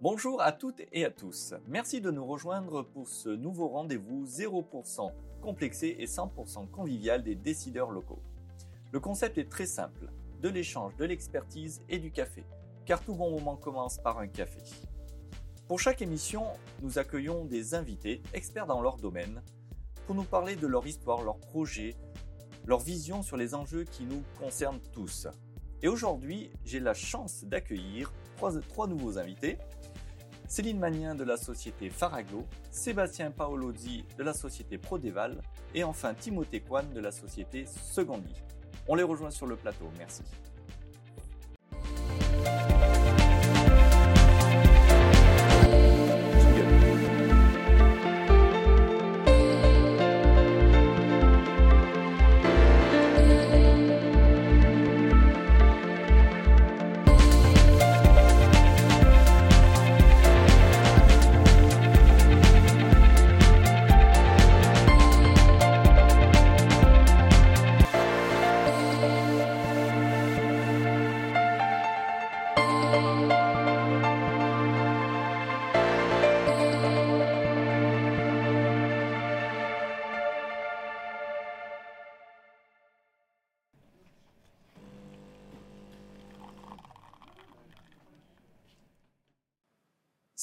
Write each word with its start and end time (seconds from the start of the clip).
Bonjour 0.00 0.40
à 0.40 0.52
toutes 0.52 0.82
et 0.92 1.04
à 1.04 1.10
tous. 1.10 1.54
Merci 1.66 2.00
de 2.00 2.12
nous 2.12 2.24
rejoindre 2.24 2.84
pour 2.84 3.08
ce 3.08 3.30
nouveau 3.30 3.66
rendez-vous 3.66 4.26
0% 4.26 5.10
complexé 5.40 5.96
et 5.98 6.06
100% 6.06 6.70
convivial 6.70 7.24
des 7.24 7.34
décideurs 7.34 7.90
locaux. 7.90 8.22
Le 8.92 9.00
concept 9.00 9.38
est 9.38 9.50
très 9.50 9.66
simple, 9.66 10.08
de 10.40 10.48
l'échange, 10.48 10.94
de 10.94 11.04
l'expertise 11.04 11.82
et 11.88 11.98
du 11.98 12.12
café, 12.12 12.44
car 12.86 13.02
tout 13.02 13.16
bon 13.16 13.32
moment 13.32 13.56
commence 13.56 13.98
par 13.98 14.20
un 14.20 14.28
café. 14.28 14.60
Pour 15.66 15.80
chaque 15.80 16.00
émission, 16.00 16.44
nous 16.80 17.00
accueillons 17.00 17.44
des 17.44 17.74
invités 17.74 18.22
experts 18.34 18.68
dans 18.68 18.80
leur 18.80 18.98
domaine 18.98 19.42
pour 20.06 20.14
nous 20.14 20.22
parler 20.22 20.54
de 20.54 20.68
leur 20.68 20.86
histoire, 20.86 21.22
leurs 21.22 21.40
projets, 21.40 21.96
leur 22.66 22.78
vision 22.78 23.22
sur 23.22 23.36
les 23.36 23.52
enjeux 23.52 23.82
qui 23.82 24.04
nous 24.04 24.22
concernent 24.38 24.80
tous. 24.92 25.26
Et 25.82 25.88
aujourd'hui, 25.88 26.52
j'ai 26.64 26.78
la 26.80 26.94
chance 26.94 27.44
d'accueillir 27.44 28.12
trois, 28.36 28.52
trois 28.60 28.86
nouveaux 28.86 29.18
invités. 29.18 29.58
Céline 30.48 30.78
Magnien 30.78 31.14
de 31.14 31.24
la 31.24 31.36
société 31.36 31.90
Faraglo, 31.90 32.46
Sébastien 32.70 33.30
Paolozzi 33.30 34.06
de 34.16 34.24
la 34.24 34.32
société 34.32 34.78
Prodeval 34.78 35.42
et 35.74 35.84
enfin 35.84 36.14
Timothée 36.14 36.60
Kwan 36.60 36.88
de 36.90 37.00
la 37.00 37.12
société 37.12 37.66
Secondi. 37.66 38.32
On 38.88 38.94
les 38.94 39.02
rejoint 39.02 39.30
sur 39.30 39.46
le 39.46 39.56
plateau, 39.56 39.90
merci. 39.98 40.22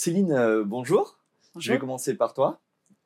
Céline, 0.06 0.34
euh, 0.34 0.64
bonjour. 0.64 1.18
Je 1.58 1.72
vais 1.72 1.80
commencer 1.80 2.14
par 2.14 2.36
toi. 2.36 2.62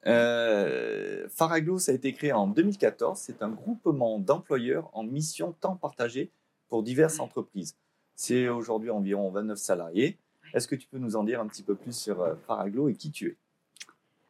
Euh, 0.06 1.30
Faraglo, 1.30 1.80
ça 1.80 1.94
a 1.94 1.96
été 1.96 2.12
créé 2.12 2.34
en 2.34 2.46
2014. 2.46 3.18
C'est 3.18 3.42
un 3.42 3.48
groupement 3.48 4.20
d'employeurs 4.20 4.90
en 4.92 5.04
mission 5.04 5.54
temps 5.54 5.78
partagé 5.78 6.30
pour 6.68 6.84
diverses 6.84 7.22
entreprises. 7.22 7.78
C'est 8.16 8.50
aujourd'hui 8.50 8.90
environ 8.90 9.32
29 9.32 9.58
salariés. 9.58 10.18
Est-ce 10.54 10.68
que 10.68 10.76
tu 10.76 10.90
peux 10.90 10.98
nous 10.98 11.16
en 11.16 11.24
dire 11.24 11.40
un 11.40 11.48
petit 11.48 11.64
peu 11.64 11.74
plus 11.74 11.98
sur 11.98 12.20
euh, 12.20 12.36
Faraglo 12.46 12.90
et 12.90 12.96
qui 12.96 13.12
tu 13.12 13.28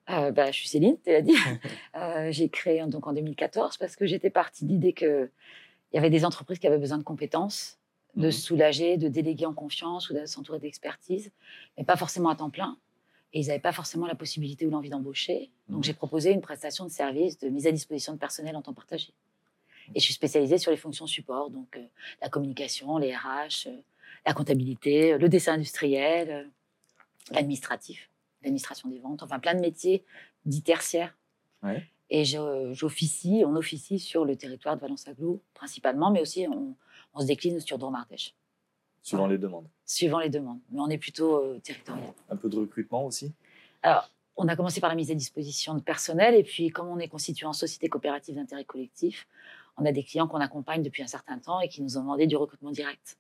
es? 0.08 0.32
Bah, 0.32 0.52
Je 0.52 0.58
suis 0.58 0.68
Céline, 0.68 0.98
tu 1.04 1.10
l'as 1.10 1.24
dit. 1.24 1.38
J'ai 2.30 2.50
créé 2.50 2.86
donc 2.86 3.08
en 3.08 3.14
2014 3.14 3.78
parce 3.78 3.96
que 3.96 4.06
j'étais 4.06 4.30
partie 4.30 4.66
de 4.66 4.70
l'idée 4.70 4.94
qu'il 4.94 5.32
y 5.94 5.98
avait 5.98 6.12
des 6.12 6.24
entreprises 6.24 6.60
qui 6.60 6.68
avaient 6.68 6.78
besoin 6.78 7.00
de 7.00 7.04
compétences 7.04 7.79
de 8.16 8.26
mhm. 8.26 8.32
se 8.32 8.42
soulager, 8.42 8.98
de 8.98 9.08
déléguer 9.08 9.46
en 9.46 9.54
confiance 9.54 10.10
ou 10.10 10.14
de 10.14 10.26
s'entourer 10.26 10.60
d'expertise, 10.60 11.32
mais 11.78 11.84
pas 11.84 11.96
forcément 11.96 12.30
à 12.30 12.36
temps 12.36 12.50
plein. 12.50 12.78
Et 13.34 13.42
ils 13.42 13.48
n'avaient 13.48 13.60
pas 13.60 13.72
forcément 13.72 14.08
la 14.08 14.16
possibilité 14.16 14.66
ou 14.66 14.72
l'envie 14.72 14.90
d'embaucher. 14.90 15.52
Donc 15.68 15.80
mhm. 15.80 15.84
j'ai 15.84 15.94
proposé 15.94 16.32
une 16.32 16.42
prestation 16.42 16.86
de 16.86 16.90
service 16.90 17.38
de 17.38 17.50
mise 17.50 17.68
à 17.68 17.72
disposition 17.72 18.14
de 18.14 18.20
personnel 18.20 18.56
en 18.56 18.62
temps 18.62 18.74
partagé. 18.74 19.14
Et 19.96 20.00
je 20.00 20.06
suis 20.06 20.14
spécialisée 20.14 20.58
sur 20.58 20.72
les 20.72 20.78
fonctions 20.78 21.08
support, 21.08 21.50
donc 21.50 21.78
euh, 21.78 21.84
la 22.22 22.30
communication, 22.30 22.98
les 22.98 23.16
RH, 23.16 23.68
euh, 23.68 23.78
la 24.26 24.34
comptabilité, 24.34 25.18
le 25.18 25.30
dessin 25.30 25.54
industriel, 25.54 26.30
euh, 26.30 26.44
l'administratif, 27.32 28.10
l'administration 28.44 28.90
des 28.90 29.00
ventes, 29.00 29.24
enfin 29.24 29.40
plein 29.40 29.56
de 29.56 29.62
métiers 29.62 30.04
dits 30.46 30.62
tertiaires. 30.62 31.16
Et 32.12 32.24
j'officie, 32.26 33.44
on 33.46 33.56
officie 33.56 34.00
sur 34.00 34.26
le 34.26 34.36
territoire 34.36 34.76
de 34.76 34.82
Valence-Aglo 34.82 35.44
principalement, 35.54 36.10
mais 36.10 36.22
aussi 36.22 36.48
on, 36.48 36.76
on 37.14 37.22
se 37.22 37.28
décline 37.28 37.60
sur 37.60 37.78
Dromardèche. 37.78 38.34
Suivant 39.02 39.28
les 39.28 39.38
demandes. 39.38 39.68
Suivant 39.86 40.20
les 40.20 40.30
demandes, 40.30 40.60
mais 40.72 40.80
on 40.80 40.90
est 40.90 40.98
plutôt 40.98 41.38
euh, 41.38 41.60
territorial. 41.60 42.14
Un 42.30 42.36
peu 42.36 42.50
de 42.50 42.58
recrutement 42.58 43.06
aussi 43.06 43.34
Alors, 43.82 44.10
on 44.36 44.48
a 44.48 44.56
commencé 44.56 44.80
par 44.82 44.90
la 44.90 44.96
mise 44.96 45.12
à 45.12 45.16
disposition 45.16 45.74
de 45.74 45.82
personnel, 45.82 46.36
et 46.36 46.44
puis 46.44 46.70
comme 46.70 46.88
on 46.88 47.00
est 47.00 47.08
constitué 47.08 47.46
en 47.46 47.54
société 47.54 47.90
coopérative 47.90 48.36
d'intérêt 48.36 48.66
collectif, 48.66 49.28
on 49.78 49.86
a 49.86 49.92
des 49.92 50.04
clients 50.04 50.28
qu'on 50.28 50.42
accompagne 50.42 50.84
depuis 50.84 51.04
un 51.04 51.08
certain 51.08 51.40
temps 51.40 51.60
et 51.62 51.70
qui 51.70 51.82
nous 51.82 51.98
ont 51.98 52.02
demandé 52.02 52.28
du 52.28 52.36
recrutement 52.36 52.72
direct. 52.72 53.18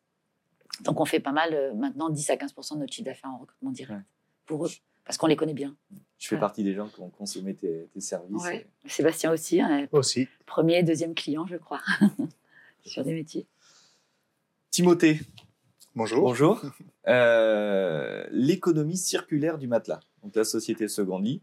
Donc 0.81 0.99
on 0.99 1.05
fait 1.05 1.19
pas 1.19 1.31
mal, 1.31 1.53
euh, 1.53 1.73
maintenant 1.73 2.09
10 2.09 2.29
à 2.29 2.35
15% 2.35 2.75
de 2.75 2.79
notre 2.79 2.93
chiffre 2.93 3.05
d'affaires 3.05 3.31
en 3.31 3.37
recrutement 3.37 3.71
direct 3.71 4.01
pour 4.45 4.65
eux, 4.65 4.71
parce 5.05 5.17
qu'on 5.17 5.27
les 5.27 5.35
connaît 5.35 5.53
bien. 5.53 5.75
Je 6.17 6.27
fais 6.27 6.37
partie 6.37 6.63
des 6.63 6.73
gens 6.73 6.87
qui 6.87 6.99
ont 6.99 7.09
consommé 7.09 7.53
tes, 7.53 7.87
services. 7.99 8.43
Sébastien 8.85 9.31
aussi. 9.31 9.61
Hein, 9.61 9.87
aussi. 9.91 10.27
Premier, 10.45 10.83
deuxième 10.83 11.15
client, 11.15 11.45
je 11.47 11.55
crois, 11.55 11.81
sur 12.85 13.03
des 13.03 13.13
métiers. 13.13 13.47
Timothée. 14.71 15.19
Bonjour. 15.95 16.21
Bonjour. 16.21 16.61
Euh, 17.07 18.27
l'économie 18.29 18.97
circulaire 18.97 19.57
du 19.57 19.67
matelas. 19.67 20.01
Donc 20.21 20.35
la 20.35 20.43
société 20.43 20.87
Secondi. 20.87 21.41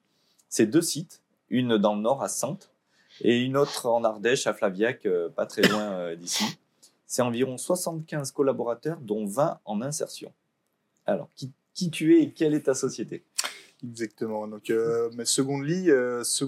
C'est 0.49 0.67
deux 0.67 0.83
sites, 0.83 1.23
une 1.51 1.77
dans 1.77 1.97
le 1.97 2.03
nord 2.03 2.23
à 2.23 2.29
Sainte 2.29 2.71
et 3.21 3.43
une 3.43 3.57
autre 3.57 3.87
en 3.87 4.05
Ardèche 4.05 4.47
à 4.47 4.55
Flaviac, 4.55 5.07
euh, 5.07 5.29
pas 5.29 5.45
très 5.45 5.63
loin 5.63 5.83
euh, 5.83 6.15
d'ici. 6.15 6.45
C'est 7.07 7.23
environ 7.23 7.59
75 7.59 8.31
collaborateurs, 8.31 9.01
dont 9.01 9.27
20 9.27 9.59
en 9.65 9.83
insertion. 9.83 10.33
Alors, 11.05 11.29
qui, 11.35 11.91
tu 11.91 12.17
es 12.17 12.23
et 12.23 12.31
quelle 12.31 12.55
est 12.55 12.67
ta 12.67 12.75
société? 12.75 13.25
Exactement. 13.83 14.47
Donc, 14.47 14.71
euh, 14.71 15.11
Secondly, 15.25 15.89
c'est 16.23 16.45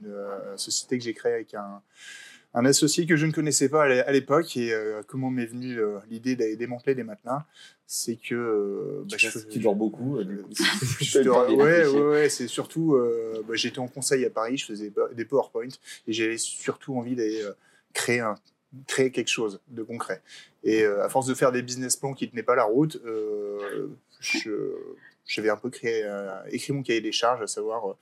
une 0.00 0.14
société 0.56 0.98
que 0.98 1.04
j'ai 1.04 1.14
créée 1.14 1.34
avec 1.34 1.54
un, 1.54 1.80
un 2.54 2.64
associé 2.64 3.06
que 3.06 3.16
je 3.16 3.26
ne 3.26 3.32
connaissais 3.32 3.68
pas 3.68 3.84
à 3.84 4.12
l'époque 4.12 4.56
et 4.56 4.72
euh, 4.72 5.02
comment 5.06 5.30
m'est 5.30 5.46
venue 5.46 5.78
euh, 5.78 5.98
l'idée 6.10 6.34
d'aller 6.34 6.56
démanteler 6.56 6.94
des 6.94 7.04
matelas 7.04 7.46
c'est 7.86 8.16
que 8.16 8.34
euh, 8.34 9.04
bah, 9.10 9.16
tu, 9.50 9.58
dors 9.58 9.74
beaucoup 9.74 10.16
ouais, 10.18 11.86
ouais, 11.86 12.28
c'est 12.28 12.48
surtout 12.48 12.98
bah, 13.46 13.54
j'étais 13.54 13.78
en 13.78 13.88
conseil 13.88 14.24
à 14.24 14.30
Paris 14.30 14.56
je 14.56 14.66
faisais 14.66 14.92
des 15.14 15.24
PowerPoint 15.24 15.68
et 16.06 16.12
j'avais 16.12 16.38
surtout 16.38 16.96
envie 16.96 17.16
d'aller 17.16 17.42
créer 17.92 18.20
un 18.20 18.34
créer 18.86 19.10
quelque 19.10 19.28
chose 19.28 19.62
de 19.68 19.82
concret. 19.82 20.20
Et 20.62 20.84
à 20.84 21.08
force 21.08 21.26
de 21.26 21.32
faire 21.32 21.52
des 21.52 21.62
business 21.62 21.96
plans 21.96 22.12
qui 22.12 22.28
tenaient 22.28 22.42
pas 22.42 22.56
la 22.56 22.64
route 22.64 23.00
je 24.20 24.50
j'avais 25.26 25.50
un 25.50 25.56
peu 25.56 25.70
créé, 25.70 26.06
écrit 26.50 26.72
mon 26.72 26.82
cahier 26.82 27.00
des 27.00 27.12
charges, 27.12 27.42
à 27.42 27.46
savoir, 27.46 27.96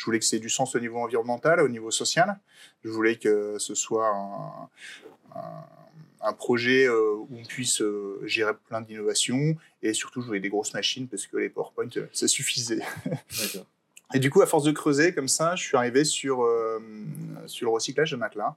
je 0.00 0.06
voulais 0.06 0.18
que 0.18 0.24
c'est 0.24 0.38
du 0.38 0.48
sens 0.48 0.74
au 0.74 0.80
niveau 0.80 0.96
environnemental, 0.96 1.60
au 1.60 1.68
niveau 1.68 1.90
social. 1.90 2.38
Je 2.82 2.88
voulais 2.88 3.16
que 3.16 3.58
ce 3.58 3.74
soit 3.74 4.10
un, 6.22 6.32
projet 6.32 6.86
euh, 6.86 7.16
où 7.16 7.28
on 7.38 7.44
puisse 7.44 7.82
euh, 7.82 8.18
gérer 8.24 8.52
plein 8.68 8.80
d'innovations 8.80 9.56
et 9.82 9.92
surtout 9.92 10.22
je 10.22 10.26
voulais 10.26 10.40
des 10.40 10.48
grosses 10.48 10.72
machines 10.72 11.06
parce 11.06 11.26
que 11.26 11.36
les 11.36 11.50
PowerPoint, 11.50 11.90
euh, 11.98 12.06
ça 12.14 12.28
suffisait. 12.28 12.80
Et 14.14 14.18
du 14.18 14.30
coup, 14.30 14.42
à 14.42 14.46
force 14.46 14.64
de 14.64 14.72
creuser 14.72 15.14
comme 15.14 15.28
ça, 15.28 15.54
je 15.54 15.62
suis 15.62 15.76
arrivé 15.76 16.04
sur, 16.04 16.46
sur 17.46 17.66
le 17.66 17.72
recyclage 17.72 18.10
de 18.10 18.16
matelas. 18.16 18.56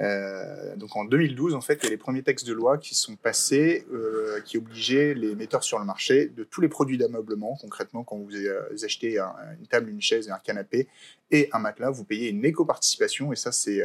Euh, 0.00 0.74
donc 0.76 0.96
en 0.96 1.04
2012, 1.04 1.54
en 1.54 1.60
fait, 1.60 1.78
il 1.82 1.84
y 1.84 1.86
a 1.88 1.90
les 1.90 1.96
premiers 1.98 2.22
textes 2.22 2.46
de 2.46 2.52
loi 2.52 2.78
qui 2.78 2.94
sont 2.94 3.16
passés, 3.16 3.86
euh, 3.92 4.40
qui 4.40 4.56
obligeaient 4.56 5.14
les 5.14 5.34
metteurs 5.34 5.64
sur 5.64 5.78
le 5.78 5.84
marché 5.84 6.28
de 6.28 6.44
tous 6.44 6.60
les 6.60 6.68
produits 6.68 6.96
d'ameublement. 6.96 7.56
Concrètement, 7.60 8.02
quand 8.02 8.16
vous 8.16 8.34
euh, 8.34 8.62
achetez 8.82 9.18
une 9.18 9.66
table, 9.68 9.90
une 9.90 10.00
chaise 10.00 10.28
et 10.28 10.30
un 10.30 10.38
canapé 10.38 10.88
et 11.30 11.48
un 11.52 11.58
matelas, 11.58 11.90
vous 11.90 12.04
payez 12.04 12.30
une 12.30 12.44
éco-participation. 12.44 13.32
Et 13.32 13.36
ça, 13.36 13.52
c'est 13.52 13.82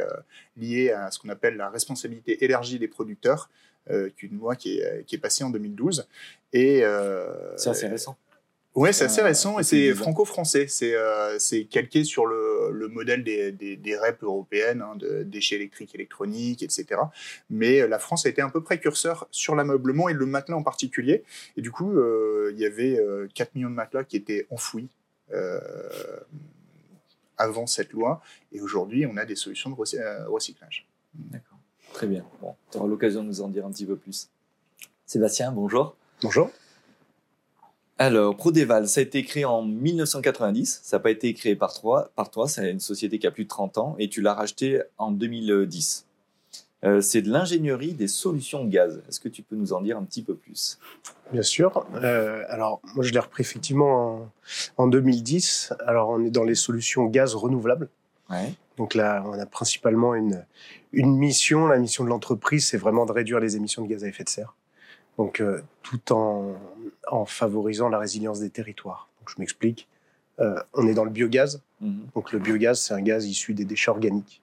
lié 0.56 0.90
à 0.90 1.10
ce 1.10 1.18
qu'on 1.18 1.28
appelle 1.28 1.56
la 1.56 1.70
responsabilité 1.70 2.44
élargie 2.44 2.78
des 2.78 2.88
producteurs, 2.88 3.50
qui 3.86 3.94
est 3.94 4.22
une 4.22 4.38
loi 4.38 4.54
qui 4.54 4.80
est, 4.80 5.04
qui 5.06 5.14
est 5.14 5.18
passée 5.18 5.44
en 5.44 5.50
2012. 5.50 6.06
Et 6.52 6.82
c'est 7.56 7.70
assez 7.70 7.86
récent. 7.86 8.18
Ouais, 8.78 8.92
c'est 8.92 9.06
assez 9.06 9.22
récent 9.22 9.58
et 9.58 9.64
c'est 9.64 9.92
franco-français. 9.92 10.68
C'est 10.68 10.94
euh, 10.94 11.36
calqué 11.68 12.04
sur 12.04 12.26
le, 12.26 12.70
le 12.70 12.86
modèle 12.86 13.24
des, 13.24 13.50
des, 13.50 13.76
des, 13.76 13.96
REP 13.98 14.22
européennes, 14.22 14.82
hein, 14.82 14.94
de 14.94 15.24
déchets 15.24 15.56
électriques, 15.56 15.96
électroniques, 15.96 16.62
etc. 16.62 17.00
Mais 17.50 17.80
euh, 17.80 17.88
la 17.88 17.98
France 17.98 18.24
a 18.24 18.28
été 18.28 18.40
un 18.40 18.50
peu 18.50 18.62
précurseur 18.62 19.26
sur 19.32 19.56
l'ameublement 19.56 20.08
et 20.08 20.12
le 20.12 20.26
matelas 20.26 20.56
en 20.56 20.62
particulier. 20.62 21.24
Et 21.56 21.60
du 21.60 21.72
coup, 21.72 21.90
euh, 21.98 22.52
il 22.54 22.60
y 22.60 22.66
avait 22.66 23.00
4 23.34 23.56
millions 23.56 23.70
de 23.70 23.74
matelas 23.74 24.04
qui 24.04 24.16
étaient 24.16 24.46
enfouis 24.48 24.88
avant 27.36 27.66
cette 27.66 27.92
loi. 27.92 28.22
Et 28.52 28.60
aujourd'hui, 28.60 29.06
on 29.06 29.16
a 29.16 29.24
des 29.24 29.34
solutions 29.34 29.70
de 29.70 29.74
recyclage. 29.74 30.86
D'accord. 31.14 31.58
Très 31.94 32.06
bien. 32.06 32.24
Bon, 32.40 32.54
tu 32.70 32.78
auras 32.78 32.86
l'occasion 32.86 33.24
de 33.24 33.26
nous 33.26 33.40
en 33.40 33.48
dire 33.48 33.66
un 33.66 33.72
petit 33.72 33.86
peu 33.86 33.96
plus. 33.96 34.30
Sébastien, 35.04 35.50
bonjour. 35.50 35.96
Bonjour. 36.22 36.48
Alors, 38.00 38.36
Prodeval, 38.36 38.86
ça 38.86 39.00
a 39.00 39.02
été 39.02 39.24
créé 39.24 39.44
en 39.44 39.62
1990. 39.62 40.82
Ça 40.84 40.96
n'a 40.96 41.00
pas 41.00 41.10
été 41.10 41.34
créé 41.34 41.56
par 41.56 41.74
toi. 41.74 42.12
Par 42.14 42.30
toi, 42.30 42.46
c'est 42.46 42.70
une 42.70 42.78
société 42.78 43.18
qui 43.18 43.26
a 43.26 43.32
plus 43.32 43.42
de 43.42 43.48
30 43.48 43.76
ans 43.78 43.96
et 43.98 44.08
tu 44.08 44.22
l'as 44.22 44.34
racheté 44.34 44.80
en 44.98 45.10
2010. 45.10 46.06
Euh, 46.84 47.00
c'est 47.00 47.22
de 47.22 47.28
l'ingénierie 47.28 47.94
des 47.94 48.06
solutions 48.06 48.64
gaz. 48.64 49.02
Est-ce 49.08 49.18
que 49.18 49.28
tu 49.28 49.42
peux 49.42 49.56
nous 49.56 49.72
en 49.72 49.80
dire 49.80 49.98
un 49.98 50.04
petit 50.04 50.22
peu 50.22 50.36
plus? 50.36 50.78
Bien 51.32 51.42
sûr. 51.42 51.86
Euh, 51.96 52.44
alors, 52.48 52.80
moi, 52.94 53.04
je 53.04 53.12
l'ai 53.12 53.18
repris 53.18 53.40
effectivement 53.40 54.30
en, 54.76 54.86
2010. 54.86 55.72
Alors, 55.84 56.10
on 56.10 56.24
est 56.24 56.30
dans 56.30 56.44
les 56.44 56.54
solutions 56.54 57.04
gaz 57.06 57.34
renouvelables. 57.34 57.88
Donc 58.76 58.94
là, 58.94 59.24
on 59.26 59.32
a 59.32 59.46
principalement 59.46 60.14
une, 60.14 60.44
une 60.92 61.16
mission. 61.16 61.66
La 61.66 61.78
mission 61.78 62.04
de 62.04 62.10
l'entreprise, 62.10 62.68
c'est 62.68 62.76
vraiment 62.76 63.06
de 63.06 63.12
réduire 63.12 63.40
les 63.40 63.56
émissions 63.56 63.82
de 63.82 63.88
gaz 63.88 64.04
à 64.04 64.06
effet 64.06 64.22
de 64.22 64.28
serre. 64.28 64.54
Donc, 65.18 65.40
euh, 65.40 65.60
tout 65.82 66.12
en, 66.12 66.54
en, 67.08 67.24
favorisant 67.26 67.88
la 67.88 67.98
résilience 67.98 68.40
des 68.40 68.50
territoires. 68.50 69.08
Donc, 69.20 69.30
je 69.30 69.34
m'explique. 69.38 69.88
on 70.74 70.86
est 70.86 70.94
dans 70.94 71.04
le 71.04 71.10
biogaz. 71.10 71.60
Mhm. 71.80 72.06
Donc, 72.14 72.32
le 72.32 72.38
biogaz, 72.38 72.80
c'est 72.80 72.94
un 72.94 73.02
gaz 73.02 73.26
issu 73.26 73.54
des 73.54 73.64
déchets 73.64 73.90
organiques. 73.90 74.40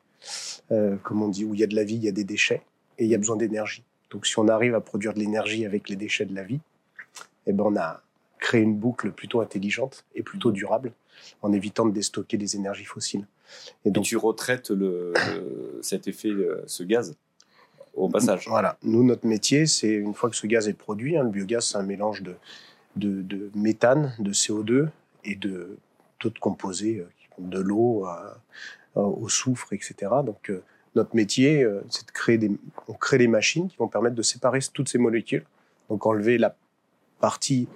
Euh, 0.72 0.96
comme 1.04 1.22
on 1.22 1.28
dit, 1.28 1.46
où 1.46 1.54
il 1.54 1.60
y 1.60 1.64
a 1.64 1.68
de 1.68 1.76
la 1.76 1.84
vie, 1.84 1.96
il 1.96 2.04
y 2.04 2.08
a 2.08 2.12
des 2.12 2.24
déchets, 2.24 2.64
et 2.98 3.06
il 3.06 3.10
y 3.10 3.16
a 3.16 3.18
besoin 3.18 3.36
d'énergie. 3.36 3.84
Donc 4.10 4.26
si 4.26 4.38
on 4.40 4.48
arrive 4.48 4.76
à 4.76 4.82
produire 4.82 5.14
de 5.14 5.20
l'énergie 5.20 5.66
avec 5.66 5.90
les 5.90 5.96
déchets 5.96 6.26
de 6.26 6.34
la 6.34 6.44
vie, 6.44 6.60
eh 7.48 7.54
ben 7.54 7.64
on 7.68 7.76
a 7.76 8.02
créé 8.40 8.62
une 8.62 8.76
boucle 8.76 9.12
plutôt 9.12 9.42
intelligente 9.42 10.06
et 10.16 10.24
plutôt 10.24 10.52
durable, 10.52 10.94
en 11.42 11.52
évitant 11.54 11.86
de 11.86 11.92
déstocker 11.92 12.38
des 12.38 12.56
énergies 12.56 12.86
fossiles. 12.86 13.28
Et 13.84 13.92
donc 13.92 14.06
tu 14.06 14.18
retraites 14.18 14.70
le, 14.70 15.14
cet 15.82 16.08
effet, 16.08 16.30
euh, 16.30 16.64
ce 16.68 16.84
gaz? 16.84 17.16
Au 17.96 18.10
passage. 18.10 18.48
Voilà. 18.48 18.78
Nous, 18.84 19.04
notre 19.04 19.26
métier, 19.26 19.66
c'est 19.66 19.94
une 19.94 20.14
fois 20.14 20.30
que 20.30 20.36
ce 20.36 20.48
gaz 20.48 20.68
est 20.68 20.74
produit, 20.74 21.18
hein, 21.18 21.24
le 21.24 21.30
biogaz, 21.30 21.66
c'est 21.66 21.78
un 21.78 21.84
mélange 21.84 22.24
de, 22.24 22.36
de, 22.96 23.50
méthane, 23.56 24.14
de 24.20 24.32
CO2 24.32 24.88
et 25.24 25.36
de 25.36 25.78
d'autres 26.22 26.40
composés, 26.40 27.00
euh, 27.00 27.10
de 27.38 27.60
l'eau, 27.60 28.08
au 28.96 29.28
soufre, 29.28 29.74
etc. 29.74 29.96
Donc 30.26 30.50
euh, 30.50 30.64
notre 30.96 31.16
métier, 31.16 31.64
euh, 31.64 31.82
c'est 31.90 32.08
de 32.08 32.12
créer 32.12 32.38
des, 32.38 32.52
on 32.88 32.94
crée 32.94 33.18
des 33.18 33.28
machines 33.28 33.68
qui 33.68 33.78
vont 33.78 33.88
permettre 33.88 34.16
de 34.16 34.22
séparer 34.22 34.60
toutes 34.74 34.90
ces 34.90 34.98
molécules. 34.98 35.46
Donc 35.90 36.06
enlever 36.06 36.38
la 36.38 36.56
partie 37.20 37.68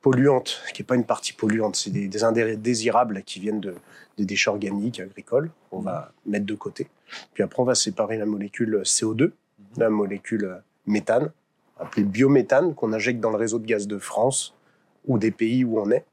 polluante, 0.00 0.62
qui 0.72 0.82
n'est 0.82 0.86
pas 0.86 0.94
une 0.94 1.04
partie 1.04 1.32
polluante, 1.32 1.76
c'est 1.76 1.90
des, 1.90 2.08
des 2.08 2.24
indésirables 2.24 3.22
qui 3.24 3.40
viennent 3.40 3.60
de, 3.60 3.74
des 4.16 4.24
déchets 4.24 4.50
organiques, 4.50 5.00
agricoles, 5.00 5.50
on 5.72 5.80
va 5.80 6.12
mettre 6.24 6.46
de 6.46 6.54
côté. 6.54 6.88
Puis 7.34 7.42
après, 7.42 7.60
on 7.60 7.66
va 7.66 7.74
séparer 7.74 8.16
la 8.16 8.26
molécule 8.26 8.82
CO2, 8.84 9.24
mhm. 9.24 9.32
La 9.78 9.90
molécule 9.90 10.62
méthane, 10.86 11.30
appelée 11.78 12.04
biométhane, 12.04 12.74
qu'on 12.74 12.92
injecte 12.92 13.20
dans 13.20 13.30
le 13.30 13.36
réseau 13.36 13.58
de 13.58 13.66
gaz 13.66 13.86
de 13.86 13.98
France 13.98 14.54
ou 15.06 15.18
des 15.18 15.30
pays 15.30 15.64
où 15.64 15.78
on 15.78 15.90
est. 15.90 16.04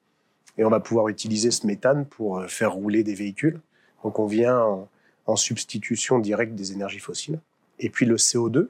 Et 0.57 0.65
on 0.65 0.69
va 0.69 0.79
pouvoir 0.79 1.07
utiliser 1.07 1.51
ce 1.51 1.65
méthane 1.65 2.05
pour 2.05 2.43
faire 2.45 2.73
rouler 2.73 3.03
des 3.03 3.15
véhicules. 3.15 3.59
Donc 4.03 4.19
on 4.19 4.25
vient 4.25 4.87
en, 5.25 5.35
substitution 5.35 6.19
directe 6.19 6.53
des 6.53 6.73
énergies 6.73 6.99
fossiles. 6.99 7.39
Et 7.79 7.89
puis 7.89 8.05
le 8.05 8.17
CO2, 8.17 8.67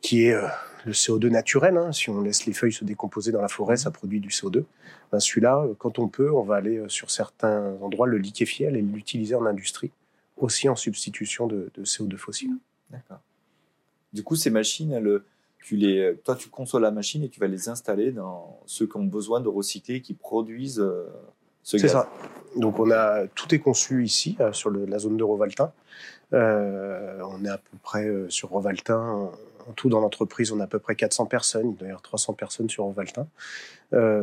qui 0.00 0.26
est 0.26 0.32
euh, 0.32 0.46
le 0.84 0.92
CO2 0.92 1.28
naturel. 1.28 1.76
Hein. 1.76 1.92
Si 1.92 2.10
on 2.10 2.20
laisse 2.20 2.46
les 2.46 2.52
feuilles 2.52 2.72
se 2.72 2.84
décomposer 2.84 3.32
dans 3.32 3.40
la 3.40 3.48
forêt, 3.48 3.76
ça 3.76 3.90
produit 3.90 4.20
du 4.20 4.28
CO2. 4.28 4.64
Ben 5.10 5.20
Celui-là, 5.20 5.64
euh, 5.64 5.74
quand 5.76 5.98
on 5.98 6.08
peut, 6.08 6.30
on 6.32 6.42
va 6.42 6.56
aller 6.56 6.76
euh, 6.76 6.88
sur 6.88 7.10
certains 7.10 7.74
endroits 7.80 8.06
le 8.06 8.18
liquéfier, 8.18 8.68
aller 8.68 8.82
l'utiliser 8.82 9.34
en 9.34 9.46
industrie, 9.46 9.90
aussi 10.36 10.68
en 10.68 10.76
substitution 10.76 11.46
de, 11.46 11.70
CO2 11.82 12.16
fossile. 12.16 12.56
D'accord. 12.90 13.20
Du 14.14 14.22
coup, 14.22 14.36
ces 14.36 14.50
machines, 14.50 14.92
elles, 14.92 15.20
tu 15.58 15.76
les, 15.76 16.14
toi, 16.24 16.36
tu 16.36 16.48
conçois 16.48 16.80
la 16.80 16.90
machine 16.90 17.22
et 17.22 17.28
tu 17.28 17.40
vas 17.40 17.48
les 17.48 17.68
installer 17.68 18.12
dans 18.12 18.60
ceux 18.64 18.86
qui 18.86 18.96
ont 18.96 19.04
besoin 19.04 19.40
de 19.40 19.48
recycler, 19.48 20.00
qui 20.00 20.14
produisent 20.14 20.82
c'est 21.64 21.88
ça. 21.88 22.08
Donc 22.56 22.78
on 22.78 22.90
a 22.90 23.26
tout 23.26 23.52
est 23.54 23.58
conçu 23.58 24.04
ici 24.04 24.36
euh, 24.38 24.52
sur 24.52 24.70
la 24.70 24.98
zone 24.98 25.16
de 25.16 25.24
Rovaltin. 25.24 25.72
Euh, 26.32 27.20
on 27.28 27.44
est 27.44 27.48
à 27.48 27.58
peu 27.58 27.78
près 27.82 28.06
euh, 28.06 28.28
sur 28.28 28.50
Rovaltin. 28.50 29.30
En 29.66 29.72
tout 29.72 29.88
dans 29.88 30.00
l'entreprise, 30.00 30.52
on 30.52 30.60
a 30.60 30.64
à 30.64 30.66
peu 30.66 30.78
près 30.78 30.94
400 30.94 31.24
personnes, 31.24 31.74
d'ailleurs 31.80 32.02
300 32.02 32.34
personnes 32.34 32.68
sur 32.68 32.84
Rovaltin. 32.84 33.26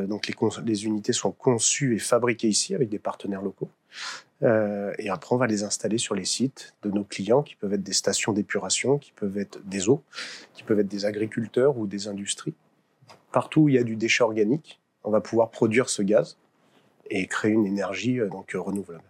Donc 0.08 0.28
les, 0.28 0.36
les, 0.66 0.86
unités 0.86 1.14
sont 1.14 1.32
conçues 1.32 1.96
et 1.96 2.00
fabriquées 2.00 2.50
ici 2.50 2.76
avec 2.76 2.90
des 2.90 3.00
partenaires 3.00 3.42
locaux. 3.42 3.70
et 4.42 5.10
après, 5.10 5.36
on 5.36 5.38
va 5.38 5.48
les 5.48 5.64
installer 5.64 5.98
sur 5.98 6.16
les 6.16 6.26
sites 6.26 6.74
de 6.84 6.90
nos 6.90 7.04
clients, 7.04 7.42
qui 7.42 7.56
peuvent 7.56 7.74
être 7.74 7.84
des 7.84 7.94
stations 7.94 8.34
d'épuration, 8.34 8.98
qui 8.98 9.12
peuvent 9.14 9.38
être 9.38 9.60
des 9.66 9.88
eaux, 9.88 10.04
qui 10.54 10.64
peuvent 10.64 10.80
être 10.80 10.88
des 10.88 11.06
agriculteurs 11.06 11.78
ou 11.78 11.88
des 11.88 12.08
industries. 12.08 12.54
Partout 13.32 13.62
où 13.62 13.70
il 13.70 13.76
y 13.76 13.78
a 13.78 13.84
du 13.84 13.96
déchet 13.96 14.24
organique, 14.24 14.80
on 15.04 15.12
va 15.12 15.22
pouvoir 15.22 15.50
produire 15.50 15.90
ce 15.90 16.02
gaz 16.02 16.38
et 17.10 17.28
créer 17.28 17.52
une 17.52 17.66
énergie 17.66 18.20
euh, 18.20 18.30
donc 18.30 18.56
euh, 18.56 18.60
renouvelable. 18.60 19.04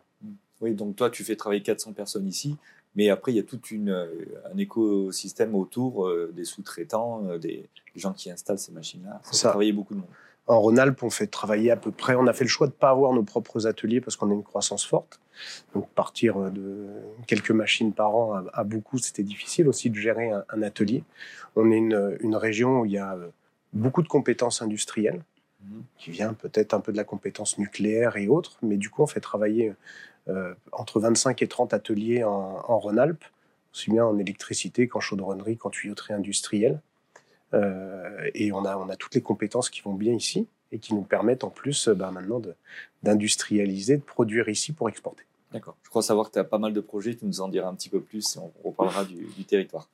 Oui, 0.61 0.73
donc 0.73 0.95
toi, 0.95 1.09
tu 1.09 1.23
fais 1.23 1.35
travailler 1.35 1.63
400 1.63 1.93
personnes 1.93 2.27
ici, 2.27 2.55
mais 2.95 3.09
après, 3.09 3.31
il 3.31 3.35
y 3.35 3.39
a 3.39 3.43
tout 3.43 3.59
euh, 3.73 4.07
un 4.53 4.57
écosystème 4.57 5.55
autour 5.55 6.11
des 6.33 6.45
sous-traitants, 6.45 7.37
des 7.37 7.67
gens 7.95 8.13
qui 8.13 8.29
installent 8.29 8.59
ces 8.59 8.71
machines-là. 8.71 9.21
Ça, 9.23 9.31
fait 9.31 9.47
travailler 9.47 9.73
beaucoup 9.73 9.95
de 9.95 9.99
monde. 9.99 10.09
En 10.47 10.59
Rhône-Alpes, 10.59 11.03
on 11.03 11.09
fait 11.09 11.27
travailler 11.27 11.71
à 11.71 11.77
peu 11.77 11.91
près. 11.91 12.15
On 12.15 12.27
a 12.27 12.33
fait 12.33 12.43
le 12.43 12.49
choix 12.49 12.67
de 12.67 12.73
ne 12.73 12.77
pas 12.77 12.89
avoir 12.89 13.13
nos 13.13 13.23
propres 13.23 13.67
ateliers 13.67 14.01
parce 14.01 14.15
qu'on 14.15 14.29
a 14.31 14.33
une 14.33 14.43
croissance 14.43 14.85
forte. 14.85 15.19
Donc 15.73 15.89
partir 15.89 16.51
de 16.51 16.87
quelques 17.27 17.51
machines 17.51 17.93
par 17.93 18.15
an 18.15 18.43
à, 18.53 18.63
beaucoup, 18.63 18.97
c'était 18.97 19.23
difficile 19.23 19.67
aussi 19.67 19.89
de 19.89 19.95
gérer 19.95 20.31
un, 20.31 20.61
atelier. 20.61 21.03
On 21.55 21.71
est 21.71 21.77
une, 21.77 22.17
une, 22.21 22.35
région 22.35 22.81
où 22.81 22.85
il 22.85 22.91
y 22.91 22.97
a 22.97 23.17
beaucoup 23.73 24.01
de 24.01 24.07
compétences 24.07 24.61
industrielles 24.61 25.21
qui 25.97 26.11
vient 26.11 26.33
peut-être 26.33 26.73
un 26.73 26.79
peu 26.79 26.91
de 26.91 26.97
la 26.97 27.03
compétence 27.03 27.57
nucléaire 27.57 28.17
et 28.17 28.27
autres, 28.27 28.57
mais 28.61 28.77
du 28.77 28.89
coup, 28.89 29.03
on 29.03 29.07
fait 29.07 29.19
travailler 29.19 29.73
euh, 30.27 30.53
entre 30.71 30.99
25 30.99 31.41
et 31.41 31.47
30 31.47 31.73
ateliers 31.73 32.23
en, 32.23 32.79
Rhône-Alpes, 32.79 33.23
aussi 33.73 33.91
bien 33.91 34.05
en 34.05 34.17
électricité 34.17 34.87
qu'en 34.87 34.99
chaudronnerie, 34.99 35.57
qu'en 35.57 35.69
tuyauterie 35.69 36.13
industrielle. 36.13 36.81
Euh, 37.53 38.29
et 38.33 38.51
on 38.51 38.65
a, 38.65 38.77
on 38.77 38.89
a 38.89 38.95
toutes 38.95 39.15
les 39.15 39.21
compétences 39.21 39.69
qui 39.69 39.81
vont 39.81 39.93
bien 39.93 40.13
ici 40.13 40.47
et 40.71 40.79
qui 40.79 40.93
nous 40.93 41.01
permettent 41.01 41.43
en 41.43 41.49
plus 41.49 41.89
euh, 41.89 41.93
bah, 41.93 42.11
maintenant 42.11 42.41
d'industrialiser, 43.03 43.97
de, 43.97 44.03
produire 44.03 44.47
ici 44.49 44.71
pour 44.71 44.87
exporter. 44.89 45.23
D'accord. 45.51 45.75
Je 45.83 45.89
crois 45.89 46.01
savoir 46.01 46.27
que 46.27 46.33
tu 46.33 46.39
as 46.39 46.45
pas 46.45 46.59
mal 46.59 46.71
de 46.71 46.81
projets, 46.81 47.13
tu 47.15 47.25
nous 47.25 47.41
en 47.41 47.49
diras 47.49 47.67
un 47.67 47.75
petit 47.75 47.89
peu 47.89 47.99
plus 47.99 48.37
et 48.37 48.39
on 48.39 48.51
reparlera 48.63 49.03
du 49.03 49.43
territoire. 49.45 49.87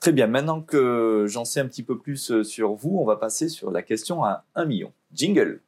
Très 0.00 0.12
bien, 0.12 0.26
maintenant 0.26 0.62
que 0.62 1.26
j'en 1.28 1.44
sais 1.44 1.60
un 1.60 1.66
petit 1.66 1.82
peu 1.82 1.98
plus 1.98 2.30
euh, 2.30 2.42
sur 2.42 2.72
vous, 2.72 2.96
on 2.98 3.04
va 3.04 3.16
passer 3.16 3.50
sur 3.50 3.70
la 3.70 3.82
question 3.82 4.24
à 4.24 4.44
1 4.54 4.64
million. 4.64 4.94
Jingle. 5.12 5.60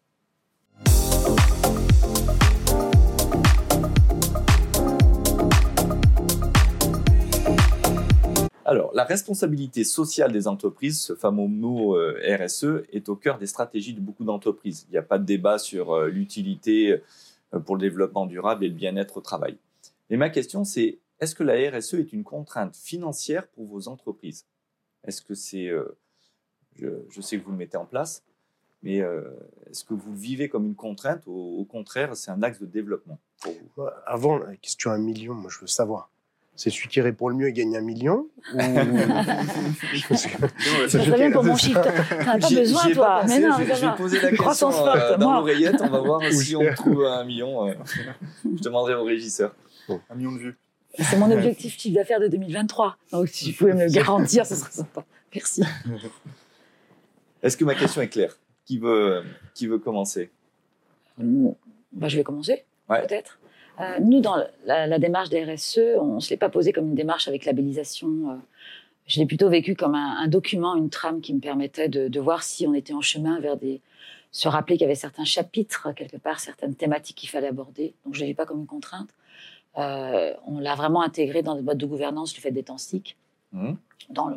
Alors, 8.73 8.91
la 8.95 9.05
responsabilité 9.05 9.85
sociale 9.85 10.33
des 10.33 10.49
entreprises, 10.49 10.99
ce 10.99 11.14
fameux 11.14 11.47
mot 11.47 11.95
euh, 11.95 12.19
RSE, 12.41 12.85
est 12.91 13.11
au 13.11 13.17
cœur 13.17 13.37
des 13.37 13.47
stratégies 13.47 13.93
de 13.93 14.00
beaucoup 14.00 14.25
d'entreprises. 14.25 14.87
Il 14.88 14.93
n'y 14.93 14.99
a 14.99 15.02
pas 15.02 15.19
de 15.19 15.26
débat 15.26 15.59
sur 15.59 15.93
euh, 15.93 16.09
l'utilité 16.09 16.99
pour 17.67 17.76
le 17.76 17.83
développement 17.83 18.25
durable 18.25 18.64
et 18.64 18.69
le 18.69 18.75
bien-être 18.75 19.19
au 19.19 19.21
travail. 19.21 19.59
Mais 20.09 20.17
ma 20.17 20.31
question, 20.31 20.64
c'est 20.64 21.00
est-ce 21.21 21.35
que 21.35 21.43
la 21.45 21.55
RSE 21.71 21.95
est 21.95 22.14
une 22.14 22.25
contrainte 22.25 22.75
financière 22.75 23.47
pour 23.49 23.67
vos 23.67 23.88
entreprises? 23.88 24.47
Est-ce 25.05 25.21
que 25.21 25.35
c'est, 25.35 25.69
euh, 25.69 25.99
je, 26.76 27.21
sais 27.21 27.38
que 27.38 27.45
vous 27.45 27.52
le 27.52 27.57
mettez 27.57 27.76
en 27.76 27.87
place, 27.87 28.25
mais 28.83 29.00
euh, 29.00 29.23
est-ce 29.71 29.85
que 29.85 29.95
vous 29.95 30.12
le 30.12 30.19
vivez 30.19 30.49
comme 30.49 30.64
une 30.64 30.75
contrainte 30.75 31.25
ou 31.26 31.33
au 31.33 31.64
contraire, 31.64 32.17
c'est 32.17 32.31
un 32.31 32.43
axe 32.43 32.59
de 32.59 32.67
développement 32.67 33.19
vous? 33.45 33.85
Avant, 34.07 34.38
la 34.38 34.57
question 34.57 34.91
un 34.91 34.99
million, 34.99 35.35
moi 35.35 35.50
je 35.50 35.61
veux 35.61 35.67
savoir. 35.67 36.12
C'est 36.54 36.71
celui 36.71 36.88
qui 36.88 37.00
répond 37.00 37.28
le 37.28 37.35
mieux 37.35 37.49
et 37.49 37.52
gagne 37.52 37.76
un 37.76 37.80
million 37.80 38.26
ou... 38.54 38.59
Ça 40.88 41.02
serait 41.02 41.16
bien 41.16 41.30
pour 41.30 41.44
mon 41.44 41.56
chiffre. 41.56 41.80
T'as 42.11 42.38
pas 42.38 42.50
besoin, 42.50 42.92
toi. 42.92 43.25
Mais 43.26 43.40
non, 43.40 43.56
je 43.59 43.64
vais 43.64 43.97
poser 43.97 44.21
la 44.21 44.30
question 44.30 44.71
euh, 44.71 45.16
dans 45.16 45.32
l'oreillette. 45.32 45.76
On 45.80 45.88
va 45.88 46.00
voir 46.00 46.23
si 46.30 46.54
on 46.54 46.75
trouve 46.76 47.04
un 47.06 47.25
million. 47.25 47.75
je 48.44 48.62
demanderai 48.62 48.94
au 48.94 49.04
régisseur. 49.04 49.54
Un 49.88 50.14
million 50.14 50.32
de 50.32 50.38
vues. 50.38 50.59
C'est 50.99 51.16
mon 51.16 51.30
objectif 51.30 51.78
chiffre 51.78 51.94
d'affaires 51.94 52.21
de 52.21 52.28
2023. 52.28 52.99
Donc, 53.12 53.28
si 53.28 53.47
tu 53.47 53.52
pouvais 53.54 53.73
me 53.73 53.85
le 53.87 53.90
garantir, 53.90 54.44
ce 54.44 54.54
serait 54.54 54.71
sympa. 54.71 55.04
Merci. 55.35 55.62
Est-ce 57.42 57.56
que 57.56 57.64
ma 57.64 57.75
question 57.75 58.02
est 58.02 58.09
claire? 58.09 58.38
Qui 58.66 58.78
veut, 58.78 59.25
qui 59.54 59.66
veut 59.66 59.78
commencer? 59.78 60.30
Bah, 61.18 62.09
Je 62.09 62.18
vais 62.18 62.25
commencer, 62.25 62.64
peut-être. 62.88 63.38
Euh, 63.81 63.99
nous, 64.00 64.21
dans 64.21 64.37
la, 64.64 64.99
démarche 64.99 65.29
des 65.29 65.45
RSE, 65.45 65.99
on 65.99 66.17
ne 66.17 66.21
se 66.21 66.31
l'est 66.31 66.37
pas 66.37 66.49
posé 66.49 66.73
comme 66.73 66.88
une 66.88 66.95
démarche 66.95 67.29
avec 67.29 67.45
labellisation. 67.45 68.31
Euh, 68.31 68.35
je 69.07 69.19
l'ai 69.19 69.26
plutôt 69.26 69.49
vécu 69.49 69.75
comme 69.75 69.95
un, 69.95 70.29
document, 70.29 70.76
une 70.76 70.91
trame 70.91 71.21
qui 71.21 71.35
me 71.35 71.41
permettait 71.41 71.88
de, 71.88 72.09
de, 72.09 72.21
voir 72.21 72.43
si 72.43 72.67
on 72.67 72.75
était 72.75 72.93
en 72.93 73.00
chemin 73.00 73.41
vers 73.41 73.57
des. 73.57 73.81
se 74.31 74.49
rappeler 74.49 74.76
qu'il 74.76 74.83
y 74.83 74.87
avait 74.87 74.95
certains 74.95 75.25
chapitres, 75.25 75.93
quelque 75.95 76.17
part, 76.17 76.38
certaines 76.38 76.75
thématiques 76.75 77.17
qu'il 77.17 77.29
fallait 77.29 77.49
aborder. 77.49 77.95
Donc, 78.05 78.14
je 78.14 78.23
ne 78.23 78.29
l'ai 78.29 78.35
pas 78.35 78.47
comme 78.47 78.61
une 78.61 78.67
contrainte. 78.67 79.09
Euh, 79.79 80.35
on 80.47 80.59
l'a 80.59 80.75
vraiment 80.75 81.02
intégré 81.02 81.43
dans 81.43 81.55
le 81.55 81.62
mode 81.62 81.79
de 81.79 81.87
gouvernance, 81.87 82.37
le 82.37 82.43
fait 82.43 82.50
des 82.50 82.62
temps 82.62 82.76
mmh. 83.52 83.73
dans 84.11 84.29
le, 84.29 84.37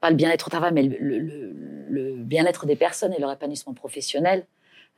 pas 0.00 0.10
le 0.10 0.16
bien-être 0.16 0.46
au 0.46 0.50
travail, 0.50 0.72
mais 0.72 0.82
le, 0.82 2.14
bien-être 2.16 2.66
des 2.66 2.76
personnes 2.76 3.12
et 3.12 3.20
leur 3.20 3.30
épanouissement 3.30 3.74
professionnel. 3.74 4.46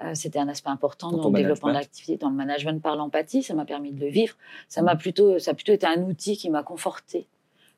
Euh, 0.03 0.15
c'était 0.15 0.41
un 0.41 0.49
aspect 0.49 0.71
important 0.71 1.13
dans, 1.13 1.31
le 1.31 1.37
développement 1.37 1.69
de 1.69 1.75
l'activité, 1.75 2.17
dans 2.17 2.29
le 2.29 2.35
management 2.35 2.83
par 2.83 2.97
l'empathie. 2.97 3.43
Ça 3.43 3.55
m'a 3.55 3.65
permis 3.65 3.93
de 3.93 4.01
le 4.01 4.11
vivre. 4.11 4.37
Ça 4.69 4.83
m'a 4.83 4.97
plutôt, 4.97 5.39
ça 5.39 5.53
a 5.53 5.55
plutôt 5.55 5.73
été 5.73 5.87
un 5.87 6.03
outil 6.03 6.37
qui 6.37 6.51
m'a 6.51 6.63
conforté 6.63 7.29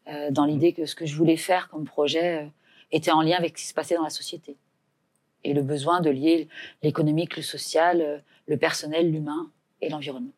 euh, 0.09 0.31
dans 0.31 0.47
l'idée 0.47 0.73
que 0.73 0.87
ce 0.87 0.95
que 0.95 1.05
je 1.05 1.15
voulais 1.15 1.37
faire 1.37 1.69
comme 1.69 1.85
projet 1.85 2.45
euh, 2.45 2.49
était 2.91 3.11
en 3.11 3.21
lien 3.21 3.37
avec 3.37 3.59
ce 3.59 3.63
qui 3.63 3.69
se 3.69 3.75
passait 3.75 3.97
dans 3.97 4.05
la 4.05 4.11
société. 4.11 4.57
Et 5.45 5.53
le 5.53 5.63
besoin 5.63 6.01
de 6.01 6.09
lier 6.09 6.49
l'économique, 6.83 7.37
le 7.37 7.43
social, 7.43 8.25
le 8.47 8.57
personnel, 8.57 9.13
l'humain 9.13 9.51
et 9.81 9.89
l'environnement. 9.89 10.33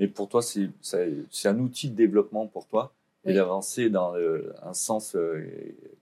Et 0.00 0.08
pour 0.08 0.28
toi, 0.28 0.42
c'est 0.42 1.48
un 1.48 1.58
outil 1.60 1.90
de 1.90 1.94
développement 1.94 2.46
pour 2.46 2.66
toi 2.66 2.92
et 3.24 3.34
d'avancer 3.34 3.90
dans 3.90 4.14
un 4.62 4.72
sens, 4.72 5.16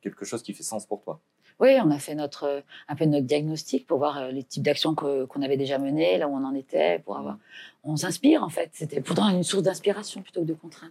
quelque 0.00 0.24
chose 0.24 0.42
qui 0.42 0.54
fait 0.54 0.62
sens 0.62 0.86
pour 0.86 1.02
toi. 1.02 1.20
Oui, 1.62 1.70
on 1.82 1.92
a 1.92 1.98
fait 2.00 2.16
notre, 2.16 2.64
un 2.88 2.96
peu 2.96 3.04
notre 3.04 3.24
diagnostic 3.24 3.86
pour 3.86 3.98
voir 3.98 4.32
les 4.32 4.42
types 4.42 4.64
d'actions 4.64 4.96
qu'on 4.96 5.42
avait 5.42 5.56
déjà 5.56 5.78
menées, 5.78 6.18
là 6.18 6.26
où 6.26 6.34
on 6.34 6.44
en 6.44 6.54
était, 6.54 6.98
pour 6.98 7.16
avoir. 7.16 7.38
On 7.84 7.96
s'inspire 7.96 8.42
en 8.42 8.48
fait. 8.48 8.70
C'était 8.72 9.00
pourtant 9.00 9.28
une 9.28 9.44
source 9.44 9.62
d'inspiration 9.62 10.22
plutôt 10.22 10.40
que 10.40 10.46
de 10.46 10.54
contrainte. 10.54 10.90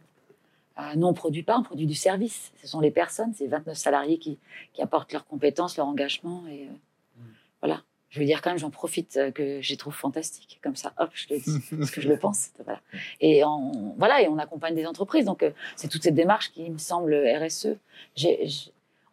Euh, 0.79 0.95
nous, 0.95 1.07
on 1.07 1.11
ne 1.11 1.15
produit 1.15 1.43
pas, 1.43 1.57
on 1.57 1.63
produit 1.63 1.85
du 1.85 1.95
service. 1.95 2.51
Ce 2.61 2.67
sont 2.67 2.79
les 2.79 2.91
personnes, 2.91 3.33
ces 3.33 3.47
29 3.47 3.77
salariés 3.77 4.17
qui, 4.17 4.39
qui 4.73 4.81
apportent 4.81 5.11
leurs 5.13 5.25
compétences, 5.25 5.77
leur 5.77 5.87
engagement. 5.87 6.43
Et 6.47 6.63
euh, 6.63 6.71
mmh. 6.71 7.23
voilà. 7.61 7.83
Je 8.09 8.19
veux 8.19 8.25
dire 8.25 8.41
quand 8.41 8.49
même, 8.49 8.59
j'en 8.59 8.69
profite 8.69 9.15
euh, 9.17 9.31
que 9.31 9.61
je 9.61 9.75
trouve 9.75 9.93
fantastique. 9.93 10.59
Comme 10.63 10.75
ça, 10.75 10.93
hop, 10.97 11.09
je 11.13 11.33
le 11.33 11.39
dis, 11.39 11.59
parce 11.77 11.91
que 11.91 12.01
je 12.01 12.07
le 12.07 12.17
pense. 12.17 12.49
Voilà. 12.63 12.79
Et 13.19 13.43
on, 13.43 13.93
voilà, 13.97 14.21
et 14.21 14.27
on 14.27 14.37
accompagne 14.37 14.75
des 14.75 14.85
entreprises. 14.85 15.25
Donc, 15.25 15.45
c'est 15.75 15.87
toute 15.87 16.03
cette 16.03 16.15
démarche 16.15 16.51
qui 16.51 16.69
me 16.69 16.77
semble 16.77 17.13
RSE. 17.13 17.77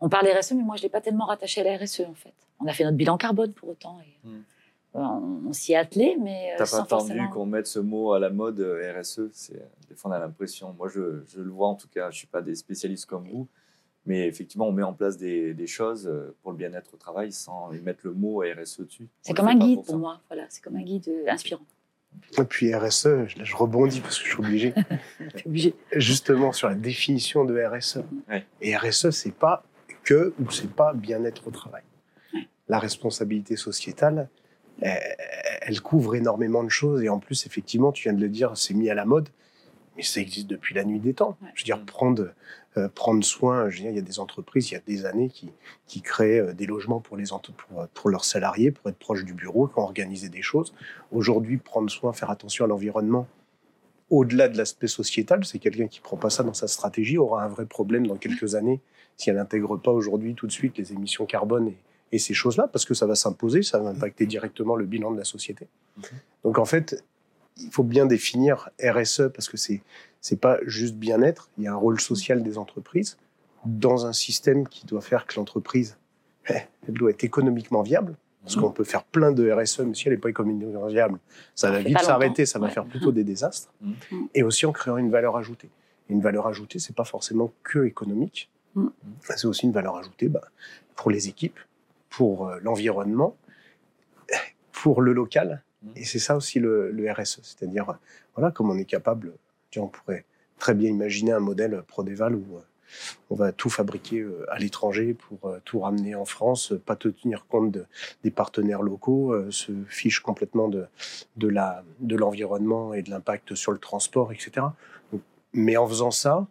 On 0.01 0.09
parle 0.09 0.29
RSE, 0.29 0.53
mais 0.53 0.63
moi, 0.63 0.77
je 0.77 0.83
ne 0.83 0.85
l'ai 0.85 0.91
pas 0.91 1.01
tellement 1.01 1.27
rattaché 1.27 1.61
à 1.61 1.65
la 1.65 1.77
RSE, 1.77 2.03
en 2.09 2.15
fait. 2.15 2.35
On 2.61 2.67
a 2.67 2.73
fait 2.73 2.85
notre 2.85 2.97
bilan 2.97 3.17
carbone 3.17 3.53
pour 3.53 3.71
autant. 3.71 3.99
Et, 4.01 4.29
mmh. 4.29 4.43
On, 4.95 5.53
s'y 5.53 5.75
est 5.75 5.77
attelé, 5.77 6.17
mais. 6.21 6.55
T'as 6.57 6.67
pas 6.67 6.81
attendu 6.81 7.21
qu'on 7.33 7.47
mette 7.47 7.67
ce 7.67 7.79
mot 7.79 8.15
à 8.15 8.19
la 8.19 8.31
mode 8.31 8.59
RSE? 8.61 9.29
C'est, 9.33 9.63
Des 9.89 9.95
fois, 9.95 10.11
on 10.11 10.15
a 10.15 10.19
l'impression. 10.19 10.75
Moi, 10.77 10.89
je, 10.89 11.23
je, 11.29 11.41
le 11.41 11.51
vois 11.51 11.69
en 11.69 11.75
tout 11.75 11.89
cas. 11.89 12.11
Je 12.11 12.17
ne 12.17 12.19
suis 12.19 12.27
pas 12.27 12.43
des 12.43 12.55
spécialistes 12.55 13.07
comme 13.07 13.29
vous. 13.29 13.47
Mais 14.09 14.27
effectivement, 14.27 14.67
on 14.67 14.73
met 14.73 14.83
en 14.83 14.95
place 14.95 15.19
des, 15.19 15.67
choses 15.67 16.09
euh, 16.09 16.35
pour 16.43 16.53
le 16.53 16.57
bien-être 16.57 16.95
au 16.95 16.97
travail 16.97 17.31
sans 17.31 17.71
mettre 17.85 18.01
le 18.05 18.15
mot 18.15 18.41
RSE 18.41 18.81
dessus. 18.81 19.07
C'est 19.21 19.35
comme 19.35 19.49
un 19.49 19.55
guide 19.55 19.85
pour, 19.85 19.99
moi. 19.99 20.19
Voilà, 20.31 20.47
c'est 20.49 20.65
comme 20.65 20.77
un 20.77 20.83
guide 20.83 21.09
euh, 21.09 21.31
inspirant. 21.31 21.61
Et 22.39 22.45
puis 22.45 22.75
RSE, 22.75 23.27
je 23.27 23.57
rebondis 23.57 24.01
parce 24.01 24.19
que 24.19 24.25
je 24.25 24.31
suis 24.31 24.39
obligé. 24.39 24.75
obligé. 25.47 25.75
Justement 25.93 26.53
sur 26.53 26.69
la 26.69 26.75
définition 26.75 27.45
de 27.45 27.63
RSE. 27.63 27.99
Et 28.63 28.75
RSE, 28.75 29.11
c'est 29.11 29.35
pas 29.35 29.63
que 30.09 30.33
ou 30.41 30.51
c'est 30.51 30.73
pas 30.73 30.95
bien-être 30.95 31.49
au 31.49 31.51
travail. 31.51 31.83
La 32.69 32.79
responsabilité 32.79 33.57
sociétale, 33.57 34.31
elle, 34.81 35.81
couvre 35.83 36.15
énormément 36.15 36.65
de 36.65 36.71
choses 36.71 37.03
et 37.03 37.11
en 37.11 37.19
plus, 37.19 37.45
effectivement, 37.45 37.93
tu 37.93 38.05
viens 38.05 38.15
de 38.15 38.21
le 38.21 38.31
dire, 38.31 38.57
c'est 38.57 38.73
mis 38.73 38.89
à 38.89 38.95
la 38.95 39.05
mode, 39.05 39.29
mais 39.97 40.03
ça 40.03 40.21
existe 40.21 40.47
depuis 40.47 40.75
la 40.75 40.85
nuit 40.85 40.99
des 40.99 41.13
temps. 41.13 41.37
Je 41.55 41.63
veux 41.63 41.67
dire, 41.67 41.85
prendre 41.85 42.31
euh, 42.79 42.89
prendre 42.89 43.23
soin. 43.23 43.69
Je 43.69 43.77
veux 43.77 43.83
dire, 43.83 43.91
il 43.91 43.97
y 43.97 43.99
a 43.99 44.03
des 44.03 44.19
entreprises, 44.19 44.71
il 44.71 44.75
y 44.75 44.77
a 44.79 44.83
des 44.87 45.05
années, 45.05 45.29
qui, 45.29 45.51
qui 45.87 46.01
créaient 46.01 46.41
euh, 46.41 46.55
des 46.55 46.67
logements 46.67 47.01
pour, 47.01 47.19
les, 47.19 47.27
pour, 47.29 47.87
pour 47.89 48.09
leurs 48.09 48.25
salariés, 48.25 48.71
pour 48.71 48.89
être 48.89 48.99
proches 48.99 49.25
du 49.25 49.35
bureau, 49.35 49.67
qui 49.67 49.79
ont 49.79 49.83
organisé 49.83 50.31
des 50.31 50.43
choses. 50.43 50.73
Aujourd'hui, 51.13 51.59
prendre 51.59 51.91
soin, 51.91 52.15
faire 52.15 52.31
attention 52.31 52.65
à 52.65 52.69
l'environnement, 52.69 53.27
au-delà 54.11 54.49
de 54.49 54.57
l'aspect 54.57 54.89
sociétal, 54.89 55.45
c'est 55.45 55.59
quelqu'un 55.59 55.87
qui 55.87 56.01
prend 56.01 56.17
pas 56.17 56.31
ça 56.31 56.43
dans 56.43 56.55
sa 56.55 56.69
stratégie, 56.69 57.19
aura 57.19 57.45
un 57.45 57.49
vrai 57.49 57.67
problème 57.67 58.07
dans 58.07 58.17
quelques 58.17 58.55
années 58.55 58.81
si 59.17 59.31
elle 59.31 59.37
n'intègre 59.37 59.77
pas 59.77 59.91
aujourd'hui 59.91 60.35
tout 60.35 60.47
de 60.47 60.53
suite 60.53 60.79
les 60.79 60.93
émissions 60.93 61.27
carbone 61.27 61.69
et, 61.69 61.77
et 62.13 62.19
ces 62.19 62.35
choses-là, 62.35 62.69
parce 62.69 62.85
que 62.85 62.95
ça 62.95 63.07
va 63.07 63.15
s'imposer, 63.15 63.63
ça 63.63 63.79
va 63.81 63.91
impacter 63.91 64.27
directement 64.27 64.77
le 64.77 64.87
bilan 64.87 65.11
de 65.11 65.19
la 65.19 65.25
société. 65.25 65.67
Mhm. 65.97 66.05
Donc 66.45 66.59
en 66.59 66.65
fait, 66.65 67.05
il 67.59 67.71
faut 67.71 67.83
bien 67.83 68.07
définir 68.07 68.71
RSE 68.83 69.23
parce 69.35 69.49
que 69.49 69.57
c'est 69.57 69.83
c'est 70.21 70.41
pas 70.41 70.59
juste 70.65 70.97
bien-être. 70.97 71.51
Il 71.59 71.65
y 71.65 71.69
a 71.69 71.73
un 71.73 71.77
rôle 71.77 72.01
social 72.01 72.43
des 72.43 72.59
entreprises 72.59 73.19
dans 73.65 74.07
un 74.07 74.13
système 74.13 74.67
qui 74.69 74.87
doit 74.87 75.01
faire 75.01 75.27
que 75.27 75.37
l'entreprise 75.37 75.97
elle 76.45 76.95
doit 76.95 77.11
être 77.11 77.25
économiquement 77.25 77.83
viable. 77.83 78.17
Parce 78.49 78.57
mmh. 78.57 78.61
qu'on 78.63 78.73
peut 78.73 78.85
faire 78.85 79.05
plein 79.05 79.31
de 79.31 79.51
RSE, 79.51 79.81
mais 79.81 79.95
si 79.95 80.09
elle 80.09 80.15
n'est 80.15 80.21
pas 80.21 80.31
économiquement 80.31 80.87
viable, 80.87 81.19
ça 81.55 81.71
va 81.71 81.81
vite 81.81 81.99
s'arrêter, 82.01 82.47
ça 82.47 82.59
va 82.59 82.71
faire 82.71 82.87
plutôt 82.87 83.13
des 83.13 83.23
désastres. 83.23 83.71
Mmh. 83.83 83.93
Et 84.35 84.43
aussi 84.43 84.65
en 84.65 84.73
créant 84.73 84.97
une 84.97 85.11
valeur 85.11 85.37
ajoutée. 85.37 85.69
Et 86.09 86.15
une 86.15 86.23
valeur 86.23 86.47
ajoutée, 86.47 86.79
c'est 86.79 86.97
pas 86.97 87.05
forcément 87.05 87.53
que 87.63 87.85
économique. 87.85 88.51
Mmh. 88.75 88.87
C'est 89.21 89.47
aussi 89.47 89.67
une 89.67 89.73
valeur 89.73 89.99
ajoutée 89.99 90.29
bah, 90.29 90.49
pour 90.97 91.11
les 91.11 91.29
équipes, 91.29 91.61
pour 92.09 92.49
euh, 92.49 92.59
l'environnement, 92.63 93.37
pour 94.73 95.03
le 95.03 95.13
local. 95.13 95.63
Et 95.95 96.07
c'est 96.07 96.19
ça 96.19 96.35
aussi 96.35 96.59
le, 96.59 96.91
le 96.91 97.13
RSE, 97.13 97.41
c'est-à-dire 97.43 97.99
voilà 98.35 98.51
comme 98.51 98.71
on 98.71 98.79
est 98.79 98.87
capable 98.87 99.35
on 99.77 99.89
pourrait 99.89 100.25
très 100.59 100.75
bien 100.75 100.89
imaginer 100.89 101.33
un 101.33 101.41
modèle 101.41 101.83
Prodéval 101.87 102.35
où 102.35 102.57
euh, 102.57 102.61
on 103.31 103.35
va 103.35 103.53
tout 103.53 103.71
fabriquer 103.71 104.21
euh, 104.21 104.47
à 104.51 104.59
l'étranger 104.59 105.15
pour 105.15 105.51
euh, 105.51 105.59
tout 105.65 105.81
ramener 105.81 106.15
en 106.15 106.25
France, 106.25 106.73
pas 106.87 106.97
te 106.97 107.09
tenir 107.09 107.47
compte 107.47 107.79
des 108.25 108.31
partenaires 108.31 108.83
locaux, 108.83 109.35
se 109.51 109.73
fiche 109.89 110.21
complètement 110.21 110.69
de, 110.69 110.87
de 111.37 111.49
la 111.49 111.85
de 112.01 112.17
l'environnement 112.17 112.95
et 112.95 113.03
de 113.03 113.11
l'impact 113.11 113.55
sur 113.55 113.73
le 113.73 113.79
transport, 113.79 114.33
etc. 114.33 114.67
mais 115.53 115.77
en 115.77 115.87
faisant 115.87 116.11
ça, 116.11 116.47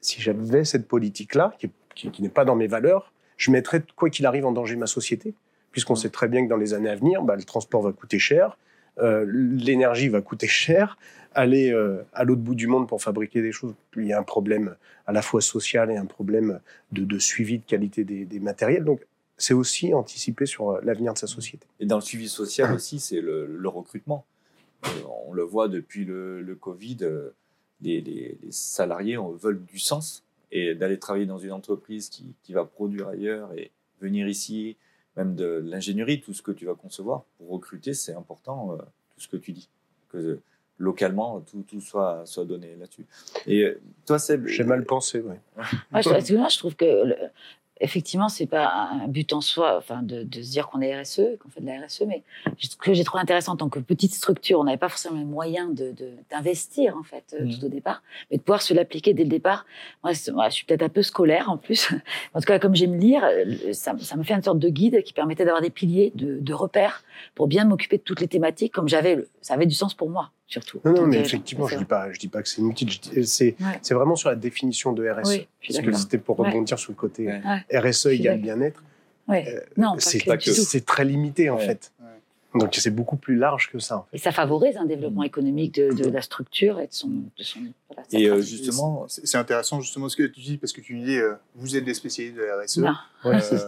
si 0.00 0.20
j'avais 0.20 0.64
cette 0.64 0.88
politique-là, 0.88 1.54
qui, 1.94 2.22
n'est 2.22 2.28
pas 2.28 2.44
dans 2.44 2.56
mes 2.56 2.66
valeurs, 2.66 3.12
je 3.36 3.50
mettrais 3.50 3.82
quoi 3.96 4.10
qu'il 4.10 4.26
arrive 4.26 4.46
en 4.46 4.52
danger 4.52 4.76
ma 4.76 4.86
société, 4.86 5.34
puisqu'on 5.70 5.94
sait 5.94 6.10
très 6.10 6.28
bien 6.28 6.44
que 6.44 6.48
dans 6.48 6.56
les 6.56 6.74
années 6.74 6.88
à 6.88 6.96
venir, 6.96 7.22
bah, 7.22 7.36
le 7.36 7.44
transport 7.44 7.82
va 7.82 7.92
coûter 7.92 8.18
cher, 8.18 8.56
l'énergie 8.98 10.08
va 10.08 10.20
coûter 10.20 10.46
cher, 10.46 10.98
aller 11.34 11.72
euh, 11.72 12.02
à 12.12 12.24
l'autre 12.24 12.40
bout 12.40 12.54
du 12.54 12.66
monde 12.66 12.88
pour 12.88 13.02
fabriquer 13.02 13.42
des 13.42 13.52
choses. 13.52 13.74
il 13.96 14.06
y 14.06 14.12
a 14.12 14.18
un 14.18 14.24
problème 14.24 14.76
à 15.06 15.12
la 15.12 15.22
fois 15.22 15.40
social 15.40 15.90
et 15.90 15.96
un 15.96 16.06
problème 16.06 16.60
de, 16.92 17.18
suivi 17.18 17.58
de 17.58 17.64
qualité 17.64 18.04
des, 18.04 18.40
matériels. 18.40 18.84
Donc, 18.84 19.06
c'est 19.36 19.54
aussi 19.54 19.94
anticiper 19.94 20.46
sur 20.46 20.70
euh, 20.70 20.80
l'avenir 20.82 21.14
de 21.14 21.18
sa 21.18 21.26
société. 21.26 21.66
Et 21.78 21.86
dans 21.86 21.96
le 21.96 22.02
suivi 22.02 22.28
social 22.28 22.72
aussi, 22.74 23.00
c'est 23.00 23.20
le, 23.20 23.60
recrutement. 23.68 24.24
Euh, 24.84 24.88
on 25.26 25.32
le 25.32 25.42
voit 25.42 25.68
depuis 25.68 26.04
le, 26.04 26.56
Covid, 26.60 26.98
les, 27.80 28.36
salariés 28.50 29.16
veulent 29.40 29.64
du 29.64 29.78
sens 29.78 30.24
et 30.52 30.74
d'aller 30.74 30.98
travailler 30.98 31.26
dans 31.26 31.38
une 31.38 31.52
entreprise 31.52 32.08
qui, 32.08 32.34
qui, 32.42 32.52
va 32.52 32.64
produire 32.64 33.08
ailleurs 33.08 33.52
et 33.54 33.70
venir 34.00 34.26
ici, 34.26 34.76
même 35.20 35.34
de 35.34 35.62
l'ingénierie, 35.64 36.20
tout 36.20 36.32
ce 36.32 36.42
que 36.42 36.52
tu 36.52 36.66
vas 36.66 36.74
concevoir 36.74 37.24
pour 37.36 37.50
recruter, 37.50 37.94
c'est 37.94 38.14
important, 38.14 38.76
tout 39.14 39.20
ce 39.20 39.28
que 39.28 39.36
tu 39.36 39.52
dis. 39.52 39.68
Que 40.08 40.40
localement, 40.78 41.40
tout, 41.40 41.62
tout 41.68 41.80
soit, 41.80 42.22
soit 42.24 42.44
donné 42.44 42.74
là-dessus. 42.76 43.06
Et 43.46 43.64
euh, 43.64 43.80
toi, 44.06 44.18
Seb 44.18 44.46
J'ai 44.46 44.64
mal 44.64 44.84
pensé, 44.84 45.20
oui. 45.20 45.34
Moi, 45.92 46.00
je, 46.00 46.10
je, 46.10 46.58
trouve 46.58 46.74
que 46.74 47.14
effectivement, 47.80 48.28
c'est 48.28 48.46
pas 48.46 48.90
un 48.92 49.08
but 49.08 49.32
en 49.32 49.40
soi, 49.40 49.76
enfin, 49.78 50.02
de, 50.02 50.22
de 50.22 50.42
se 50.42 50.50
dire 50.50 50.68
qu'on 50.68 50.80
est 50.80 51.00
RSE, 51.00 51.38
qu'on 51.40 51.48
fait 51.48 51.60
de 51.60 51.66
la 51.66 51.86
RSE, 51.86 52.02
mais 52.06 52.22
ce 52.58 52.76
que 52.76 52.92
j'ai 52.92 53.04
trouvé 53.04 53.22
intéressant 53.22 53.52
en 53.52 53.56
tant 53.56 53.68
que 53.68 53.78
petite 53.78 54.14
structure, 54.14 54.60
on 54.60 54.64
n'avait 54.64 54.76
pas 54.76 54.88
forcément 54.88 55.16
les 55.16 55.24
moyens 55.24 55.74
de, 55.74 55.94
d'investir, 56.30 56.96
en 56.96 57.02
fait, 57.02 57.34
euh, 57.34 57.44
mmh. 57.44 57.58
tout 57.58 57.64
au 57.64 57.68
départ, 57.68 58.02
mais 58.30 58.36
de 58.36 58.42
pouvoir 58.42 58.62
se 58.62 58.74
l'appliquer 58.74 59.14
dès 59.14 59.24
le 59.24 59.30
départ. 59.30 59.64
Moi, 60.04 60.12
je 60.12 60.50
suis 60.50 60.64
peut-être 60.64 60.82
un 60.82 60.88
peu 60.88 61.02
scolaire, 61.02 61.50
en 61.50 61.56
plus. 61.56 61.90
en 62.34 62.40
tout 62.40 62.46
cas, 62.46 62.58
comme 62.58 62.74
j'aime 62.74 62.98
lire, 62.98 63.24
euh, 63.24 63.72
ça, 63.72 63.94
ça, 63.98 64.16
me 64.16 64.22
fait 64.22 64.34
une 64.34 64.42
sorte 64.42 64.58
de 64.58 64.68
guide 64.68 65.02
qui 65.02 65.12
permettait 65.12 65.44
d'avoir 65.44 65.62
des 65.62 65.70
piliers, 65.70 66.12
de, 66.14 66.38
de 66.38 66.54
repères, 66.54 67.02
pour 67.34 67.48
bien 67.48 67.64
m'occuper 67.64 67.96
de 67.96 68.02
toutes 68.02 68.20
les 68.20 68.28
thématiques, 68.28 68.72
comme 68.72 68.88
j'avais, 68.88 69.18
ça 69.40 69.54
avait 69.54 69.66
du 69.66 69.74
sens 69.74 69.94
pour 69.94 70.10
moi. 70.10 70.30
Surtout. 70.50 70.80
Non, 70.84 70.92
non, 70.92 71.06
mais 71.06 71.18
effectivement, 71.18 71.68
je 71.68 71.76
dis 71.76 71.84
pas, 71.84 72.12
je 72.12 72.18
dis 72.18 72.26
pas 72.26 72.42
que 72.42 72.48
c'est 72.48 72.60
inutile. 72.60 72.90
C'est, 73.24 73.54
c'est 73.82 73.94
vraiment 73.94 74.16
sur 74.16 74.30
la 74.30 74.34
définition 74.34 74.92
de 74.92 75.08
RSE. 75.08 75.30
Oui, 75.30 75.48
parce 75.68 75.80
que 75.80 75.92
c'était 75.92 76.18
pour 76.18 76.36
rebondir 76.36 76.76
sur 76.78 76.90
le 76.90 76.96
côté 76.96 77.30
RSE 77.72 78.06
égale 78.06 78.40
bien-être. 78.40 78.82
Euh, 79.30 79.60
non, 79.76 79.94
c'est, 79.98 80.18
c'est 80.40 80.84
très 80.84 81.04
limité 81.04 81.50
en 81.50 81.58
fait. 81.58 81.92
Donc 82.52 82.74
c'est 82.74 82.90
beaucoup 82.90 83.16
plus 83.16 83.36
large 83.36 83.70
que 83.70 83.78
ça. 83.78 84.06
Et 84.12 84.18
ça 84.18 84.32
favorise 84.32 84.76
un 84.76 84.84
développement 84.84 85.22
économique 85.22 85.76
de, 85.76 86.10
la 86.10 86.20
structure 86.20 86.80
et 86.80 86.88
de 86.88 86.92
son. 86.92 87.08
De 87.38 87.44
son 87.44 87.60
et 88.10 88.28
euh, 88.28 88.40
justement, 88.40 89.04
c'est 89.06 89.38
intéressant 89.38 89.80
justement 89.80 90.08
ce 90.08 90.16
que 90.16 90.24
tu 90.24 90.40
dis 90.40 90.56
parce 90.56 90.72
que 90.72 90.80
tu 90.80 90.98
dis 90.98 91.16
euh, 91.16 91.34
vous 91.54 91.76
êtes 91.76 91.84
des 91.84 91.94
spécialistes 91.94 92.36
de 92.36 92.42
la 92.42 92.60
RSE. 92.60 93.60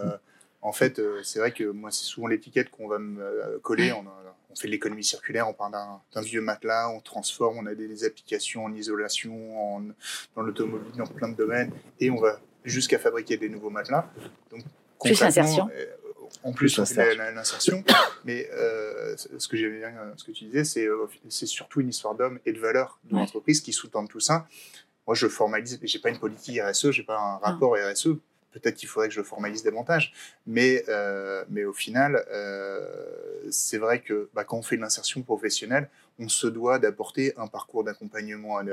En 0.63 0.71
fait, 0.71 1.01
c'est 1.23 1.39
vrai 1.39 1.51
que 1.51 1.65
moi 1.65 1.91
c'est 1.91 2.05
souvent 2.05 2.27
l'étiquette 2.27 2.69
qu'on 2.69 2.87
va 2.87 2.97
me 2.97 3.59
coller. 3.59 3.91
On, 3.91 4.05
on 4.53 4.55
fait 4.55 4.67
de 4.67 4.71
l'économie 4.71 5.03
circulaire, 5.03 5.49
on 5.49 5.53
part 5.53 5.71
d'un 5.71 6.21
vieux 6.21 6.41
matelas, 6.41 6.89
on 6.89 6.99
transforme, 6.99 7.57
on 7.57 7.65
a 7.65 7.73
des, 7.73 8.03
applications 8.03 8.65
en 8.65 8.73
isolation, 8.73 9.75
en, 9.75 9.81
dans 10.35 10.41
l'automobile, 10.41 10.91
dans 10.97 11.07
plein 11.07 11.29
de 11.29 11.35
domaines, 11.35 11.71
et 11.99 12.09
on 12.09 12.19
va 12.19 12.39
jusqu'à 12.63 12.99
fabriquer 12.99 13.37
des 13.37 13.49
nouveaux 13.49 13.69
matelas. 13.69 14.07
Donc, 14.51 14.63
plus 15.01 15.19
l'insertion. 15.19 15.69
Euh, 15.73 15.85
en 16.43 16.53
plus, 16.53 16.77
on 16.79 16.85
fait 16.85 17.15
l'insertion. 17.15 17.83
mais 18.25 18.47
euh, 18.53 19.15
ce 19.37 19.47
que 19.47 19.57
j'aime 19.57 19.77
bien, 19.77 19.93
ce 20.17 20.23
que 20.23 20.31
tu 20.31 20.45
disais, 20.45 20.63
c'est 20.63 20.85
euh, 20.85 21.07
c'est 21.29 21.45
surtout 21.45 21.81
une 21.81 21.89
histoire 21.89 22.15
d'homme 22.15 22.39
et 22.45 22.53
de 22.53 22.59
valeur 22.59 22.99
de 23.05 23.15
l'entreprise 23.15 23.61
qui 23.61 23.73
sous-tendent 23.73 24.09
tout 24.09 24.19
ça. 24.19 24.47
moi, 25.07 25.15
je 25.15 25.27
formalise. 25.27 25.79
J'ai 25.81 25.99
pas 25.99 26.09
une 26.09 26.19
politique 26.19 26.59
RSE, 26.61 26.91
j'ai 26.91 27.03
pas 27.03 27.19
un 27.19 27.37
rapport 27.37 27.75
RSE. 27.75 28.09
Peut-être 28.53 28.75
qu'il 28.75 28.87
faudrait 28.87 29.07
que 29.07 29.13
je 29.13 29.19
le 29.19 29.25
formalise 29.25 29.63
davantage, 29.63 30.13
mais 30.45 30.83
euh, 30.89 31.43
mais 31.49 31.65
au 31.65 31.73
final, 31.73 32.23
euh, 32.31 32.79
c'est 33.49 33.77
vrai 33.77 34.01
que 34.01 34.29
bah, 34.33 34.43
quand 34.43 34.57
on 34.57 34.61
fait 34.61 34.77
de 34.77 34.81
l'insertion 34.81 35.21
professionnelle, 35.21 35.89
on 36.19 36.29
se 36.29 36.47
doit 36.47 36.79
d'apporter 36.79 37.33
un 37.37 37.47
parcours 37.47 37.83
d'accompagnement 37.83 38.57
à, 38.59 38.63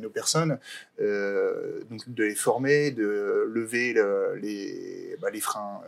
nos 0.00 0.10
personnes, 0.10 0.58
euh, 1.00 1.82
donc 1.90 2.08
de 2.08 2.24
les 2.24 2.34
former, 2.34 2.92
de 2.92 3.48
lever 3.52 3.94
les, 4.40 5.16
bah, 5.20 5.30
les 5.30 5.40
freins, 5.40 5.82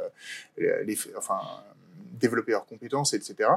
euh, 0.61 0.83
les, 0.83 0.99
enfin 1.17 1.41
développer 2.13 2.53
leurs 2.53 2.67
compétences, 2.67 3.15
etc 3.15 3.49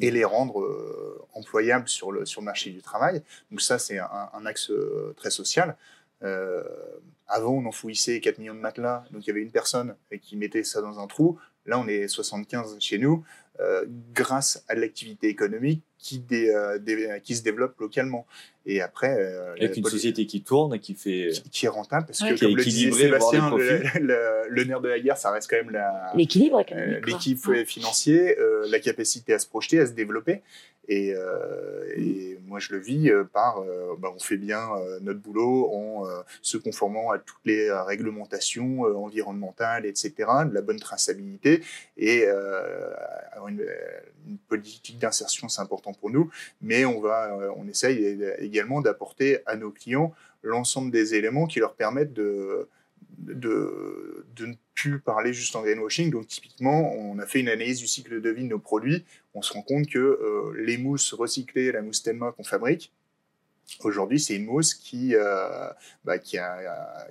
et 0.00 0.10
les 0.10 0.24
rendre 0.24 0.60
euh, 0.60 1.24
employables 1.34 1.88
sur 1.88 2.12
le, 2.12 2.24
sur 2.24 2.40
le 2.40 2.46
marché 2.46 2.70
du 2.70 2.82
travail. 2.82 3.22
Donc 3.50 3.60
ça, 3.60 3.78
c'est 3.78 3.98
un, 3.98 4.46
axe 4.46 4.70
euh, 4.70 5.14
très 5.16 5.30
social. 5.30 5.76
Euh, 6.22 6.62
avant, 7.32 7.52
on 7.52 7.66
enfouissait 7.66 8.20
4 8.20 8.38
millions 8.38 8.54
de 8.54 8.60
matelas, 8.60 9.04
donc 9.10 9.24
il 9.24 9.28
y 9.28 9.30
avait 9.30 9.42
une 9.42 9.50
personne 9.50 9.96
qui 10.20 10.36
mettait 10.36 10.64
ça 10.64 10.80
dans 10.80 11.00
un 11.00 11.06
trou. 11.06 11.38
Là, 11.66 11.78
on 11.78 11.88
est 11.88 12.08
75 12.08 12.76
chez 12.80 12.98
nous, 12.98 13.24
grâce 14.12 14.64
à 14.68 14.74
l'activité 14.74 15.28
économique 15.28 15.82
qui, 15.98 16.24
qui 17.22 17.36
se 17.36 17.42
développe 17.42 17.78
localement. 17.78 18.26
Et 18.64 18.80
après, 18.80 19.16
euh, 19.18 19.52
avec 19.52 19.76
une 19.76 19.84
société 19.84 20.26
qui 20.26 20.42
tourne 20.42 20.74
et 20.74 20.78
qui 20.78 20.94
fait 20.94 21.30
qui, 21.50 21.66
est 21.66 21.68
rentable 21.68 22.06
parce 22.06 22.20
que 22.20 22.38
comme 22.38 22.56
le 22.56 22.62
disait 22.62 22.92
Sébastien, 22.92 23.50
le, 23.56 24.64
nerf 24.64 24.80
de 24.80 24.88
la 24.88 25.00
guerre, 25.00 25.16
ça 25.16 25.32
reste 25.32 25.50
quand 25.50 25.56
même 25.56 25.70
la 25.70 26.12
l'équilibre 26.14 26.64
euh, 26.70 27.00
l'équilibre 27.04 27.54
financier, 27.64 28.38
euh, 28.38 28.64
la 28.68 28.78
capacité 28.78 29.34
à 29.34 29.38
se 29.40 29.48
projeter, 29.48 29.80
à 29.80 29.86
se 29.86 29.92
développer. 29.92 30.42
Et, 30.88 31.14
euh, 31.14 31.92
et, 31.96 32.38
moi, 32.46 32.58
je 32.58 32.72
le 32.72 32.78
vis 32.78 33.08
euh, 33.08 33.24
par, 33.24 33.60
euh, 33.60 33.94
bah, 33.98 34.12
on 34.14 34.18
fait 34.18 34.36
bien 34.36 34.68
notre 35.00 35.20
boulot 35.20 35.70
en 35.72 36.04
se 36.42 36.56
conformant 36.58 37.10
à 37.10 37.18
toutes 37.18 37.44
les 37.44 37.70
réglementations 37.70 38.82
environnementales, 38.82 39.86
etc., 39.86 40.12
de 40.46 40.54
la 40.54 40.60
bonne 40.60 40.78
traçabilité 40.78 41.62
et 41.96 42.26
avoir 42.26 43.48
une, 43.48 43.64
une, 44.26 44.38
politique 44.48 44.98
d'insertion, 44.98 45.48
c'est 45.48 45.62
important 45.62 45.92
pour 45.92 46.10
nous. 46.10 46.30
Mais 46.60 46.84
on 46.84 47.00
va, 47.00 47.36
on 47.56 47.66
essaye 47.68 48.04
également 48.38 48.51
d'apporter 48.82 49.38
à 49.46 49.56
nos 49.56 49.70
clients 49.70 50.14
l'ensemble 50.42 50.90
des 50.90 51.14
éléments 51.14 51.46
qui 51.46 51.58
leur 51.60 51.74
permettent 51.74 52.12
de 52.12 52.68
de, 53.18 54.26
de, 54.34 54.46
ne 54.46 54.54
plus 54.74 54.98
parler 54.98 55.32
juste 55.32 55.54
en 55.54 55.62
greenwashing. 55.62 56.10
Donc, 56.10 56.26
typiquement, 56.26 56.92
on 56.94 57.18
a 57.18 57.26
fait 57.26 57.40
une 57.40 57.48
analyse 57.48 57.78
du 57.78 57.86
cycle 57.86 58.20
de 58.20 58.30
vie 58.30 58.44
de 58.44 58.48
nos 58.48 58.58
produits. 58.58 59.04
On 59.34 59.42
se 59.42 59.52
rend 59.52 59.62
compte 59.62 59.86
que 59.86 59.98
euh, 59.98 60.52
les 60.56 60.78
mousses 60.78 61.12
recyclées, 61.12 61.72
la 61.72 61.82
mousse 61.82 62.02
Tenma 62.02 62.32
qu'on 62.32 62.44
fabrique, 62.44 62.92
aujourd'hui, 63.84 64.18
c'est 64.18 64.36
une 64.36 64.46
mousse 64.46 64.74
qui, 64.74 65.14
euh, 65.14 65.68
bah, 66.04 66.18
qui, 66.18 66.38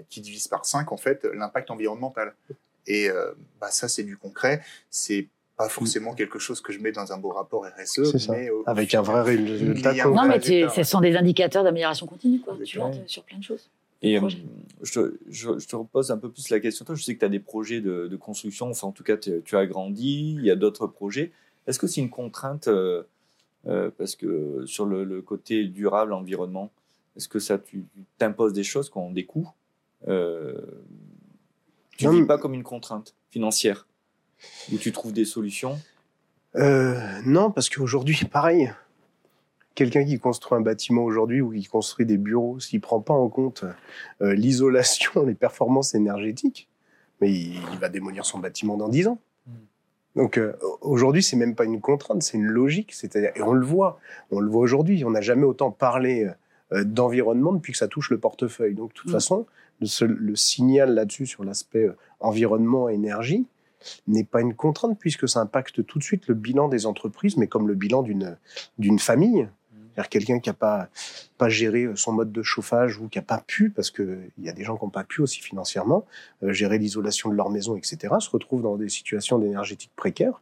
qui 0.10 0.22
divise 0.22 0.48
par 0.48 0.66
5 0.66 0.92
en 0.92 0.98
fait 0.98 1.24
l'impact 1.34 1.72
environnemental. 1.72 2.34
Et 2.88 3.10
euh, 3.10 3.32
bah, 3.60 3.72
ça, 3.72 3.88
c'est 3.88 4.04
du 4.04 4.18
concret. 4.18 4.62
C'est 4.90 5.28
pas 5.62 5.70
forcément 5.70 6.14
quelque 6.14 6.40
chose 6.40 6.62
que 6.62 6.74
je 6.74 6.80
mets 6.80 6.92
dans 6.92 7.12
un 7.12 7.18
beau 7.18 7.30
rapport 7.30 7.66
RSE, 7.66 8.30
mais 8.30 8.50
avec 8.66 8.94
un 8.96 9.02
vrai 9.02 9.22
résultat. 9.22 9.94
Non, 10.06 10.26
mais 10.28 10.40
ce 10.42 10.84
sont 10.84 11.02
des 11.02 11.16
indicateurs 11.16 11.64
d'amélioration 11.64 12.08
continue, 12.08 12.40
quoi. 12.40 12.58
Tu 12.64 12.78
vois, 12.78 12.92
sur 13.06 13.24
plein 13.24 13.38
de 13.38 13.44
choses. 13.44 13.70
Et 14.04 14.18
euh, 14.18 14.28
je, 14.82 14.94
te, 14.94 15.14
je, 15.30 15.60
je, 15.60 15.68
te 15.68 15.76
repose 15.76 16.10
un 16.10 16.18
peu 16.18 16.32
plus 16.32 16.50
la 16.50 16.60
question. 16.60 16.84
Toi, 16.84 16.96
je 16.96 17.04
sais 17.04 17.14
que 17.14 17.20
tu 17.20 17.26
as 17.26 17.30
des 17.30 17.40
projets 17.40 17.82
de, 17.82 18.08
de, 18.08 18.16
construction, 18.16 18.68
enfin 18.72 18.88
en 18.88 18.92
tout 18.92 19.04
cas 19.04 19.16
tu 19.16 19.56
as 19.56 19.66
grandi, 19.68 20.38
il 20.40 20.44
y 20.44 20.50
a 20.50 20.56
d'autres 20.56 20.88
projets. 20.88 21.32
Est-ce 21.68 21.78
que 21.78 21.86
c'est 21.86 22.02
une 22.02 22.10
contrainte, 22.10 22.68
euh, 22.68 23.04
euh, 23.68 23.92
parce 23.96 24.16
que 24.16 24.66
sur 24.66 24.86
le, 24.86 25.04
le, 25.04 25.22
côté 25.22 25.66
durable, 25.66 26.14
environnement, 26.14 26.72
est-ce 27.16 27.28
que 27.28 27.40
ça 27.40 27.60
t'impose 28.18 28.54
des 28.54 28.64
choses 28.64 28.90
qui 28.90 28.98
ont 28.98 29.12
des 29.12 29.26
coûts 29.26 29.52
euh, 30.08 30.60
Tu 31.98 32.08
ne 32.08 32.14
vis 32.14 32.26
pas 32.26 32.38
comme 32.40 32.54
une 32.54 32.64
contrainte 32.64 33.14
financière? 33.30 33.86
Où 34.72 34.78
tu 34.78 34.92
trouves 34.92 35.14
des 35.14 35.26
solutions? 35.26 35.80
Euh, 36.56 37.00
Non, 37.26 37.52
parce 37.52 37.70
qu'aujourd'hui, 37.70 38.20
pareil, 38.32 38.72
quelqu'un 39.76 40.06
qui 40.06 40.20
construit 40.20 40.58
un 40.58 40.62
bâtiment 40.62 41.04
aujourd'hui 41.04 41.42
ou 41.42 41.52
qui 41.52 41.66
construit 41.66 42.06
des 42.06 42.18
bureaux, 42.18 42.60
s'il 42.60 42.82
prend 42.82 43.02
pas 43.02 43.14
en 43.14 43.30
compte 43.30 43.66
euh, 44.22 44.34
l'isolation, 44.34 45.24
les 45.26 45.36
performances 45.36 45.96
énergétiques, 45.96 46.70
mais 47.20 47.32
il, 47.32 47.80
va 47.80 47.90
démolir 47.90 48.26
son 48.26 48.40
bâtiment 48.40 48.78
dans 48.78 48.90
10 48.90 49.08
ans. 49.08 49.20
Hmm. 49.48 49.52
Donc 50.16 50.38
euh, 50.38 50.54
aujourd'hui, 50.82 51.24
c'est 51.24 51.36
même 51.36 51.56
pas 51.56 51.66
une 51.66 51.80
contrainte, 51.80 52.24
c'est 52.24 52.38
une 52.38 52.48
logique. 52.48 52.94
C'est-à-dire, 52.94 53.32
et 53.36 53.42
on 53.42 53.54
le 53.54 53.66
voit, 53.66 54.00
on 54.32 54.40
le 54.40 54.50
voit 54.50 54.62
aujourd'hui. 54.62 55.04
On 55.06 55.12
n'a 55.12 55.22
jamais 55.22 55.46
autant 55.46 55.72
parlé 55.72 56.30
euh, 56.74 56.84
d'environnement 56.84 57.54
depuis 57.54 57.72
que 57.72 57.78
ça 57.78 57.88
touche 57.88 58.10
le 58.10 58.18
portefeuille. 58.18 58.74
Donc 58.74 58.90
de 58.90 58.94
toute 58.96 59.10
hmm. 59.10 59.14
façon, 59.14 59.46
le, 59.80 60.08
le, 60.08 60.36
signal 60.36 60.94
là-dessus 60.94 61.28
sur 61.28 61.44
l'aspect 61.44 61.88
environnement 62.20 62.90
énergie, 62.90 63.46
n'est 64.08 64.24
pas 64.24 64.42
une 64.42 64.54
contrainte 64.54 64.98
puisque 65.00 65.28
ça 65.28 65.42
impacte 65.42 65.86
tout 65.86 66.00
de 66.00 66.04
suite 66.04 66.28
le 66.28 66.36
bilan 66.36 66.68
des 66.68 66.86
entreprises, 66.86 67.38
mais 67.38 67.48
comme 67.48 67.68
le 67.68 67.76
bilan 67.76 68.04
d'une 68.04 68.38
d'une 68.78 69.00
famille 69.00 69.48
quelqu'un 70.10 70.40
qui 70.40 70.50
n'a 70.50 70.54
pas, 70.54 70.90
pas 71.38 71.50
géré 71.50 71.88
son 71.96 72.14
mode 72.14 72.32
de 72.32 72.42
chauffage 72.42 72.98
ou 72.98 73.08
qui 73.08 73.18
n'a 73.18 73.24
pas 73.24 73.44
pu, 73.46 73.70
parce 73.70 73.92
qu'il 73.92 74.32
y 74.40 74.50
a 74.50 74.54
des 74.54 74.64
gens 74.64 74.78
qui 74.78 74.84
n'ont 74.84 74.90
pas 74.90 75.04
pu 75.04 75.22
aussi 75.22 75.42
financièrement, 75.42 76.06
euh, 76.44 76.54
gérer 76.54 76.78
l'isolation 76.78 77.30
de 77.30 77.36
leur 77.36 77.50
maison, 77.50 77.76
etc., 77.76 78.16
se 78.20 78.30
retrouvent 78.30 78.62
dans 78.62 78.78
des 78.78 78.90
situations 78.90 79.40
d'énergétique 79.40 79.92
précaires. 79.96 80.42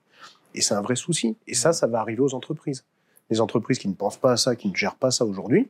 Et 0.56 0.62
c'est 0.62 0.74
un 0.74 0.82
vrai 0.82 0.96
souci. 0.96 1.36
Et 1.48 1.54
ça, 1.54 1.74
ça 1.74 1.88
va 1.88 2.00
arriver 2.00 2.22
aux 2.22 2.34
entreprises. 2.34 2.86
Les 3.30 3.42
entreprises 3.42 3.78
qui 3.78 3.88
ne 3.88 3.94
pensent 3.94 4.18
pas 4.18 4.32
à 4.32 4.38
ça, 4.38 4.56
qui 4.56 4.70
ne 4.70 4.76
gèrent 4.76 4.96
pas 4.96 5.12
ça 5.12 5.26
aujourd'hui, 5.26 5.70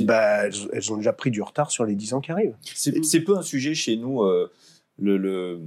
bah, 0.00 0.46
elles, 0.46 0.92
ont 0.92 0.96
déjà 0.96 1.12
pris 1.12 1.30
du 1.30 1.40
retard 1.42 1.70
sur 1.70 1.84
les 1.84 1.94
10 1.94 2.14
ans 2.14 2.20
qui 2.20 2.32
arrivent. 2.32 2.56
C'est 2.62 3.20
peu 3.20 3.36
un 3.36 3.42
sujet 3.42 3.74
chez 3.74 3.96
nous, 3.96 4.22
euh, 4.22 4.50
le, 4.98 5.16
le, 5.16 5.60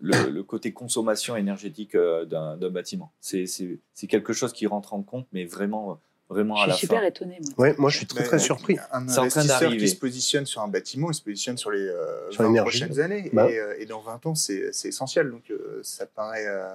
le, 0.00 0.42
côté 0.42 0.72
consommation 0.72 1.36
énergétique 1.36 1.94
euh, 1.94 2.24
d'un 2.24 2.70
bâtiment. 2.70 3.12
C'est 3.20 3.46
quelque 4.08 4.32
chose 4.32 4.52
qui 4.52 4.66
rentre 4.66 4.94
en 4.94 5.02
compte, 5.02 5.26
mais 5.32 5.44
vraiment 5.44 6.00
vraiment 6.28 6.56
je 6.56 6.62
à 6.62 6.66
la 6.66 6.74
suis 6.74 6.86
super 6.86 7.04
étonné. 7.04 7.38
Moi. 7.40 7.68
Ouais, 7.68 7.74
moi 7.78 7.90
je 7.90 7.98
suis 7.98 8.06
très 8.06 8.24
très 8.24 8.38
surpris. 8.38 8.76
Un 8.92 9.08
investisseur 9.08 9.70
qui 9.70 9.88
se 9.88 9.96
positionne 9.96 10.46
sur 10.46 10.62
un 10.62 10.68
bâtiment, 10.68 11.10
il 11.10 11.14
se 11.14 11.22
positionne 11.22 11.58
sur 11.58 11.70
les, 11.70 11.86
euh, 11.86 12.30
20 12.38 12.54
prochaines 12.62 13.00
années. 13.00 13.30
Bah. 13.32 13.50
Et, 13.50 13.58
euh, 13.58 13.74
et, 13.78 13.86
dans 13.86 14.00
20 14.00 14.26
ans, 14.26 14.34
c'est 14.34 14.70
essentiel. 14.84 15.30
Donc 15.30 15.50
euh, 15.50 15.80
ça 15.82 16.06
paraît 16.06 16.46
euh, 16.46 16.68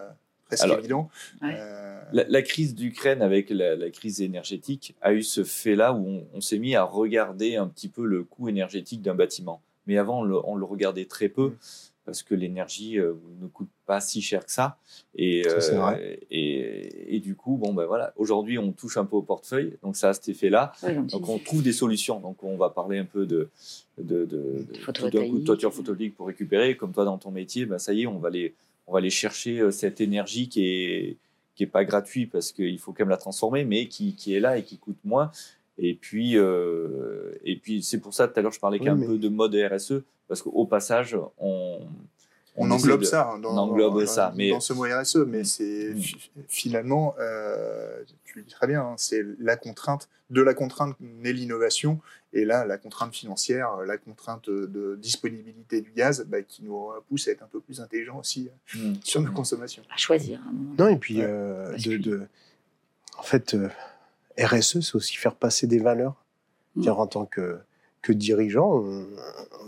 presque 0.46 0.68
évident. 0.68 1.10
La, 1.42 2.26
la, 2.28 2.42
crise 2.42 2.76
d'Ukraine 2.76 3.22
avec 3.22 3.50
la, 3.50 3.76
la, 3.76 3.90
crise 3.90 4.22
énergétique 4.22 4.96
a 5.02 5.14
eu 5.14 5.24
ce 5.24 5.44
fait-là 5.44 5.94
où 5.94 6.06
on, 6.06 6.28
on 6.34 6.42
s'est 6.42 6.60
mis 6.60 6.76
à 6.76 6.84
regarder 6.84 7.56
un 7.56 7.68
petit 7.68 7.88
peu 7.88 8.06
le 8.06 8.24
coût 8.24 8.50
énergétique 8.50 9.02
d'un 9.02 9.16
bâtiment. 9.16 9.62
Mais 9.88 9.98
avant, 9.98 10.20
on 10.20 10.24
le, 10.24 10.38
on 10.46 10.56
le, 10.56 10.66
regardait 10.66 11.06
très 11.06 11.30
peu. 11.30 11.50
Mm 11.50 11.58
parce 12.06 12.24
que 12.24 12.36
l'énergie 12.36 13.00
euh, 13.00 13.14
ne 13.42 13.48
coûte 13.48 13.70
pas 13.86 14.02
si 14.02 14.22
cher 14.22 14.46
que 14.46 14.52
ça. 14.52 14.78
Et, 15.16 15.44
euh, 15.48 16.16
et, 16.30 17.16
et, 17.16 17.20
du 17.20 17.36
coup, 17.36 17.58
bon, 17.58 17.74
ben 17.74 17.86
voilà, 17.86 18.14
aujourd'hui, 18.18 18.58
on 18.58 18.72
touche 18.72 18.98
un 18.98 19.06
peu 19.06 19.16
au 19.16 19.22
portefeuille, 19.22 19.78
donc 19.82 19.96
ça 19.96 20.10
a 20.10 20.14
cet 20.14 20.30
effet-là. 20.30 20.74
donc 21.10 21.30
on 21.30 21.38
trouve 21.40 21.64
des 21.64 21.74
solutions. 21.74 22.20
Donc 22.20 22.44
on 22.44 22.58
va 22.58 22.70
parler 22.70 22.98
un 22.98 23.06
peu 23.06 23.26
de, 23.26 23.50
de, 23.98 24.26
de, 24.26 24.66
de 25.06 25.10
d'un 25.10 25.30
coup 25.30 25.40
de 25.40 25.46
toiture 25.46 25.74
photovoltaïque 25.74 26.16
pour 26.16 26.28
récupérer. 26.28 26.76
Comme 26.76 26.92
toi, 26.92 27.06
dans 27.06 27.18
ton 27.18 27.32
métier, 27.32 27.66
ben, 27.66 27.80
ça 27.80 27.94
y 27.94 28.04
est, 28.04 28.08
on 28.08 28.20
va 28.20 28.28
aller, 28.28 28.54
on 28.88 28.94
va 28.94 29.00
aller 29.00 29.10
chercher 29.10 29.60
euh, 29.60 29.72
cette 29.72 30.02
énergie 30.02 30.50
qui 30.50 30.66
est 30.66 31.18
qui 31.56 31.64
est 31.64 31.68
pas 31.68 31.86
gratuite 31.86 32.32
parce 32.32 32.52
qu'il 32.52 32.80
faut 32.80 32.94
quand 32.94 33.04
même 33.04 33.10
la 33.10 33.18
transformer, 33.18 33.64
mais 33.64 33.88
qui, 33.88 34.16
qui 34.16 34.34
est 34.34 34.40
là 34.40 34.58
et 34.58 34.64
qui 34.64 34.78
coûte 34.78 34.98
moins. 35.04 35.32
Et 35.78 35.94
puis, 35.94 36.38
euh, 36.38 37.32
et 37.44 37.56
puis 37.58 37.84
c'est 37.84 38.00
pour 38.00 38.14
ça 38.14 38.28
tout 38.28 38.40
à 38.40 38.42
l'heure 38.42 38.52
je 38.52 38.60
parlais 38.60 38.80
qu'un 38.80 38.98
peu 38.98 39.18
de 39.18 39.30
mode 39.30 39.56
RSE 39.56 40.04
parce 40.28 40.42
qu'au 40.42 40.66
passage, 40.66 41.18
on, 41.38 41.80
on, 42.56 42.72
englobe 42.72 43.04
ça 43.04 43.30
hein, 43.30 43.40
dans, 43.40 43.58
englobe 43.58 44.06
ça, 44.06 44.34
mais 44.36 44.52
dans 44.52 44.60
ce 44.60 44.74
mot 44.74 44.84
RSE, 44.84 45.18
mais 45.28 45.42
mm. 45.42 45.46
c'est 45.46 45.96
finalement, 46.48 47.16
euh, 47.20 48.04
tu 48.24 48.40
le 48.40 48.44
dis 48.44 48.54
très 48.54 48.68
bien, 48.68 48.82
hein, 48.82 48.96
c'est 48.98 49.24
la 49.40 49.58
contrainte 49.58 50.10
de 50.30 50.42
la 50.42 50.54
contrainte 50.54 50.96
naît 51.00 51.34
l'innovation, 51.34 52.00
et 52.32 52.46
là 52.46 52.66
la 52.66 52.78
contrainte 52.78 53.14
financière, 53.14 53.78
la 53.86 53.98
contrainte 53.98 54.50
de 54.50 54.98
disponibilité 55.02 55.82
du 55.82 55.92
gaz, 55.92 56.26
bah, 56.28 56.42
qui 56.42 56.64
nous 56.64 56.90
pousse 57.10 57.28
à 57.28 57.32
être 57.32 57.44
un 57.44 57.48
peu 57.48 57.60
plus 57.60 57.82
intelligent 57.82 58.20
aussi 58.20 58.50
euh, 58.76 58.78
mm. 58.78 58.96
sur 59.04 59.22
nos 59.22 59.32
consommations. 59.32 59.84
À 59.94 59.98
choisir. 59.98 60.40
non, 60.78 60.88
et 60.88 60.98
puis 60.98 61.22
euh, 61.22 61.76
de, 61.78 62.28
en 63.18 63.24
fait, 63.24 63.56
RSE, 64.40 64.80
c'est 64.82 64.96
aussi 64.96 65.16
faire 65.16 65.36
passer 65.36 65.68
des 65.68 65.80
valeurs. 65.80 66.16
Mm. 66.76 66.90
en 66.90 67.08
tant 67.08 67.26
que 67.26 67.60
que 68.04 68.14
dirigeant, 68.14 68.84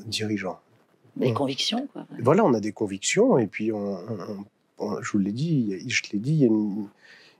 dirigeant. 0.05 0.59
Des 1.15 1.33
convictions, 1.33 1.87
quoi. 1.91 2.05
Voilà, 2.19 2.45
on 2.45 2.53
a 2.53 2.59
des 2.59 2.73
convictions, 2.73 3.39
et 3.39 3.47
puis 3.47 3.71
on, 3.71 3.97
je 5.01 5.11
vous 5.11 5.19
l'ai 5.19 5.31
dit, 5.31 5.73
je 5.87 6.03
l'ai 6.11 6.19
dit, 6.19 6.31
il 6.33 6.37
y 6.37 6.43
a 6.43 6.47
une, 6.47 6.87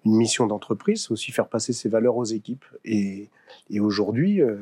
mission 0.05 0.45
d'entreprise, 0.45 1.05
c'est 1.05 1.11
aussi 1.11 1.31
faire 1.31 1.47
passer 1.47 1.73
ses 1.73 1.89
valeurs 1.89 2.15
aux 2.15 2.25
équipes. 2.25 2.65
Et, 2.83 3.29
et 3.71 3.79
aujourd'hui, 3.79 4.39
euh, 4.39 4.57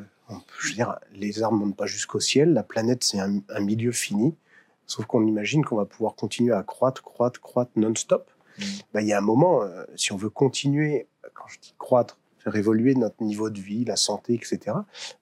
je 0.57 0.69
veux 0.69 0.75
dire, 0.75 0.97
les 1.13 1.43
armes 1.43 1.59
ne 1.59 1.65
montent 1.65 1.75
pas 1.75 1.85
jusqu'au 1.85 2.21
ciel, 2.21 2.53
la 2.53 2.63
planète, 2.63 3.03
c'est 3.03 3.19
un, 3.19 3.41
milieu 3.59 3.91
fini, 3.91 4.35
sauf 4.87 5.05
qu'on 5.05 5.25
imagine 5.25 5.65
qu'on 5.65 5.75
va 5.75 5.85
pouvoir 5.85 6.15
continuer 6.15 6.53
à 6.53 6.63
croître, 6.63 7.03
croître, 7.03 7.41
croître 7.41 7.71
non-stop. 7.75 8.31
Mm. 8.57 8.63
Ben, 8.93 9.01
il 9.01 9.07
y 9.07 9.13
a 9.13 9.17
un 9.17 9.21
moment, 9.21 9.63
euh, 9.63 9.83
si 9.95 10.13
on 10.13 10.17
veut 10.17 10.29
continuer, 10.29 11.07
quand 11.33 11.47
je 11.47 11.59
dis 11.59 11.75
croître, 11.77 12.17
faire 12.43 12.55
évoluer 12.55 12.95
notre 12.95 13.21
niveau 13.23 13.49
de 13.49 13.59
vie, 13.59 13.85
la 13.85 13.95
santé, 13.95 14.33
etc., 14.33 14.59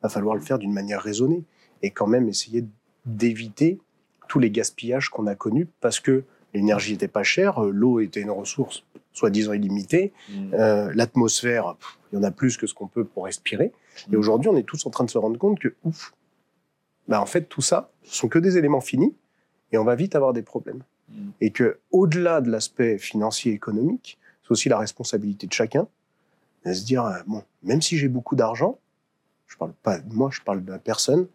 va 0.01 0.09
falloir 0.09 0.35
le 0.35 0.41
faire 0.41 0.57
d'une 0.59 0.73
manière 0.73 1.01
raisonnée 1.01 1.43
et 1.81 1.91
quand 1.91 2.07
même 2.07 2.27
essayer 2.29 2.65
d'éviter 3.05 3.79
tous 4.27 4.39
les 4.39 4.49
gaspillages 4.51 5.09
qu'on 5.09 5.27
a 5.27 5.35
connus 5.35 5.67
parce 5.81 5.99
que 5.99 6.23
l'énergie 6.53 6.91
n'était 6.93 7.07
pas 7.07 7.23
chère, 7.23 7.63
euh, 7.63 7.71
l'eau 7.71 7.99
était 7.99 8.21
une 8.21 8.31
ressource 8.31 8.83
soi-disant 9.13 9.53
illimitée, 9.53 10.13
Mm. 10.29 10.53
euh, 10.53 10.91
l'atmosphère, 10.95 11.75
il 12.11 12.15
y 12.15 12.19
en 12.19 12.23
a 12.23 12.31
plus 12.31 12.57
que 12.57 12.65
ce 12.67 12.73
qu'on 12.73 12.87
peut 12.87 13.03
pour 13.05 13.25
respirer. 13.25 13.71
Et 14.11 14.15
Mm. 14.15 14.19
aujourd'hui, 14.19 14.49
on 14.49 14.55
est 14.57 14.63
tous 14.63 14.85
en 14.85 14.89
train 14.89 15.03
de 15.03 15.09
se 15.09 15.17
rendre 15.17 15.37
compte 15.37 15.59
que, 15.59 15.73
ouf, 15.83 16.13
bah 17.07 17.21
en 17.21 17.25
fait, 17.25 17.43
tout 17.43 17.61
ça, 17.61 17.91
ce 18.03 18.15
sont 18.15 18.27
que 18.29 18.39
des 18.39 18.57
éléments 18.57 18.81
finis 18.81 19.13
et 19.71 19.77
on 19.77 19.83
va 19.83 19.95
vite 19.95 20.15
avoir 20.15 20.33
des 20.33 20.41
problèmes. 20.43 20.83
Mm. 21.09 21.29
Et 21.41 21.51
que, 21.51 21.79
au-delà 21.91 22.41
de 22.41 22.49
l'aspect 22.49 22.97
financier 22.97 23.51
et 23.51 23.55
économique, 23.55 24.17
c'est 24.43 24.51
aussi 24.51 24.69
la 24.69 24.77
responsabilité 24.77 25.47
de 25.47 25.53
chacun 25.53 25.87
de 26.65 26.73
se 26.73 26.83
dire, 26.85 27.05
euh, 27.05 27.19
bon, 27.27 27.43
même 27.63 27.81
si 27.81 27.97
j'ai 27.97 28.07
beaucoup 28.07 28.35
d'argent, 28.35 28.79
je 29.47 29.57
parle 29.57 29.73
pas 29.83 29.99
de 29.99 30.13
moi, 30.13 30.29
je 30.31 30.41
parle 30.41 30.63
de 30.63 30.71
la 30.71 30.79
personne, 30.79 31.27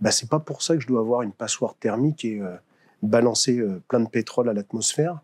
bah, 0.00 0.10
c'est 0.10 0.28
pas 0.28 0.38
pour 0.38 0.62
ça 0.62 0.74
que 0.76 0.80
je 0.80 0.86
dois 0.86 1.00
avoir 1.00 1.22
une 1.22 1.32
passoire 1.32 1.74
thermique 1.74 2.24
et 2.24 2.40
euh, 2.40 2.54
balancer 3.02 3.58
euh, 3.58 3.82
plein 3.88 4.00
de 4.00 4.08
pétrole 4.08 4.48
à 4.48 4.52
l'atmosphère. 4.52 5.20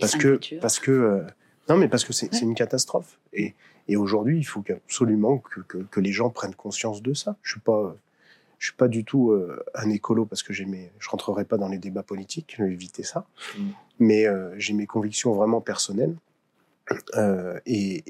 Parce 0.00 0.16
que 0.16 0.38
parce 0.60 0.78
que 0.78 0.90
euh, 0.92 1.24
non 1.68 1.76
mais 1.76 1.88
parce 1.88 2.04
que 2.04 2.12
c'est 2.12 2.32
Ouais. 2.32 2.40
une 2.40 2.54
catastrophe. 2.54 3.18
Et, 3.32 3.54
et 3.88 3.96
aujourd'hui 3.96 4.38
il 4.38 4.44
faut 4.44 4.62
absolument 4.70 5.38
que, 5.38 5.60
que, 5.60 5.78
que 5.78 6.00
les 6.00 6.12
gens 6.12 6.30
prennent 6.30 6.54
conscience 6.54 7.02
de 7.02 7.14
ça. 7.14 7.36
Je 7.42 7.52
suis 7.52 7.60
pas 7.60 7.96
je 8.58 8.66
suis 8.66 8.76
pas 8.76 8.88
du 8.88 9.04
tout 9.04 9.36
un 9.74 9.90
écolo 9.90 10.24
parce 10.24 10.42
que 10.42 10.52
j'ai 10.52 10.64
mes 10.66 10.90
je 11.00 11.08
rentrerai 11.08 11.44
pas 11.44 11.58
dans 11.58 11.68
les 11.68 11.78
débats 11.78 12.02
politiques 12.04 12.54
je 12.58 12.64
vais 12.64 12.72
éviter 12.72 13.02
ça. 13.02 13.26
Mm. 13.56 13.62
mais 13.98 14.26
j'ai 14.56 14.72
mes 14.72 14.86
convictions 14.86 15.32
vraiment 15.32 15.60
personnelles 15.60 16.14
euh, 17.16 17.58
et, 17.66 18.02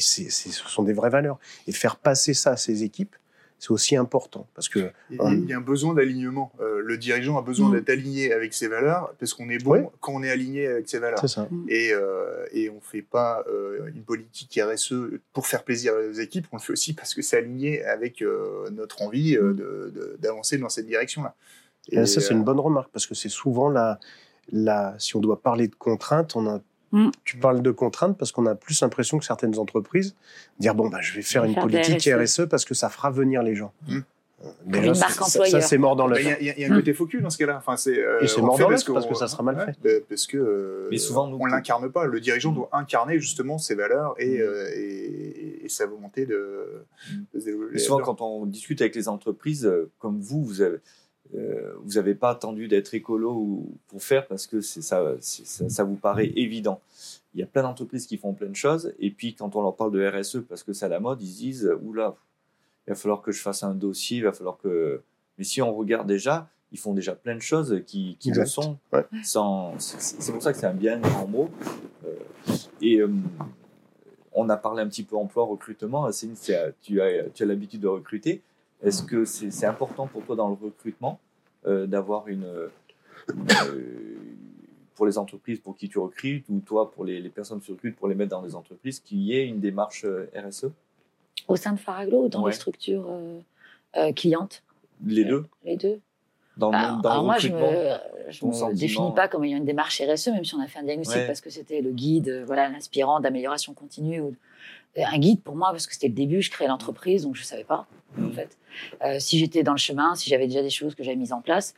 ce 0.00 0.28
sont 0.50 0.82
des 0.82 0.92
vraies 0.92 1.10
valeurs 1.10 1.38
et 1.66 1.72
faire 1.72 1.96
passer 1.96 2.34
ça 2.34 2.52
à 2.52 2.56
ces 2.56 2.82
équipes 2.82 3.14
c'est 3.60 3.70
aussi 3.70 3.96
important 3.96 4.46
parce 4.54 4.68
que 4.68 4.90
Il 5.10 5.16
y 5.16 5.20
a- 5.20 5.30
il 5.32 5.48
y 5.48 5.52
a 5.54 5.56
un 5.56 5.60
besoin 5.62 5.94
d'alignement. 5.94 6.52
Euh, 6.60 6.82
le 6.84 6.98
dirigeant 6.98 7.38
a 7.38 7.42
besoin 7.42 7.70
Mm. 7.70 7.72
d'être 7.72 7.88
aligné 7.90 8.32
avec 8.32 8.52
ses 8.52 8.68
valeurs 8.68 9.14
parce 9.18 9.32
qu'on 9.32 9.48
est 9.48 9.62
bon 9.62 9.70
Ouais. 9.70 9.88
quand 10.00 10.12
on 10.12 10.22
est 10.22 10.30
aligné 10.30 10.66
avec 10.66 10.86
ses 10.88 10.98
valeurs. 10.98 11.26
ça 11.26 11.48
Et, 11.68 11.90
euh, 11.92 12.44
et 12.52 12.68
on 12.68 12.74
ne 12.74 12.80
fait 12.80 13.00
pas 13.00 13.42
euh, 13.48 13.86
une 13.94 14.02
politique 14.02 14.60
RSE 14.62 14.92
pour 15.32 15.46
faire 15.46 15.62
plaisir 15.64 15.94
aux 15.94 16.12
équipes, 16.12 16.46
on 16.52 16.56
le 16.56 16.62
fait 16.62 16.72
aussi 16.74 16.92
parce 16.92 17.14
que 17.14 17.22
c'est 17.22 17.38
aligné 17.38 17.82
avec 17.84 18.20
euh, 18.20 18.68
notre 18.70 19.00
envie 19.00 19.34
euh, 19.36 20.16
d'avancer 20.18 20.58
dans 20.58 20.68
cette 20.68 20.86
direction-là. 20.86 21.34
Et 21.90 22.04
ça, 22.04 22.20
c'est 22.20 22.32
euh, 22.34 22.36
une 22.36 22.44
bonne 22.44 22.60
remarque 22.60 22.90
parce 22.92 23.06
que 23.06 23.14
c'est 23.14 23.30
souvent 23.30 23.70
la, 23.70 23.98
la, 24.52 24.94
si 24.98 25.16
on 25.16 25.20
doit 25.20 25.40
parler 25.40 25.68
de 25.68 25.74
contraintes, 25.76 26.36
on 26.36 26.46
a, 26.48 26.60
Mm. 26.96 27.10
tu 27.24 27.36
parles 27.38 27.60
de 27.60 27.70
contraintes 27.72 28.16
parce 28.16 28.30
qu'on 28.32 28.46
a 28.46 28.54
plus 28.54 28.80
l'impression 28.80 29.18
que 29.18 29.24
certaines 29.24 29.58
entreprises 29.58 30.14
dire 30.60 30.74
bon 30.76 30.88
bah 30.88 30.98
je 31.00 31.14
vais 31.14 31.22
faire 31.22 31.42
Je 31.42 31.46
vais 31.48 31.48
une 31.48 31.54
faire 31.54 31.62
politique 31.84 32.08
RSE. 32.14 32.40
RSE 32.42 32.48
parce 32.48 32.64
que 32.64 32.74
ça 32.74 32.88
fera 32.88 33.10
venir 33.10 33.42
les 33.42 33.54
gens. 33.56 33.72
Mm. 33.88 33.98
Euh, 34.44 34.48
une 34.66 34.84
marque 34.88 34.94
ça- 34.96 35.08
ça, 35.08 35.24
employeur. 35.24 35.62
ça, 35.62 35.66
c'est 35.66 35.78
mort 35.78 35.96
dans 35.96 36.06
bah, 36.06 36.16
l'œuf. 36.16 36.22
Il 36.22 36.28
y, 36.28 36.32
a- 36.32 36.40
il 36.40 36.46
y 36.46 36.50
a- 36.50 36.54
il 36.56 36.60
y 36.60 36.64
a 36.66 36.72
un 36.72 36.76
côté 36.76 36.92
faux 36.92 37.06
cul 37.06 37.22
dans 37.22 37.30
ce 37.30 37.38
cas-là. 37.38 37.56
Enfin, 37.56 37.76
c'est, 37.78 37.98
euh, 37.98 38.20
Et 38.20 38.26
c'est 38.28 38.40
on 38.40 38.44
mort 38.46 38.58
dans 38.58 38.68
parce 38.68 38.86
l'œuf 38.86 38.94
parce 38.94 39.06
qu'on- 39.06 39.12
que 39.12 39.18
ça 39.18 39.26
sera 39.26 39.42
mal 39.42 39.56
ouais, 39.56 39.64
fait. 39.64 39.76
bah, 39.82 40.04
parce 40.08 40.26
que 40.26 40.36
euh, 40.36 40.88
Mais 40.90 40.98
souvent, 40.98 41.26
nous- 41.28 41.38
on 41.40 41.46
l'incarne 41.46 41.90
pas. 41.90 42.04
Le 42.04 42.20
dirigeant 42.20 42.52
Mm. 42.52 42.56
doit 42.56 42.68
incarner 42.72 43.18
justement 43.18 43.56
ses 43.58 43.74
valeurs 43.74 44.14
et, 44.18 44.36
Mm. 44.38 44.40
euh, 44.42 44.68
et, 44.76 45.64
et 45.64 45.68
sa 45.70 45.86
volonté 45.86 46.26
de, 46.26 46.84
de. 47.34 47.68
Mais 47.72 47.78
souvent, 47.78 48.00
quand 48.00 48.20
on 48.20 48.44
discute 48.44 48.80
avec 48.82 48.94
les 48.94 49.08
entreprises, 49.08 49.64
euh, 49.66 49.90
comme 49.98 50.20
vous, 50.20 50.44
vous 50.44 50.60
avez, 50.60 50.74
euh, 50.76 50.80
vous 51.82 51.94
n'avez 51.94 52.14
pas 52.14 52.30
attendu 52.30 52.68
d'être 52.68 52.94
écolo 52.94 53.32
ou- 53.32 53.74
pour 53.88 54.02
faire 54.02 54.26
parce 54.26 54.46
que 54.46 54.60
ça, 54.60 55.14
c'est- 55.20 55.46
ça, 55.46 55.68
ça 55.68 55.84
vous 55.84 55.96
paraît 55.96 56.32
évident. 56.36 56.80
Il 57.34 57.40
y 57.40 57.42
a 57.42 57.46
plein 57.46 57.62
d'entreprises 57.62 58.06
qui 58.06 58.16
font 58.16 58.32
plein 58.32 58.48
de 58.48 58.54
choses, 58.56 58.92
et 59.00 59.10
puis 59.10 59.34
quand 59.34 59.56
on 59.56 59.62
leur 59.62 59.74
parle 59.74 59.90
de 59.92 60.06
RSE 60.06 60.38
parce 60.48 60.62
que 60.62 60.72
c'est 60.72 60.84
à 60.84 60.88
la 60.88 61.00
mode, 61.00 61.20
ils 61.22 61.26
se 61.32 61.38
disent 61.38 61.72
oula, 61.82 62.14
il 62.86 62.90
va 62.90 62.96
falloir 62.96 63.22
que 63.22 63.32
je 63.32 63.40
fasse 63.42 63.62
un 63.64 63.74
dossier, 63.74 64.18
il 64.18 64.24
va 64.24 64.32
falloir 64.32 64.56
que. 64.58 65.00
Mais 65.38 65.44
si 65.44 65.60
on 65.60 65.74
regarde 65.74 66.06
déjà, 66.06 66.48
ils 66.70 66.78
font 66.78 66.92
déjà 66.94 67.14
plein 67.14 67.34
de 67.34 67.40
choses 67.42 67.82
qui, 67.86 68.16
qui 68.20 68.30
le 68.30 68.46
sont. 68.46 68.78
Ouais. 68.92 69.04
Sans, 69.24 69.74
c'est 69.78 70.32
pour 70.32 70.42
ça 70.42 70.52
que 70.52 70.58
c'est 70.58 70.66
un 70.66 70.74
bien 70.74 70.98
grand 71.00 71.26
mot. 71.26 71.48
Euh, 72.04 72.14
et 72.80 72.98
euh, 73.00 73.08
on 74.32 74.48
a 74.48 74.56
parlé 74.56 74.82
un 74.82 74.88
petit 74.88 75.02
peu 75.04 75.16
emploi, 75.16 75.44
recrutement. 75.44 76.10
Céline, 76.12 76.36
tu 76.40 76.52
as, 76.54 76.72
tu 76.82 77.00
as 77.00 77.46
l'habitude 77.46 77.80
de 77.80 77.88
recruter. 77.88 78.42
Est-ce 78.82 79.02
que 79.02 79.24
c'est 79.24 79.66
important 79.66 80.06
pour 80.06 80.22
toi 80.24 80.36
dans 80.36 80.48
le 80.48 80.54
recrutement? 80.54 81.18
euh, 81.18 81.23
d'avoir 81.66 82.28
une, 82.28 82.44
euh, 82.44 82.68
pour 84.94 85.06
les 85.06 85.18
entreprises 85.18 85.60
pour 85.60 85.76
qui 85.76 85.88
tu 85.88 85.98
recrutes 85.98 86.44
ou 86.48 86.60
toi 86.60 86.90
pour 86.90 87.04
les, 87.04 87.20
les 87.20 87.28
personnes 87.28 87.60
que 87.60 87.64
tu 87.66 87.72
recrutes 87.72 87.96
pour 87.96 88.08
les 88.08 88.14
mettre 88.14 88.30
dans 88.30 88.42
les 88.42 88.54
entreprises 88.54 89.00
qu'il 89.00 89.18
y 89.20 89.34
ait 89.36 89.46
une 89.46 89.60
démarche 89.60 90.04
euh, 90.04 90.30
RSE 90.36 90.66
Au 91.48 91.56
sein 91.56 91.72
de 91.72 91.78
Faraglo 91.80 92.24
ou 92.24 92.28
dans 92.28 92.42
Ouais. 92.42 92.50
les 92.52 92.56
structures 92.56 93.06
euh, 93.08 93.40
euh, 93.96 94.12
clientes? 94.12 94.62
Les 95.04 95.24
deux 95.24 95.44
Les 95.64 95.76
deux 95.76 96.00
dans, 96.56 96.70
le- 96.70 96.72
Bah, 96.76 97.00
dans 97.02 97.10
alors 97.10 97.22
le 97.22 97.26
moi, 97.26 97.38
je 97.38 97.48
recrutement 97.48 98.68
me, 98.68 98.74
définis 98.74 99.12
pas 99.14 99.26
comme 99.26 99.42
ayant 99.44 99.58
une 99.58 99.64
démarche 99.64 100.00
RSE, 100.00 100.28
même 100.28 100.44
si 100.44 100.54
on 100.54 100.60
a 100.60 100.68
fait 100.68 100.78
un 100.78 100.84
diagnostic 100.84 101.16
Ouais. 101.16 101.26
parce 101.26 101.40
que 101.40 101.50
c'était 101.50 101.80
le 101.80 101.90
guide, 101.90 102.28
euh, 102.28 102.44
voilà, 102.44 102.68
l'inspirant 102.68 103.18
d'amélioration 103.18 103.74
continue. 103.74 104.20
Ou, 104.20 104.28
euh, 104.28 104.32
un 104.96 105.18
guide 105.18 105.42
pour 105.42 105.56
moi 105.56 105.70
parce 105.70 105.86
que 105.86 105.92
c'était 105.94 106.08
le 106.08 106.14
début, 106.14 106.42
je 106.42 106.50
créais 106.50 106.68
l'entreprise, 106.68 107.22
donc 107.24 107.34
je 107.36 107.42
savais 107.42 107.64
pas 107.64 107.86
en 108.16 108.22
Mhm. 108.22 108.32
fait. 108.32 108.56
Euh, 109.04 109.18
si 109.18 109.38
j'étais 109.38 109.62
dans 109.62 109.72
le 109.72 109.78
chemin, 109.78 110.14
si 110.14 110.30
j'avais 110.30 110.46
déjà 110.46 110.62
des 110.62 110.70
choses 110.70 110.94
que 110.94 111.02
j'avais 111.02 111.16
mises 111.16 111.32
en 111.32 111.40
place, 111.40 111.74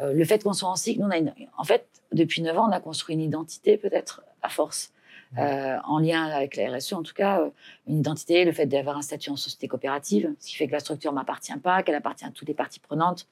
euh, 0.00 0.12
le 0.12 0.24
fait 0.24 0.42
qu'on 0.44 0.52
soit 0.52 0.68
en 0.68 0.76
cycle, 0.76 1.00
nous, 1.00 1.06
on 1.06 1.10
a 1.10 1.18
une- 1.18 1.34
en 1.58 1.64
fait, 1.64 1.86
depuis 2.12 2.42
9 2.42 2.56
ans, 2.58 2.68
on 2.68 2.72
a 2.72 2.80
construit 2.80 3.14
une 3.14 3.20
identité 3.20 3.76
peut-être 3.76 4.22
à 4.42 4.48
force. 4.48 4.92
Euh, 5.38 5.76
en 5.84 6.00
lien 6.00 6.24
avec 6.26 6.56
la 6.56 6.72
RSE, 6.72 6.92
en 6.94 7.04
tout 7.04 7.14
cas, 7.14 7.40
euh, 7.40 7.50
une 7.86 7.98
identité, 8.00 8.44
le 8.44 8.50
fait 8.50 8.66
d'avoir 8.66 8.96
un 8.96 9.02
statut 9.02 9.30
en 9.30 9.36
société 9.36 9.68
coopérative, 9.68 10.34
ce 10.40 10.48
qui 10.48 10.56
fait 10.56 10.66
que 10.66 10.72
la 10.72 10.80
structure 10.80 11.12
m'appartient 11.12 11.56
pas, 11.58 11.84
qu'elle 11.84 11.94
appartient 11.94 12.24
à 12.24 12.30
toutes 12.30 12.48
les 12.48 12.54
parties 12.54 12.80
prenantes, 12.80 13.28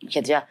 qu'il 0.00 0.12
y 0.14 0.18
a 0.18 0.22
déjà 0.22 0.46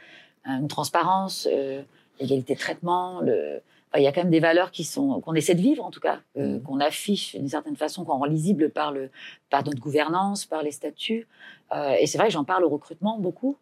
une 0.45 0.67
transparence, 0.67 1.47
euh, 1.49 1.81
l'égalité 2.19 2.55
de 2.55 2.59
traitement. 2.59 3.21
Le... 3.21 3.61
il 3.97 4.03
y 4.03 4.07
a 4.07 4.11
quand 4.11 4.21
même 4.21 4.31
des 4.31 4.39
valeurs 4.39 4.71
qui 4.71 4.83
sont 4.83 5.21
qu'on 5.21 5.33
essaie 5.35 5.55
de 5.55 5.61
vivre 5.61 5.83
en 5.85 5.91
tout 5.91 5.99
cas, 5.99 6.19
euh, 6.37 6.55
Mhm. 6.55 6.63
qu'on 6.63 6.79
affiche 6.79 7.35
d'une 7.35 7.47
certaine 7.49 7.75
façon, 7.75 8.03
qu'on 8.05 8.17
rend 8.17 8.25
lisible 8.25 8.69
par 8.69 8.91
le 8.91 9.09
par 9.49 9.63
notre 9.65 9.79
gouvernance, 9.79 10.45
par 10.45 10.63
les 10.63 10.71
statuts. 10.71 11.27
Euh, 11.73 11.95
et 11.99 12.07
c'est 12.07 12.17
vrai 12.17 12.27
que 12.27 12.33
j'en 12.33 12.43
parle 12.43 12.63
au 12.63 12.69
recrutement 12.69 13.17
beaucoup 13.19 13.57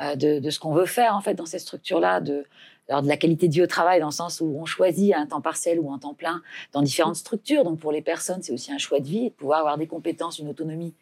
euh, 0.00 0.14
de, 0.16 0.38
de 0.40 0.50
ce 0.50 0.58
qu'on 0.58 0.72
veut 0.72 0.86
faire 0.86 1.14
en 1.16 1.20
fait 1.20 1.34
dans 1.34 1.46
cette 1.46 1.60
structure-là, 1.60 2.20
de 2.20 2.44
alors 2.88 3.02
de 3.02 3.08
la 3.08 3.16
qualité 3.16 3.46
de 3.48 3.54
vie 3.54 3.62
au 3.62 3.66
travail 3.66 4.00
dans 4.00 4.06
le 4.06 4.12
sens 4.12 4.40
où 4.40 4.56
on 4.60 4.64
choisit 4.64 5.14
un 5.14 5.26
temps 5.26 5.40
partiel 5.40 5.78
ou 5.78 5.92
un 5.92 5.98
temps 5.98 6.14
plein 6.14 6.42
dans 6.72 6.82
différentes 6.82 7.16
structures. 7.16 7.62
Donc 7.64 7.78
pour 7.78 7.92
les 7.92 8.02
personnes, 8.02 8.42
c'est 8.42 8.52
aussi 8.52 8.72
un 8.72 8.78
choix 8.78 8.98
de 9.00 9.06
vie, 9.06 9.30
de 9.30 9.34
pouvoir 9.34 9.60
avoir 9.60 9.78
des 9.78 9.86
compétences, 9.86 10.38
une 10.40 10.48
autonomie 10.48 10.92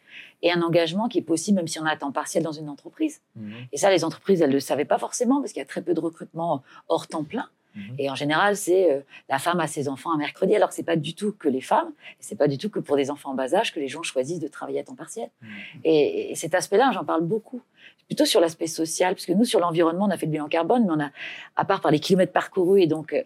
et 0.43 0.53
un 0.53 0.61
engagement 0.62 1.09
qui 1.09 1.19
est 1.19 1.23
possible 1.23 1.57
même 1.57 1.69
si 1.69 1.81
on 1.81 1.87
a 1.87 1.93
un 1.93 1.97
temps 1.97 2.12
partiel 2.12 2.43
dans 2.45 2.53
une 2.53 2.69
entreprise. 2.69 3.23
Mhm. 3.35 3.53
Et 3.73 3.79
ça, 3.79 3.90
les 3.90 4.05
entreprises, 4.05 4.43
elles 4.43 4.51
ne 4.51 4.55
le 4.55 4.61
savaient 4.61 4.85
pas 4.85 4.99
forcément 4.99 5.40
parce 5.40 5.53
qu'il 5.53 5.61
y 5.61 5.62
a 5.62 5.66
très 5.66 5.83
peu 5.83 5.95
de 5.95 6.01
recrutement 6.01 6.62
hors 6.88 7.07
temps 7.09 7.25
plein. 7.25 7.49
Mhm. 7.74 7.94
Et 7.98 8.11
en 8.11 8.14
général, 8.14 8.56
c'est 8.56 8.90
euh, 8.90 9.00
la 9.28 9.38
femme 9.38 9.61
a 9.61 9.66
ses 9.66 9.88
enfants 9.88 10.12
un 10.12 10.16
mercredi, 10.16 10.54
alors 10.54 10.68
que 10.68 10.74
c'est 10.74 10.83
pas 10.83 10.96
du 10.96 11.14
tout 11.14 11.33
que 11.33 11.48
les 11.48 11.61
femmes, 11.61 11.92
c'est 12.18 12.37
pas 12.37 12.48
du 12.48 12.59
tout 12.59 12.70
que 12.70 12.80
pour 12.80 12.96
des 12.96 13.11
enfants 13.11 13.30
en 13.30 13.35
bas 13.35 13.54
âge 13.54 13.72
que 13.72 13.80
les 13.80 13.88
gens 13.88 14.02
choisissent 14.02 14.40
de 14.40 14.48
travailler 14.48 14.80
à 14.80 14.85
temps 14.85 14.94
partiel. 14.94 15.30
Mhm. 15.42 15.48
Et, 15.85 16.33
et 16.33 16.35
cet 16.35 16.54
aspect-là, 16.54 16.90
j'en 16.92 17.04
parle 17.04 17.22
beaucoup. 17.22 17.62
Plutôt 18.06 18.24
sur 18.24 18.40
l'aspect 18.40 18.66
social, 18.66 19.14
parce 19.14 19.26
que 19.26 19.33
nous, 19.33 19.44
sur 19.44 19.61
l'environnement, 19.61 20.06
on 20.06 20.11
a 20.11 20.16
fait 20.16 20.26
le 20.26 20.33
bilan 20.33 20.48
carbone, 20.48 20.85
mais 20.85 20.92
on 20.92 21.00
a, 21.00 21.11
à 21.56 21.64
part 21.64 21.80
par 21.80 21.92
les 21.92 22.00
kilomètres 22.00 22.33
parcourus 22.33 22.83
et 22.83 22.87
donc 22.87 23.12
euh, 23.12 23.22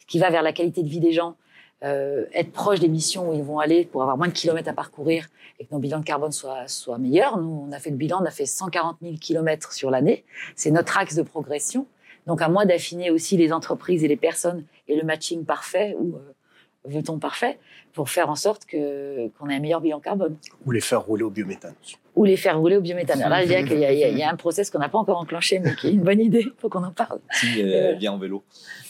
ce 0.00 0.06
qui 0.06 0.18
va 0.18 0.30
vers 0.30 0.42
la 0.42 0.52
qualité 0.52 0.82
de 0.82 0.88
vie 0.88 1.00
des 1.00 1.12
gens, 1.12 1.36
euh, 1.84 2.24
être 2.32 2.50
proche 2.50 2.80
des 2.80 2.88
missions 2.88 3.30
où 3.30 3.34
ils 3.34 3.42
vont 3.42 3.58
aller 3.58 3.84
pour 3.84 4.00
avoir 4.00 4.16
moins 4.16 4.28
de 4.28 4.32
kilomètres 4.32 4.70
à 4.70 4.72
parcourir 4.72 5.28
et 5.58 5.66
que 5.66 5.74
nos 5.74 5.78
bilans 5.78 5.98
de 5.98 6.04
carbone 6.04 6.32
soient, 6.32 6.66
soient 6.66 6.98
meilleurs. 6.98 7.36
Nous, 7.38 7.66
on 7.68 7.72
a 7.72 7.78
fait 7.78 7.90
le 7.90 7.96
bilan, 7.96 8.20
on 8.22 8.24
a 8.24 8.30
fait 8.30 8.46
140 8.46 8.98
000 9.02 9.16
kilomètres 9.20 9.72
sur 9.72 9.90
l'année. 9.90 10.24
C'est 10.56 10.70
notre 10.70 10.96
axe 10.96 11.14
de 11.14 11.22
progression. 11.22 11.86
Donc, 12.26 12.42
à 12.42 12.48
moi 12.48 12.64
d'affiner 12.64 13.10
aussi 13.10 13.36
les 13.36 13.52
entreprises 13.52 14.04
et 14.04 14.08
les 14.08 14.16
personnes 14.16 14.64
et 14.88 14.96
le 14.96 15.04
matching 15.04 15.44
parfait 15.44 15.94
ou 15.98 16.16
euh, 16.16 16.32
veut-on 16.86 17.18
parfait 17.18 17.58
pour 17.92 18.10
faire 18.10 18.28
en 18.30 18.34
sorte 18.36 18.66
que 18.66 19.28
qu'on 19.38 19.48
ait 19.48 19.54
un 19.56 19.60
meilleur 19.60 19.80
bilan 19.80 20.00
carbone? 20.00 20.36
Ou 20.66 20.72
les 20.72 20.80
faire 20.80 21.02
rouler 21.02 21.22
au 21.22 21.30
biométhane. 21.30 21.74
ou 22.16 22.22
les 22.24 22.36
faire 22.36 22.60
rouler 22.60 22.76
au 22.76 22.80
biométhane. 22.80 23.18
Alors 23.22 23.30
là, 23.38 23.42
je 23.42 23.48
dirais 23.48 23.64
qu'il 23.64 23.78
y, 23.80 23.84
a- 23.84 23.92
il 23.92 23.98
y 23.98 24.04
a- 24.04 24.08
il 24.08 24.16
y 24.16 24.22
a 24.22 24.30
un 24.30 24.36
process 24.36 24.70
qu'on 24.70 24.78
n'a 24.78 24.88
pas 24.88 24.98
encore 24.98 25.18
enclenché, 25.18 25.58
mais 25.58 25.74
qui 25.74 25.88
est 25.88 25.92
une 25.92 26.02
bonne 26.02 26.20
idée. 26.20 26.42
Il 26.46 26.52
faut 26.58 26.68
qu'on 26.68 26.84
en 26.84 26.92
parle. 26.92 27.18
Si, 27.32 27.58
elle 27.60 27.96
vient 27.98 28.12
en 28.12 28.18
vélo. 28.18 28.44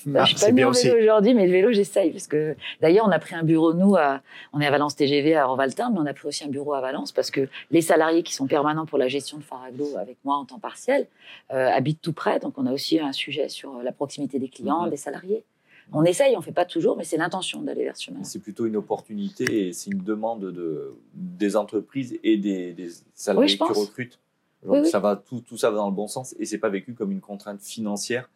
je 0.05 0.11
suis 0.27 0.35
pas 0.37 0.51
bien 0.53 0.69
en 0.69 0.73
vélo 0.73 0.99
aujourd'hui, 1.01 1.33
mais 1.33 1.47
le 1.47 1.53
vélo, 1.53 1.73
j'essaye. 1.73 2.11
Parce 2.11 2.27
que 2.27 2.55
d'ailleurs, 2.83 3.07
on 3.09 3.11
a 3.11 3.19
pris 3.19 3.35
un 3.35 3.43
bureau, 3.43 3.73
nous, 3.73 3.97
à, 3.97 4.21
on 4.53 4.61
est 4.61 4.67
à 4.67 4.71
Valence 4.71 4.95
TGV 4.97 5.35
à 5.37 5.47
Rovaltin, 5.47 5.89
mais 5.91 6.01
on 6.01 6.05
a 6.07 6.13
pris 6.13 6.29
aussi 6.29 6.45
un 6.45 6.49
bureau 6.49 6.75
à 6.75 6.83
Valence 6.83 7.13
parce 7.13 7.31
que 7.31 7.49
les 7.71 7.81
salariés 7.81 8.23
qui 8.23 8.35
sont 8.35 8.47
permanents 8.47 8.85
pour 8.85 8.99
la 8.99 9.09
gestion 9.09 9.39
de 9.39 9.43
Faraglo 9.43 9.87
avec 9.99 10.19
moi 10.23 10.37
en 10.37 10.45
temps 10.45 10.59
partiel 10.59 11.07
euh, 11.51 11.71
habitent 11.71 12.03
tout 12.03 12.13
près. 12.13 12.41
Donc, 12.41 12.53
on 12.59 12.67
a 12.67 12.73
aussi 12.73 13.01
un 13.01 13.13
sujet 13.13 13.49
sur 13.49 13.83
la 13.83 13.93
proximité 13.93 14.39
des 14.39 14.49
clients, 14.49 14.87
des 14.87 14.99
salariés. 14.99 15.45
On 15.93 16.05
essaye, 16.05 16.37
on 16.37 16.41
fait 16.41 16.53
pas 16.53 16.65
toujours, 16.65 16.97
mais 16.97 17.05
c'est 17.05 17.17
l'intention 17.17 17.63
d'aller 17.63 17.85
vers 17.85 17.97
ce 17.97 18.05
chemin. 18.05 18.23
C'est 18.25 18.39
plutôt 18.39 18.67
une 18.67 18.77
opportunité 18.77 19.69
et 19.69 19.73
c'est 19.73 19.91
une 19.91 20.03
demande 20.03 20.41
de, 20.41 20.95
des 21.15 21.57
entreprises 21.57 22.19
et 22.23 22.37
des, 22.37 22.73
des 22.73 22.91
salariés 23.15 23.47
Oui, 23.47 23.53
qui 23.53 23.59
pense. 23.59 23.79
recrutent. 23.79 24.19
Donc 24.63 24.73
Oui, 24.73 24.81
oui. 24.81 24.89
Ça 24.89 24.99
va, 24.99 25.17
tout, 25.17 25.41
tout 25.41 25.57
ça 25.57 25.71
va 25.71 25.77
dans 25.77 25.89
le 25.89 25.95
bon 25.95 26.09
sens 26.09 26.35
et 26.39 26.47
c'est 26.47 26.59
pas 26.59 26.71
vécu 26.71 26.95
comme 26.95 27.13
une 27.13 27.21
contrainte 27.21 27.61
financière 27.61 28.29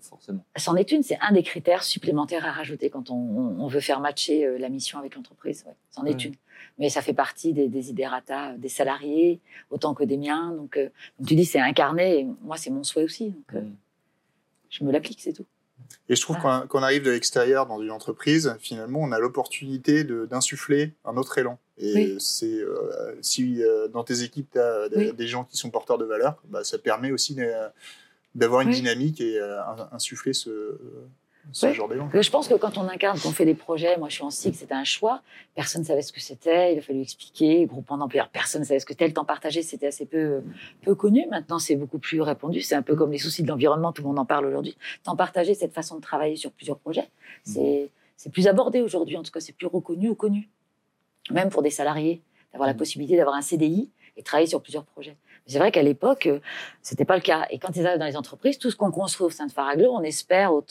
forcément. 0.00 0.44
C'en 0.56 0.74
est 0.74 0.90
une, 0.90 1.02
c'est 1.02 1.18
un 1.20 1.32
des 1.32 1.42
critères 1.42 1.84
supplémentaires 1.84 2.44
à 2.44 2.50
rajouter 2.50 2.90
quand 2.90 3.10
on, 3.10 3.66
veut 3.68 3.80
faire 3.80 4.00
matcher 4.00 4.58
la 4.58 4.68
mission 4.68 4.98
avec 4.98 5.14
l'entreprise. 5.14 5.64
C'en 5.90 6.04
est 6.04 6.24
une. 6.24 6.34
Mais 6.78 6.88
ça 6.88 7.02
fait 7.02 7.14
partie 7.14 7.52
des, 7.52 7.68
des 7.68 7.92
des 7.92 8.68
salariés, 8.68 9.40
autant 9.70 9.94
que 9.94 10.02
des 10.02 10.16
miens. 10.16 10.52
Donc, 10.52 10.78
comme 11.16 11.26
tu 11.26 11.36
dis, 11.36 11.44
c'est 11.44 11.60
incarné. 11.60 12.20
Et 12.20 12.26
moi, 12.42 12.56
c'est 12.56 12.70
mon 12.70 12.82
souhait 12.82 13.04
aussi. 13.04 13.30
Donc, 13.30 13.62
mm. 13.62 13.76
je 14.70 14.84
me 14.84 14.90
l'applique, 14.90 15.20
c'est 15.20 15.32
tout. 15.32 15.46
Et 16.08 16.16
je 16.16 16.20
trouve 16.20 16.36
qu'on 16.38 16.82
arrive 16.82 17.02
de 17.02 17.10
l'extérieur 17.10 17.66
dans 17.66 17.80
une 17.80 17.90
entreprise, 17.90 18.56
finalement, 18.60 19.00
on 19.00 19.12
a 19.12 19.18
l'opportunité 19.18 20.04
d'insuffler 20.04 20.92
un 21.04 21.16
autre 21.16 21.38
élan. 21.38 21.58
Et 21.78 22.16
c'est 22.20 22.60
euh, 22.60 23.16
si 23.20 23.62
euh, 23.62 23.88
dans 23.88 24.04
tes 24.04 24.22
équipes, 24.22 24.50
tu 24.52 24.58
as 24.58 24.88
des 24.88 25.26
gens 25.26 25.44
qui 25.44 25.56
sont 25.56 25.70
porteurs 25.70 25.98
de 25.98 26.04
valeur, 26.04 26.40
bah, 26.48 26.62
ça 26.62 26.78
permet 26.78 27.10
aussi 27.10 27.36
d'avoir 28.34 28.60
une 28.60 28.70
dynamique 28.70 29.20
et 29.20 29.38
euh, 29.38 29.60
insuffler 29.92 30.32
ce, 30.32 30.78
je 31.52 32.30
pense 32.30 32.48
que 32.48 32.54
quand 32.54 32.78
on 32.78 32.88
incarne, 32.88 33.18
qu'on 33.18 33.30
fait 33.30 33.44
des 33.44 33.54
projets, 33.54 33.96
moi 33.98 34.08
je 34.08 34.14
suis 34.14 34.24
en 34.24 34.30
cycle, 34.30 34.56
c'était 34.56 34.74
un 34.74 34.84
choix. 34.84 35.22
Personne 35.54 35.82
ne 35.82 35.86
savait 35.86 36.02
ce 36.02 36.12
que 36.12 36.20
c'était, 36.20 36.74
il 36.74 36.78
a 36.78 36.82
fallu 36.82 37.00
expliquer. 37.00 37.66
Groupement 37.66 37.98
d'employeurs, 37.98 38.28
personne 38.28 38.62
ne 38.62 38.66
savait 38.66 38.80
ce 38.80 38.86
que 38.86 38.92
c'était. 38.92 39.06
Le 39.06 39.12
temps 39.12 39.24
partagé, 39.24 39.62
c'était 39.62 39.86
assez 39.86 40.06
peu, 40.06 40.42
peu 40.82 40.94
connu. 40.94 41.26
Maintenant, 41.30 41.58
c'est 41.58 41.76
beaucoup 41.76 41.98
plus 41.98 42.20
répandu. 42.20 42.60
C'est 42.60 42.74
un 42.74 42.82
peu 42.82 42.96
comme 42.96 43.12
les 43.12 43.18
soucis 43.18 43.42
de 43.42 43.48
l'environnement, 43.48 43.92
tout 43.92 44.02
le 44.02 44.08
monde 44.08 44.18
en 44.18 44.24
parle 44.24 44.46
aujourd'hui. 44.46 44.76
Temps 45.02 45.16
partagé, 45.16 45.54
cette 45.54 45.72
façon 45.72 45.96
de 45.96 46.00
travailler 46.00 46.36
sur 46.36 46.50
plusieurs 46.50 46.78
projets, 46.78 47.08
c'est 47.44 47.90
plus 48.32 48.46
abordé 48.46 48.80
aujourd'hui. 48.80 49.16
En 49.16 49.22
tout 49.22 49.32
cas, 49.32 49.40
c'est 49.40 49.56
plus 49.56 49.66
reconnu 49.66 50.08
ou 50.08 50.14
connu. 50.14 50.48
Même 51.30 51.50
pour 51.50 51.62
des 51.62 51.70
salariés, 51.70 52.22
d'avoir 52.52 52.66
la 52.66 52.74
mmh. 52.74 52.76
possibilité 52.76 53.16
d'avoir 53.16 53.34
un 53.34 53.42
CDI 53.42 53.90
et 54.16 54.22
travailler 54.22 54.46
sur 54.46 54.62
plusieurs 54.62 54.84
projets. 54.84 55.16
C'est 55.46 55.58
vrai 55.58 55.70
qu'à 55.70 55.82
l'époque, 55.82 56.26
euh, 56.26 56.40
c'était 56.80 57.04
pas 57.04 57.16
le 57.16 57.22
cas. 57.22 57.46
Et 57.50 57.58
quand 57.58 57.76
ils 57.76 57.86
arrivent 57.86 57.98
dans 57.98 58.06
les 58.06 58.16
entreprises, 58.16 58.58
tout 58.58 58.70
ce 58.70 58.76
qu'on 58.76 58.90
construit 58.90 59.26
au 59.26 59.30
sein 59.30 59.46
de 59.46 59.52
Faraglo, 59.52 59.90
on 59.90 60.02
espère 60.02 60.54
au, 60.54 60.64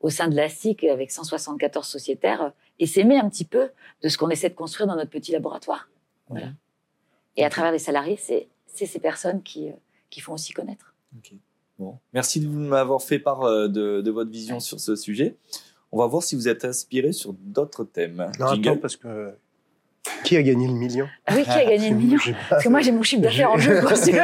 au, 0.00 0.10
sein 0.10 0.28
de 0.28 0.36
la 0.36 0.48
SIC 0.48 0.84
avec 0.84 1.10
174 1.10 1.86
sociétaires, 1.86 2.42
euh, 2.42 2.50
et 2.78 2.86
s'aimer 2.86 3.18
un 3.18 3.28
petit 3.30 3.46
peu 3.46 3.70
de 4.02 4.08
ce 4.08 4.18
qu'on 4.18 4.28
essaie 4.28 4.50
de 4.50 4.54
construire 4.54 4.86
dans 4.86 4.96
notre 4.96 5.10
petit 5.10 5.32
laboratoire. 5.32 5.88
Voilà. 6.28 6.48
Et 7.36 7.44
à 7.44 7.48
travers 7.48 7.72
les 7.72 7.78
salariés, 7.78 8.18
c'est 8.18 8.48
ces 8.66 8.98
personnes 8.98 9.42
qui, 9.42 9.70
euh, 9.70 9.74
qui 10.10 10.20
font 10.20 10.34
aussi 10.34 10.52
connaître. 10.52 10.94
Bon. 11.78 11.98
Merci 12.12 12.40
de 12.40 12.48
m'avoir 12.48 13.02
fait 13.02 13.18
part 13.18 13.40
de, 13.40 14.00
de, 14.02 14.10
votre 14.10 14.30
vision 14.30 14.60
sur 14.60 14.78
ce 14.78 14.94
sujet. 14.96 15.36
On 15.92 15.98
va 15.98 16.06
voir 16.06 16.22
si 16.22 16.34
vous 16.34 16.48
êtes 16.48 16.66
inspiré 16.66 17.12
sur 17.12 17.32
d'autres 17.32 17.84
thèmes. 17.84 18.30
Non, 18.38 18.46
attends, 18.46 18.76
parce 18.76 18.96
que 18.96 19.34
qui 20.24 20.36
a 20.36 20.42
gagné 20.42 20.66
le 20.66 20.74
million 20.74 21.08
ah 21.26 21.34
Oui, 21.36 21.44
qui 21.44 21.50
a 21.50 21.64
gagné 21.64 21.90
le 21.90 21.96
million 21.96 22.18
Parce 22.50 22.64
que 22.64 22.68
moi, 22.68 22.80
j'ai 22.80 22.92
mon 22.92 23.02
chiffre 23.02 23.22
d'affaires 23.22 23.50
en 23.50 23.58
jeu. 23.58 23.80
C'est 23.94 24.12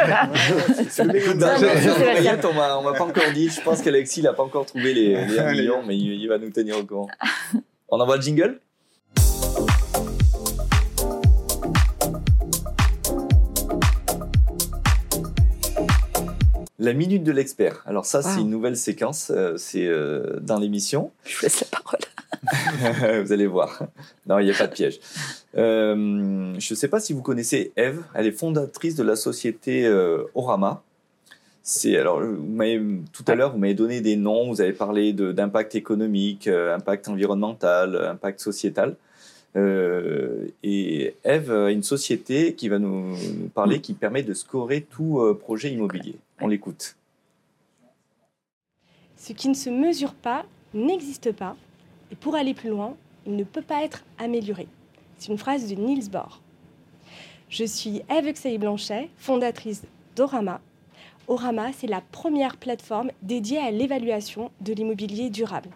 on 2.47 2.83
m'a 2.83 2.93
pas 2.93 3.05
encore 3.05 3.33
dit. 3.35 3.49
Je 3.49 3.61
pense 3.61 3.83
qu'Alexis 3.83 4.23
n'a 4.23 4.33
pas 4.33 4.43
encore 4.43 4.67
trouvé 4.67 4.95
les, 4.95 5.25
les 5.27 5.39
1 5.39 5.53
million, 5.53 5.83
mais 5.87 5.97
il, 5.97 6.27
va 6.29 6.39
nous 6.39 6.51
tenir 6.51 6.79
au 6.79 6.85
courant. 6.85 7.09
On 7.89 8.01
envoie 8.01 8.17
le 8.17 8.23
jingle? 8.23 8.61
La 16.83 16.95
minute 16.95 17.23
de 17.23 17.31
l'expert. 17.31 17.81
Alors 17.87 18.07
ça, 18.07 18.23
c'est 18.23 18.41
une 18.41 18.51
nouvelle 18.51 18.77
séquence. 18.77 19.31
Euh, 19.33 19.55
c'est 19.57 19.87
euh, 19.87 20.41
dans 20.41 20.59
l'émission. 20.59 21.13
Je 21.25 21.37
vous 21.37 21.43
laisse 21.45 21.61
la 21.61 21.79
parole. 21.79 23.23
vous 23.25 23.33
allez 23.33 23.47
voir. 23.47 23.85
Non, 24.27 24.41
il 24.41 24.47
n'y 24.47 24.51
a 24.51 24.55
pas 24.55 24.67
de 24.67 24.73
piège. 24.73 24.99
Euh, 25.57 25.95
je 26.59 26.75
ne 26.75 26.77
sais 26.77 26.89
pas 26.89 26.99
si 26.99 27.13
vous 27.13 27.23
connaissez 27.23 27.71
Eve. 27.77 28.03
Elle 28.15 28.27
est 28.27 28.33
fondatrice 28.33 28.97
de 28.97 29.05
la 29.05 29.15
société 29.15 29.89
Orama. 30.35 30.83
C'est 31.63 31.97
alors, 31.97 32.21
tout 33.13 33.25
à 33.29 33.37
l'heure, 33.37 33.53
vous 33.53 33.59
m'avez 33.59 33.75
donné 33.75 34.01
des 34.01 34.17
noms. 34.17 34.49
Vous 34.49 34.61
avez 34.61 34.73
parlé 34.73 35.13
d'impact 35.13 35.77
économique, 35.77 36.49
impact 36.49 37.07
environnemental, 37.09 37.95
impact 38.11 38.41
sociétal. 38.41 38.97
Et 39.55 41.15
Eve 41.25 41.53
a 41.53 41.71
une 41.71 41.83
société 41.83 42.55
qui 42.55 42.69
va 42.69 42.79
nous, 42.79 43.17
nous, 43.17 43.49
parler, 43.49 43.81
qui 43.81 43.95
permet 43.95 44.23
de 44.23 44.35
scorer 44.35 44.81
tout 44.83 45.21
projet 45.41 45.71
immobilier. 45.71 46.17
On 46.41 46.49
l'écoute. 46.49 46.97
Ce 49.17 49.33
qui 49.33 49.49
ne 49.49 49.55
se 49.55 49.71
mesure 49.71 50.15
pas 50.15 50.45
n'existe 50.75 51.33
pas 51.33 51.57
et 52.11 52.17
pour 52.17 52.35
aller 52.35 52.55
plus 52.55 52.71
loin, 52.71 52.95
il 53.27 53.37
ne 53.37 53.45
peut 53.45 53.63
pas 53.63 53.83
être 53.83 54.05
amélioré. 54.19 54.67
C'est 55.17 55.33
une 55.33 55.39
phrase 55.39 55.69
de 55.69 55.75
Niels 55.75 56.11
Bohr. 56.11 56.41
Je 57.49 57.65
suis 57.65 58.03
Eve 58.11 58.59
Blanchet, 58.59 59.09
fondatrice 59.17 59.83
d'Orama. 60.17 60.61
Orama, 61.29 61.73
c'est 61.73 61.87
la 61.87 62.01
première 62.01 62.57
plateforme 62.57 63.11
dédiée 63.23 63.59
à 63.59 63.71
l'évaluation 63.71 64.51
de 64.61 64.73
l'immobilier 64.73 65.31
durable. 65.31 65.71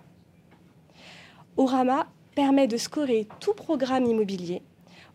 Orama 1.57 2.07
permet 2.37 2.69
de 2.69 2.77
scorer 2.77 3.27
tout 3.41 3.55
programme 3.55 4.05
immobilier 4.05 4.61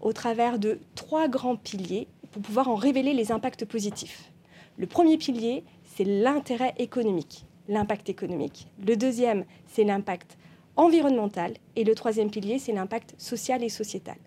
au 0.02 0.12
travers 0.12 0.58
de 0.58 0.80
trois 0.96 1.28
grands 1.28 1.56
piliers 1.56 2.08
pour 2.32 2.42
pouvoir 2.42 2.68
en 2.68 2.76
révéler 2.76 3.14
les 3.14 3.32
impacts 3.32 3.64
positifs. 3.64 4.32
Le 4.78 4.88
premier 4.88 5.20
pilier, 5.20 5.64
c'est 5.84 6.04
l'intérêt 6.04 6.74
économique, 6.80 7.46
l'impact 7.68 8.10
économique. 8.10 8.68
Le 8.84 8.96
deuxième, 8.96 9.46
c'est 9.68 9.84
l'impact 9.84 10.36
environnemental 10.76 11.54
et 11.76 11.84
le 11.84 11.94
troisième 11.94 12.32
pilier, 12.32 12.58
c'est 12.58 12.74
l'impact 12.74 13.14
social 13.20 13.64
et 13.64 13.70
sociétal. 13.70 14.18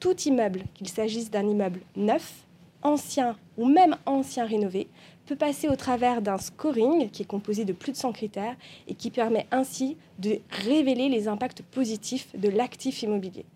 Tout 0.00 0.20
immeuble, 0.22 0.64
qu'il 0.74 0.88
s'agisse 0.88 1.30
d'un 1.30 1.48
immeuble 1.48 1.82
neuf, 1.94 2.44
ancien 2.82 3.36
ou 3.56 3.66
même 3.66 3.96
ancien 4.06 4.44
rénové, 4.44 4.88
peut 5.26 5.36
passer 5.36 5.68
au 5.68 5.76
travers 5.76 6.22
d'un 6.22 6.38
scoring 6.38 7.10
qui 7.10 7.22
est 7.22 7.26
composé 7.26 7.64
de 7.64 7.72
plus 7.72 7.92
de 7.92 7.96
100 7.96 8.12
critères 8.12 8.56
et 8.88 8.94
qui 8.94 9.10
permet 9.10 9.46
ainsi 9.50 9.96
de 10.18 10.38
révéler 10.50 11.08
les 11.08 11.28
impacts 11.28 11.62
positifs 11.62 12.28
de 12.36 12.48
l'actif 12.48 13.02
immobilier. 13.02 13.46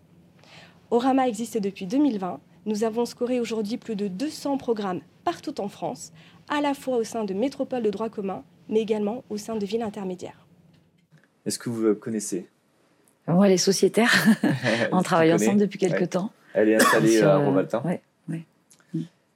Orama 0.90 1.28
existe 1.28 1.58
depuis 1.58 1.86
2020. 1.86 2.40
Nous 2.66 2.84
avons 2.84 3.04
scoré 3.04 3.40
aujourd'hui 3.40 3.76
plus 3.76 3.96
de 3.96 4.08
200 4.08 4.56
programmes 4.56 5.00
partout 5.24 5.60
en 5.60 5.68
France, 5.68 6.12
à 6.48 6.60
la 6.60 6.74
fois 6.74 6.96
au 6.96 7.04
sein 7.04 7.24
de 7.24 7.34
métropoles 7.34 7.82
de 7.82 7.90
droit 7.90 8.08
commun, 8.08 8.42
mais 8.68 8.80
également 8.80 9.24
au 9.28 9.36
sein 9.36 9.56
de 9.56 9.66
villes 9.66 9.82
intermédiaires. 9.82 10.46
Est-ce 11.44 11.58
que 11.58 11.68
vous 11.68 11.94
connaissez? 11.94 12.48
Moi, 13.26 13.48
les 13.48 13.58
sociétaires. 13.58 14.26
on 14.92 15.02
travaille 15.02 15.32
ensemble 15.32 15.60
depuis 15.60 15.78
quelques 15.78 16.10
temps. 16.10 16.30
Elle 16.54 16.70
est 16.70 16.76
installée 16.76 17.20
à 17.22 17.36
Rovaltin. 17.38 17.82
Oui. 17.84 17.98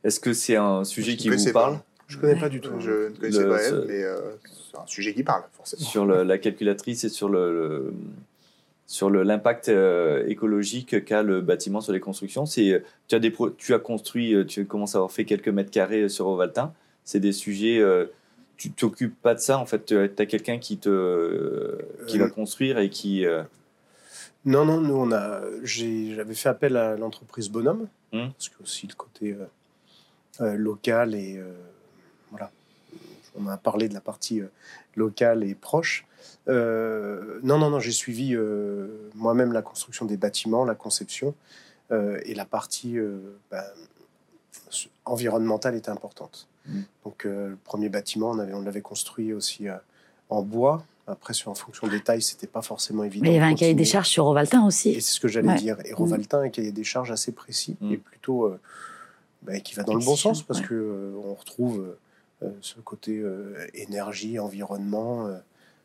Est-ce 0.04 0.18
que 0.18 0.32
c'est 0.32 0.56
un 0.56 0.84
sujet 0.84 1.16
qui 1.16 1.28
vous 1.28 1.52
parle? 1.52 1.78
Je 2.08 2.16
ne 2.16 2.20
connais 2.20 2.38
pas 2.38 2.48
du 2.48 2.60
tout. 2.60 2.78
Je 2.78 3.10
ne 3.10 3.16
connaissais 3.16 3.48
pas 3.48 3.62
elle, 3.62 3.84
mais 3.86 4.02
euh, 4.02 4.18
c'est 4.70 4.78
un 4.78 4.86
sujet 4.86 5.14
qui 5.14 5.22
parle, 5.22 5.44
forcément. 5.52 5.82
Sur 5.82 6.06
la 6.06 6.38
calculatrice 6.38 7.04
et 7.04 7.08
sur 7.08 7.28
le, 7.28 7.94
sur 8.86 9.10
l'impact 9.10 9.68
euh, 9.68 10.26
écologique 10.26 11.04
qu'a 11.04 11.22
le 11.22 11.40
bâtiment 11.40 11.80
sur 11.80 11.92
les 11.92 12.00
constructions. 12.00 12.46
C'est 12.46 12.82
tu 13.08 13.14
as 13.14 13.18
des 13.18 13.32
tu 13.56 13.74
as 13.74 13.78
construit, 13.78 14.34
euh, 14.34 14.44
tu 14.44 14.66
commences 14.66 14.94
à 14.94 14.98
avoir 14.98 15.12
fait 15.12 15.24
quelques 15.24 15.48
mètres 15.48 15.70
carrés 15.70 16.08
sur 16.08 16.26
Rovaltin. 16.26 16.72
C'est 17.04 17.20
des 17.20 17.32
sujets 17.32 17.80
tu 18.62 18.70
t'occupes 18.70 19.20
pas 19.20 19.34
de 19.34 19.40
ça 19.40 19.58
en 19.58 19.66
fait 19.66 19.86
tu 19.86 19.96
as 19.96 20.26
quelqu'un 20.26 20.58
qui 20.58 20.78
te 20.78 21.78
qui 22.06 22.18
va 22.18 22.26
euh, 22.26 22.28
construire 22.28 22.78
et 22.78 22.90
qui 22.90 23.26
euh, 23.26 23.42
non 24.44 24.64
non 24.64 24.80
nous 24.80 24.94
on 24.94 25.10
a 25.10 25.40
j'avais 25.64 26.34
fait 26.34 26.48
appel 26.48 26.76
à 26.76 26.96
l'entreprise 26.96 27.48
Bonhomme 27.48 27.88
hum. 28.12 28.30
parce 28.32 28.50
que 28.50 28.62
aussi 28.62 28.86
le 28.86 28.94
côté 28.94 29.36
euh, 30.40 30.54
local 30.54 31.16
et 31.16 31.42
on 33.34 33.46
a 33.48 33.56
parlé 33.56 33.88
de 33.88 33.94
la 33.94 34.00
partie 34.00 34.42
locale 34.96 35.44
et 35.44 35.54
proche 35.54 36.06
non 36.46 37.58
non 37.58 37.70
non 37.70 37.80
j'ai 37.80 37.92
suivi 37.92 38.36
moi-même 39.14 39.52
la 39.52 39.62
construction 39.62 40.04
des 40.06 40.16
bâtiments 40.16 40.64
la 40.64 40.74
conception 40.74 41.34
et 41.90 42.34
la 42.34 42.44
partie 42.44 42.98
ben, 43.50 43.64
environnementale 45.04 45.76
était 45.76 45.90
importante 45.90 46.48
Mm. 46.66 46.80
Donc, 47.04 47.26
euh, 47.26 47.50
le 47.50 47.56
premier 47.56 47.88
bâtiment, 47.88 48.30
on, 48.30 48.38
avait, 48.38 48.54
on 48.54 48.62
l'avait 48.62 48.80
construit 48.80 49.32
aussi 49.32 49.68
euh, 49.68 49.76
en 50.28 50.42
bois. 50.42 50.84
Après, 51.06 51.34
sur, 51.34 51.50
en 51.50 51.54
fonction 51.54 51.88
des 51.88 52.00
tailles, 52.00 52.22
c'était 52.22 52.46
pas 52.46 52.62
forcément 52.62 53.04
évident. 53.04 53.24
Mais 53.24 53.30
il 53.30 53.34
y 53.34 53.38
avait 53.38 53.52
un 53.52 53.54
cahier 53.54 53.74
des 53.74 53.84
charges 53.84 54.08
sur 54.08 54.24
Rovaltin 54.24 54.64
aussi. 54.64 54.90
Et 54.90 55.00
c'est 55.00 55.14
ce 55.14 55.20
que 55.20 55.28
j'allais 55.28 55.54
dire. 55.56 55.78
Et 55.84 55.92
Rovaltin, 55.92 56.40
mm. 56.40 56.44
un 56.44 56.48
cahier 56.48 56.72
des 56.72 56.84
charges 56.84 57.10
assez 57.10 57.32
précis 57.32 57.76
mm. 57.80 57.92
et 57.92 57.96
plutôt 57.96 58.44
euh, 58.44 58.60
bah, 59.42 59.58
qui 59.60 59.74
va 59.74 59.82
dans 59.82 59.94
le 59.94 60.04
bon 60.04 60.16
sens 60.16 60.42
parce 60.42 60.60
que 60.60 61.12
on 61.24 61.34
retrouve 61.34 61.96
ce 62.61 62.81
côté 62.81 63.22
énergie, 63.74 64.38
environnement. 64.38 65.28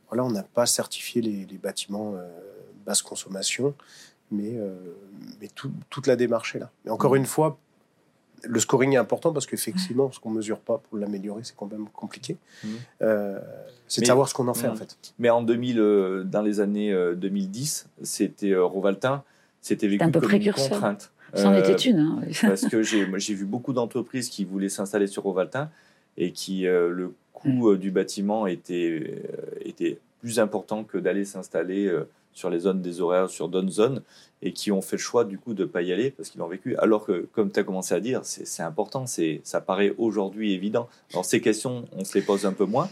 voilà, 0.10 0.24
on 0.24 0.32
n'a 0.32 0.44
pas 0.44 0.66
certifié 0.66 1.22
les, 1.22 1.46
les 1.46 1.58
bâtiments 1.58 2.16
basse 2.86 3.02
consommation, 3.02 3.74
mais, 4.32 4.60
mais 5.42 5.50
toute 5.90 6.08
la 6.08 6.16
démarche 6.16 6.56
est 6.56 6.60
là. 6.60 6.72
Mais 6.86 6.92
encore 6.92 7.16
une 7.16 7.26
fois, 7.26 7.58
le 8.44 8.60
scoring 8.60 8.94
est 8.94 8.98
important 8.98 9.34
parce 9.34 9.46
qu'effectivement, 9.46 10.12
ce 10.12 10.20
qu'on 10.20 10.30
mesure 10.30 10.60
pas 10.60 10.78
pour 10.78 10.98
l'améliorer, 10.98 11.42
c'est 11.44 11.56
quand 11.56 11.70
même 11.72 11.88
compliqué. 11.90 12.38
Mmh. 12.64 12.68
Euh, 13.02 13.40
c'est 13.88 14.02
de 14.02 14.06
savoir 14.06 14.28
ce 14.30 14.34
qu'on 14.34 14.48
en 14.48 14.54
fait, 14.54 14.68
en 14.68 14.74
mmh. 14.74 14.78
fait. 14.78 14.98
Mais 15.20 15.30
en 15.30 15.42
2000, 15.42 15.80
euh, 15.80 16.24
dans 16.24 16.42
les 16.42 16.60
années 16.60 16.94
2010, 17.16 17.88
euh, 17.88 18.04
c'était 18.04 18.56
Rovaltin, 18.56 19.24
c'était 19.62 19.88
vécu 19.88 20.10
comme 20.10 20.24
une 20.32 20.54
contrainte. 20.54 21.12
C'en 21.34 21.54
était 21.54 21.74
une. 21.74 22.00
Hein, 22.00 22.22
parce 22.42 22.68
que 22.68 22.82
j'ai 23.18 23.34
vu 23.34 23.46
beaucoup 23.46 23.74
d'entreprises 23.74 24.30
qui 24.30 24.46
voulaient 24.46 24.70
s'installer 24.70 25.08
sur 25.08 25.24
Rovaltin 25.24 25.70
et 26.18 26.32
qui 26.32 26.64
le 26.64 27.14
coût 27.34 27.76
du 27.76 27.92
bâtiment 27.92 28.48
était, 28.48 29.24
était 29.62 30.00
plus 30.20 30.40
important 30.40 30.84
que 30.84 30.98
d'aller 30.98 31.26
s'installer 31.26 31.92
sur 32.38 32.52
les 32.52 32.60
zones 32.60 32.82
des 32.82 33.02
horaires, 33.02 33.30
sur 33.30 33.50
d'autres 33.50 33.70
zones, 33.70 34.02
et 34.44 34.54
qui 34.54 34.72
ont 34.72 34.82
fait 34.82 34.98
le 34.98 35.02
choix 35.02 35.26
du 35.26 35.40
coup 35.40 35.56
de 35.56 35.64
ne 35.64 35.68
pas 35.68 35.82
y 35.82 35.92
aller 35.92 36.12
parce 36.12 36.30
qu'ils 36.30 36.40
l'ont 36.40 36.48
vécu. 36.48 36.76
Alors 36.78 37.06
que, 37.06 37.28
comme 37.34 37.52
tu 37.52 37.60
as 37.60 37.64
commencé 37.64 37.96
à 37.96 38.00
dire, 38.00 38.22
c'est 38.24 38.64
important, 38.64 39.06
ça 39.08 39.62
paraît 39.62 39.94
aujourd'hui 39.98 40.54
évident. 40.54 40.88
Alors 41.12 41.26
ces 41.26 41.42
questions, 41.42 41.86
on 41.94 42.06
se 42.06 42.16
les 42.16 42.24
pose 42.24 42.46
un 42.46 42.54
peu 42.54 42.66
moins. 42.66 42.90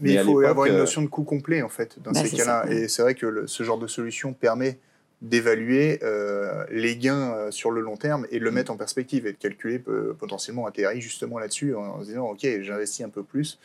Mais, 0.00 0.14
il 0.14 0.20
faut 0.20 0.40
avoir 0.40 0.66
une 0.66 0.74
euh, 0.74 0.78
notion 0.78 1.02
de 1.02 1.08
coût 1.08 1.24
complet 1.24 1.60
en 1.60 1.68
fait 1.68 2.00
dans 2.02 2.12
bah, 2.12 2.24
ces 2.24 2.36
cas-là. 2.36 2.64
Et 2.70 2.88
c'est 2.88 3.02
vrai 3.02 3.14
que 3.14 3.46
ce 3.46 3.62
genre 3.64 3.78
de 3.78 3.88
solution 3.88 4.32
permet 4.32 4.78
d'évaluer 5.20 5.98
euh, 6.02 6.64
les 6.70 6.96
gains 6.96 7.34
euh, 7.34 7.50
sur 7.50 7.70
le 7.70 7.80
long 7.80 7.96
terme 7.96 8.26
et 8.30 8.38
de 8.38 8.44
le 8.44 8.50
mm. 8.50 8.54
mettre 8.54 8.70
en 8.72 8.76
perspective 8.76 9.26
et 9.26 9.32
de 9.32 9.36
calculer 9.38 9.80
potentiellement 10.18 10.66
un 10.66 10.70
TRI 10.70 11.00
justement 11.00 11.38
là-dessus 11.38 11.74
en, 11.74 12.00
se 12.00 12.06
disant 12.06 12.26
ok 12.30 12.46
j'investis 12.62 13.04
un 13.04 13.08
peu 13.08 13.22
plus 13.22 13.58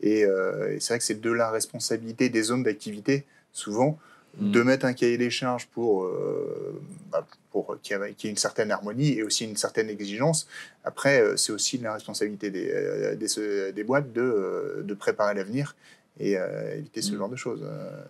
et, 0.00 0.20
et 0.20 0.80
c'est 0.80 0.92
vrai 0.92 0.98
que 0.98 1.04
c'est 1.04 1.20
de 1.20 1.32
la 1.32 1.50
responsabilité 1.50 2.28
des 2.28 2.42
zones 2.42 2.62
d'activité 2.62 3.24
souvent 3.52 3.98
de 4.38 4.62
mm. 4.62 4.64
mettre 4.64 4.86
un 4.86 4.92
cahier 4.92 5.18
des 5.18 5.30
charges 5.30 5.66
pour, 5.66 6.04
euh, 6.04 6.80
bah, 7.10 7.26
pour 7.50 7.76
qu'il 7.82 7.96
y, 7.96 8.00
ait 8.00 8.30
une 8.30 8.36
certaine 8.36 8.70
harmonie 8.70 9.18
et 9.18 9.22
aussi 9.22 9.44
une 9.44 9.56
certaine 9.56 9.90
exigence. 9.90 10.46
Après, 10.84 11.20
euh, 11.20 11.36
c'est 11.36 11.52
aussi 11.52 11.78
la 11.78 11.94
responsabilité 11.94 12.50
des, 12.50 12.70
euh, 12.70 13.72
des, 13.72 13.84
boîtes 13.84 14.12
de, 14.12 14.82
de 14.84 14.94
préparer 14.94 15.34
l'avenir 15.34 15.74
et 16.20 16.36
éviter 16.76 17.02
ce 17.02 17.12
mm. 17.12 17.18
genre 17.18 17.28
de 17.28 17.36
choses. 17.36 17.66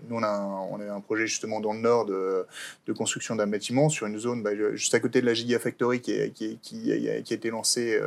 Nous, 0.09 0.17
on 0.17 0.23
a, 0.23 0.29
un, 0.29 0.61
on 0.71 0.81
a 0.81 0.93
un 0.93 1.01
projet 1.01 1.27
justement 1.27 1.61
dans 1.61 1.73
le 1.73 1.81
nord 1.81 2.07
de, 2.07 2.45
de 2.87 2.93
construction 2.93 3.37
d'un 3.37 3.47
bâtiment 3.47 3.89
sur 3.89 4.07
une 4.07 4.19
zone 4.19 4.43
bah, 4.43 4.51
juste 4.75 4.95
à 4.95 5.01
côté 5.01 5.21
de 5.21 5.27
la 5.27 5.35
Gigafactory 5.35 6.01
qui, 6.01 6.31
qui, 6.33 6.59
qui, 6.61 6.93
a, 6.93 7.17
été 7.17 7.51
lancée 7.51 8.01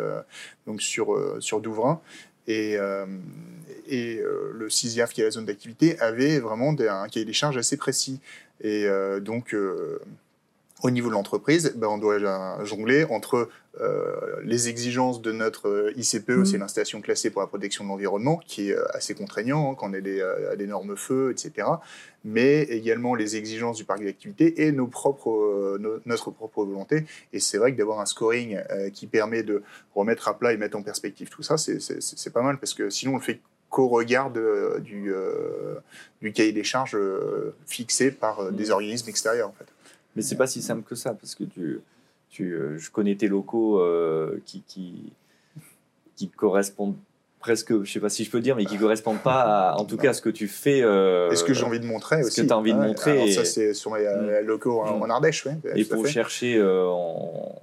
donc 0.68 0.82
sur, 0.82 1.38
sur 1.42 1.62
Douvrin. 1.62 2.02
Et, 2.48 2.76
euh, 2.78 3.06
et 3.88 4.18
euh, 4.18 4.52
le 4.54 4.70
CISIAF, 4.70 5.14
qui 5.14 5.22
est 5.22 5.26
la 5.26 5.32
zone 5.32 5.46
d'activité, 5.46 6.00
avait 6.00 6.40
vraiment 6.40 6.76
un 6.78 7.08
cahier 7.08 7.26
des 7.26 7.34
charges 7.34 7.58
assez 7.58 7.78
précis. 7.78 8.20
Et 8.62 8.86
euh, 8.86 9.20
donc, 9.20 9.56
au 10.84 10.92
niveau 10.92 11.08
de 11.08 11.14
l'entreprise, 11.14 11.74
ben, 11.78 11.88
on 11.88 11.98
doit 11.98 12.20
jongler 12.66 13.06
entre 13.06 13.50
euh, 13.80 14.36
les 14.44 14.68
exigences 14.68 15.22
de 15.22 15.32
notre 15.32 15.70
euh, 15.70 15.94
ICPE, 15.96 16.30
mmh. 16.30 16.46
c'est 16.46 16.58
l'installation 16.58 17.02
classée 17.02 17.30
pour 17.30 17.42
la 17.42 17.48
protection 17.48 17.86
de 17.86 17.90
l'environnement, 17.90 18.40
qui 18.46 18.70
est 18.70 18.76
euh, 18.76 18.86
assez 18.94 19.16
contraignant 19.16 19.72
hein, 19.72 19.76
quand 19.76 19.90
on 19.90 19.94
est 19.94 20.02
des, 20.02 20.22
à 20.22 20.58
des 20.58 20.68
normes 20.68 20.98
feu, 20.98 21.32
etc. 21.32 21.68
Mais 22.26 22.64
également 22.64 23.16
les 23.16 23.38
exigences 23.38 23.78
du 23.78 23.86
parc 23.86 24.04
d'activité 24.04 24.64
et 24.68 24.74
nos 24.74 24.88
propres, 24.88 25.80
notre 26.06 26.32
propre 26.32 26.66
volonté. 26.66 27.06
Et 27.32 27.40
c'est 27.40 27.58
vrai 27.58 27.72
que 27.72 27.78
d'avoir 27.78 28.00
un 28.00 28.06
scoring 28.06 28.62
qui 28.94 29.08
permet 29.08 29.44
de 29.44 29.64
remettre 29.94 30.30
à 30.30 30.38
plat 30.38 30.54
et 30.54 30.58
mettre 30.58 30.78
en 30.78 30.84
perspective 30.84 31.30
tout 31.30 31.44
ça, 31.44 31.58
c'est 31.58 32.34
pas 32.34 32.42
mal 32.42 32.60
parce 32.60 32.74
que 32.74 32.90
sinon 32.90 33.14
on 33.14 33.18
le 33.18 33.22
fait 33.22 33.42
qu'au 33.70 33.90
regard 33.90 34.32
du, 34.32 35.12
du 36.22 36.32
cahier 36.32 36.54
des 36.54 36.64
charges 36.64 36.98
fixé 37.68 38.12
par 38.12 38.54
des 38.54 38.68
mmh. 38.68 38.72
organismes 38.72 39.10
extérieurs. 39.10 39.50
En 39.50 39.54
fait. 39.54 39.73
Mais 40.16 40.22
c'est 40.22 40.36
pas 40.36 40.48
si 40.48 40.62
simple 40.62 40.84
que 40.84 40.96
ça, 40.96 41.14
parce 41.14 41.36
que 41.36 41.44
tu, 41.44 41.82
euh, 42.42 42.78
je 42.78 42.92
connais 42.92 43.16
tes 43.16 43.28
locaux 43.28 43.80
euh, 43.80 44.42
qui, 44.46 44.62
qui, 44.68 45.14
qui, 46.16 46.30
correspondent 46.30 46.96
presque, 47.40 47.84
je 47.84 47.92
sais 47.92 48.00
pas 48.00 48.10
si 48.10 48.24
je 48.24 48.32
peux 48.32 48.40
dire, 48.40 48.56
mais 48.56 48.66
qui 48.66 48.78
correspondent 48.78 49.22
pas, 49.22 49.76
en 49.78 49.86
tout 49.86 49.98
cas, 49.98 50.12
à 50.12 50.14
ce 50.14 50.22
que 50.22 50.30
tu 50.30 50.48
fais. 50.48 50.82
Euh, 50.82 51.32
et 51.32 51.36
ce 51.36 51.44
que 51.44 51.54
j'ai 51.54 51.64
envie 51.64 51.80
de 51.80 51.86
montrer 51.86 52.22
aussi. 52.22 52.32
Ce 52.32 52.42
que 52.42 52.48
tu 52.48 52.54
as 52.54 52.58
envie 52.58 52.74
de 52.74 52.80
montrer. 52.80 53.12
Alors 53.12 53.30
ça, 53.30 53.46
c'est 53.46 53.74
sur 53.74 53.92
mes 53.92 54.04
mm. 54.04 54.46
locaux 54.46 54.82
en, 54.82 55.10
Ardèche, 55.10 55.46
oui. 55.46 55.54
Et 55.76 55.86
pour 55.86 56.08
chercher, 56.08 56.62
on, 56.62 57.62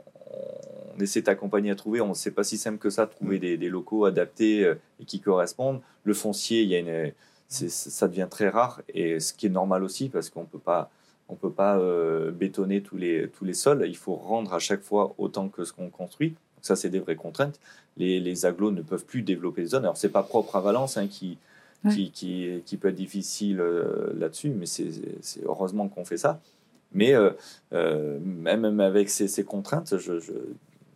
essaie 1.00 1.20
de 1.20 1.26
t'accompagner 1.26 1.70
à 1.70 1.76
trouver. 1.76 2.02
On 2.02 2.08
ne 2.08 2.14
sait 2.14 2.30
pas 2.30 2.44
si 2.44 2.58
simple 2.58 2.76
que 2.76 2.90
ça, 2.90 3.06
de 3.06 3.10
trouver 3.10 3.38
mm. 3.38 3.40
des, 3.40 3.56
des, 3.56 3.68
locaux 3.68 4.04
adaptés 4.04 4.70
et 5.00 5.04
qui 5.04 5.20
correspondent. 5.20 5.80
Le 6.04 6.14
foncier, 6.14 6.62
il 6.62 6.68
y 6.68 6.74
a 6.74 6.78
une, 6.78 7.12
ça 7.50 8.08
devient 8.08 8.28
très 8.30 8.48
rare, 8.48 8.80
et 8.94 9.18
ce 9.18 9.34
qui 9.34 9.46
est 9.46 9.50
normal 9.50 9.82
aussi, 9.82 10.08
parce 10.08 10.30
qu'on 10.30 10.44
peut 10.44 10.58
pas 10.58 10.90
on 11.30 11.34
ne 11.34 11.38
peut 11.38 11.50
pas 11.50 11.78
euh, 11.78 12.30
bétonner 12.30 12.82
tous 12.82 12.96
les, 12.96 13.28
tous 13.28 13.44
les 13.44 13.54
sols. 13.54 13.84
Il 13.86 13.96
faut 13.96 14.14
rendre 14.14 14.52
à 14.52 14.58
chaque 14.58 14.82
fois 14.82 15.14
autant 15.18 15.48
que 15.48 15.64
ce 15.64 15.72
qu'on 15.72 15.88
construit. 15.88 16.34
ça, 16.60 16.76
c'est 16.76 16.90
des 16.90 16.98
vraies 16.98 17.16
contraintes. 17.16 17.60
Les, 17.96 18.20
les 18.20 18.46
agglos 18.46 18.72
ne 18.72 18.82
peuvent 18.82 19.04
plus 19.04 19.22
développer 19.22 19.62
les 19.62 19.68
zones. 19.68 19.84
Alors, 19.84 19.96
ce 19.96 20.06
n'est 20.06 20.12
pas 20.12 20.22
propre 20.22 20.56
à 20.56 20.60
Valence 20.60 20.96
hein, 20.96 21.06
qui, 21.08 21.38
qui, 21.90 22.10
qui, 22.64 22.76
peut 22.76 22.88
être 22.88 22.94
difficile 22.94 23.60
euh, 23.60 24.12
là-dessus, 24.18 24.50
mais 24.50 24.66
c'est 24.66 24.90
heureusement 25.44 25.88
qu'on 25.88 26.04
fait 26.04 26.18
ça. 26.18 26.40
Mais 26.92 27.14
euh, 27.14 28.18
même 28.20 28.80
avec 28.80 29.08
ces, 29.08 29.44
contraintes, 29.44 29.96
je, 29.98 30.14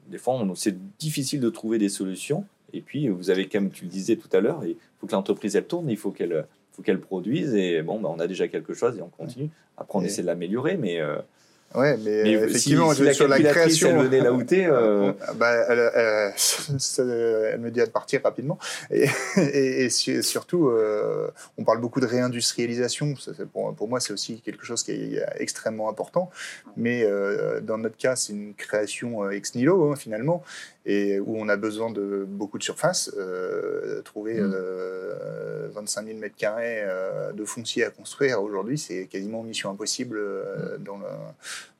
des 0.09 0.19
fois, 0.19 0.45
c'est 0.57 0.77
difficile 0.99 1.41
de 1.41 1.51
trouver 1.51 1.79
des 1.79 1.89
solutions. 1.89 2.45
Et 2.73 2.81
puis, 2.81 3.09
vous 3.09 3.31
avez, 3.31 3.49
comme 3.49 3.71
tu 3.71 3.85
le 3.85 3.91
disais 3.91 4.17
tout 4.17 4.29
à 4.33 4.41
l'heure, 4.41 4.65
il 4.65 4.77
faut 4.99 5.07
que 5.07 5.13
l'entreprise, 5.13 5.55
elle 5.55 5.67
tourne, 5.67 5.89
il 5.89 5.97
faut 5.97 6.11
qu'elle 6.11 6.47
faut 6.75 6.83
qu'elle 6.83 7.01
produise. 7.01 7.55
Et 7.55 7.83
bon, 7.83 8.01
bah, 8.01 8.09
on 8.13 8.19
a 8.19 8.27
déjà 8.27 8.49
quelque 8.49 8.75
chose 8.75 8.99
et 8.99 9.03
on 9.03 9.09
continue. 9.09 9.51
Après, 9.77 9.99
on 9.99 10.03
essaie 10.03 10.23
de 10.23 10.27
l'améliorer, 10.27 10.77
mais. 10.77 11.01
Euh, 11.01 11.17
ouais, 11.75 11.97
mais, 11.99 12.33
effectivement, 12.33 12.93
si, 12.93 13.15
sur 13.15 13.29
la 13.29 13.41
création. 13.41 14.01
Elle 14.01 14.07
venait 14.07 14.21
là 14.21 14.33
où 14.33 14.43
euh... 14.53 15.13
bah, 15.37 15.53
elle, 15.69 17.61
me 17.61 17.71
dit 17.71 17.81
de 17.81 17.85
partir 17.87 18.21
rapidement. 18.23 18.59
Et, 18.91 19.07
et, 19.37 19.89
surtout, 19.91 20.69
euh, 20.69 21.31
on 21.59 21.65
parle 21.65 21.81
beaucoup 21.81 22.01
de 22.01 22.07
réindustrialisation. 22.07 23.15
Pour, 23.53 23.75
pour 23.75 23.89
moi, 23.89 24.01
c'est 24.01 24.13
aussi 24.13 24.41
quelque 24.41 24.65
chose 24.65 24.83
qui 24.83 24.93
est 24.93 25.25
extrêmement 25.39 25.89
important. 25.89 26.31
Mais 26.77 27.05
euh, 27.05 27.61
dans 27.61 27.79
notre 27.79 27.97
cas, 27.97 28.17
c'est 28.17 28.33
une 28.33 28.55
création 28.55 29.31
ex 29.31 29.55
nihilo, 29.55 29.93
hein, 29.93 29.97
finalement 29.97 30.43
et 30.87 31.19
où 31.19 31.37
on 31.39 31.49
a 31.49 31.57
besoin 31.57 31.91
de 31.91 32.27
beaucoup 32.29 32.59
de 32.59 32.63
surface. 32.63 33.11
Euh, 33.17 34.03
trouver 34.03 34.41
25 35.73 36.07
000 36.07 36.19
mètres 36.19 36.37
carrés 36.37 36.83
euh, 36.83 37.33
de 37.33 37.45
foncier 37.45 37.85
à 37.85 37.91
construire 37.91 38.43
aujourd'hui, 38.43 38.79
c'est 38.79 39.07
quasiment 39.07 39.43
mission 39.43 39.71
impossible 39.71 40.19
euh, 40.19 40.77
dans, 40.79 40.99
le, 40.99 41.07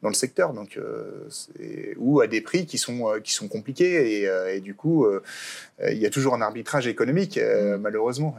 dans 0.03 0.09
le 0.09 0.15
secteur. 0.15 0.55
Donc, 0.55 0.79
ou 1.99 2.21
à 2.21 2.27
des 2.27 2.41
prix 2.41 2.67
qui 2.67 2.79
sont, 2.79 3.21
qui 3.23 3.33
sont 3.33 3.49
compliqués. 3.49 4.23
Et, 4.23 4.57
et 4.57 4.61
du 4.61 4.75
coup, 4.75 5.07
il 5.87 5.99
y 5.99 6.07
a 6.07 6.11
toujours 6.11 6.35
un 6.35 6.41
arbitrage 6.41 6.87
économique, 6.87 7.39
mm. 7.39 7.77
malheureusement. 7.77 8.37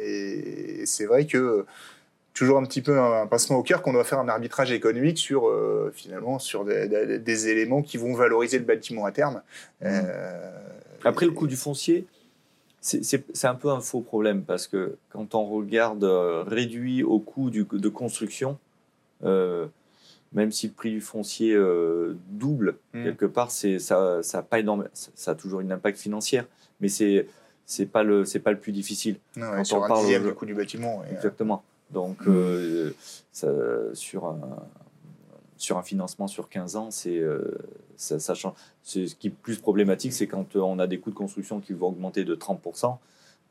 Et, 0.00 0.82
et 0.82 0.86
c'est 0.86 1.06
vrai 1.06 1.26
que 1.26 1.64
toujours 2.38 2.58
un 2.58 2.64
petit 2.64 2.82
peu 2.82 3.00
un, 3.00 3.26
passement 3.26 3.56
au 3.56 3.64
cœur 3.64 3.82
qu'on 3.82 3.92
doit 3.92 4.04
faire 4.04 4.20
un 4.20 4.28
arbitrage 4.28 4.70
économique 4.70 5.18
sur 5.18 5.48
euh, 5.48 5.90
finalement 5.92 6.38
sur 6.38 6.64
des, 6.64 7.48
éléments 7.48 7.82
qui 7.82 7.96
vont 7.96 8.14
valoriser 8.14 8.58
le 8.58 8.64
bâtiment 8.64 9.04
à 9.06 9.12
terme. 9.12 9.42
Mmh. 9.80 9.86
Euh, 9.86 10.50
Après 11.04 11.26
le 11.26 11.32
coût 11.32 11.48
du 11.48 11.56
foncier, 11.56 12.06
c'est 12.80 13.44
un 13.44 13.56
peu 13.56 13.70
un 13.70 13.80
faux 13.80 14.02
problème 14.02 14.42
parce 14.42 14.68
que 14.68 14.96
quand 15.10 15.34
on 15.34 15.46
regarde 15.46 16.04
euh, 16.04 16.44
réduit 16.46 17.02
au 17.02 17.18
coût 17.18 17.50
de 17.50 17.88
construction, 17.88 18.56
même 19.20 20.52
si 20.52 20.68
le 20.68 20.72
prix 20.74 20.90
du 20.90 21.00
foncier 21.00 21.58
double 22.28 22.76
mmh. 22.94 23.02
quelque 23.02 23.26
part, 23.26 23.50
c'est 23.50 23.80
ça, 23.80 24.22
ça 24.22 24.38
a 24.38 24.42
pas 24.42 24.60
énorme, 24.60 24.86
ça, 24.92 25.32
a 25.32 25.34
toujours 25.34 25.58
une 25.58 25.72
impact 25.72 25.98
financière, 25.98 26.44
mais 26.80 26.88
c'est 26.88 27.26
c'est 27.66 27.86
pas 27.86 28.04
le 28.04 28.24
c'est 28.24 28.38
pas 28.38 28.52
le 28.52 28.58
plus 28.58 28.72
difficile. 28.72 29.16
Non, 29.34 29.50
quand 29.50 29.64
sur 29.64 29.78
on 29.78 29.88
parle 29.88 30.06
du 30.06 30.34
coût 30.34 30.46
du 30.46 30.54
bâtiment. 30.54 31.02
Exactement. 31.10 31.64
Donc, 31.90 32.26
euh, 32.26 32.92
sur, 33.94 34.26
un, 34.26 34.40
sur 35.56 35.78
un 35.78 35.82
financement 35.82 36.26
sur 36.26 36.48
15 36.48 36.76
ans, 36.76 36.90
c'est 36.90 37.18
euh. 37.18 37.58
Ce 37.96 38.14
qui 39.16 39.26
est 39.26 39.30
plus 39.30 39.58
problématique, 39.58 40.12
c'est 40.12 40.28
quand 40.28 40.54
on 40.54 40.78
a 40.78 40.86
des 40.86 41.00
coûts 41.00 41.10
de 41.10 41.16
construction 41.16 41.58
qui 41.58 41.72
vont 41.72 41.88
augmenter 41.88 42.24
de 42.24 42.36
30%. 42.36 42.96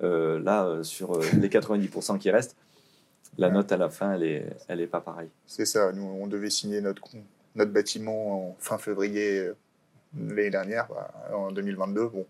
Euh, 0.03 0.39
là, 0.39 0.83
sur 0.83 1.19
les 1.19 1.49
90% 1.49 2.17
qui 2.17 2.31
restent, 2.31 2.55
la 3.37 3.49
note 3.49 3.71
à 3.73 3.77
la 3.77 3.89
fin, 3.89 4.13
elle 4.13 4.21
n'est 4.21 4.45
elle 4.69 4.79
est 4.79 4.87
pas 4.87 5.01
pareille. 5.01 5.27
C'est 5.47 5.65
ça. 5.65 5.91
Nous, 5.91 6.01
on 6.01 6.27
devait 6.27 6.49
signer 6.49 6.79
notre, 6.79 7.01
notre 7.55 7.71
bâtiment 7.71 8.51
en 8.51 8.55
fin 8.57 8.77
février 8.77 9.51
l'année 10.17 10.49
dernière, 10.49 10.87
bah, 10.87 11.11
en 11.33 11.51
2022. 11.51 12.07
Bon, 12.07 12.25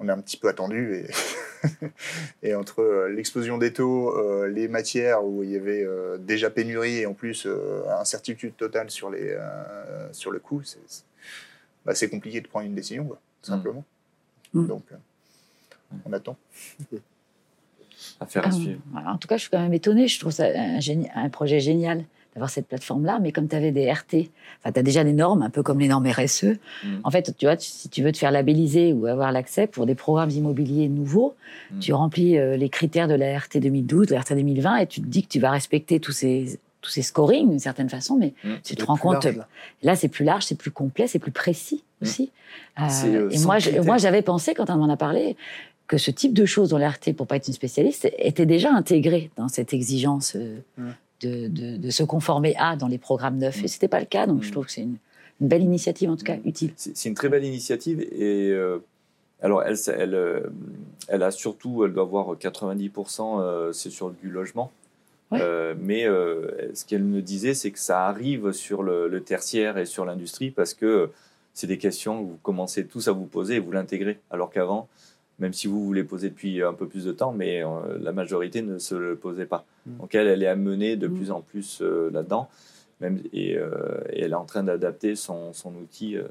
on 0.00 0.08
a 0.08 0.14
un 0.14 0.20
petit 0.20 0.38
peu 0.38 0.48
attendu 0.48 0.94
et, 0.94 1.10
et 2.42 2.54
entre 2.54 2.80
euh, 2.80 3.08
l'explosion 3.08 3.58
des 3.58 3.72
taux, 3.72 4.16
euh, 4.16 4.48
les 4.48 4.66
matières 4.66 5.24
où 5.24 5.44
il 5.44 5.50
y 5.50 5.56
avait 5.56 5.84
euh, 5.84 6.16
déjà 6.18 6.50
pénurie 6.50 6.98
et 6.98 7.06
en 7.06 7.14
plus 7.14 7.46
incertitude 7.98 8.56
totale 8.56 8.90
sur, 8.90 9.10
les, 9.10 9.36
sur 10.12 10.30
le 10.30 10.38
coût, 10.38 10.62
bah, 11.84 11.94
c'est 11.94 12.08
compliqué 12.08 12.40
de 12.40 12.48
prendre 12.48 12.66
une 12.66 12.74
décision, 12.74 13.04
tout 13.04 13.14
mmh. 13.14 13.54
simplement. 13.54 13.84
Mmh. 14.54 14.66
Donc, 14.66 14.84
on 16.04 16.12
attend. 16.12 16.36
Affaire 18.18 18.46
à 18.46 18.50
suivre. 18.50 18.80
En 18.94 19.18
tout 19.18 19.28
cas, 19.28 19.36
je 19.36 19.42
suis 19.42 19.50
quand 19.50 19.60
même 19.60 19.74
étonnée. 19.74 20.08
Je 20.08 20.18
trouve 20.18 20.32
ça 20.32 20.46
un, 20.46 20.78
un 21.14 21.28
projet 21.28 21.60
génial 21.60 22.04
d'avoir 22.34 22.50
cette 22.50 22.66
plateforme-là. 22.66 23.18
Mais 23.20 23.32
comme 23.32 23.48
tu 23.48 23.56
avais 23.56 23.72
des 23.72 23.90
RT, 23.90 24.30
enfin, 24.60 24.72
tu 24.72 24.80
as 24.80 24.82
déjà 24.82 25.04
des 25.04 25.12
normes, 25.12 25.42
un 25.42 25.50
peu 25.50 25.62
comme 25.62 25.80
les 25.80 25.88
normes 25.88 26.06
RSE. 26.06 26.44
Mm. 26.44 26.88
En 27.04 27.10
fait, 27.10 27.34
tu 27.36 27.46
vois, 27.46 27.56
si 27.58 27.88
tu 27.88 28.02
veux 28.02 28.12
te 28.12 28.18
faire 28.18 28.30
labelliser 28.30 28.92
ou 28.92 29.06
avoir 29.06 29.32
l'accès 29.32 29.66
pour 29.66 29.86
des 29.86 29.94
programmes 29.94 30.30
immobiliers 30.30 30.88
nouveaux, 30.88 31.34
mm. 31.70 31.78
tu 31.80 31.92
remplis 31.92 32.38
euh, 32.38 32.56
les 32.56 32.68
critères 32.68 33.08
de 33.08 33.14
la 33.14 33.38
RT 33.38 33.58
2012, 33.60 34.08
de 34.08 34.14
la 34.14 34.20
RT 34.20 34.34
2020, 34.34 34.76
et 34.76 34.86
tu 34.86 35.00
te 35.00 35.06
dis 35.06 35.22
que 35.22 35.28
tu 35.28 35.40
vas 35.40 35.50
respecter 35.50 36.00
tous 36.00 36.12
ces 36.12 36.58
tous 36.80 36.90
ces 36.90 37.02
scorings 37.02 37.48
d'une 37.48 37.58
certaine 37.58 37.90
façon, 37.90 38.16
mais 38.16 38.32
mm. 38.44 38.54
tu 38.64 38.74
te 38.74 38.84
rends 38.84 38.96
compte, 38.96 39.26
là, 39.82 39.96
c'est 39.96 40.08
plus 40.08 40.24
large, 40.24 40.44
c'est 40.44 40.54
plus 40.54 40.70
complet, 40.70 41.06
c'est 41.06 41.18
plus 41.18 41.32
précis 41.32 41.84
aussi. 42.02 42.30
Euh, 42.78 42.88
euh, 43.04 43.30
et 43.30 43.38
moi, 43.40 43.58
moi, 43.84 43.98
j'avais 43.98 44.22
pensé 44.22 44.54
quand 44.54 44.70
on 44.70 44.76
m'en 44.76 44.88
a 44.88 44.96
parlé 44.96 45.36
que 45.86 45.98
ce 45.98 46.10
type 46.10 46.32
de 46.32 46.46
choses 46.46 46.70
dans 46.70 46.78
l'RT, 46.78 47.14
pour 47.16 47.26
pas 47.26 47.36
être 47.36 47.48
une 47.48 47.54
spécialiste, 47.54 48.10
était 48.18 48.46
déjà 48.46 48.72
intégré 48.72 49.30
dans 49.36 49.48
cette 49.48 49.74
exigence 49.74 50.36
euh. 50.36 50.60
De, 51.20 51.48
de- 51.48 51.76
de 51.76 51.90
se 51.90 52.02
conformer 52.02 52.54
à 52.58 52.76
dans 52.76 52.88
les 52.88 52.98
programmes 52.98 53.38
neufs. 53.38 53.62
Et 53.64 53.68
c'était 53.68 53.88
pas 53.88 54.00
le 54.00 54.06
cas, 54.06 54.26
donc 54.26 54.42
je 54.42 54.48
Mm. 54.48 54.52
trouve 54.52 54.66
que 54.66 54.72
c'est 54.72 54.82
une, 54.82 54.96
une 55.40 55.48
belle 55.48 55.62
initiative, 55.62 56.10
en 56.10 56.16
tout 56.16 56.24
cas 56.24 56.36
utile. 56.44 56.72
C'est 56.76 57.08
une 57.08 57.14
très 57.14 57.28
belle 57.28 57.44
initiative 57.44 58.00
et 58.00 58.50
euh, 58.50 58.78
alors 59.42 59.62
elle, 59.62 59.76
euh, 60.14 60.40
elle 61.08 61.22
a 61.22 61.30
surtout, 61.30 61.84
elle 61.84 61.92
doit 61.92 62.02
avoir 62.02 62.36
90%, 62.36 63.40
euh, 63.40 63.72
c'est 63.72 63.90
sur 63.90 64.10
du 64.10 64.28
logement. 64.30 64.70
Ouais. 65.30 65.38
Euh, 65.40 65.74
mais 65.80 66.06
euh, 66.06 66.74
ce 66.74 66.84
qu'elle 66.84 67.04
me 67.04 67.22
disait, 67.22 67.54
c'est 67.54 67.70
que 67.70 67.78
ça 67.78 68.06
arrive 68.06 68.52
sur 68.52 68.82
le, 68.82 69.08
le 69.08 69.20
tertiaire 69.22 69.78
et 69.78 69.86
sur 69.86 70.04
l'industrie 70.04 70.50
parce 70.50 70.74
que 70.74 71.10
c'est 71.54 71.66
des 71.68 71.78
questions 71.78 72.22
que 72.24 72.28
vous 72.30 72.38
commencez 72.42 72.84
tous 72.86 73.06
à 73.08 73.12
vous 73.12 73.26
poser 73.26 73.56
et 73.56 73.58
vous 73.60 73.70
l'intégrez. 73.72 74.18
Alors 74.30 74.50
qu'avant, 74.50 74.88
même 75.40 75.52
si 75.52 75.66
vous 75.66 75.84
vous 75.84 75.92
les 75.92 76.04
posez 76.04 76.28
depuis 76.30 76.62
un 76.62 76.72
peu 76.74 76.86
plus 76.86 77.04
de 77.04 77.12
temps, 77.12 77.32
mais 77.32 77.64
euh, 77.64 77.68
la 78.00 78.12
majorité 78.12 78.62
ne 78.62 78.78
se 78.78 78.94
le 78.94 79.16
posait 79.16 79.46
pas. 79.46 79.64
Mm. 79.86 79.96
Donc 79.98 80.14
elle, 80.14 80.28
elle 80.28 80.42
est 80.42 80.46
amenée 80.46 80.96
de 80.96 81.08
Mm. 81.08 81.14
plus 81.16 81.30
en 81.32 81.40
plus 81.40 81.80
euh, 81.82 82.10
là-dedans. 82.12 82.48
Même, 83.00 83.18
et, 83.32 83.56
euh, 83.56 83.70
et 84.10 84.22
elle 84.24 84.32
est 84.32 84.34
en 84.34 84.44
train 84.44 84.62
d'adapter 84.62 85.16
son, 85.16 85.54
son 85.54 85.74
outil 85.76 86.16
euh, 86.18 86.24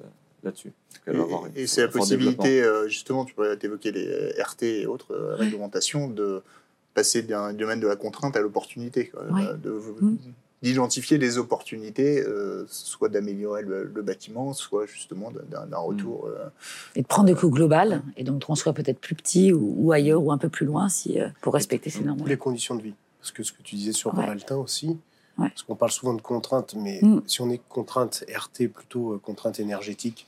là-dessus. 0.44 0.72
Et, 1.08 1.64
et 1.64 1.68
c'est 1.68 1.82
la 1.82 1.88
possibilité, 1.88 2.62
euh, 2.64 2.88
justement, 2.88 3.26
tu 3.26 3.34
pourrais 3.34 3.58
évoquer 3.62 3.92
les 3.92 4.32
RT 4.40 4.64
et 4.64 4.86
autres 4.86 5.14
euh, 5.16 5.34
réglementations, 5.36 6.08
de 6.08 6.42
passer 6.94 7.24
d'un 7.24 7.54
domaine 7.54 7.80
de 7.80 7.88
la 7.88 7.96
contrainte 7.96 8.36
à 8.38 8.42
l'opportunité. 8.42 9.08
quoi. 9.08 9.24
Ouais. 9.32 9.58
De-. 9.64 9.82
D'identifier 10.62 11.18
les 11.18 11.38
opportunités, 11.38 12.20
euh, 12.22 12.66
soit 12.68 13.08
d'améliorer 13.08 13.62
le, 13.62 13.86
le 13.86 14.02
bâtiment, 14.02 14.54
soit 14.54 14.86
justement 14.86 15.32
d'un 15.32 15.78
retour. 15.78 16.26
euh, 16.28 16.50
Et 16.96 17.02
de 17.02 17.08
prendre 17.08 17.28
des 17.28 17.34
coûts 17.36 17.50
globales, 17.50 18.02
et 18.18 18.26
donc 18.26 18.40
de 18.40 18.46
construire 18.46 18.74
peut-être 18.74 19.00
plus 19.00 19.16
petit 19.16 19.54
ou, 19.54 19.74
ou 19.78 19.92
ailleurs 19.94 20.22
ou 20.22 20.34
un 20.34 20.38
peu 20.38 20.50
plus 20.50 20.66
loin 20.66 20.90
si, 20.90 21.18
euh, 21.20 21.30
pour 21.42 21.54
respecter 21.54 21.90
ces 21.90 22.02
normes. 22.04 22.28
les 22.28 22.36
conditions 22.38 22.76
de 22.76 22.82
vie. 22.82 22.94
Parce 23.22 23.32
que 23.32 23.42
ce 23.44 23.54
que 23.54 23.62
tu 23.64 23.76
disais 23.76 23.94
sur 23.94 24.14
Ouais. 24.18 24.26
Valentin 24.26 24.58
aussi, 24.58 24.98
Ouais. 25.38 25.48
parce 25.48 25.64
qu'on 25.64 25.76
parle 25.76 25.92
souvent 25.94 26.14
de 26.14 26.22
contraintes, 26.22 26.76
mais 26.76 27.00
Mm. 27.02 27.22
si 27.26 27.40
on 27.42 27.50
est 27.50 27.62
contrainte 27.70 28.26
RT, 28.28 28.68
plutôt 28.68 29.14
euh, 29.14 29.18
contrainte 29.18 29.62
énergétique, 29.62 30.28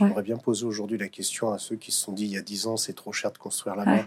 Ouais. 0.00 0.06
j'aimerais 0.06 0.22
bien 0.22 0.36
poser 0.36 0.64
aujourd'hui 0.64 0.96
la 0.96 1.08
question 1.08 1.52
à 1.52 1.58
ceux 1.58 1.74
qui 1.74 1.90
se 1.90 1.98
sont 2.00 2.12
dit 2.12 2.24
il 2.26 2.30
y 2.30 2.36
a 2.36 2.42
10 2.42 2.68
ans 2.68 2.76
c'est 2.76 2.92
trop 2.94 3.12
cher 3.12 3.32
de 3.32 3.38
construire 3.38 3.74
là-bas, 3.74 3.94
Ouais. 3.96 4.04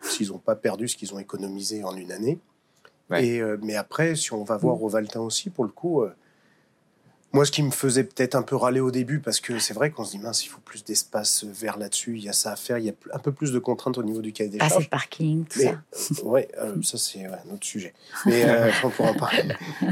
s'ils 0.00 0.28
n'ont 0.28 0.38
pas 0.38 0.56
perdu 0.56 0.88
ce 0.88 0.96
qu'ils 0.96 1.12
ont 1.12 1.18
économisé 1.18 1.84
en 1.84 1.94
une 1.94 2.12
année. 2.12 2.38
Ouais. 3.10 3.24
Et, 3.26 3.40
euh, 3.40 3.56
mais 3.62 3.74
après, 3.76 4.14
si 4.16 4.32
on 4.32 4.44
va 4.44 4.56
voir 4.56 4.76
Mm. 4.76 4.82
au 4.82 4.88
Valentin 4.88 5.20
aussi, 5.20 5.48
pour 5.50 5.64
le 5.64 5.70
coup, 5.70 6.02
euh, 6.02 6.12
moi 7.32 7.44
ce 7.44 7.50
qui 7.50 7.62
me 7.62 7.70
faisait 7.70 8.04
peut-être 8.04 8.34
un 8.34 8.42
peu 8.42 8.56
râler 8.56 8.80
au 8.80 8.90
début, 8.90 9.18
parce 9.20 9.40
que 9.40 9.58
c'est 9.58 9.74
vrai 9.74 9.90
qu'on 9.90 10.04
se 10.04 10.12
dit 10.12 10.18
mince, 10.18 10.44
il 10.44 10.48
faut 10.48 10.60
plus 10.60 10.82
d'espace 10.84 11.44
vert 11.44 11.78
là-dessus, 11.78 12.16
il 12.16 12.24
y 12.24 12.28
a 12.28 12.32
ça 12.32 12.52
à 12.52 12.56
faire, 12.56 12.78
il 12.78 12.84
y 12.86 12.90
a 12.90 12.94
un 13.12 13.18
peu 13.18 13.32
plus 13.32 13.52
de 13.52 13.58
contraintes 13.58 13.98
au 13.98 14.02
niveau 14.02 14.20
du 14.22 14.32
cahier 14.32 14.50
des 14.50 14.58
Assez 14.60 14.70
charges. 14.74 14.84
de 14.84 14.90
parking, 14.90 15.44
tout 15.44 15.58
Mais, 15.58 15.64
ça. 15.64 15.70
euh, 16.24 16.42
euh, 16.58 16.82
ça 16.82 16.98
c'est 16.98 17.28
ouais, 17.28 17.38
un 17.48 17.54
autre 17.54 17.64
sujet. 17.66 17.92
Mais 18.26 18.44
euh, 18.44 18.70
on 18.84 18.90
pourra 18.90 19.10
en 19.10 19.14
parler. 19.14 19.44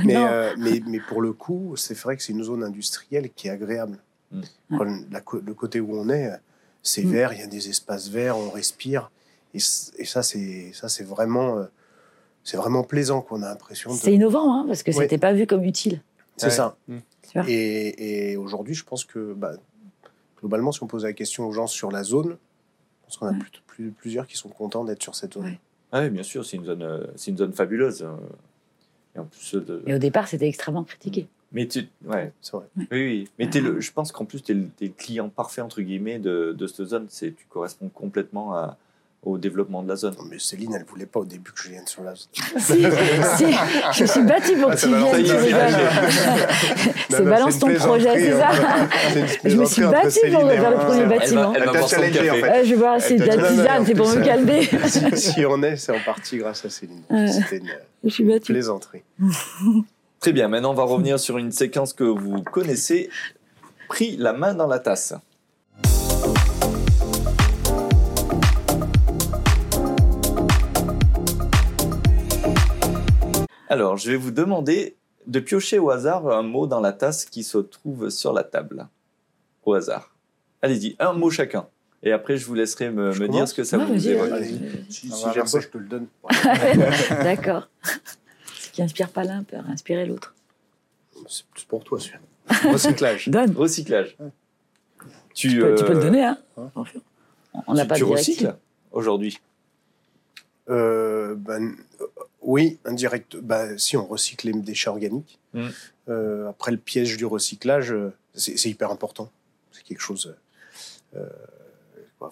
Mais, 0.05 0.15
Non. 0.15 0.27
euh, 0.29 0.55
mais, 0.59 0.81
mais 0.87 1.01
pour 1.01 1.21
le 1.23 1.33
coup, 1.33 1.75
c'est 1.77 1.97
vrai 1.99 2.17
que 2.17 2.23
c'est 2.23 2.33
une 2.33 2.43
zone 2.45 2.63
industrielle 2.65 3.31
qui 3.35 3.49
est 3.49 3.51
agréable. 3.51 3.99
Mm. 4.33 4.41
Quand 4.77 4.99
la 5.11 5.21
co- 5.21 5.41
le 5.41 5.55
côté 5.55 5.81
où 5.81 5.95
on 5.99 6.09
est, 6.11 6.31
c'est 6.83 7.05
Mm. 7.05 7.11
vert, 7.13 7.33
il 7.33 7.41
y 7.41 7.43
a 7.43 7.47
des 7.47 7.69
espaces 7.69 8.09
verts, 8.09 8.37
on 8.39 8.51
respire. 8.51 9.11
Et, 9.55 9.59
ça, 9.61 10.23
c'est 10.23 10.73
ça, 10.75 10.89
c'est 10.89 11.05
vraiment, 11.05 11.59
euh, 11.59 11.65
c'est 12.47 12.57
vraiment 12.57 12.85
plaisant 12.85 13.21
qu'on 13.23 13.43
a 13.43 13.49
l'impression. 13.49 13.91
de- 13.93 13.97
C'est 13.97 14.13
innovant, 14.15 14.53
hein, 14.55 14.65
parce 14.67 14.83
que 14.83 14.93
Ouais. 14.93 15.03
c'était 15.03 15.19
pas 15.19 15.33
vu 15.33 15.47
comme 15.47 15.65
utile. 15.65 16.01
C'est 16.37 16.47
Ouais. 16.47 16.53
ça. 16.53 16.77
Mm. 16.89 16.97
Vois 17.35 17.45
Et, 17.49 18.31
et 18.33 18.37
aujourd'hui, 18.37 18.75
je 18.75 18.85
pense 18.85 19.05
que 19.05 19.33
bah, 19.35 19.53
globalement, 20.39 20.71
si 20.71 20.83
on 20.83 20.87
pose 20.87 21.05
la 21.05 21.13
question 21.13 21.47
aux 21.47 21.53
gens 21.53 21.67
sur 21.67 21.91
la 21.91 22.05
zone, 22.05 22.37
je 23.01 23.07
pense 23.07 23.17
qu'on 23.17 23.27
a 23.27 23.33
Ouais. 23.33 23.39
plus- 23.39 23.51
plus- 23.67 23.91
plusieurs 23.91 24.27
qui 24.27 24.37
sont 24.37 24.49
contents 24.49 24.85
d'être 24.85 25.03
sur 25.03 25.15
cette 25.15 25.35
zone. 25.35 25.45
Ouais. 25.45 25.59
Ah 25.93 26.03
oui, 26.03 26.11
bien 26.11 26.23
sûr, 26.23 26.45
c'est 26.47 26.57
une 26.57 26.65
zone, 26.67 26.83
euh, 26.83 27.07
c'est 27.17 27.31
une 27.33 27.37
zone 27.39 27.53
fabuleuse. 27.53 28.03
euh, 28.03 28.15
Et 29.15 29.19
en 29.19 29.25
plus 29.25 29.55
de... 29.55 29.83
Et 29.87 29.95
au 29.95 29.99
départ, 29.99 30.29
c'était 30.29 30.47
extrêmement 30.47 30.85
critiqué. 30.85 31.27
Mais 31.53 31.67
tu, 31.67 31.89
ouais, 32.05 32.33
C'est 32.43 32.53
vrai. 32.57 32.67
oui, 32.77 32.87
oui. 32.93 33.29
Mais 33.39 33.49
t'es 33.49 33.61
le, 33.61 33.81
je 33.81 33.91
pense 33.93 34.13
qu'en 34.13 34.25
plus, 34.27 34.43
tu 34.43 34.53
es, 34.53 34.55
le 34.55 34.89
client 34.93 35.31
parfait, 35.31 35.63
entre 35.63 35.81
guillemets, 35.81 36.19
de, 36.19 36.55
de 36.57 36.67
cette 36.67 36.85
zone. 36.87 37.07
C'est, 37.09 37.33
tu 37.35 37.47
corresponds 37.49 37.89
complètement 37.89 38.55
à- 38.55 38.77
au 39.23 39.39
développement 39.39 39.83
de 39.83 39.89
la 39.89 39.97
zone. 39.97 40.15
Non, 40.19 40.25
mais 40.31 40.39
Céline, 40.39 40.75
elle 40.75 40.85
voulait 40.85 41.07
pas 41.07 41.19
au 41.21 41.25
début 41.25 41.51
que 41.51 41.61
je 41.61 41.71
vienne 41.71 41.87
sur 41.87 42.03
la 42.05 42.15
zone. 42.15 42.29
si, 42.59 42.85
si, 43.37 43.57
je 43.93 44.05
suis 44.05 44.23
bâtie 44.23 44.55
pour 44.55 44.71
Ah, 44.71 44.77
que 44.77 44.81
tu 44.81 44.89
viennes. 44.89 45.77
Non, 47.11 47.17
C'est 47.19 47.23
non, 47.25 47.31
balance 47.31 47.59
ton 47.59 47.69
une 47.69 47.77
projet, 47.77 48.13
c'est 48.19 48.33
ça 48.39 48.51
une 49.45 49.51
Je 49.51 49.57
me 49.57 49.65
suis 49.65 49.83
battue 49.83 50.31
pour 50.33 50.51
faire 50.51 50.71
le 50.71 50.77
premier 50.77 51.01
Elle 51.03 51.09
va- 51.09 51.19
bâtiment. 51.19 51.53
elle 51.55 51.65
va 51.65 51.71
Elle 51.73 51.77
boire 51.79 51.89
challengé, 51.89 52.13
café. 52.13 52.31
en 52.31 52.35
fait. 52.35 52.43
Ouais, 52.43 52.65
je 52.65 52.71
vais 52.71 52.77
voir, 52.77 53.01
c'est 53.01 53.15
Elle 53.15 53.21
de 53.21 53.27
la 53.27 53.49
tisane, 53.49 53.87
c'est 53.87 53.95
pour 53.95 54.09
me 54.09 54.17
euh, 54.17 54.25
calmer. 54.25 54.69
si, 55.15 55.47
on 55.47 55.63
est, 55.63 55.77
c'est 55.77 55.93
en 55.93 56.01
partie 56.05 56.39
grâce 56.39 56.65
à 56.65 56.71
Céline. 56.71 57.03
C'était 57.31 57.57
une 57.59 57.69
Je 58.05 58.09
suis 58.11 58.25
battue. 58.25 58.53
plaisanterie. 58.53 59.03
Très 60.21 60.33
bien, 60.33 60.49
maintenant, 60.49 60.71
on 60.71 60.75
va 60.75 60.85
revenir 60.85 61.19
sur 61.19 61.39
une 61.39 61.53
séquence 61.53 61.93
que 61.93 62.05
vous 62.05 62.43
connaissez. 62.43 63.09
Pris 63.89 64.17
la 64.17 64.33
main 64.33 64.55
dans 64.55 64.67
la 64.67 64.79
tasse. 64.81 65.15
Alors, 73.69 73.97
je 73.97 74.11
vais 74.11 74.17
vous 74.17 74.31
demander 74.31 74.97
de 75.27 75.41
piocher 75.41 75.79
au 75.79 75.91
hasard 75.91 76.29
un 76.29 76.43
mot 76.43 76.67
dans 76.67 76.81
la 76.81 76.93
tasse 76.93 77.25
qui 77.25 77.43
se 77.43 77.59
trouve 77.59 78.11
sur 78.11 78.33
la 78.33 78.45
table. 78.45 78.87
Au 79.65 79.75
hasard. 79.75 80.15
Allez-y, 80.63 80.97
un 80.99 81.13
mot 81.13 81.31
chacun. 81.31 81.67
Et 82.03 82.13
après, 82.13 82.37
je 82.37 82.47
vous 82.47 82.55
laisserai 82.55 82.91
me, 82.91 83.13
dire 83.29 83.49
ce 83.49 83.55
que 83.55 83.65
ça 83.65 83.79
Ouais, 83.79 83.87
vous 83.87 84.09
évoque. 84.09 84.31
Si, 84.89 85.11
si 85.11 85.25
j'aime 85.35 85.51
pas, 85.51 85.61
je 85.61 85.69
te 85.69 85.79
le 85.79 85.87
donne. 85.87 86.07
D'accord. 87.11 87.69
Ce 88.55 88.71
qui 88.71 88.83
inspire 88.83 89.09
pas 89.09 89.25
l'un 89.25 89.43
peut 89.43 89.57
inspirer 89.69 90.07
l'autre. 90.07 90.35
C'est 91.29 91.47
plus 91.47 91.65
pour 91.65 91.83
toi, 91.83 91.99
celui-là. 91.99 92.21
Recyclage. 92.73 93.29
Donne. 93.29 93.57
Recyclage. 93.57 94.17
Tu, 95.35 95.49
Tu 95.49 95.59
peux, 95.61 95.75
tu 95.75 95.85
peux 95.85 95.93
le 95.93 95.99
euh, 95.99 96.03
donner, 96.03 96.25
hein 96.25 96.39
Ouais. 96.57 96.65
On 97.67 97.75
n'a 97.75 97.83
tu- 97.83 97.89
pas 97.89 97.95
tu 97.97 98.03
de 98.03 98.07
recycles 98.07 98.55
aujourd'hui? 98.93 99.41
Euh, 100.69 101.35
ben, 101.37 101.75
euh, 102.01 102.07
oui, 102.47 102.79
indirect. 102.85 103.37
Ben, 103.37 103.77
si 103.77 103.97
on 103.97 104.07
recycle 104.07 104.47
les 104.47 104.61
déchets 104.61 104.89
organiques. 104.89 105.39
Mm. 105.53 105.67
Euh, 106.09 106.49
après, 106.49 106.71
le 106.71 106.79
piège 106.79 107.17
du 107.17 107.27
recyclage, 107.27 107.93
euh, 107.93 108.15
c'est 108.35 108.71
hyper 108.71 108.91
important. 108.93 109.31
C'est 109.73 109.83
quelque 109.83 110.01
chose. 110.01 110.35
Il 111.15 111.21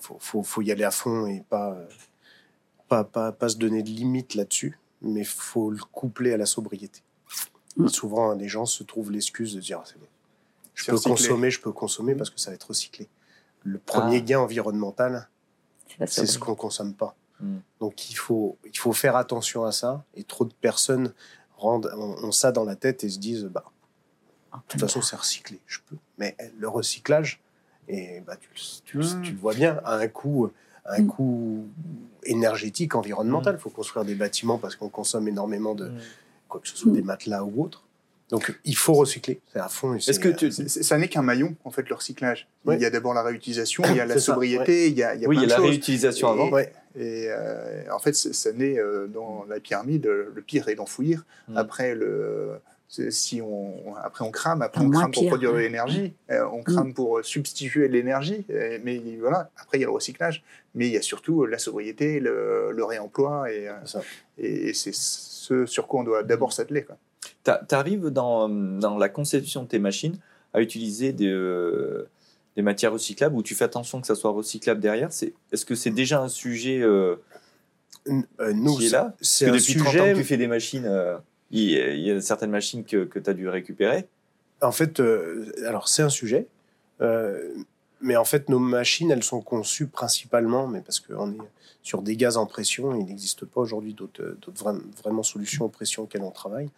faut, 0.01 0.17
faut, 0.21 0.43
faut 0.43 0.63
y 0.63 0.71
aller 0.71 0.85
à 0.85 0.91
fond 0.93 1.27
et 1.27 1.43
pas, 1.49 1.73
euh, 1.73 1.87
pas, 2.89 3.03
pas, 3.05 3.33
pas 3.33 3.49
se 3.49 3.57
donner 3.57 3.83
de 3.83 3.89
limites 3.89 4.35
là-dessus, 4.35 4.79
mais 5.03 5.25
faut 5.25 5.71
le 5.71 5.83
coupler 5.93 6.33
à 6.33 6.37
la 6.37 6.47
sobriété. 6.47 7.03
Mm. 7.77 7.89
Souvent, 7.89 8.35
les 8.35 8.49
gens 8.49 8.67
se 8.67 8.85
trouvent 8.85 9.11
l'excuse 9.11 9.55
de 9.55 9.61
dire 9.61 9.81
Ah, 9.83 9.85
c'est 9.85 9.99
bon. 9.99 10.07
Je 10.75 10.87
peux 10.87 10.93
recyclé. 10.93 11.11
consommer, 11.11 11.51
je 11.51 11.61
peux 11.61 11.73
consommer 11.73 12.15
parce 12.15 12.31
que 12.31 12.41
ça 12.41 12.51
va 12.51 12.55
être 12.55 12.69
recyclé. 12.69 13.09
Le 13.65 13.79
premier 13.79 14.19
Ah. 14.19 14.21
gain 14.21 14.39
environnemental, 14.41 15.29
C'est 16.07 16.27
ce 16.27 16.39
qu'on 16.39 16.55
consomme 16.55 16.95
pas. 16.95 17.17
Mm. 17.41 17.57
Donc 17.81 18.11
il 18.11 18.15
faut, 18.15 18.57
il 18.65 18.77
faut 18.79 18.93
faire 18.93 19.17
attention 19.17 19.65
à 19.65 19.73
ça. 19.73 20.05
Et 20.15 20.25
trop 20.25 20.45
de 20.45 20.53
personnes 20.61 21.13
rendent, 21.57 21.91
ont, 21.97 22.17
ont 22.27 22.33
ça 22.33 22.53
dans 22.53 22.65
la 22.65 22.77
tête 22.77 23.05
et 23.05 23.09
se 23.09 23.19
disent, 23.19 23.45
bah, 23.45 23.65
de 24.53 24.59
toute 24.69 24.81
façon 24.81 25.03
c'est 25.03 25.17
recyclé, 25.17 25.61
je 25.67 25.79
peux. 25.89 25.97
Mais 26.19 26.37
le 26.59 26.69
recyclage, 26.69 27.41
et 27.89 28.21
bah, 28.27 28.37
tu, 28.37 28.49
le- 28.55 28.83
tu, 28.85 28.99
le- 28.99 29.19
Mm. 29.19 29.23
tu 29.23 29.33
le 29.33 29.39
vois 29.39 29.55
bien, 29.55 29.81
a 29.85 29.97
un 29.97 30.09
coût, 30.09 30.51
un 30.87 31.03
Mm. 31.03 31.07
coût 31.09 31.67
énergétique, 32.25 32.95
environnemental. 32.95 33.57
Il 33.59 33.61
faut 33.61 33.71
construire 33.71 34.05
des 34.05 34.15
bâtiments 34.15 34.59
parce 34.59 34.77
qu'on 34.77 34.89
consomme 34.89 35.29
énormément 35.29 35.75
de, 35.75 35.91
quoi 36.49 36.61
que 36.61 36.69
ce 36.69 36.77
soit 36.77 36.93
des 36.93 37.03
matelas 37.03 37.43
ou 37.45 37.63
autre. 37.65 37.83
Donc 38.31 38.59
il 38.65 38.77
faut 38.77 38.95
recycler, 38.95 39.41
c'est 39.53 39.59
à 39.61 39.69
fond. 39.69 39.95
Est-ce 39.95 40.13
c'est, 40.15 40.19
que 40.21 40.29
tu... 40.31 40.47
euh, 40.47 40.51
Ça 40.69 40.97
n'est 40.97 41.09
qu'un 41.09 41.21
maillon, 41.23 41.55
en 41.65 41.71
fait, 41.71 41.87
le 41.89 41.95
recyclage? 41.95 42.49
Ouais. 42.65 42.77
Il 42.77 42.81
y 42.81 42.87
a 42.87 42.91
d'abord 42.91 43.13
la 43.13 43.23
réutilisation, 43.23 43.83
il 43.91 43.97
y 43.97 44.01
a 44.01 44.07
la 44.07 44.15
ça, 44.15 44.21
sobriété, 44.21 44.89
il 44.89 44.97
y 44.97 45.03
a, 45.03 45.15
il 45.15 45.21
y 45.21 45.27
a 45.27 45.29
Oui, 45.29 45.37
il 45.37 45.43
y 45.43 45.47
plein 45.47 45.47
a 45.47 45.47
de 45.47 45.51
la 45.51 45.57
choses. 45.57 45.67
réutilisation 45.71 46.29
Et- 46.29 46.33
avant. 46.33 46.49
Ouais. 46.51 46.73
Et 46.97 47.27
euh, 47.29 47.83
en 47.93 47.99
fait, 47.99 48.15
ça 48.15 48.53
naît 48.53 48.79
euh, 48.79 49.07
dans 49.07 49.45
la 49.49 49.61
pyramide. 49.61 50.07
Le 50.07 50.43
pire 50.43 50.69
est 50.69 50.77
d'enfouir. 50.77 51.25
Mm. 51.49 51.57
Après, 51.57 51.95
le, 51.95 52.53
si 52.89 53.41
on, 53.43 53.95
après 54.03 54.25
on 54.25 54.31
crame, 54.31 54.63
après 54.63 54.81
on 54.81 54.91
crame 54.91 55.11
pour 55.11 55.27
produire 55.27 55.53
de 55.53 55.59
l'énergie, 55.59 56.15
euh, 56.31 56.47
on 56.53 56.63
crame 56.63 56.95
pour 56.95 57.25
substituer 57.25 57.89
de 57.89 57.93
l'énergie. 57.93 58.47
Mais 58.85 59.01
voilà, 59.19 59.51
après 59.57 59.79
il 59.79 59.81
y 59.81 59.85
a 59.85 59.89
le 59.89 59.93
recyclage, 59.93 60.45
mais 60.75 60.87
il 60.87 60.93
y 60.93 60.97
a 60.97 61.03
surtout 61.03 61.47
la 61.47 61.59
sobriété, 61.59 62.21
le, 62.21 62.71
le 62.71 62.85
réemploi, 62.85 63.51
et, 63.51 63.69
C'est 63.85 63.99
ça. 63.99 64.03
et, 64.39 64.69
et 64.69 64.75
c'est 64.75 64.95
ce 64.95 65.67
sur 65.67 65.89
quoi 65.89 66.01
on 66.01 66.05
doit 66.05 66.23
d'abord 66.23 66.53
s'atteler. 66.53 66.85
quoi. 66.85 66.97
Tu 67.45 67.75
arrives 67.75 68.09
dans, 68.11 68.49
dans 68.49 68.97
la 68.97 69.09
conception 69.09 69.65
de 69.65 69.69
tes 69.69 69.79
machines 69.79 70.17
à 70.55 70.61
utiliser 70.61 71.13
des, 71.13 71.29
euh, 71.29 72.09
des 72.57 72.63
matières 72.63 72.93
recyclables 72.93 73.35
ou 73.37 73.43
tu 73.43 73.55
fais 73.55 73.65
attention 73.65 74.01
que 74.01 74.07
ça 74.07 74.15
soit 74.15 74.31
recyclable 74.31 74.81
derrière 74.81 75.09
Est-ce 75.53 75.65
que 75.67 75.75
c'est 75.75 75.91
déjà 75.91 76.21
un 76.21 76.29
sujet 76.29 76.81
euh, 76.81 77.17
Euh, 78.09 78.53
nous, 78.53 78.77
qui 78.77 78.87
est 78.87 78.91
là? 78.91 79.15
c'est 79.21 79.47
depuis 79.51 79.75
30 79.77 79.87
ans 79.87 79.91
sujet. 79.91 80.13
que 80.13 80.19
tu 80.19 80.25
fais 80.25 80.37
des 80.37 80.47
machines, 80.47 80.85
euh, 80.87 81.17
il 81.51 81.71
y, 81.71 81.81
a- 81.81 81.95
il 81.95 82.01
y 82.03 82.11
a 82.11 82.21
certaines 82.21 82.51
machines 82.51 82.85
que, 82.85 83.05
que 83.05 83.19
tu 83.19 83.31
as 83.31 83.35
dû 83.35 83.49
récupérer. 83.49 84.07
En 84.63 84.73
fait, 84.73 85.01
alors 85.67 85.89
c'est 85.89 86.03
un 86.03 86.09
sujet, 86.09 86.47
mais 88.01 88.17
en 88.17 88.25
fait, 88.25 88.49
nos 88.49 88.59
machines, 88.59 89.11
elles 89.11 89.23
sont 89.25 89.41
conçues 89.41 89.87
principalement, 89.87 90.67
mais 90.69 90.81
parce 90.81 91.01
qu'on 91.01 91.33
est 91.33 91.39
sur 91.83 92.03
des 92.03 92.17
gaz 92.17 92.37
en 92.37 92.47
pression, 92.47 92.95
il 92.99 93.07
n'existe 93.07 93.45
pas 93.47 93.61
aujourd'hui 93.61 93.95
d'autres 93.95 94.37
vraiment 95.03 95.23
solutions 95.23 95.65
en 95.67 95.69
pression 95.69 96.03
auxquelles 96.05 96.23
on 96.23 96.31
travaille. 96.31 96.71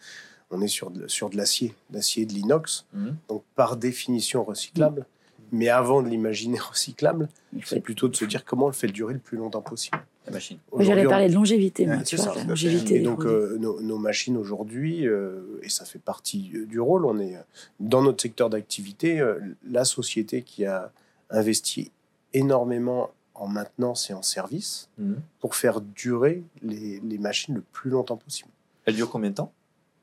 On 0.51 0.61
est 0.63 0.69
sur 0.69 0.91
de, 0.91 1.09
sur 1.09 1.29
de 1.31 1.37
l'acier, 1.37 1.75
d'acier 1.91 2.25
de 2.27 2.33
l'inox, 2.33 2.87
mmh. 2.93 3.09
donc 3.29 3.43
par 3.57 3.77
définition 3.77 4.45
recyclable. 4.45 5.05
Mais 5.53 5.69
avant 5.69 6.03
de 6.03 6.09
l'imaginer 6.09 6.59
recyclable, 6.71 7.29
c'est 7.65 7.81
plutôt 7.81 8.09
de 8.09 8.17
se 8.17 8.25
dire 8.25 8.45
comment 8.45 8.67
on 8.67 8.69
le 8.69 8.75
fait 8.75 8.89
durer 8.89 9.15
le 9.15 9.21
plus 9.21 9.39
longtemps 9.39 9.63
possible. 9.63 9.99
La 10.27 10.33
machine. 10.33 10.59
J'allais 10.81 11.05
parler 11.05 11.29
de 11.29 11.35
longévité. 11.35 11.89
c'est 12.05 12.17
ça. 12.17 12.35
longévité 12.49 12.97
et 12.97 13.01
donc 13.01 13.25
euh, 13.25 13.57
nos, 13.59 13.99
machines 13.99 14.37
aujourd'hui, 14.37 15.07
euh, 15.07 15.61
et 15.63 15.69
ça 15.69 15.85
fait 15.85 16.01
partie 16.01 16.53
du 16.67 16.81
rôle, 16.81 17.07
on 17.07 17.21
est 17.21 17.37
dans 17.79 18.03
notre 18.03 18.23
secteur 18.23 18.51
d'activité, 18.51 19.21
euh, 19.21 19.39
la 19.69 19.85
société 19.85 20.43
qui 20.43 20.65
a 20.65 20.91
investi 21.31 21.93
énormément 22.33 23.11
en 23.35 23.47
maintenance 23.47 24.11
et 24.11 24.15
en 24.15 24.23
service 24.23 24.89
mhm. 24.99 25.21
pour 25.39 25.55
faire 25.55 25.81
durer 25.81 26.43
les, 26.63 27.01
les, 27.01 27.19
machines 27.19 27.55
le 27.55 27.63
plus 27.73 27.91
longtemps 27.91 28.17
possible. 28.17 28.51
Elle 28.85 28.97
dure 28.97 29.11
combien 29.11 29.31
de 29.31 29.37
temps? 29.37 29.53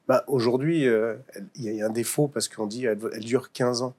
Bah, 0.08 0.24
Aujourd'hui, 0.28 0.86
il 1.56 1.64
y 1.64 1.82
a 1.82 1.86
un 1.86 1.90
défaut 1.90 2.28
parce 2.28 2.48
qu'on 2.48 2.68
dit 2.68 2.86
elle 2.86 3.00
dure 3.20 3.52
15 3.52 3.82
ans 3.82 3.94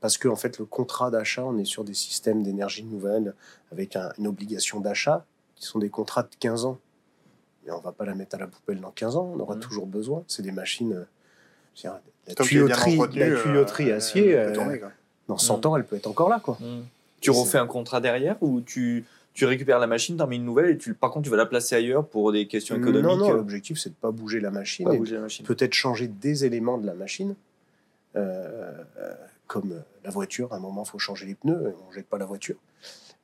parce 0.00 0.18
que 0.18 0.28
en 0.28 0.36
fait, 0.36 0.58
le 0.58 0.64
contrat 0.64 1.10
d'achat, 1.10 1.44
on 1.44 1.58
est 1.58 1.64
sur 1.64 1.84
des 1.84 1.94
systèmes 1.94 2.42
d'énergie 2.42 2.84
nouvelle 2.84 3.34
avec 3.72 3.96
une 4.18 4.26
obligation 4.26 4.80
d'achat 4.80 5.24
qui 5.60 5.66
sont 5.66 5.78
des 5.78 5.90
contrats 5.90 6.22
de 6.22 6.30
15 6.38 6.64
ans. 6.64 6.78
Mais 7.64 7.72
on 7.72 7.80
va 7.80 7.92
pas 7.92 8.04
la 8.04 8.14
mettre 8.14 8.36
à 8.36 8.38
la 8.38 8.46
poubelle 8.46 8.80
dans 8.80 8.90
15 8.90 9.16
ans, 9.16 9.32
on 9.34 9.40
aura 9.40 9.56
mmh. 9.56 9.60
toujours 9.60 9.86
besoin. 9.86 10.24
C'est 10.26 10.42
des 10.42 10.52
machines. 10.52 11.06
Euh, 11.84 11.90
la 12.26 12.34
tuyauterie, 12.34 12.96
la 12.96 13.26
euh, 13.26 13.42
tuyauterie 13.42 13.92
acier, 13.92 14.36
euh, 14.36 14.78
dans 15.28 15.38
100 15.38 15.64
mmh. 15.64 15.68
ans, 15.68 15.76
elle 15.76 15.84
peut 15.84 15.96
être 15.96 16.06
encore 16.06 16.28
là. 16.28 16.40
Quoi. 16.40 16.56
Mmh. 16.60 16.80
Tu 17.20 17.30
refais 17.30 17.58
un 17.58 17.66
contrat 17.66 18.00
derrière 18.00 18.36
ou 18.40 18.62
tu, 18.62 19.04
tu 19.34 19.44
récupères 19.44 19.78
la 19.78 19.86
machine, 19.86 20.16
tu 20.16 20.22
en 20.22 20.26
mets 20.26 20.36
une 20.36 20.44
nouvelle 20.44 20.70
et 20.70 20.78
tu, 20.78 20.94
par 20.94 21.10
contre 21.10 21.24
tu 21.24 21.30
vas 21.30 21.36
la 21.36 21.44
placer 21.44 21.74
ailleurs 21.74 22.06
pour 22.06 22.32
des 22.32 22.46
questions 22.46 22.76
économiques 22.76 23.04
Non, 23.04 23.16
non, 23.16 23.32
l'objectif 23.32 23.78
c'est 23.78 23.90
de 23.90 23.94
ne 23.94 24.00
pas 24.00 24.10
bouger 24.10 24.40
la 24.40 24.50
machine. 24.50 24.88
machine. 24.88 25.44
Peut-être 25.44 25.74
changer 25.74 26.08
des 26.08 26.46
éléments 26.46 26.78
de 26.78 26.86
la 26.86 26.94
machine 26.94 27.34
comme 29.50 29.72
euh, 29.72 29.80
la 30.04 30.10
voiture, 30.10 30.52
à 30.52 30.56
un 30.56 30.60
moment, 30.60 30.84
il 30.86 30.88
faut 30.88 31.00
changer 31.00 31.26
les 31.26 31.34
pneus, 31.34 31.74
on 31.84 31.88
ne 31.88 31.92
jette 31.92 32.06
pas 32.06 32.18
la 32.18 32.24
voiture. 32.24 32.56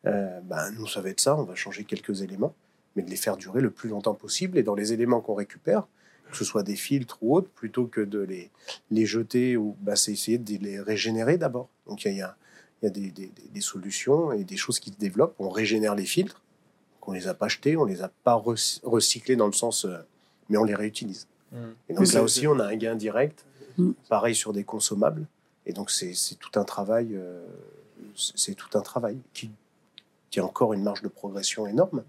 Euh, 0.06 0.40
ben, 0.40 0.72
nous, 0.72 0.88
ça 0.88 1.00
va 1.00 1.10
être 1.10 1.20
ça, 1.20 1.36
on 1.36 1.44
va 1.44 1.54
changer 1.54 1.84
quelques 1.84 2.20
éléments, 2.20 2.52
mais 2.96 3.02
de 3.04 3.08
les 3.08 3.16
faire 3.16 3.36
durer 3.36 3.60
le 3.60 3.70
plus 3.70 3.88
longtemps 3.88 4.14
possible. 4.14 4.58
Et 4.58 4.64
dans 4.64 4.74
les 4.74 4.92
éléments 4.92 5.20
qu'on 5.20 5.34
récupère, 5.34 5.86
que 6.32 6.36
ce 6.36 6.44
soit 6.44 6.64
des 6.64 6.74
filtres 6.74 7.18
ou 7.22 7.36
autres, 7.36 7.48
plutôt 7.48 7.86
que 7.86 8.00
de 8.00 8.18
les, 8.18 8.50
les 8.90 9.06
jeter, 9.06 9.56
ou 9.56 9.76
ben, 9.80 9.94
c'est 9.94 10.12
essayer 10.12 10.38
de 10.38 10.52
les 10.58 10.80
régénérer 10.80 11.38
d'abord. 11.38 11.68
Donc 11.86 12.04
il 12.04 12.16
y 12.16 12.22
a, 12.22 12.36
y 12.82 12.86
a 12.86 12.90
des, 12.90 13.12
des, 13.12 13.30
des, 13.54 13.60
solutions 13.60 14.32
et 14.32 14.42
des 14.42 14.56
choses 14.56 14.80
qui 14.80 14.90
se 14.90 14.98
développent. 14.98 15.36
On 15.38 15.48
régénère 15.48 15.94
les 15.94 16.06
filtres, 16.06 16.42
on 17.02 17.12
les 17.12 17.28
a 17.28 17.34
pas 17.34 17.46
jetés, 17.46 17.76
on 17.76 17.84
les 17.84 18.02
a 18.02 18.10
pas 18.24 18.34
recyclés 18.34 19.36
dans 19.36 19.46
le 19.46 19.52
sens, 19.52 19.84
euh, 19.84 19.98
mais 20.48 20.56
on 20.56 20.64
les 20.64 20.74
réutilise. 20.74 21.28
Mmh. 21.52 21.58
Et 21.88 21.94
donc 21.94 22.12
là 22.12 22.22
aussi, 22.24 22.48
on 22.48 22.58
a 22.58 22.64
un 22.64 22.76
gain 22.76 22.96
direct. 22.96 23.44
Mmh. 23.78 23.92
Pareil 24.08 24.34
sur 24.34 24.52
des 24.52 24.64
consommables. 24.64 25.28
Et 25.66 25.72
donc 25.72 25.90
c'est 25.90 26.14
tout 26.38 26.58
un 26.58 26.64
travail, 26.64 27.10
euh, 27.14 27.44
c'est 28.14 28.54
tout 28.54 28.78
un 28.78 28.80
travail 28.80 29.18
qui, 29.34 29.50
a 30.36 30.44
encore 30.44 30.74
une 30.74 30.82
marge 30.82 31.02
de 31.02 31.08
progression 31.08 31.66
énorme. 31.66 32.04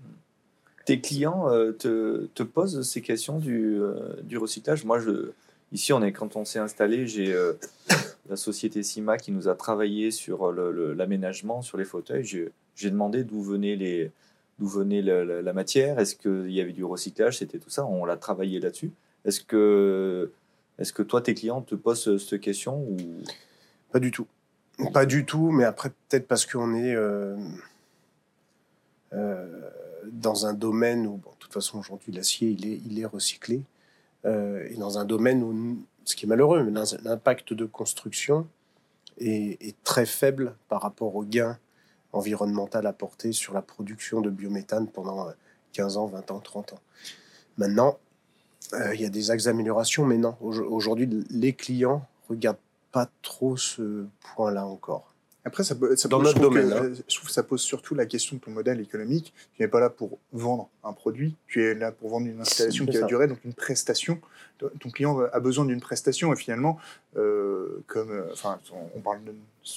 Tes 0.86 1.00
clients 1.00 1.50
euh, 1.50 1.72
te, 1.72 2.44
posent 2.44 2.82
ces 2.82 3.02
questions 3.02 3.40
du, 3.40 3.80
euh, 3.80 4.16
recyclage. 4.36 4.84
Moi, 4.84 5.00
ici, 5.72 5.94
on 5.94 6.04
est 6.04 6.12
quand 6.12 6.36
on 6.36 6.44
s'est 6.44 6.60
installé, 6.60 7.08
j'ai 7.08 7.34
la 8.30 8.36
société 8.36 8.84
Cima 8.84 9.18
qui 9.18 9.32
nous 9.32 9.48
a 9.48 9.56
travaillé 9.56 10.12
sur 10.12 10.52
l'aménagement, 10.52 11.62
sur 11.62 11.78
les 11.78 11.86
fauteuils. 11.86 12.26
J'ai 12.76 12.92
demandé 12.92 13.24
d'où 13.24 13.42
venait 13.42 13.78
la, 14.60 15.54
matière. 15.54 15.98
Est-ce 15.98 16.16
qu'il 16.16 16.52
y 16.52 16.60
avait 16.60 16.74
du 16.74 16.84
recyclage? 16.84 17.38
C'était 17.38 17.60
tout 17.60 17.70
ça. 17.70 17.86
On 17.86 18.04
l'a 18.04 18.18
travaillé 18.18 18.60
là-dessus. 18.60 18.92
Est-ce 19.24 19.40
que 19.40 20.32
est-ce 20.80 20.94
que 20.94 21.02
toi, 21.02 21.22
tes 21.22 21.34
clients 21.34 21.62
te 21.62 21.76
posent 21.76 22.18
cette 22.18 22.42
question 22.42 22.82
ou? 22.82 22.98
Pas 23.92 24.00
du 24.00 24.12
tout. 24.12 24.28
Pas 24.94 25.06
du 25.06 25.26
tout, 25.26 25.50
mais 25.52 25.64
après, 25.64 25.90
peut-être 25.90 26.28
parce 26.28 26.46
qu'on 26.46 26.76
est 26.76 26.94
euh, 26.94 27.36
euh, 29.14 29.70
dans 30.12 30.46
un 30.46 30.54
domaine 30.54 31.08
où, 31.08 31.18
bon, 31.18 31.32
de 31.32 31.36
toute 31.40 31.54
façon, 31.54 31.80
aujourd'hui, 31.80 32.12
l'acier, 32.12 32.50
il 32.50 32.68
est, 32.68 32.82
il 32.86 33.00
est 33.00 33.06
recyclé. 33.06 33.64
Euh, 34.26 34.68
et 34.70 34.76
dans 34.76 35.00
un 35.00 35.06
domaine 35.06 35.42
où, 35.42 35.84
ce 36.06 36.16
qui 36.16 36.26
est 36.26 36.28
malheureux, 36.28 36.64
mais 36.64 36.80
l'impact 37.04 37.54
de 37.54 37.66
construction 37.66 38.48
est, 39.18 39.62
est, 39.66 39.76
très 39.84 40.06
faible 40.06 40.56
par 40.70 40.82
rapport 40.82 41.16
au 41.16 41.24
gain 41.24 41.58
environnemental 42.14 42.86
apporté 42.86 43.32
sur 43.32 43.54
la 43.54 43.62
production 43.62 44.22
de 44.22 44.30
biométhane 44.30 44.88
pendant 44.88 45.28
15 45.74 45.98
ans, 45.98 46.06
20 46.06 46.32
ans, 46.32 46.40
30 46.40 46.74
ans. 46.74 46.80
Maintenant, 47.58 47.98
il 48.94 49.02
y 49.02 49.06
a 49.06 49.10
des 49.10 49.32
axes 49.32 49.46
d'amélioration, 49.46 50.06
mais 50.06 50.18
non. 50.18 50.36
Aujourd'hui, 50.42 51.10
les 51.30 51.54
clients 51.54 52.06
regardent 52.30 52.58
pas 52.98 53.12
trop 53.22 53.56
ce 53.58 54.06
point-là 54.34 54.66
encore. 54.66 55.14
Après, 55.46 55.64
ça, 55.64 55.76
ça 55.96 56.10
Dans 56.10 56.20
notre 56.20 56.40
domaine, 56.40 56.74
hein. 56.74 56.92
je 57.08 57.16
trouve 57.16 57.28
que 57.28 57.32
ça 57.32 57.44
pose 57.44 57.62
surtout 57.62 57.94
la 57.94 58.08
question 58.08 58.38
de 58.38 58.42
ton 58.42 58.50
modèle 58.50 58.82
économique. 58.82 59.36
Tu 59.54 59.62
n'es 59.62 59.68
pas 59.68 59.80
là 59.80 59.92
pour 59.92 60.18
vendre 60.34 60.68
un 60.84 60.94
produit, 60.94 61.36
tu 61.46 61.64
es 61.64 61.76
là 61.76 61.92
pour 61.92 62.10
vendre 62.10 62.26
une 62.26 62.42
installation 62.42 62.88
qui 62.88 62.98
va 62.98 63.06
durer, 63.06 63.28
donc 63.28 63.38
une 63.46 63.54
prestation. 63.54 64.20
Ton 64.58 64.90
client 64.90 65.20
a 65.32 65.40
besoin 65.40 65.66
d'une 65.66 65.80
prestation 65.80 66.34
et 66.34 66.36
finalement, 66.36 66.80
euh, 67.16 67.84
comme, 67.88 68.12
euh, 68.12 68.30
enfin, 68.32 68.60
on 68.96 69.00
parle 69.00 69.20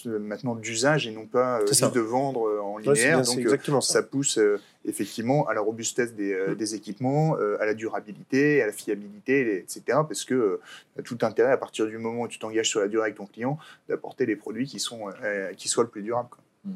maintenant 0.04 0.54
d'usage 0.54 1.06
et 1.06 1.10
non 1.10 1.26
pas 1.26 1.60
euh, 1.60 1.66
juste 1.66 1.94
de 1.94 2.00
vendre 2.00 2.60
en 2.62 2.78
linéaire. 2.78 3.22
donc 3.22 3.38
exactement 3.38 3.80
ça. 3.80 4.02
pousse 4.02 4.38
effectivement 4.84 5.46
à 5.48 5.54
la 5.54 5.60
robustesse 5.60 6.14
des, 6.14 6.34
mm. 6.34 6.54
des 6.54 6.74
équipements, 6.74 7.36
à 7.58 7.66
la 7.66 7.74
durabilité, 7.74 8.62
à 8.62 8.66
la 8.66 8.72
fiabilité, 8.72 9.58
etc. 9.58 9.82
Parce 9.86 10.24
que 10.24 10.60
tout 11.04 11.18
intérêt 11.22 11.52
à 11.52 11.58
partir 11.58 11.86
du 11.86 11.98
moment 11.98 12.22
où 12.22 12.28
tu 12.28 12.38
t'engages 12.38 12.68
sur 12.68 12.80
la 12.80 12.88
durée 12.88 13.04
avec 13.04 13.16
ton 13.16 13.26
client, 13.26 13.58
d'apporter 13.88 14.26
les 14.26 14.36
produits 14.36 14.66
qui 14.66 14.78
sont 14.78 15.10
qui 15.56 15.68
soient 15.68 15.84
le 15.84 15.90
plus 15.90 16.02
durables. 16.02 16.28
Mm. 16.64 16.70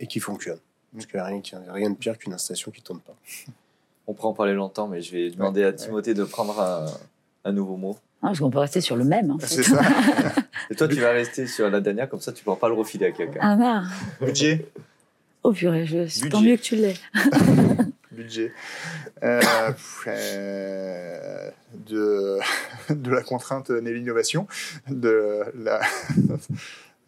Et 0.00 0.06
qui 0.06 0.20
fonctionnent. 0.20 0.60
Parce 0.92 1.06
qu'il 1.06 1.16
n'y 1.16 1.20
a 1.20 1.26
rien, 1.26 1.42
rien 1.68 1.90
de 1.90 1.96
pire 1.96 2.16
qu'une 2.18 2.32
installation 2.32 2.70
qui 2.70 2.80
ne 2.80 2.86
tourne 2.86 3.00
pas. 3.00 3.16
On 4.06 4.14
pourrait 4.14 4.28
en 4.28 4.34
parler 4.34 4.54
longtemps, 4.54 4.86
mais 4.86 5.02
je 5.02 5.12
vais 5.12 5.30
demander 5.30 5.64
à 5.64 5.72
Timothée 5.72 6.14
de 6.14 6.24
prendre 6.24 6.60
un, 6.60 6.86
un 7.46 7.52
nouveau 7.52 7.76
mot. 7.76 7.96
Ah, 8.22 8.28
parce 8.28 8.40
qu'on 8.40 8.50
peut 8.50 8.58
rester 8.58 8.80
sur 8.80 8.96
le 8.96 9.04
même. 9.04 9.30
En 9.30 9.38
C'est 9.38 9.62
ça. 9.62 9.80
Et 10.70 10.74
toi, 10.74 10.88
tu 10.88 10.96
vas 10.96 11.10
rester 11.10 11.46
sur 11.46 11.70
la 11.70 11.80
dernière, 11.80 12.08
comme 12.08 12.20
ça, 12.20 12.32
tu 12.32 12.40
ne 12.40 12.44
pourras 12.44 12.56
pas 12.56 12.68
le 12.68 12.74
refiler 12.74 13.06
à 13.06 13.12
quelqu'un. 13.12 13.40
Ah, 13.40 13.56
non. 13.56 13.82
Budget? 14.20 14.66
Oh 15.42 15.52
purée, 15.52 15.86
je... 15.86 16.28
tant 16.28 16.40
mieux 16.40 16.56
que 16.56 16.62
tu 16.62 16.74
l'aies. 16.74 16.96
Budget. 18.10 18.52
Euh, 19.22 19.40
euh, 20.08 21.50
de, 21.88 22.38
de 22.90 23.10
la 23.10 23.22
contrainte 23.22 23.70
n'est 23.70 23.92
l'innovation. 23.92 24.48
De 24.88 25.42
la. 25.54 25.80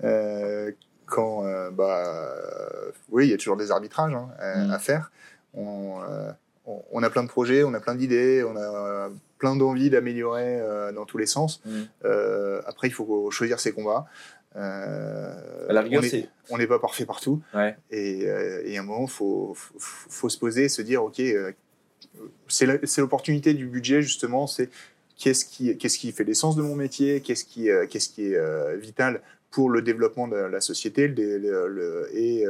Euh, 0.05 0.71
quand. 1.07 1.43
bah, 1.73 2.05
oui, 3.11 3.27
il 3.27 3.31
y 3.31 3.35
a 3.35 3.37
toujours 3.39 3.57
des 3.57 3.73
arbitrages 3.73 4.15
hein, 4.15 4.29
à, 4.39 4.77
mm. 4.77 4.79
faire. 4.79 5.11
On, 6.69 6.85
on, 6.93 7.03
a 7.03 7.11
plein 7.11 7.23
de 7.23 7.29
projets, 7.29 7.65
on 7.65 7.73
a 7.73 7.81
plein 7.81 7.95
d'idées, 7.95 8.45
on 8.45 8.57
a 8.57 9.11
plein 9.39 9.57
d'envie 9.57 9.89
d'améliorer 9.89 10.61
euh, 10.61 10.93
dans 10.93 11.07
tous 11.07 11.19
les 11.19 11.27
sens. 11.27 11.63
Mm. 11.65 11.83
Euh, 12.05 12.61
après, 12.67 12.89
il 12.89 12.93
faut 12.93 13.31
choisir 13.31 13.61
ses 13.61 13.73
combats. 13.73 14.07
Euh, 14.57 15.69
à 15.69 15.73
la 15.73 15.83
rigueur, 15.83 16.03
on 16.51 16.59
n'est 16.59 16.67
pas 16.67 16.79
parfait 16.79 17.07
partout. 17.07 17.41
Et, 17.91 18.29
à 18.29 18.81
un 18.81 18.83
moment, 18.83 19.05
il 19.05 19.11
faut, 19.11 19.55
faut, 19.55 20.29
se 20.29 20.39
poser 20.39 20.65
et 20.65 20.69
se 20.69 20.83
dire, 20.83 21.05
OK, 21.05 21.23
c'est 22.49 22.67
l'opportunité 22.99 23.55
du 23.55 23.67
budget, 23.67 24.03
justement, 24.03 24.47
c'est 24.47 24.69
qu'est-ce 25.17 25.45
qui, 25.45 26.13
fait 26.13 26.25
l'essence 26.25 26.57
de 26.57 26.63
mon 26.63 26.75
métier, 26.75 27.21
qu'est-ce 27.21 27.45
qui, 27.45 27.69
est 27.69 28.77
vital 28.77 29.23
pour 29.51 29.71
le 29.71 29.81
développement 29.81 30.29
de 30.29 30.37
la 30.37 30.61
société 30.61 31.05
et, 32.15 32.45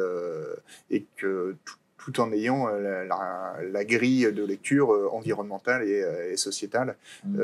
et 0.91 1.07
que 1.17 1.55
tout, 1.65 1.77
tout 2.11 2.21
en 2.21 2.33
ayant 2.33 2.69
euh, 2.69 3.05
la, 3.05 3.85
grille 3.85 4.33
de 4.33 4.45
lecture 4.45 4.95
euh, 4.95 5.09
environnementale 5.13 5.83
et, 5.87 6.03
euh, 6.03 6.37
sociétale 6.37 6.97
mmh. 7.25 7.39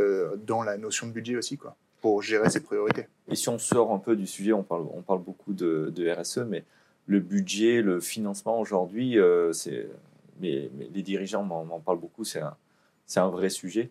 dans 0.47 0.63
la 0.63 0.79
notion 0.79 1.07
de 1.07 1.13
budget 1.13 1.37
aussi, 1.37 1.59
quoi, 1.59 1.77
pour 2.01 2.23
gérer 2.23 2.49
ses 2.49 2.61
priorités. 2.61 3.07
Et 3.29 3.37
si 3.37 3.49
on 3.49 3.59
sort 3.59 3.93
un 3.93 3.99
peu 3.99 4.17
du 4.17 4.27
sujet, 4.27 4.53
on 4.53 4.63
parle, 4.63 4.87
on 4.95 5.03
parle 5.03 5.23
beaucoup 5.23 5.53
de, 5.53 6.15
RSE, 6.19 6.39
mais 6.49 6.65
le 7.07 7.21
budget, 7.21 7.83
le 7.83 8.01
financement 8.01 8.59
aujourd'hui, 8.59 9.19
c'est, 9.53 9.87
mais, 10.41 10.71
les 10.95 11.03
dirigeants 11.03 11.43
m'en 11.43 11.81
parlent 11.81 12.01
beaucoup, 12.01 12.25
c'est 12.25 12.41
un, 12.41 12.57
un, 13.17 13.29
vrai 13.29 13.51
sujet. 13.51 13.91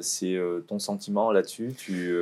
c'est 0.00 0.38
ton 0.66 0.78
sentiment 0.78 1.30
là-dessus? 1.30 1.74
Tu, 1.76 2.12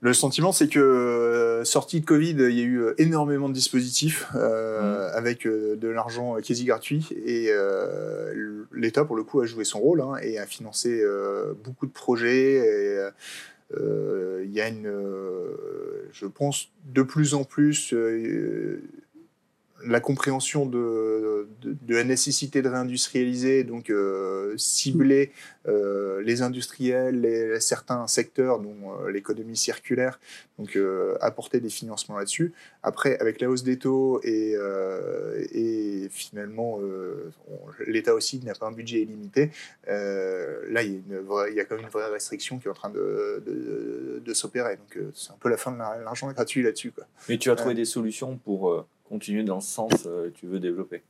le 0.00 0.12
sentiment, 0.12 0.52
c'est 0.52 0.68
que 0.68 0.78
euh, 0.78 1.64
sortie 1.64 2.00
de 2.00 2.06
Covid, 2.06 2.36
il 2.38 2.56
y 2.56 2.60
a 2.60 2.64
eu 2.64 2.80
euh, 2.80 2.94
énormément 2.98 3.48
de 3.48 3.54
dispositifs 3.54 4.28
euh, 4.36 5.10
mmh. 5.10 5.16
avec 5.16 5.46
de 5.46 5.88
l'argent 5.88 6.36
quasi 6.36 6.64
gratuit 6.64 7.08
et 7.26 7.50
l'État, 8.72 9.04
pour 9.04 9.16
le 9.16 9.24
coup, 9.24 9.40
a 9.40 9.46
joué 9.46 9.64
son 9.64 9.80
rôle 9.80 10.00
hein, 10.00 10.14
et 10.22 10.38
a 10.38 10.46
financé 10.46 11.02
beaucoup 11.64 11.86
de 11.86 11.92
projets. 11.92 12.62
il 13.74 14.50
y 14.52 14.60
a 14.60 14.68
une, 14.68 14.92
je 16.12 16.26
pense, 16.26 16.68
de 16.86 17.02
plus 17.02 17.34
en 17.34 17.42
plus 17.44 17.92
la 19.84 20.00
compréhension 20.00 20.66
de, 20.66 21.48
de, 21.62 21.94
la 21.94 22.04
nécessité 22.04 22.62
de 22.62 22.68
réindustrialiser, 22.68 23.64
donc 23.64 23.90
euh, 23.90 24.54
cibler 24.56 25.32
euh, 25.66 26.20
les 26.22 26.42
industriels, 26.42 27.20
les, 27.20 27.60
certains 27.60 28.06
secteurs, 28.06 28.58
dont 28.58 28.76
euh, 29.02 29.10
l'économie 29.10 29.56
circulaire, 29.56 30.18
donc 30.58 30.76
apporter 31.20 31.60
des 31.60 31.68
financements 31.68 32.18
là-dessus. 32.18 32.52
Après, 32.82 33.18
avec 33.20 33.40
la 33.40 33.48
hausse 33.48 33.62
des 33.62 33.78
taux 33.78 34.20
et, 34.24 34.54
et 35.52 36.08
finalement 36.10 36.80
l'État 37.86 38.12
aussi 38.12 38.40
n'a 38.44 38.54
pas 38.54 38.66
un 38.66 38.72
budget 38.72 39.02
illimité, 39.02 39.52
là 39.86 40.82
il 40.82 40.92
y, 40.92 40.94
a 40.94 40.98
une 40.98 41.24
il 41.50 41.54
y, 41.54 41.60
a 41.60 41.64
quand 41.64 41.76
même 41.76 41.84
une 41.84 41.90
vraie 41.90 42.10
restriction 42.10 42.58
qui 42.58 42.66
est 42.66 42.70
en 42.70 42.74
train 42.74 42.90
de, 42.90 43.40
de 44.24 44.34
s'opérer. 44.34 44.76
Donc 44.76 44.98
c'est 45.14 45.30
un 45.30 45.36
peu 45.38 45.48
la 45.48 45.56
fin 45.56 45.70
de 45.70 45.78
l'argent 45.78 46.28
gratuit 46.32 46.64
là-dessus. 46.64 46.92
Mais 47.28 47.38
tu 47.38 47.52
as 47.52 47.54
trouvé 47.54 47.74
des 47.74 47.84
solutions 47.84 48.36
pour 48.36 48.84
continuer 49.08 49.42
dans 49.42 49.60
ce 49.60 49.70
sens 49.70 50.02
que 50.02 50.08
euh, 50.08 50.30
tu 50.34 50.46
veux 50.46 50.60
développer 50.60 51.02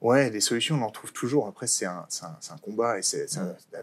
Ouais, 0.00 0.30
des 0.30 0.40
solutions, 0.40 0.74
on 0.80 0.82
en 0.82 0.90
trouve 0.90 1.12
toujours. 1.12 1.46
Après, 1.46 1.68
c'est 1.68 1.86
un, 1.86 2.04
un, 2.22 2.56
combat 2.60 2.98
et 2.98 3.02
ça, 3.02 3.18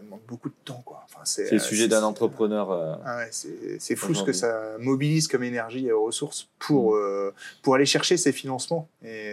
demande 0.02 0.20
beaucoup 0.28 0.50
de 0.50 0.54
temps. 0.66 0.84
Enfin, 0.86 1.20
c'est 1.24 1.50
le 1.50 1.56
euh, 1.56 1.58
sujet 1.58 1.88
d'un 1.88 2.02
entrepreneur. 2.02 2.70
Euh, 2.70 2.94
ah 3.06 3.16
ouais, 3.16 3.30
c'est 3.78 3.96
fou 3.96 4.12
ce 4.12 4.22
que 4.22 4.34
ça 4.34 4.76
mobilise 4.78 5.28
comme 5.28 5.42
énergie 5.42 5.86
et 5.86 5.92
ressources 5.92 6.50
pour, 6.58 6.94
mm. 6.94 7.32
pour 7.62 7.74
aller 7.74 7.86
chercher 7.86 8.18
ces 8.18 8.32
financements. 8.32 8.86
Et 9.02 9.32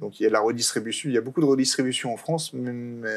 donc, 0.00 0.18
il 0.18 0.22
y 0.22 0.26
a 0.26 0.28
de 0.30 0.32
la 0.32 0.40
redistribution. 0.40 1.10
Il 1.10 1.14
y 1.14 1.18
a 1.18 1.20
beaucoup 1.20 1.42
de 1.42 1.46
redistribution 1.46 2.10
en 2.10 2.16
France. 2.16 2.54
Mais, 2.54 3.10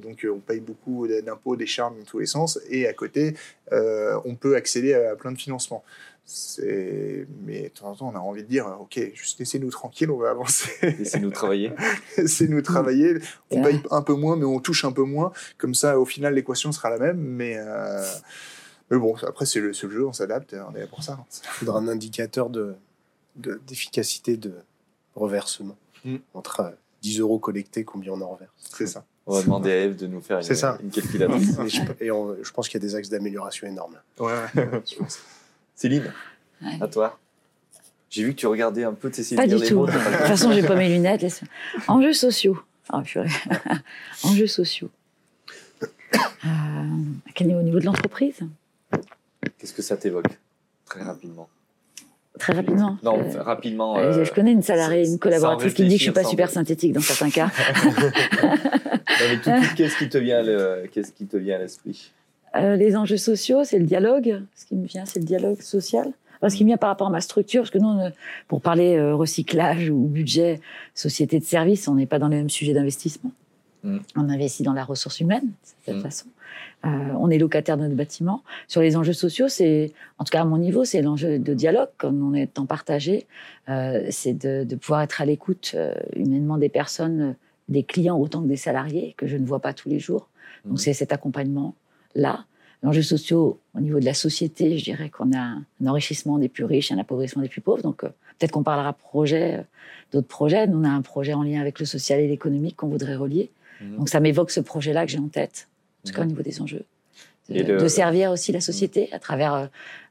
donc, 0.00 0.24
on 0.32 0.38
paye 0.38 0.60
beaucoup 0.60 1.08
d'impôts, 1.08 1.56
des 1.56 1.66
charges 1.66 1.98
dans 1.98 2.04
tous 2.04 2.20
les 2.20 2.26
sens. 2.26 2.60
Et 2.70 2.86
à 2.86 2.92
côté, 2.92 3.36
on 3.72 4.36
peut 4.36 4.54
accéder 4.54 4.94
à 4.94 5.16
plein 5.16 5.32
de 5.32 5.38
financements. 5.38 5.82
Mais 6.28 7.64
de 7.64 7.68
temps 7.68 7.90
en 7.90 7.94
temps, 7.94 8.12
on 8.12 8.16
a 8.16 8.20
envie 8.20 8.42
de 8.42 8.48
dire 8.48 8.66
Ok, 8.80 9.00
juste 9.14 9.38
laissez-nous 9.38 9.70
tranquille, 9.70 10.10
on 10.10 10.18
va 10.18 10.30
avancer. 10.30 10.70
Laissez-nous 10.98 11.30
travailler. 11.30 11.72
laissez-nous 12.16 12.62
travailler. 12.62 13.18
On 13.50 13.62
paye 13.62 13.80
un 13.90 14.02
peu 14.02 14.14
moins, 14.14 14.36
mais 14.36 14.44
on 14.44 14.60
touche 14.60 14.84
un 14.84 14.92
peu 14.92 15.02
moins. 15.02 15.32
Comme 15.58 15.74
ça, 15.74 15.98
au 15.98 16.04
final, 16.04 16.34
l'équation 16.34 16.72
sera 16.72 16.90
la 16.90 16.98
même. 16.98 17.18
Mais, 17.18 17.56
euh, 17.56 18.04
mais 18.90 18.98
bon, 18.98 19.14
après, 19.26 19.46
c'est 19.46 19.60
le, 19.60 19.72
jeu, 19.72 20.06
on 20.06 20.12
s'adapte, 20.12 20.54
on 20.54 20.74
est 20.76 20.80
là 20.80 20.86
pour 20.86 21.02
ça. 21.02 21.18
Il 21.42 21.48
faudra 21.48 21.78
un 21.78 21.88
indicateur 21.88 22.50
d'efficacité 23.36 24.36
de, 24.36 24.50
de 24.50 24.56
reversement. 25.14 25.76
Mm. 26.04 26.16
Entre 26.34 26.74
10 27.02 27.18
euh, 27.18 27.22
euros 27.22 27.38
collectés, 27.38 27.84
combien 27.84 28.12
on 28.12 28.20
en 28.20 28.30
reverse. 28.30 28.52
C'est 28.58 28.86
ça. 28.86 29.04
On 29.26 29.34
va 29.34 29.42
demander 29.42 29.70
à 29.70 29.76
Eve 29.84 29.96
de 29.96 30.06
nous 30.06 30.20
faire 30.20 30.38
une, 30.38 30.42
ça. 30.42 30.78
une 30.82 30.90
calculatrice. 30.90 31.56
et, 32.00 32.08
je 32.08 32.50
pense 32.52 32.68
qu'il 32.68 32.80
y 32.80 32.84
a 32.84 32.86
des 32.86 32.94
axes 32.96 33.08
d'amélioration 33.08 33.66
énormes. 33.68 33.96
Ouais, 34.18 34.32
ouais 34.32 34.82
je 34.84 34.96
pense. 34.96 35.20
Céline, 35.74 36.12
à 36.80 36.88
toi. 36.88 37.18
J'ai 38.10 38.24
vu 38.24 38.30
que 38.34 38.36
tu 38.40 38.46
regardais 38.46 38.84
un 38.84 38.92
peu 38.92 39.10
tes 39.10 39.22
Pas 39.34 39.46
du 39.46 39.56
tout. 39.56 39.86
de 39.86 39.90
toute 39.92 40.00
façon, 40.00 40.52
j'ai 40.52 40.62
pas 40.62 40.76
mes 40.76 40.88
lunettes. 40.88 41.24
Enjeux 41.88 42.12
sociaux. 42.12 42.62
Ah, 42.90 43.02
Enjeux 44.24 44.46
sociaux. 44.46 44.90
Euh, 46.44 46.48
à 46.48 47.32
quel 47.34 47.46
niveau? 47.46 47.60
Au 47.60 47.62
niveau 47.62 47.78
de 47.78 47.86
l'entreprise? 47.86 48.40
Qu'est-ce 49.58 49.72
que 49.72 49.82
ça 49.82 49.96
t'évoque? 49.96 50.26
Très 50.86 51.02
rapidement. 51.02 51.48
Très 52.38 52.52
rapidement 52.52 52.98
Non, 53.02 53.18
euh, 53.18 53.42
rapidement. 53.42 53.98
Euh, 53.98 54.24
je 54.24 54.32
connais 54.32 54.52
une 54.52 54.62
salariée, 54.62 55.06
une 55.08 55.18
collaboratrice 55.18 55.74
qui 55.74 55.84
me 55.84 55.88
dit 55.88 55.94
que 55.94 55.98
je 56.00 56.04
suis 56.04 56.12
pas 56.12 56.24
super 56.24 56.50
synthétique 56.50 56.92
dans 56.92 57.00
certains 57.00 57.30
cas. 57.30 57.50
qu'est-ce 59.76 59.96
qui 59.96 60.08
te 60.08 60.18
vient, 60.18 60.42
qu'est-ce 60.92 61.12
qui 61.12 61.26
te 61.26 61.36
vient 61.36 61.56
à 61.56 61.58
l'esprit? 61.60 62.12
Euh, 62.56 62.76
les 62.76 62.96
enjeux 62.96 63.16
sociaux, 63.16 63.64
c'est 63.64 63.78
le 63.78 63.86
dialogue. 63.86 64.42
Ce 64.54 64.66
qui 64.66 64.74
me 64.74 64.86
vient, 64.86 65.04
c'est 65.04 65.20
le 65.20 65.24
dialogue 65.24 65.60
social. 65.60 66.12
ce 66.46 66.54
qui 66.54 66.64
me 66.64 66.68
vient 66.68 66.76
par 66.76 66.90
rapport 66.90 67.06
à 67.06 67.10
ma 67.10 67.20
structure, 67.20 67.62
parce 67.62 67.70
que 67.70 67.78
nous, 67.78 67.98
pour 68.48 68.60
parler 68.60 68.96
euh, 68.96 69.14
recyclage 69.14 69.90
ou 69.90 70.06
budget, 70.06 70.60
société 70.94 71.38
de 71.38 71.44
service, 71.44 71.88
on 71.88 71.94
n'est 71.94 72.06
pas 72.06 72.18
dans 72.18 72.28
le 72.28 72.36
même 72.36 72.50
sujet 72.50 72.74
d'investissement. 72.74 73.32
Mm. 73.84 73.98
On 74.16 74.28
investit 74.28 74.62
dans 74.62 74.72
la 74.72 74.84
ressource 74.84 75.20
humaine, 75.20 75.44
de 75.44 75.68
cette 75.84 75.96
mm. 75.96 76.02
façon. 76.02 76.26
Euh, 76.84 76.88
on 77.18 77.30
est 77.30 77.38
locataire 77.38 77.76
de 77.76 77.82
notre 77.84 77.94
bâtiment. 77.94 78.42
Sur 78.68 78.82
les 78.82 78.96
enjeux 78.96 79.12
sociaux, 79.12 79.48
c'est, 79.48 79.92
en 80.18 80.24
tout 80.24 80.30
cas 80.30 80.42
à 80.42 80.44
mon 80.44 80.58
niveau, 80.58 80.84
c'est 80.84 81.00
l'enjeu 81.00 81.38
de 81.38 81.54
dialogue, 81.54 81.88
comme 81.96 82.22
on 82.22 82.34
est 82.34 82.58
en 82.58 82.66
partagé. 82.66 83.26
c'est 84.10 84.34
de, 84.34 84.64
de, 84.64 84.76
pouvoir 84.76 85.02
être 85.02 85.22
à 85.22 85.24
l'écoute 85.24 85.76
humainement 86.16 86.58
des 86.58 86.68
personnes, 86.68 87.36
des 87.68 87.84
clients 87.84 88.18
autant 88.18 88.42
que 88.42 88.48
des 88.48 88.56
salariés, 88.56 89.14
que 89.16 89.28
je 89.28 89.36
ne 89.36 89.46
vois 89.46 89.60
pas 89.60 89.72
tous 89.72 89.88
les 89.88 90.00
jours. 90.00 90.28
Donc 90.64 90.74
mm. 90.74 90.78
c'est 90.78 90.92
cet 90.92 91.12
accompagnement, 91.12 91.74
là. 92.14 92.44
L'enjeu 92.82 93.02
sociaux, 93.02 93.60
au 93.74 93.80
niveau 93.80 94.00
de 94.00 94.04
la 94.04 94.14
société, 94.14 94.76
je 94.76 94.84
dirais 94.84 95.08
qu'on 95.08 95.32
a 95.32 95.40
un 95.40 95.86
enrichissement 95.86 96.38
des 96.38 96.48
plus 96.48 96.64
riches 96.64 96.90
et 96.90 96.94
un 96.94 96.98
appauvrissement 96.98 97.42
des 97.42 97.48
plus 97.48 97.60
pauvres. 97.60 97.82
Donc, 97.82 98.02
euh, 98.02 98.08
peut-être 98.38 98.50
qu'on 98.50 98.64
parlera 98.64 98.92
projet, 98.92 99.58
euh, 99.58 99.62
d'autres 100.10 100.26
projets. 100.26 100.66
Nous, 100.66 100.78
on 100.78 100.84
a 100.84 100.88
un 100.88 101.02
projet 101.02 101.32
en 101.32 101.44
lien 101.44 101.60
avec 101.60 101.78
le 101.78 101.86
social 101.86 102.18
et 102.18 102.26
l'économique 102.26 102.76
qu'on 102.76 102.88
voudrait 102.88 103.14
relier. 103.14 103.50
Mhm. 103.80 103.98
Donc, 103.98 104.08
ça 104.08 104.18
m'évoque 104.18 104.50
ce 104.50 104.58
projet-là 104.58 105.06
que 105.06 105.12
j'ai 105.12 105.20
en 105.20 105.28
tête, 105.28 105.68
en 106.04 106.08
tout 106.08 106.14
cas 106.14 106.22
au 106.22 106.26
niveau 106.26 106.42
des 106.42 106.60
enjeux. 106.60 106.84
De, 107.48 107.88
servir 107.88 108.30
aussi 108.30 108.50
la 108.50 108.60
société 108.60 109.12
à 109.12 109.18
travers 109.18 109.68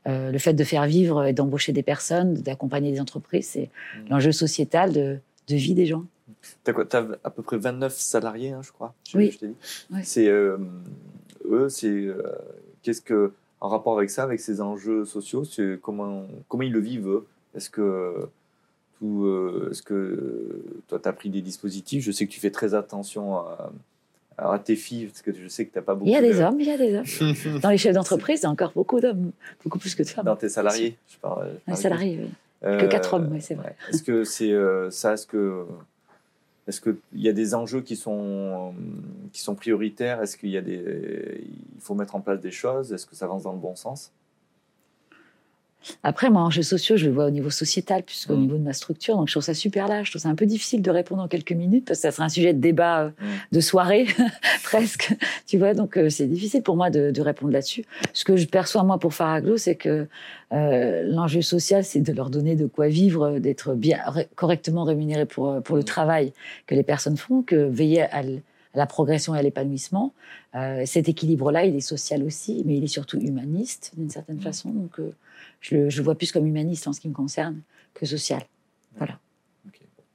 euh, 0.07 0.31
le 0.31 0.37
fait 0.37 0.53
de 0.53 0.63
faire 0.63 0.85
vivre 0.85 1.25
et 1.25 1.33
d'embaucher 1.33 1.71
des 1.71 1.81
personnes, 1.81 2.35
d'accompagner 2.35 2.91
des 2.91 3.01
entreprises. 3.01 3.47
C'est 3.47 3.69
mhm. 3.97 4.09
l'enjeu 4.09 4.31
sociétal 4.31 4.93
de, 4.93 5.19
vie 5.49 5.73
des 5.73 5.87
gens. 5.87 6.05
Tu 6.63 6.71
as, 6.71 7.07
à 7.25 7.29
peu 7.29 7.41
près 7.41 7.57
29 7.57 7.93
salariés, 7.93 8.51
hein, 8.51 8.61
je 8.63 8.71
crois. 8.71 8.93
oui. 9.13 9.37
C'est 10.03 10.29
eux, 11.49 11.69
c'est 11.69 11.87
euh, 11.87 12.21
qu'est-ce 12.83 13.01
que 13.01 13.31
en 13.59 13.69
rapport 13.69 13.97
avec 13.97 14.09
ça, 14.09 14.23
avec 14.23 14.39
ces 14.39 14.59
enjeux 14.61 15.05
sociaux, 15.05 15.43
comment 15.81 16.25
comment 16.47 16.63
ils 16.63 16.71
le 16.71 16.79
vivent 16.79 17.21
Est-ce 17.55 17.69
que 17.69 18.27
tout, 18.99 19.25
euh, 19.25 19.69
est-ce 19.71 19.81
que 19.81 20.63
toi 20.87 20.99
tu 20.99 21.07
as 21.07 21.13
pris 21.13 21.29
des 21.29 21.41
dispositifs? 21.41 22.03
Je 22.03 22.11
sais 22.11 22.25
que 22.25 22.31
tu 22.31 22.39
fais 22.39 22.51
très 22.51 22.73
attention 22.73 23.37
à, 23.37 23.71
à 24.37 24.59
tes 24.59 24.75
filles, 24.75 25.07
parce 25.07 25.21
que 25.21 25.31
je 25.33 25.47
sais 25.47 25.65
que 25.65 25.73
tu 25.73 25.77
n'as 25.77 25.83
pas 25.83 25.93
beaucoup. 25.93 26.09
Il 26.09 26.13
y 26.13 26.15
a 26.15 26.21
des 26.21 26.41
hommes, 26.41 26.59
il 26.59 26.67
y 26.67 26.71
a 26.71 26.77
des 26.77 26.95
hommes. 26.95 27.59
Dans 27.61 27.69
les 27.69 27.77
chefs 27.77 27.93
d'entreprise, 27.93 28.41
il 28.41 28.43
y 28.43 28.47
a 28.47 28.49
encore 28.49 28.71
beaucoup 28.73 28.99
d'hommes, 28.99 29.31
beaucoup 29.63 29.79
plus 29.79 29.93
que 29.93 30.03
de 30.03 30.07
femmes. 30.07 30.25
Dans 30.25 30.35
tes 30.35 30.49
salariés, 30.49 30.97
je 31.07 31.17
parle. 31.17 31.49
Les 31.67 31.75
salariés, 31.75 32.19
oui. 32.21 32.77
que 32.77 32.85
quatre 32.87 33.13
hommes, 33.13 33.29
oui, 33.31 33.41
c'est 33.41 33.55
vrai. 33.55 33.75
Est-ce 33.89 34.03
que 34.03 34.23
c'est 34.23 34.51
euh, 34.51 34.89
ça 34.89 35.13
Est-ce 35.13 35.27
que 35.27 35.65
est-ce 36.71 36.79
qu'il 36.79 36.95
y 37.15 37.27
a 37.27 37.33
des 37.33 37.53
enjeux 37.53 37.81
qui 37.81 37.97
sont, 37.97 38.73
qui 39.33 39.41
sont 39.41 39.55
prioritaires? 39.55 40.21
Est-ce 40.21 40.37
qu'il 40.37 40.49
y 40.49 40.57
a 40.57 40.61
des, 40.61 41.43
il 41.75 41.81
faut 41.81 41.95
mettre 41.95 42.15
en 42.15 42.21
place 42.21 42.39
des 42.39 42.51
choses? 42.51 42.93
Est-ce 42.93 43.05
que 43.05 43.13
ça 43.13 43.25
avance 43.25 43.43
dans 43.43 43.51
le 43.51 43.59
bon 43.59 43.75
sens? 43.75 44.13
Après, 46.03 46.29
moi, 46.29 46.41
enjeux 46.41 46.61
sociaux, 46.61 46.95
je 46.97 47.07
le 47.07 47.11
vois 47.11 47.25
au 47.25 47.29
niveau 47.31 47.49
sociétal 47.49 48.03
plus 48.03 48.25
qu'au 48.25 48.35
mm. 48.35 48.41
niveau 48.41 48.57
de 48.57 48.63
ma 48.63 48.73
structure. 48.73 49.15
Donc, 49.15 49.27
je 49.27 49.33
trouve 49.33 49.43
ça 49.43 49.53
super 49.53 49.87
large. 49.87 50.07
Je 50.07 50.11
trouve 50.11 50.21
ça 50.21 50.29
un 50.29 50.35
peu 50.35 50.45
difficile 50.45 50.81
de 50.81 50.91
répondre 50.91 51.21
en 51.21 51.27
quelques 51.27 51.51
minutes 51.51 51.85
parce 51.85 51.99
que 51.99 52.01
ça 52.03 52.11
serait 52.11 52.23
un 52.23 52.29
sujet 52.29 52.53
de 52.53 52.59
débat 52.59 53.01
euh, 53.01 53.09
mm. 53.09 53.25
de 53.51 53.59
soirée, 53.59 54.07
presque. 54.63 55.15
Tu 55.47 55.57
vois, 55.57 55.73
donc 55.73 55.97
euh, 55.97 56.09
c'est 56.09 56.27
difficile 56.27 56.61
pour 56.61 56.75
moi 56.75 56.89
de, 56.89 57.21
répondre 57.21 57.53
là-dessus. 57.53 57.85
Ce 58.13 58.25
que 58.25 58.37
je 58.37 58.45
perçois, 58.47 58.83
moi, 58.83 58.99
pour 58.99 59.13
Faraglo, 59.13 59.57
c'est 59.57 59.75
que 59.75 60.07
euh, 60.53 61.03
l'enjeu 61.03 61.41
social, 61.41 61.83
c'est 61.83 62.01
de 62.01 62.11
leur 62.13 62.29
donner 62.29 62.55
de 62.55 62.65
quoi 62.65 62.87
vivre, 62.87 63.39
d'être 63.39 63.73
bien, 63.73 63.99
correctement 64.35 64.83
rémunérés 64.83 65.25
pour, 65.25 65.61
pour 65.63 65.75
le 65.75 65.81
mm. 65.81 65.85
travail 65.85 66.33
que 66.67 66.75
les 66.75 66.83
personnes 66.83 67.17
font, 67.17 67.41
que 67.41 67.55
veiller 67.55 68.03
à, 68.03 68.21
la 68.73 68.85
progression 68.85 69.35
et 69.35 69.39
à 69.39 69.41
l'épanouissement. 69.41 70.13
cet 70.85 71.09
équilibre-là, 71.09 71.65
il 71.65 71.75
est 71.75 71.81
social 71.81 72.23
aussi, 72.23 72.63
mais 72.65 72.77
il 72.77 72.83
est 72.85 72.87
surtout 72.87 73.19
humaniste, 73.19 73.91
d'une 73.97 74.09
certaine 74.09 74.39
façon. 74.39 74.69
Donc, 74.69 74.97
je 75.61 75.75
le, 75.75 76.03
vois 76.03 76.15
plus 76.15 76.31
comme 76.31 76.47
humaniste 76.47 76.87
en 76.87 76.93
ce 76.93 76.99
qui 76.99 77.07
me 77.07 77.13
concerne 77.13 77.61
que 77.93 78.05
social. 78.05 78.41
Voilà. 78.97 79.19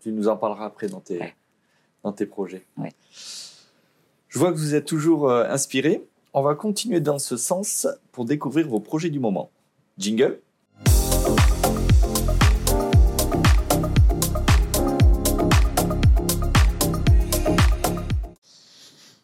Tu 0.01 0.13
nous 0.13 0.29
en 0.29 0.37
parleras 0.37 0.67
après 0.67 0.89
dans 0.89 1.01
tes, 1.01 1.21
dans 2.03 2.13
tes 2.13 2.27
projets. 2.27 2.65
Je 4.29 4.39
vois 4.39 4.53
que 4.53 4.59
vous 4.59 4.75
êtes 4.75 4.85
toujours 4.85 5.31
euh, 5.31 5.49
inspiré. 5.49 6.05
On 6.35 6.43
va 6.43 6.55
continuer 6.55 7.01
dans 7.01 7.19
ce 7.19 7.37
sens 7.37 7.89
pour 8.13 8.25
découvrir 8.25 8.69
vos 8.69 8.81
projets 8.81 9.09
du 9.09 9.21
moment. 9.21 9.51
Jingle. 9.99 10.41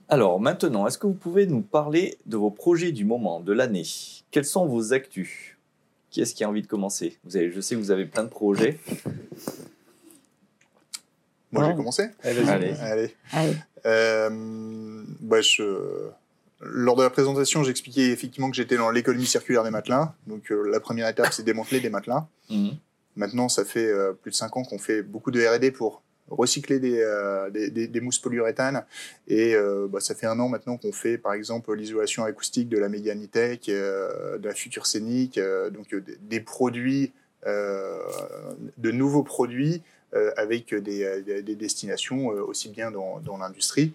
Alors 0.08 0.40
maintenant, 0.40 0.86
est-ce 0.86 0.98
que 0.98 1.06
vous 1.06 1.14
pouvez 1.14 1.46
nous 1.46 1.62
parler 1.62 2.18
de 2.26 2.36
vos 2.36 2.50
projets 2.50 2.92
du 2.92 3.04
moment, 3.04 3.40
de 3.40 3.52
l'année? 3.52 3.86
Quels 4.30 4.44
sont 4.44 4.66
vos 4.66 4.92
actus? 4.92 5.51
Qui 6.12 6.20
est-ce 6.20 6.34
qui 6.34 6.44
a 6.44 6.48
envie 6.48 6.62
de 6.62 6.66
commencer? 6.66 7.18
Vous 7.24 7.36
avez, 7.36 7.50
Je 7.50 7.60
sais 7.60 7.74
que 7.74 7.80
vous 7.80 7.90
avez 7.90 8.04
plein 8.04 8.22
de 8.22 8.28
projets. 8.28 8.78
Moi, 11.50 11.68
j'ai 11.68 11.74
commencé 11.74 12.08
Allez. 12.22 13.14
Allez. 13.32 13.56
Euh, 13.84 15.02
bah, 15.20 15.38
lors 16.60 16.96
de 16.96 17.02
la 17.02 17.10
présentation, 17.10 17.64
j'expliquais 17.64 18.10
effectivement 18.10 18.50
que 18.50 18.56
j'étais 18.56 18.76
dans 18.76 18.90
l'économie 18.90 19.26
circulaire 19.26 19.64
des 19.64 19.70
matelas. 19.70 20.14
Donc, 20.26 20.52
euh, 20.52 20.70
la 20.70 20.80
première 20.80 21.08
étape, 21.08 21.32
c'est 21.32 21.42
démanteler 21.42 21.80
des 21.80 21.90
matelas. 21.90 22.28
Mhm. 22.50 22.76
Maintenant, 23.16 23.48
ça 23.48 23.64
fait 23.64 23.86
euh, 23.86 24.12
plus 24.12 24.30
de 24.30 24.36
5 24.36 24.56
ans 24.56 24.64
qu'on 24.64 24.78
fait 24.78 25.02
beaucoup 25.02 25.30
de 25.30 25.44
R&D 25.44 25.70
pour 25.72 26.02
recycler 26.30 26.78
des, 26.78 27.88
des, 27.88 28.00
mousses 28.00 28.18
polyuréthane. 28.18 28.84
Et 29.28 29.54
bah, 29.90 30.00
ça 30.00 30.14
fait 30.14 30.26
un 30.26 30.38
an 30.40 30.48
maintenant 30.48 30.76
qu'on 30.76 30.92
fait, 30.92 31.18
par 31.18 31.34
exemple, 31.34 31.74
l'isolation 31.74 32.24
acoustique 32.24 32.68
de 32.68 32.78
la 32.78 32.88
Méganitech, 32.88 33.66
de 33.66 34.40
la 34.42 34.54
Future 34.54 34.86
Scénique, 34.86 35.38
donc 35.72 35.94
des, 36.22 36.40
produits, 36.40 37.12
de 37.44 38.90
nouveaux 38.90 39.24
produits 39.24 39.82
avec 40.36 40.74
des, 40.74 41.42
des, 41.42 41.54
destinations 41.54 42.28
aussi 42.28 42.70
bien 42.70 42.90
dans 42.90 43.36
l'industrie 43.38 43.92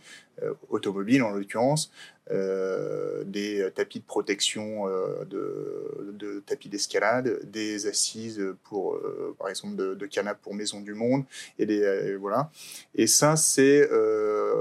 automobile 0.70 1.24
en 1.24 1.32
l'occurrence, 1.32 1.92
euh, 2.30 3.24
des 3.26 3.66
tapis 3.74 4.00
de 4.00 4.06
protection 4.06 4.88
euh, 4.90 5.24
de, 5.26 6.44
tapis 6.46 6.68
d'escalade, 6.68 7.40
des 7.50 7.88
assises 7.88 8.44
pour, 8.64 8.96
euh, 8.96 9.34
par 9.40 9.48
exemple, 9.48 9.76
de, 9.76 10.06
canapes 10.06 10.42
pour 10.42 10.54
Maison 10.54 10.82
du 10.82 10.94
Monde, 10.94 11.24
et 11.58 11.66
des 11.66 12.16
voilà. 12.20 12.52
Et 12.96 13.08
ça, 13.08 13.36
c'est, 13.38 13.90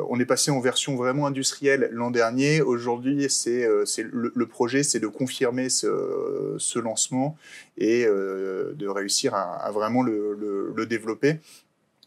on 0.09 0.21
est 0.21 0.27
passé 0.27 0.51
en 0.51 0.61
version 0.61 0.97
vraiment 0.97 1.27
industrielle 1.27 1.89
l'an 1.93 2.11
dernier. 2.11 2.61
Aujourd'hui, 2.63 3.29
c'est, 3.31 3.69
c'est 3.85 4.05
le, 4.05 4.47
projet, 4.47 4.83
c'est 4.83 5.01
de 5.01 5.09
confirmer 5.09 5.69
ce, 5.69 6.55
ce 6.59 6.79
lancement 6.79 7.37
et 7.79 8.05
de 8.05 8.89
réussir 8.89 9.35
à, 9.35 9.71
vraiment 9.73 10.03
le, 10.03 10.73
le 10.75 10.87
développer. 10.87 11.39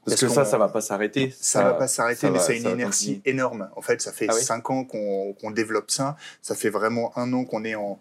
Parce, 0.10 0.22
que 0.22 0.28
ça, 0.30 0.46
ça 0.46 0.58
va 0.58 0.68
pas 0.68 0.82
s'arrêter. 0.82 1.34
Ça, 1.40 1.64
va 1.64 1.74
pas 1.74 1.88
s'arrêter, 1.88 2.30
mais 2.30 2.40
ça 2.40 2.52
a 2.52 2.56
une 2.56 2.70
inertie 2.70 3.22
énorme. 3.26 3.70
En 3.76 3.82
fait, 3.82 4.02
ça 4.02 4.12
fait 4.12 4.28
ah 4.30 4.34
cinq 4.34 4.70
ans 4.70 4.84
qu'on 4.84 5.52
développe 5.52 5.92
ça. 5.92 6.16
Ça 6.42 6.56
fait 6.56 6.70
vraiment 6.70 7.18
un 7.18 7.32
an 7.34 7.46
qu'on 7.46 7.64
est 7.64 7.76
en, 7.76 8.00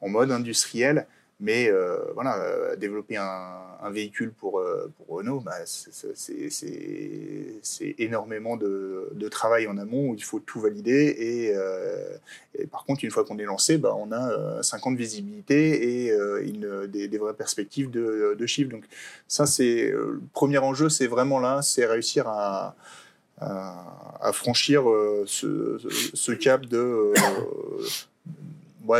en 0.00 0.08
mode 0.08 0.30
industriel. 0.30 1.06
Mais 1.38 1.68
euh, 1.68 1.98
voilà, 2.14 2.38
euh, 2.38 2.76
développer 2.76 3.16
un, 3.16 3.62
véhicule 3.90 4.32
pour, 4.32 4.58
euh, 4.58 4.90
Renault, 5.06 5.40
bah, 5.40 5.52
c'est 5.64 5.94
énormément 7.98 8.56
de, 8.56 9.28
travail 9.30 9.66
en 9.68 9.76
amont 9.76 10.08
où 10.10 10.14
il 10.14 10.24
faut 10.24 10.40
tout 10.40 10.60
valider. 10.60 11.14
Et, 11.18 12.66
par 12.66 12.84
contre, 12.84 13.04
une 13.04 13.10
fois 13.10 13.24
qu'on 13.24 13.38
est 13.38 13.44
lancé, 13.44 13.76
bah, 13.76 13.94
on 13.96 14.10
a 14.12 14.62
50 14.62 14.86
ans 14.86 14.92
de 14.92 14.98
visibilité 14.98 16.06
et 16.06 16.12
une, 16.42 16.86
des, 16.86 17.06
des, 17.06 17.18
vraies 17.18 17.34
perspectives 17.34 17.90
de, 17.90 18.46
chiffres. 18.46 18.70
Donc 18.70 18.84
ça, 19.28 19.46
c'est 19.46 19.90
le 19.90 20.22
premier 20.32 20.58
enjeu, 20.58 20.88
c'est 20.88 21.06
vraiment 21.06 21.38
là, 21.38 21.60
c'est 21.62 21.84
réussir 21.86 22.26
à, 22.28 22.74
franchir 24.32 24.84
ce, 25.26 26.32
cap 26.32 26.64
de 26.66 27.12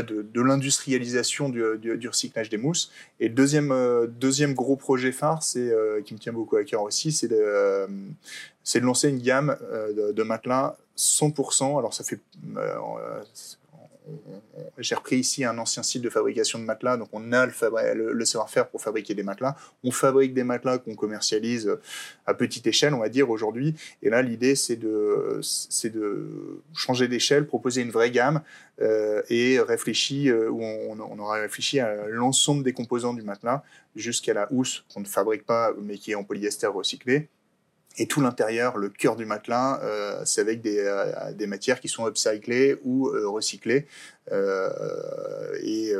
de, 0.02 0.40
l'industrialisation 0.40 1.48
du, 1.48 2.08
recyclage 2.08 2.48
des 2.48 2.56
mousses. 2.56 2.90
Et 3.20 3.28
le 3.28 3.34
deuxième, 3.34 3.72
euh, 3.72 4.06
deuxième 4.06 4.54
gros 4.54 4.76
projet 4.76 5.12
phare, 5.12 5.42
c'est 5.42 5.70
euh, 5.70 6.02
qui 6.02 6.14
me 6.14 6.18
tient 6.18 6.32
beaucoup 6.32 6.56
à 6.56 6.64
cœur 6.64 6.82
aussi, 6.82 7.12
c'est 7.12 7.28
de, 7.28 7.36
euh, 7.38 7.86
de 7.86 8.80
lancer 8.80 9.08
une 9.08 9.20
gamme 9.20 9.56
de, 9.96 10.12
de, 10.12 10.22
matelas 10.22 10.76
100%. 10.96 11.78
Alors 11.78 11.94
ça 11.94 12.04
fait 12.04 12.20
j'ai 14.78 14.94
repris 14.94 15.16
ici 15.16 15.44
un 15.44 15.58
ancien 15.58 15.82
site 15.82 16.02
de 16.02 16.10
fabrication 16.10 16.58
de 16.58 16.64
matelas, 16.64 16.96
donc 16.96 17.08
on 17.12 17.32
a 17.32 17.46
le, 17.46 18.24
savoir-faire 18.24 18.68
pour 18.68 18.80
fabriquer 18.80 19.14
des 19.14 19.22
matelas. 19.22 19.56
On 19.84 19.90
fabrique 19.90 20.34
des 20.34 20.44
matelas 20.44 20.78
qu'on 20.78 20.94
commercialise 20.94 21.76
à 22.26 22.34
petite 22.34 22.66
échelle, 22.66 22.94
on 22.94 23.00
va 23.00 23.08
dire 23.08 23.30
aujourd'hui. 23.30 23.74
Et 24.02 24.10
là, 24.10 24.22
l'idée, 24.22 24.54
c'est 24.54 24.76
de, 24.76 25.40
changer 26.74 27.08
d'échelle, 27.08 27.46
proposer 27.46 27.82
une 27.82 27.90
vraie 27.90 28.10
gamme 28.10 28.42
euh, 28.80 29.22
et 29.30 29.58
réfléchir, 29.60 30.34
euh, 30.34 30.50
on, 30.50 31.18
aura 31.18 31.40
réfléchi 31.40 31.80
à 31.80 32.08
l'ensemble 32.08 32.62
des 32.62 32.72
composants 32.72 33.14
du 33.14 33.22
matelas 33.22 33.62
jusqu'à 33.94 34.34
la 34.34 34.46
housse 34.52 34.84
qu'on 34.92 35.00
ne 35.00 35.06
fabrique 35.06 35.46
pas, 35.46 35.72
mais 35.80 35.96
qui 35.96 36.12
est 36.12 36.14
en 36.14 36.24
polyester 36.24 36.66
recyclé 36.66 37.28
et 37.98 38.06
tout 38.06 38.20
l'intérieur, 38.20 38.76
le 38.76 38.88
cœur 38.88 39.16
du 39.16 39.24
matelas, 39.24 39.80
euh, 39.82 40.20
c'est 40.24 40.40
avec 40.40 40.60
des, 40.60 40.78
euh, 40.78 41.32
des, 41.32 41.46
matières 41.46 41.80
qui 41.80 41.88
sont 41.88 42.06
upcyclées 42.06 42.76
ou 42.84 43.08
euh, 43.08 43.28
recyclées. 43.28 43.86
Et, 45.62 45.92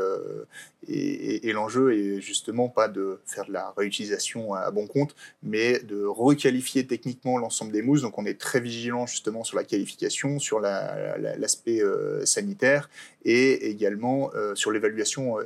et, 0.89 1.49
et 1.49 1.53
l'enjeu 1.53 1.95
est 1.95 2.20
justement 2.20 2.68
pas 2.68 2.89
de 2.89 3.18
faire 3.27 3.47
de 3.47 3.53
la 3.53 3.72
réutilisation 3.77 4.55
à 4.55 4.70
bon 4.70 4.87
compte, 4.87 5.14
mais 5.43 5.81
de 5.81 6.05
requalifier 6.05 6.87
techniquement 6.87 7.39
l'ensemble 7.39 7.72
des 7.72 7.83
mousses. 7.83 8.03
Donc 8.03 8.18
on 8.18 8.27
est 8.27 8.39
très 8.39 8.61
vigilant 8.61 9.07
justement 9.07 9.45
sur 9.45 9.57
la 9.57 9.64
qualification, 9.64 10.39
sur 10.39 10.61
l'aspect 10.61 11.83
sanitaire 12.24 12.89
et 13.24 13.68
également 13.70 14.31
sur 14.55 14.70
l'évaluation 14.70 15.37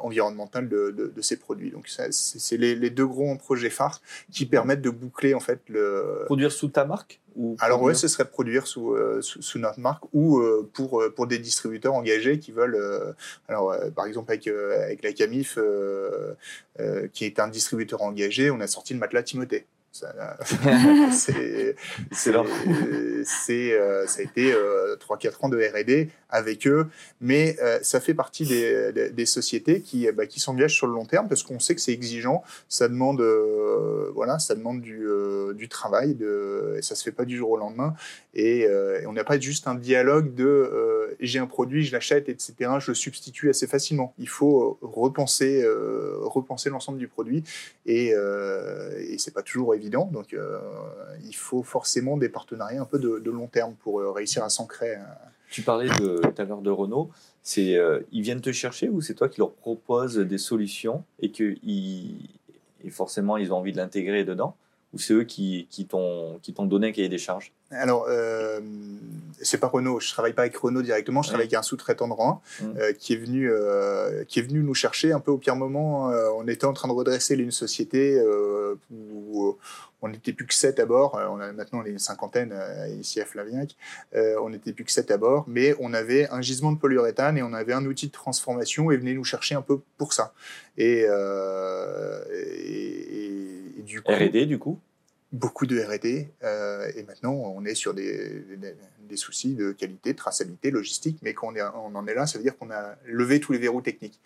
environnementale 0.00 0.68
de, 0.68 0.90
de, 0.90 1.06
de, 1.14 1.22
ces 1.22 1.36
produits. 1.36 1.70
Donc 1.70 1.88
c'est 1.88 2.56
les, 2.56 2.74
les, 2.74 2.90
deux 2.90 3.06
gros 3.06 3.36
projets 3.36 3.70
phares 3.70 4.00
qui 4.32 4.46
permettent 4.46 4.82
de 4.82 4.90
boucler 4.90 5.34
en 5.34 5.40
fait 5.40 5.60
le 5.68 5.80
euh, 5.80 6.24
produire 6.26 6.52
sous 6.52 6.68
ta 6.68 6.84
marque 6.84 7.20
ou 7.36 7.56
Alors 7.60 7.82
ouais, 7.82 7.94
ce 7.94 8.08
serait 8.08 8.28
produire 8.28 8.66
sous, 8.66 8.92
euh, 8.92 9.20
sous, 9.22 9.58
notre 9.58 9.78
marque 9.78 10.04
ou 10.12 10.38
euh, 10.38 10.68
pour, 10.72 11.02
pour 11.14 11.26
des 11.26 11.38
distributeurs 11.38 11.94
engagés 11.94 12.27
qui 12.36 12.52
veulent, 12.52 13.14
alors 13.48 13.74
par 13.94 14.06
exemple 14.06 14.30
avec, 14.32 14.46
avec 14.46 15.02
la 15.02 15.12
Camif, 15.12 15.58
qui 17.12 17.24
est 17.24 17.40
un 17.40 17.48
distributeur 17.48 18.02
engagé, 18.02 18.50
on 18.50 18.60
a 18.60 18.66
sorti 18.66 18.94
le 18.94 19.00
matelas 19.00 19.22
Timothée. 19.22 19.66
c'est, 21.12 21.74
c'est, 23.28 23.72
euh, 23.72 24.06
ça 24.06 24.20
a 24.20 24.22
été 24.22 24.52
euh, 24.52 24.96
3-4 24.96 25.44
ans 25.44 25.48
de 25.48 25.58
R&D 25.58 26.10
avec 26.30 26.66
eux, 26.66 26.88
mais 27.20 27.56
euh, 27.62 27.78
ça 27.82 28.00
fait 28.00 28.14
partie 28.14 28.46
des, 28.46 29.10
des, 29.12 29.26
sociétés 29.26 29.80
qui, 29.80 30.10
bah, 30.12 30.26
qui 30.26 30.40
s'engagent 30.40 30.74
sur 30.74 30.86
le 30.86 30.92
long 30.92 31.06
terme 31.06 31.28
parce 31.28 31.42
qu'on 31.42 31.58
sait 31.58 31.74
que 31.74 31.80
c'est 31.80 31.92
exigeant, 31.92 32.42
ça 32.68 32.88
demande, 32.88 33.20
euh, 33.20 34.10
voilà, 34.14 34.38
ça 34.38 34.54
demande 34.54 34.80
du, 34.80 35.06
du 35.54 35.68
travail, 35.68 36.16
ça 36.80 36.94
se 36.94 37.02
fait 37.02 37.12
pas 37.12 37.24
du 37.24 37.36
jour 37.36 37.50
au 37.50 37.56
lendemain, 37.56 37.94
et, 38.34 38.66
on 39.06 39.12
n'a 39.12 39.24
pas 39.24 39.38
juste 39.40 39.66
un 39.68 39.74
dialogue 39.74 40.34
de 40.34 41.16
j'ai 41.20 41.38
un 41.38 41.46
produit, 41.46 41.84
je 41.84 41.92
l'achète, 41.92 42.28
etc. 42.28 42.54
Je 42.78 42.90
le 42.90 42.94
substitue 42.94 43.48
assez 43.48 43.66
facilement. 43.66 44.12
Il 44.18 44.28
faut 44.28 44.78
repenser, 44.82 45.64
repenser 46.20 46.68
l'ensemble 46.68 46.98
du 46.98 47.08
produit, 47.08 47.42
et, 47.86 48.08
et 48.08 49.18
c'est 49.18 49.32
pas 49.32 49.42
toujours 49.42 49.74
évident. 49.74 50.10
Donc, 50.12 50.36
il 51.24 51.34
faut 51.34 51.62
forcément 51.62 52.16
des 52.16 52.28
partenariats 52.28 52.82
un 52.82 52.84
peu 52.84 52.98
de, 52.98 53.17
long 53.18 53.46
terme 53.46 53.74
pour 53.74 54.00
euh, 54.00 54.10
réussir 54.10 54.44
à 54.44 54.48
s'ancrer. 54.48 54.96
Euh. 54.96 55.04
Tu 55.50 55.62
parlais 55.62 55.88
de, 55.88 56.20
tout 56.20 56.42
à 56.42 56.44
l'heure 56.44 56.60
de 56.60 56.70
Renault. 56.70 57.10
C'est, 57.42 57.78
ils 58.12 58.20
viennent 58.20 58.42
te 58.42 58.52
chercher 58.52 58.90
ou 58.90 59.00
c'est 59.00 59.14
toi 59.14 59.30
qui 59.30 59.40
leur 59.40 59.52
proposes 59.52 60.18
des 60.18 60.36
solutions 60.36 61.04
et 61.20 61.32
que 61.32 61.56
ils, 61.62 62.28
et 62.84 62.90
forcément 62.90 63.38
ils 63.38 63.50
ont 63.50 63.56
envie 63.56 63.72
de 63.72 63.78
l'intégrer 63.78 64.24
dedans? 64.24 64.54
Ou 64.92 64.98
c'est 64.98 65.14
eux 65.14 65.24
qui, 65.24 65.66
qui 65.70 65.86
t'ont 65.86 66.40
donné 66.58 66.88
un 66.88 66.92
cahier 66.92 67.08
des 67.08 67.18
charges? 67.18 67.52
Alors, 67.70 68.06
euh, 68.08 68.60
c'est 69.42 69.58
pas 69.58 69.66
Renault. 69.66 70.00
Je 70.00 70.10
travaille 70.10 70.32
pas 70.32 70.42
avec 70.42 70.56
Renault 70.56 70.82
directement. 70.82 71.22
Je 71.22 71.28
travaille 71.28 71.46
avec 71.46 71.54
un 71.54 71.62
sous-traitant 71.62 72.08
de 72.08 72.14
rang 72.14 72.40
mmh. 72.62 72.66
qui 72.98 73.12
est 73.12 73.16
venu 73.16 73.50
qui 74.26 74.38
est 74.38 74.42
venu 74.42 74.62
nous 74.62 74.74
chercher 74.74 75.12
un 75.12 75.20
peu 75.20 75.30
au 75.30 75.38
pire 75.38 75.56
moment. 75.56 76.10
on 76.36 76.48
était 76.48 76.64
en 76.64 76.72
train 76.72 76.88
de 76.88 76.94
redresser 76.94 77.34
une 77.34 77.50
société 77.50 78.22
où 78.90 79.58
on 80.00 80.08
n'était 80.08 80.32
plus 80.32 80.46
que 80.46 80.54
7 80.54 80.78
à 80.80 80.86
bord. 80.86 81.16
Euh, 81.16 81.26
on 81.30 81.40
a 81.40 81.52
maintenant 81.52 81.82
les 81.82 81.98
cinquantaines 81.98 82.52
euh, 82.52 82.88
ici 83.00 83.20
à 83.20 83.24
Flaviac. 83.24 83.76
Euh, 84.14 84.36
on 84.42 84.50
n'était 84.50 84.72
plus 84.72 84.84
que 84.84 84.92
7 84.92 85.10
à 85.10 85.16
bord, 85.16 85.44
mais 85.48 85.74
on 85.80 85.92
avait 85.92 86.28
un 86.30 86.40
gisement 86.40 86.72
de 86.72 86.78
polyuréthane 86.78 87.36
et 87.38 87.42
on 87.42 87.52
avait 87.52 87.72
un 87.72 87.84
outil 87.84 88.06
de 88.06 88.12
transformation 88.12 88.90
et 88.90 88.96
venait 88.96 89.14
nous 89.14 89.24
chercher 89.24 89.54
un 89.54 89.62
peu 89.62 89.80
pour 89.96 90.12
ça. 90.12 90.32
Et, 90.76 91.06
du 93.82 94.02
coup. 94.02 94.12
R&D 94.12 94.46
du 94.46 94.58
coup? 94.58 94.78
Beaucoup 95.32 95.66
de 95.66 95.78
R&D. 95.78 96.30
et 96.96 97.02
maintenant, 97.02 97.32
on 97.32 97.64
est 97.66 97.74
sur 97.74 97.92
des, 97.92 98.42
des, 99.08 99.16
soucis 99.16 99.54
de 99.54 99.72
qualité, 99.72 100.12
de 100.12 100.16
traçabilité, 100.16 100.70
logistique, 100.70 101.18
mais 101.20 101.34
quand 101.34 101.48
on, 101.48 101.54
est, 101.54 101.62
on 101.62 101.94
en 101.94 102.06
est 102.06 102.14
là, 102.14 102.26
ça 102.26 102.38
veut 102.38 102.44
dire 102.44 102.56
qu'on 102.56 102.70
a 102.70 102.96
levé 103.04 103.38
tous 103.38 103.52
les 103.52 103.58
verrous 103.58 103.82
techniques. 103.82 104.18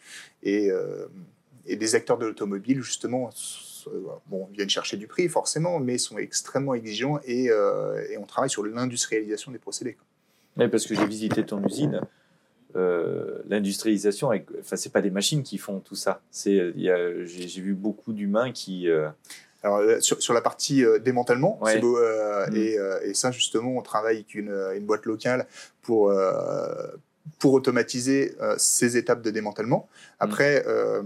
Et, 0.44 0.70
et 1.66 1.76
des 1.76 1.94
acteurs 1.94 2.18
de 2.18 2.26
l'automobile, 2.26 2.82
justement, 2.82 3.30
euh, 3.88 3.90
bon, 4.26 4.48
viennent 4.52 4.70
chercher 4.70 4.96
du 4.96 5.06
prix 5.06 5.28
forcément, 5.28 5.78
mais 5.80 5.98
sont 5.98 6.18
extrêmement 6.18 6.74
exigeants 6.74 7.20
et, 7.24 7.50
euh, 7.50 8.04
et 8.10 8.18
on 8.18 8.24
travaille 8.24 8.50
sur 8.50 8.64
l'industrialisation 8.64 9.52
des 9.52 9.58
procédés. 9.58 9.96
Oui, 10.56 10.68
parce 10.68 10.86
que 10.86 10.94
j'ai 10.94 11.06
visité 11.06 11.44
ton 11.44 11.64
usine. 11.64 12.00
Euh, 12.76 13.38
l'industrialisation, 13.48 14.30
enfin, 14.60 14.76
c'est 14.76 14.92
pas 14.92 15.02
des 15.02 15.10
machines 15.10 15.42
qui 15.42 15.58
font 15.58 15.80
tout 15.80 15.94
ça. 15.94 16.20
C'est, 16.30 16.72
j'ai 16.76 17.60
vu 17.60 17.74
beaucoup 17.74 18.12
d'humains 18.12 18.52
qui. 18.52 18.88
Alors, 19.64 19.80
sur, 20.00 20.20
sur, 20.20 20.34
la 20.34 20.40
partie 20.40 20.84
démantèlement, 21.04 21.60
c'est 21.66 21.78
beau, 21.78 21.96
mm. 21.96 22.56
et, 22.56 22.78
et, 23.04 23.14
ça 23.14 23.30
justement, 23.30 23.76
on 23.76 23.82
travaille 23.82 24.16
avec 24.16 24.34
une, 24.34 24.52
une 24.74 24.84
boîte 24.84 25.06
locale 25.06 25.46
pour 25.82 26.12
pour 27.38 27.54
automatiser 27.54 28.34
euh, 28.40 28.54
ces 28.58 28.96
étapes 28.96 29.22
de 29.22 29.30
démantèlement. 29.30 29.88
Après, 30.18 30.60
mm. 30.60 30.64
euh, 30.66 31.02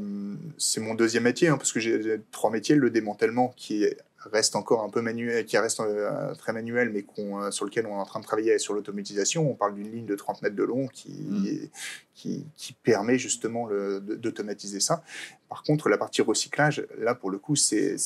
c'est 0.58 0.80
mon 0.80 0.94
deuxième 0.94 1.24
métier, 1.24 1.48
hein, 1.48 1.56
parce 1.56 1.72
que 1.72 1.80
j'ai 1.80 2.20
trois 2.30 2.50
métiers. 2.50 2.74
Le 2.74 2.90
démantèlement, 2.90 3.52
qui 3.56 3.84
est 3.84 3.98
reste 4.33 4.57
encore 4.57 4.83
un 4.83 4.91
peu 4.91 5.01
manuel, 5.01 5.45
qui 5.45 5.57
reste 5.59 5.81
euh, 5.81 6.35
très 6.35 6.53
manuel, 6.53 6.91
mais 6.91 7.05
euh, 7.18 7.51
sur 7.51 7.64
lequel 7.64 7.87
on 7.87 7.91
est 7.91 8.01
en 8.01 8.05
train 8.05 8.20
de 8.20 8.24
travailler 8.24 8.59
sur 8.59 8.74
l'automatisation. 8.74 9.49
On 9.51 9.55
parle 9.55 9.74
d'une 9.74 9.91
ligne 9.91 10.07
de 10.07 10.14
30 10.14 10.43
mètres 10.43 10.57
de 10.57 10.62
long 10.62 10.87
qui, 10.89 11.12
mm. 11.12 11.68
qui, 12.14 12.47
qui, 12.57 12.72
permet 12.72 13.18
justement 13.18 13.68
d'automatiser 14.01 14.81
ça. 14.81 15.03
Par 15.49 15.62
contre, 15.62 15.89
la 15.89 15.99
partie 15.99 16.22
recyclage, 16.22 16.87
là, 16.99 17.14
pour 17.14 17.31
le 17.31 17.39
coup, 17.39 17.57
c'est 17.57 17.97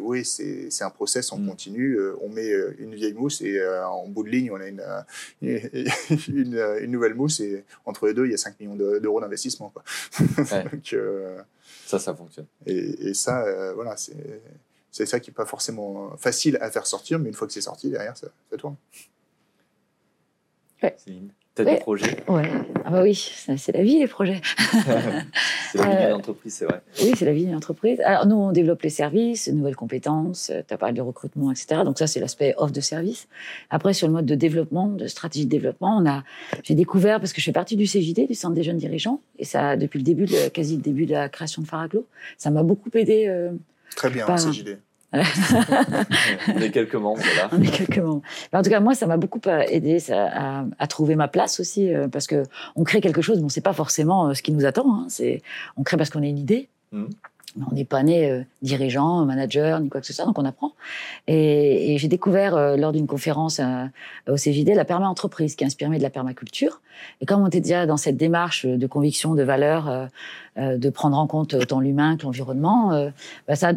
oui, 0.00 0.24
c'est 0.24 0.82
un 0.82 0.90
process 0.90 1.32
en 1.32 1.38
mm. 1.38 1.48
continu. 1.48 1.94
Euh, 1.94 2.16
on 2.20 2.28
met 2.28 2.50
une 2.78 2.94
vieille 2.94 3.14
mousse 3.14 3.40
et 3.40 3.60
en 3.66 4.08
bout 4.08 4.24
de 4.24 4.30
ligne, 4.30 4.50
on 4.50 4.56
a 4.56 4.68
une, 4.68 4.82
une, 6.28 6.76
une, 6.80 6.90
nouvelle 6.90 7.14
mousse 7.14 7.40
et 7.40 7.64
entre 7.84 8.06
les 8.06 8.14
deux, 8.14 8.26
il 8.26 8.32
y 8.32 8.34
a 8.34 8.38
5 8.38 8.58
millions 8.60 8.76
d'euros 8.76 9.20
d'investissement. 9.20 9.72
Donc, 10.18 10.96
ça, 11.86 11.98
ça 11.98 12.14
fonctionne. 12.14 12.46
Et, 12.66 13.08
et 13.08 13.14
ça, 13.14 13.72
voilà, 13.74 13.96
c'est 13.96 14.40
c'est 14.96 15.04
ça 15.04 15.20
qui 15.20 15.30
n'est 15.30 15.34
pas 15.34 15.44
forcément 15.44 16.16
facile 16.16 16.56
à 16.62 16.70
faire 16.70 16.86
sortir, 16.86 17.18
mais 17.18 17.28
une 17.28 17.34
fois 17.34 17.46
que 17.46 17.52
c'est 17.52 17.60
sorti, 17.60 17.90
derrière, 17.90 18.16
ça, 18.16 18.28
ça 18.50 18.56
tourne. 18.56 18.76
Ouais. 20.82 20.96
Tu 21.04 21.62
as 21.62 21.64
des 21.64 21.76
projets 21.76 22.24
Ouais. 22.28 22.50
Ah 22.84 22.90
bah 22.90 23.02
oui, 23.02 23.14
c'est 23.14 23.72
la 23.72 23.82
vie, 23.82 23.98
les 23.98 24.06
projets. 24.06 24.40
c'est 24.72 25.78
la 25.78 25.84
vie 25.84 25.96
d'une 25.96 26.06
euh, 26.06 26.16
entreprise, 26.16 26.54
c'est 26.54 26.64
vrai. 26.64 26.80
Oui, 27.02 27.12
c'est 27.14 27.26
la 27.26 27.32
vie 27.32 27.44
d'une 27.44 27.54
entreprise. 27.54 28.00
Alors, 28.00 28.26
nous, 28.26 28.36
on 28.36 28.52
développe 28.52 28.80
les 28.82 28.90
services, 28.90 29.48
nouvelles 29.48 29.76
compétences, 29.76 30.50
tu 30.66 30.72
as 30.74 30.78
parlé 30.78 30.94
de 30.94 31.02
recrutement, 31.02 31.50
etc. 31.50 31.82
Donc, 31.84 31.98
ça, 31.98 32.06
c'est 32.06 32.20
l'aspect 32.20 32.54
offre 32.56 32.72
de 32.72 32.80
service. 32.80 33.28
Après, 33.68 33.92
sur 33.92 34.06
le 34.06 34.14
mode 34.14 34.26
de 34.26 34.34
développement, 34.34 34.88
de 34.88 35.06
stratégie 35.08 35.44
de 35.44 35.50
développement, 35.50 35.98
on 35.98 36.08
a, 36.08 36.24
j'ai 36.62 36.74
découvert, 36.74 37.20
parce 37.20 37.34
que 37.34 37.42
je 37.42 37.46
fais 37.46 37.52
partie 37.52 37.76
du 37.76 37.84
CJD, 37.84 38.28
du 38.28 38.34
Centre 38.34 38.54
des 38.54 38.62
jeunes 38.62 38.78
dirigeants, 38.78 39.20
et 39.38 39.44
ça, 39.44 39.76
depuis 39.76 39.98
le 39.98 40.04
début, 40.04 40.24
de, 40.24 40.48
quasi 40.48 40.76
le 40.76 40.82
début 40.82 41.04
de 41.04 41.12
la 41.12 41.28
création 41.28 41.60
de 41.60 41.66
Faraglo, 41.66 42.06
ça 42.38 42.50
m'a 42.50 42.62
beaucoup 42.62 42.90
aidé. 42.94 43.26
Euh, 43.28 43.52
Très 43.94 44.08
bien, 44.08 44.26
par... 44.26 44.36
CJD. 44.36 44.78
on 45.12 46.60
est 46.60 46.70
quelques 46.70 46.94
membres, 46.94 47.22
là. 47.36 47.48
On 47.52 47.62
est 47.62 47.70
quelques 47.70 47.98
membres. 47.98 48.22
en 48.52 48.62
tout 48.62 48.70
cas, 48.70 48.80
moi, 48.80 48.94
ça 48.94 49.06
m'a 49.06 49.16
beaucoup 49.16 49.40
euh, 49.46 49.62
aidé 49.68 49.98
à, 50.10 50.64
à, 50.78 50.86
trouver 50.86 51.14
ma 51.14 51.28
place 51.28 51.60
aussi, 51.60 51.92
euh, 51.92 52.08
parce 52.08 52.26
que 52.26 52.42
on 52.74 52.84
crée 52.84 53.00
quelque 53.00 53.22
chose, 53.22 53.36
mais 53.36 53.42
on 53.42 53.46
ne 53.46 53.50
sait 53.50 53.60
pas 53.60 53.72
forcément 53.72 54.28
euh, 54.28 54.34
ce 54.34 54.42
qui 54.42 54.52
nous 54.52 54.66
attend. 54.66 54.92
Hein. 54.92 55.06
C'est, 55.08 55.42
on 55.76 55.82
crée 55.84 55.96
parce 55.96 56.10
qu'on 56.10 56.22
a 56.22 56.26
une 56.26 56.38
idée. 56.38 56.68
Mmh. 56.92 57.04
On 57.70 57.74
n'est 57.74 57.86
pas 57.86 58.02
né 58.02 58.44
dirigeant, 58.60 59.24
manager, 59.24 59.80
ni 59.80 59.88
quoi 59.88 60.02
que 60.02 60.06
ce 60.06 60.12
soit, 60.12 60.26
donc 60.26 60.38
on 60.38 60.44
apprend. 60.44 60.72
Et, 61.26 61.94
et 61.94 61.96
j'ai 61.96 62.08
découvert 62.08 62.76
lors 62.76 62.92
d'une 62.92 63.06
conférence 63.06 63.62
au 64.28 64.34
CJD 64.34 64.74
la 64.74 64.84
perma-entreprise, 64.84 65.56
qui 65.56 65.64
est 65.64 65.66
inspirée 65.66 65.96
de 65.96 66.02
la 66.02 66.10
permaculture. 66.10 66.82
Et 67.22 67.24
comme 67.24 67.40
on 67.40 67.46
était 67.46 67.62
déjà 67.62 67.86
dans 67.86 67.96
cette 67.96 68.18
démarche 68.18 68.66
de 68.66 68.86
conviction, 68.86 69.34
de 69.34 69.42
valeur, 69.42 70.10
de 70.58 70.90
prendre 70.90 71.16
en 71.16 71.26
compte 71.26 71.66
tant 71.66 71.80
l'humain 71.80 72.18
que 72.18 72.24
l'environnement, 72.24 73.10
bah 73.48 73.56
ça 73.56 73.72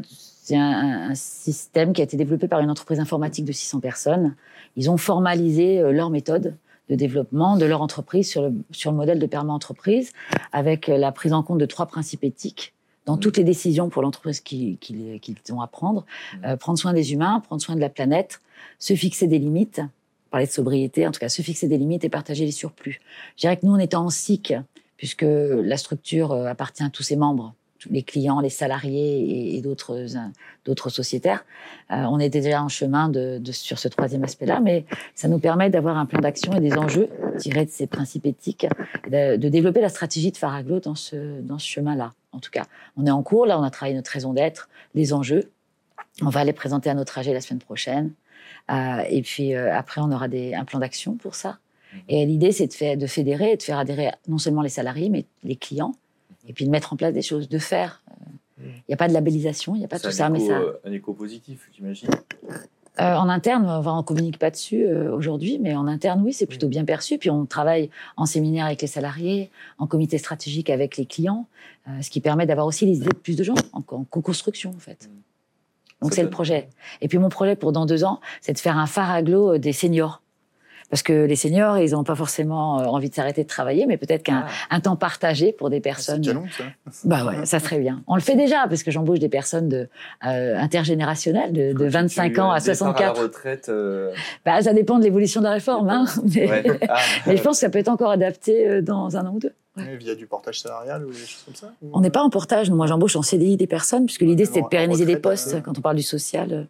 c'est 0.49 0.57
un, 0.57 1.13
système 1.13 1.93
qui 1.93 2.01
a 2.01 2.03
été 2.03 2.17
développé 2.17 2.47
par 2.47 2.59
une 2.59 2.71
entreprise 2.71 2.99
informatique 2.99 3.45
de 3.45 3.51
600 3.51 3.81
personnes. 3.81 4.35
Ils 4.77 4.89
ont 4.89 4.97
formalisé 4.97 5.79
euh, 5.79 5.91
leur 5.91 6.09
méthode 6.09 6.55
de 6.89 6.95
développement 6.95 7.55
de 7.55 7.65
leur 7.65 7.83
entreprise 7.83 8.27
sur 8.27 8.41
le, 8.41 8.53
sur 8.71 8.89
le 8.89 8.97
modèle 8.97 9.19
de 9.19 9.27
perma-entreprise, 9.27 10.11
avec 10.51 10.89
euh, 10.89 10.97
la 10.97 11.11
prise 11.11 11.33
en 11.33 11.43
compte 11.43 11.59
de 11.59 11.67
trois 11.67 11.85
principes 11.85 12.23
éthiques 12.23 12.73
dans 13.05 13.17
toutes 13.17 13.37
les 13.37 13.43
décisions 13.43 13.89
pour 13.89 14.01
l'entreprise 14.01 14.39
qu'ils 14.39 14.79
ont 15.51 15.61
à 15.61 15.67
prendre. 15.67 16.01
Mmh. 16.01 16.45
Euh, 16.45 16.57
prendre 16.57 16.79
soin 16.79 16.93
des 16.93 17.13
humains, 17.13 17.41
prendre 17.41 17.61
soin 17.61 17.75
de 17.75 17.81
la 17.81 17.89
planète, 17.89 18.41
se 18.79 18.95
fixer 18.95 19.27
des 19.27 19.37
limites, 19.37 19.81
parler 20.31 20.47
de 20.47 20.51
sobriété, 20.51 21.05
en 21.05 21.11
tout 21.11 21.19
cas 21.19 21.29
se 21.29 21.43
fixer 21.43 21.67
des 21.67 21.77
limites 21.77 22.03
et 22.05 22.09
partager 22.09 22.45
les 22.45 22.51
surplus. 22.51 23.01
Je 23.35 23.41
dirais 23.41 23.57
que 23.57 23.67
nous, 23.67 23.73
on 23.73 23.79
était 23.79 23.97
en 23.97 24.09
SIC, 24.09 24.55
puisque 24.97 25.25
la 25.25 25.77
structure 25.77 26.33
appartient 26.33 26.83
à 26.83 26.89
tous 26.89 27.03
ses 27.03 27.15
membres 27.15 27.53
les 27.89 28.03
clients, 28.03 28.39
les 28.39 28.49
salariés 28.49 29.55
et, 29.55 29.61
d'autres 29.61 30.05
d'autres 30.65 30.89
sociétaires. 30.89 31.45
Euh, 31.91 32.03
on 32.09 32.19
était 32.19 32.41
déjà 32.41 32.63
en 32.63 32.67
chemin 32.67 33.09
de, 33.09 33.41
sur 33.51 33.79
ce 33.79 33.87
troisième 33.87 34.23
aspect-là, 34.23 34.59
mais 34.59 34.85
ça 35.15 35.27
nous 35.27 35.39
permet 35.39 35.69
d'avoir 35.69 35.97
un 35.97 36.05
plan 36.05 36.19
d'action 36.19 36.53
et 36.53 36.59
des 36.59 36.73
enjeux 36.73 37.09
tirés 37.37 37.65
de 37.65 37.71
ces 37.71 37.87
principes 37.87 38.25
éthiques, 38.25 38.67
de, 39.09 39.35
développer 39.37 39.81
la 39.81 39.89
stratégie 39.89 40.31
de 40.31 40.37
Faraglo 40.37 40.79
dans 40.79 40.95
ce 40.95 41.41
dans 41.41 41.59
ce 41.59 41.67
chemin-là. 41.67 42.13
En 42.31 42.39
tout 42.39 42.51
cas, 42.51 42.65
on 42.97 43.05
est 43.05 43.11
en 43.11 43.23
cours. 43.23 43.45
Là, 43.45 43.59
on 43.59 43.63
a 43.63 43.69
travaillé 43.69 43.95
notre 43.95 44.11
raison 44.11 44.33
d'être, 44.33 44.69
les 44.93 45.13
enjeux. 45.13 45.51
On 46.21 46.29
va 46.29 46.43
les 46.43 46.53
présenter 46.53 46.89
à 46.89 46.93
notre 46.93 47.17
AG 47.17 47.27
la 47.27 47.41
semaine 47.41 47.59
prochaine. 47.59 48.13
Euh, 48.71 49.03
et 49.09 49.21
puis 49.21 49.55
euh, 49.55 49.75
après, 49.75 50.01
on 50.01 50.11
aura 50.11 50.27
des, 50.27 50.53
un 50.53 50.65
plan 50.65 50.79
d'action 50.79 51.15
pour 51.15 51.35
ça. 51.35 51.57
Et 52.07 52.25
l'idée, 52.25 52.51
c'est 52.51 52.67
de, 52.67 52.99
de 52.99 53.07
fédérer 53.07 53.53
et 53.53 53.57
de 53.57 53.63
faire 53.63 53.79
adhérer 53.79 54.11
non 54.27 54.37
seulement 54.37 54.61
les 54.61 54.69
salariés, 54.69 55.09
mais 55.09 55.25
les 55.43 55.55
clients, 55.55 55.95
et 56.49 56.53
puis 56.53 56.65
de 56.65 56.71
mettre 56.71 56.91
en 56.91 56.97
place 56.97 57.13
des 57.13 57.21
choses, 57.21 57.47
de 57.47 57.59
faire. 57.59 58.03
Il 58.57 58.65
euh, 58.65 58.71
n'y 58.89 58.93
a 58.93 58.97
pas 58.97 59.07
de 59.07 59.13
labellisation, 59.13 59.75
il 59.75 59.79
n'y 59.79 59.85
a 59.85 59.87
pas 59.87 59.99
tout 59.99 60.11
ça. 60.11 60.29
mais 60.29 60.39
ça... 60.39 60.57
Euh, 60.57 60.73
un 60.83 60.91
écho 60.91 61.13
positif, 61.13 61.69
j'imagine 61.73 62.09
euh, 62.99 63.15
en 63.15 63.29
interne, 63.29 63.65
on 63.65 63.97
ne 63.97 64.01
communique 64.01 64.37
pas 64.37 64.51
dessus 64.51 64.85
aujourd'hui, 64.85 65.57
mais 65.57 65.73
en 65.73 65.87
interne, 65.87 66.21
oui, 66.21 66.33
c'est 66.33 66.47
plutôt 66.47 66.67
bien 66.67 66.83
perçu. 66.83 67.17
Puis 67.17 67.29
on 67.29 67.45
travaille 67.45 67.89
en 68.17 68.25
séminaire 68.25 68.65
avec 68.65 68.81
les 68.81 68.89
salariés, 68.89 69.51
en 69.77 69.87
comité 69.87 70.17
stratégique 70.17 70.69
avec 70.69 70.97
les 70.97 71.05
clients, 71.05 71.47
ce 72.01 72.09
qui 72.09 72.19
permet 72.19 72.45
d'avoir 72.45 72.67
aussi 72.67 72.85
les 72.85 72.97
idées 72.97 73.07
de 73.07 73.13
plus 73.13 73.37
de 73.37 73.43
gens, 73.45 73.55
en, 73.71 73.81
co-construction 73.81 74.71
en 74.71 74.79
fait. 74.79 75.07
Mm. 75.07 76.01
Donc 76.01 76.13
c'est 76.13 76.23
le 76.23 76.29
projet. 76.29 76.67
Et 76.99 77.07
puis 77.07 77.19
mon 77.19 77.29
projet 77.29 77.55
pour 77.55 77.71
dans 77.71 77.85
deux 77.85 78.03
ans, 78.03 78.19
c'est 78.41 78.51
de 78.51 78.59
faire 78.59 78.77
un 78.77 78.87
phare 78.87 79.11
aglo 79.11 79.57
des 79.57 79.71
seniors 79.71 80.21
parce 80.89 81.03
que 81.03 81.25
les 81.25 81.35
seniors, 81.35 81.77
ils 81.77 81.91
n'ont 81.91 82.03
pas 82.03 82.15
forcément 82.15 82.79
euh, 82.79 82.85
envie 82.85 83.09
de 83.09 83.15
s'arrêter 83.15 83.43
de 83.43 83.47
travailler, 83.47 83.85
mais 83.85 83.97
peut-être 83.97 84.23
qu'un 84.23 84.45
ah. 84.69 84.81
temps 84.81 84.95
partagé 84.95 85.51
pour 85.53 85.69
des 85.69 85.79
personnes. 85.79 86.23
C'est 86.23 86.31
canon, 86.31 86.45
ça. 86.49 86.63
Bah 87.05 87.25
ouais, 87.25 87.45
ça 87.45 87.59
serait 87.59 87.79
bien. 87.79 88.01
On 88.07 88.15
le 88.15 88.21
fait 88.21 88.35
déjà 88.35 88.67
parce 88.67 88.83
que 88.83 88.91
j'embauche 88.91 89.19
des 89.19 89.29
personnes 89.29 89.69
de 89.69 89.87
euh, 90.25 90.57
intergénérationnelles 90.57 91.53
de, 91.53 91.73
de 91.73 91.85
25 91.85 92.39
ans 92.39 92.51
à 92.51 92.59
64. 92.59 92.99
À 92.99 93.13
la 93.13 93.21
retraite. 93.21 93.69
Euh, 93.69 94.11
bah, 94.45 94.61
ça 94.61 94.73
dépend 94.73 94.97
de 94.97 95.03
l'évolution 95.03 95.41
de 95.41 95.45
la 95.45 95.53
réforme, 95.53 95.89
hein. 95.89 96.05
Ah. 96.89 96.97
Mais, 97.27 97.37
je 97.37 97.41
pense 97.41 97.57
que 97.57 97.61
ça 97.61 97.69
peut 97.69 97.79
être 97.79 97.89
encore 97.89 98.11
adapté 98.11 98.81
dans 98.81 99.17
un 99.17 99.25
an 99.25 99.33
ou 99.33 99.39
deux. 99.39 99.53
Via 99.75 100.15
du 100.15 100.25
portage 100.25 100.61
salarial 100.61 101.05
ou 101.05 101.11
des 101.11 101.17
choses 101.17 101.43
comme 101.45 101.55
ça 101.55 101.71
On 101.93 102.01
n'est 102.01 102.09
pas 102.09 102.21
en 102.21 102.29
portage. 102.29 102.69
Moi, 102.69 102.87
j'embauche 102.87 103.15
en 103.15 103.21
CDI 103.21 103.57
des 103.57 103.67
personnes, 103.67 104.05
puisque 104.05 104.21
l'idée, 104.21 104.45
c'était 104.45 104.61
de 104.61 104.67
pérenniser 104.67 105.05
des 105.05 105.17
postes. 105.17 105.61
Quand 105.61 105.77
on 105.77 105.81
parle 105.81 105.97
du 105.97 106.03
social, 106.03 106.67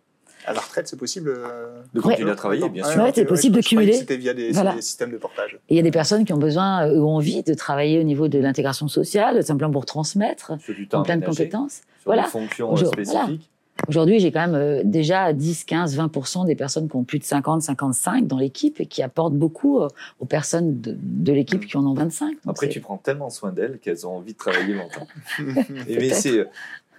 à 0.50 0.54
la 0.54 0.62
retraite, 0.62 0.88
c'est 0.88 0.98
possible 0.98 1.30
euh, 1.30 1.82
de 1.94 2.02
continuer 2.02 2.32
à 2.32 2.36
travailler, 2.36 2.68
bien 2.70 2.84
sûr. 2.84 3.08
c'est 3.14 3.26
possible 3.26 3.56
de 3.56 3.62
cumuler. 3.62 3.94
C'était 3.94 4.18
via 4.18 4.34
des, 4.34 4.52
des, 4.52 4.82
systèmes 4.82 5.12
de 5.12 5.18
portage. 5.18 5.60
il 5.70 5.78
y 5.78 5.80
a 5.80 5.84
des 5.84 5.92
personnes 5.92 6.26
qui 6.26 6.34
ont 6.34 6.40
besoin 6.40 6.88
euh, 6.88 6.98
ou 6.98 7.08
envie 7.08 7.44
de 7.44 7.54
travailler 7.54 8.00
au 8.00 8.04
niveau 8.04 8.28
de 8.28 8.40
l'intégration 8.40 8.88
sociale, 8.88 9.44
simplement 9.44 9.72
pour 9.72 9.86
transmettre 9.86 10.54
en 10.94 11.04
plein 11.04 11.18
de 11.18 11.26
compétences. 11.26 11.82
Sur 12.02 12.06
voilà. 12.06 12.24
des 12.24 12.30
fonctions 12.30 12.74
euh, 12.74 12.86
spécifiques. 12.86 13.50
Aujourd'hui, 13.88 14.20
j'ai 14.20 14.32
quand 14.32 14.46
même 14.48 14.90
déjà 14.90 15.32
10, 15.32 15.64
15, 15.64 15.98
20% 15.98 16.46
des 16.46 16.56
personnes 16.56 16.90
qui 16.90 16.96
ont 16.98 17.06
plus 17.06 17.20
de 17.20 17.24
50, 17.24 17.62
55 17.62 18.28
dans 18.28 18.38
l'équipe 18.38 18.82
et 18.82 18.86
qui 18.86 19.02
apportent 19.02 19.36
beaucoup 19.36 19.80
aux 20.20 20.26
personnes 20.26 20.82
de, 20.82 21.32
l'équipe 21.32 21.66
qui 21.66 21.78
en 21.78 21.86
ont 21.86 21.94
25. 21.94 22.38
Après, 22.46 22.68
tu 22.68 22.82
prends 22.82 22.98
tellement 22.98 23.30
soin 23.30 23.54
d'elles 23.54 23.80
qu'elles 23.80 24.06
ont 24.06 24.18
envie 24.18 24.34
de 24.34 24.38
travailler 24.38 24.74
longtemps. 24.74 25.08
et 25.88 25.96
mais 25.96 26.10
c'est 26.10 26.46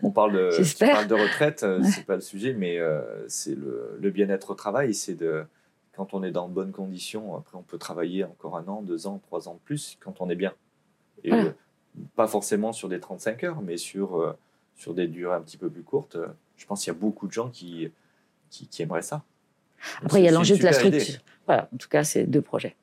on 0.03 0.11
parle 0.11 0.33
de, 0.33 1.07
de 1.07 1.15
retraite, 1.15 1.63
euh, 1.63 1.83
c'est 1.85 2.05
pas 2.05 2.15
le 2.15 2.21
sujet, 2.21 2.55
mais 2.55 2.79
euh, 2.79 3.27
c'est 3.29 3.55
le, 3.55 4.11
bien-être 4.11 4.51
au 4.51 4.55
travail. 4.55 4.95
C'est 4.95 5.15
de 5.15 5.45
quand 5.93 6.15
on 6.15 6.23
est 6.23 6.31
dans 6.31 6.49
de 6.49 6.55
bonnes 6.55 6.73
conditions, 6.73 7.37
après 7.37 7.57
on 7.57 7.63
peut 7.63 7.79
travailler 7.79 8.25
encore 8.25 8.57
un 8.57 8.67
an, 8.69 8.83
deux 8.83 9.07
ans, 9.07 9.19
trois 9.19 9.49
ans 9.49 9.55
de 9.55 9.61
plus 9.61 9.99
quand 10.01 10.21
on 10.21 10.31
est 10.31 10.37
bien. 10.37 10.55
Et 11.25 11.33
euh, 11.33 11.51
pas 12.17 12.27
forcément 12.27 12.73
sur 12.73 12.89
des 12.89 13.01
35 13.01 13.45
heures, 13.45 13.63
mais 13.63 13.77
sur, 13.77 14.37
sur 14.77 14.95
des 14.95 15.09
durées 15.09 15.35
un 15.35 15.41
petit 15.41 15.57
peu 15.57 15.69
plus 15.69 15.83
courtes. 15.83 16.17
Je 16.57 16.67
pense 16.67 16.85
qu'il 16.85 16.93
y 16.93 16.97
a 16.97 16.99
beaucoup 16.99 17.27
de 17.27 17.33
gens 17.33 17.51
qui, 17.51 17.91
qui, 18.51 18.83
aimeraient 18.83 19.03
ça. 19.03 19.25
après, 20.03 20.21
il 20.21 20.25
y 20.25 20.29
a 20.29 20.31
l'enjeu 20.31 20.57
de 20.57 20.63
la 20.63 20.73
structure. 20.73 21.21
Voilà, 21.47 21.69
en 21.75 21.77
tout 21.77 21.89
cas, 21.89 22.05
c'est 22.05 22.25
deux 22.25 22.43
projets. 22.43 22.77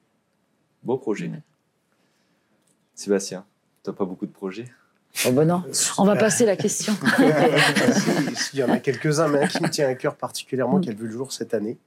Beau 0.83 0.97
projet. 0.97 1.31
Sébastien, 2.93 3.45
tu 3.83 3.89
n'as 3.89 3.95
pas 3.95 4.05
beaucoup 4.05 4.25
de 4.25 4.31
projets? 4.31 4.65
Oh 5.25 5.31
ben 5.31 5.45
non, 5.45 5.63
on 5.97 6.05
va 6.05 6.15
passer 6.15 6.45
la 6.45 6.55
question. 6.55 6.93
Il 8.53 8.59
y 8.59 8.63
en 8.63 8.69
a 8.69 8.79
quelques-uns, 8.79 9.27
mais 9.27 9.39
un 9.43 9.47
qui 9.47 9.61
me 9.63 9.69
tient 9.69 9.87
à 9.87 9.95
cœur 9.95 10.15
particulièrement, 10.15 10.79
qui 10.79 10.89
a 10.89 10.93
vu 10.93 11.07
le 11.07 11.11
jour 11.11 11.31
cette 11.31 11.53
année, 11.53 11.77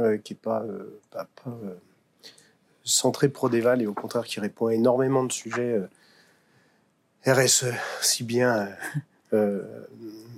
euh, 0.00 0.18
qui 0.18 0.34
n'est 0.34 0.38
pas, 0.38 0.62
euh, 0.62 1.00
pas, 1.10 1.28
euh, 1.46 1.74
centré 2.84 3.28
pro-déval 3.28 3.80
et 3.80 3.86
au 3.86 3.94
contraire 3.94 4.24
qui 4.24 4.40
répond 4.40 4.66
à 4.66 4.74
énormément 4.74 5.24
de 5.24 5.32
sujets 5.32 5.80
RSE, 7.26 7.72
si 8.00 8.24
bien 8.24 8.68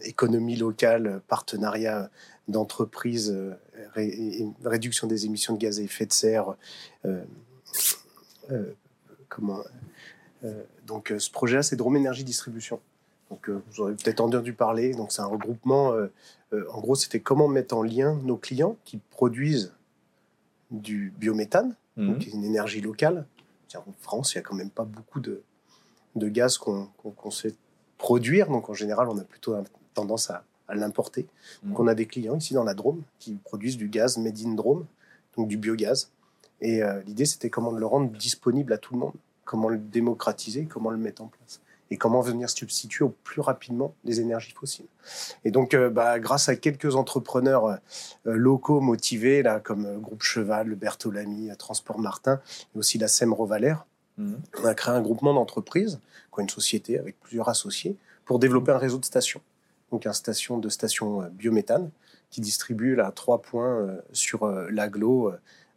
économie 0.03 0.57
locale, 0.57 1.21
partenariat 1.29 2.11
d'entreprises, 2.49 3.37
réduction 4.65 5.07
des 5.07 5.27
émissions 5.27 5.55
de 5.55 5.59
gaz 5.59 5.79
à 5.79 5.83
effet 5.83 6.07
de 6.07 6.13
serre, 6.13 6.57
comment 9.31 9.61
euh, 9.61 9.63
donc 10.87 11.13
euh, 11.13 11.19
ce 11.19 11.31
projet-là, 11.31 11.63
c'est 11.63 11.77
Drôme 11.77 11.97
Énergie 11.97 12.25
Distribution. 12.25 12.81
Donc 13.31 13.49
euh, 13.49 13.63
vous 13.71 13.81
aurez 13.81 13.95
peut-être 13.95 14.21
entendu 14.21 14.53
parler. 14.53 14.93
Donc 14.95 15.13
c'est 15.13 15.23
un 15.23 15.27
regroupement. 15.27 15.95
en 16.53 16.81
gros, 16.81 16.95
c'était 16.95 17.21
comment 17.21 17.49
mettre 17.49 17.77
en 17.77 17.83
lien 17.83 18.19
nos 18.25 18.37
clients 18.37 18.77
qui 18.85 18.99
produisent 19.11 19.73
du 20.71 21.13
biométhane, 21.19 21.75
mhm. 21.97 22.07
donc 22.07 22.27
une 22.27 22.45
énergie 22.45 22.81
locale. 22.81 23.27
En 23.77 23.93
France, 24.01 24.35
il 24.35 24.39
n'y 24.39 24.41
a 24.41 24.43
quand 24.43 24.57
même 24.57 24.71
pas 24.71 24.85
beaucoup 24.85 25.21
de, 25.21 25.43
de 26.17 26.29
gaz 26.29 26.59
qu'on 26.59 27.31
sait 27.31 27.55
produire. 27.99 28.49
Donc 28.49 28.69
en 28.69 28.75
général, 28.75 29.09
on 29.09 29.19
a 29.19 29.23
plutôt 29.23 29.55
tendance 29.95 30.31
à, 30.31 30.45
à 30.67 30.75
l'importer. 30.75 31.27
Mhm. 31.63 31.71
Donc 31.71 31.81
on 31.81 31.87
a 31.87 31.95
des 31.95 32.07
clients 32.07 32.37
ici 32.37 32.55
dans 32.55 32.65
la 32.65 32.75
Drôme 32.75 33.03
qui 33.19 33.35
produisent 33.35 33.77
du 33.77 33.89
gaz 33.89 34.17
made 34.19 34.39
in 34.45 34.55
Drôme, 34.55 34.87
donc 35.37 35.49
du 35.49 35.57
biogaz. 35.57 36.11
Et 36.61 36.83
euh, 36.83 37.01
l'idée, 37.07 37.27
c'était 37.27 37.51
comment 37.51 37.73
le 37.73 37.87
rendre 37.87 38.11
disponible 38.11 38.73
à 38.73 38.79
tout 38.79 38.95
le 38.95 39.01
monde, 39.01 39.15
comment 39.51 39.69
le 39.69 39.79
démocratiser, 39.79 40.67
comment 40.67 40.91
le 40.91 40.97
mettre 40.97 41.23
en 41.23 41.27
place 41.27 41.61
et 41.91 41.97
comment 41.97 42.21
venir 42.21 42.49
substituer 42.49 43.05
au 43.05 43.09
plus 43.09 43.41
rapidement 43.41 43.93
les 44.05 44.21
énergies 44.21 44.53
fossiles. 44.53 44.87
Et 45.45 45.51
donc, 45.51 45.75
euh, 45.75 45.91
bah, 45.91 46.21
grâce 46.21 46.49
à 46.49 46.55
quelques 46.55 46.95
entrepreneurs 46.95 47.65
euh, 47.67 47.77
locaux 48.27 48.81
motivés, 48.81 49.43
là, 49.43 49.59
comme 49.59 49.87
euh, 49.87 49.99
Groupe 49.99 50.23
Cheval, 50.23 50.69
le 50.69 50.77
Bertolami, 50.77 51.51
euh, 51.51 51.57
Transport 51.57 51.99
Martin, 51.99 52.41
et 52.77 52.79
aussi 52.79 52.97
la 52.97 53.09
SEM 53.09 53.35
Valère, 53.35 53.87
Mhm. 54.19 54.39
on 54.63 54.67
a 54.67 54.75
créé 54.75 54.95
un 54.95 55.01
groupement 55.01 55.35
d'entreprises, 55.35 55.99
quoi, 56.31 56.43
une 56.43 56.49
société 56.49 56.99
avec 56.99 57.19
plusieurs 57.19 57.49
associés, 57.49 57.97
pour 58.25 58.39
développer 58.39 58.71
un 58.71 58.79
réseau 58.79 58.99
de 58.99 59.05
stations. 59.05 59.41
Donc, 59.91 60.07
un 60.07 60.13
station 60.13 60.59
de 60.59 60.69
stations 60.69 61.23
euh, 61.23 61.29
biométhane 61.29 61.91
qui 62.31 62.41
distribue 62.41 62.95
là, 62.95 63.09
à 63.09 63.13
trois 63.13 63.43
points 63.43 63.81
euh, 63.81 64.01
sur 64.13 64.45
euh, 64.45 64.69
euh, 64.71 65.33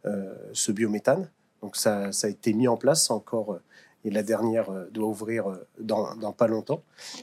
euh, 0.06 0.34
ce 0.52 0.70
biométhane. 0.70 1.28
Donc, 1.64 1.76
ça, 1.76 2.12
ça 2.12 2.26
a 2.26 2.30
été 2.30 2.52
mis 2.52 2.68
en 2.68 2.76
place 2.76 3.10
encore. 3.10 3.54
euh, 3.54 3.62
et 4.06 4.10
la 4.10 4.22
dernière 4.22 4.68
euh, 4.68 4.84
doit 4.92 5.08
ouvrir 5.08 5.48
euh, 5.50 5.66
dans, 5.80 6.14
dans 6.16 6.32
pas 6.32 6.46
longtemps, 6.46 6.82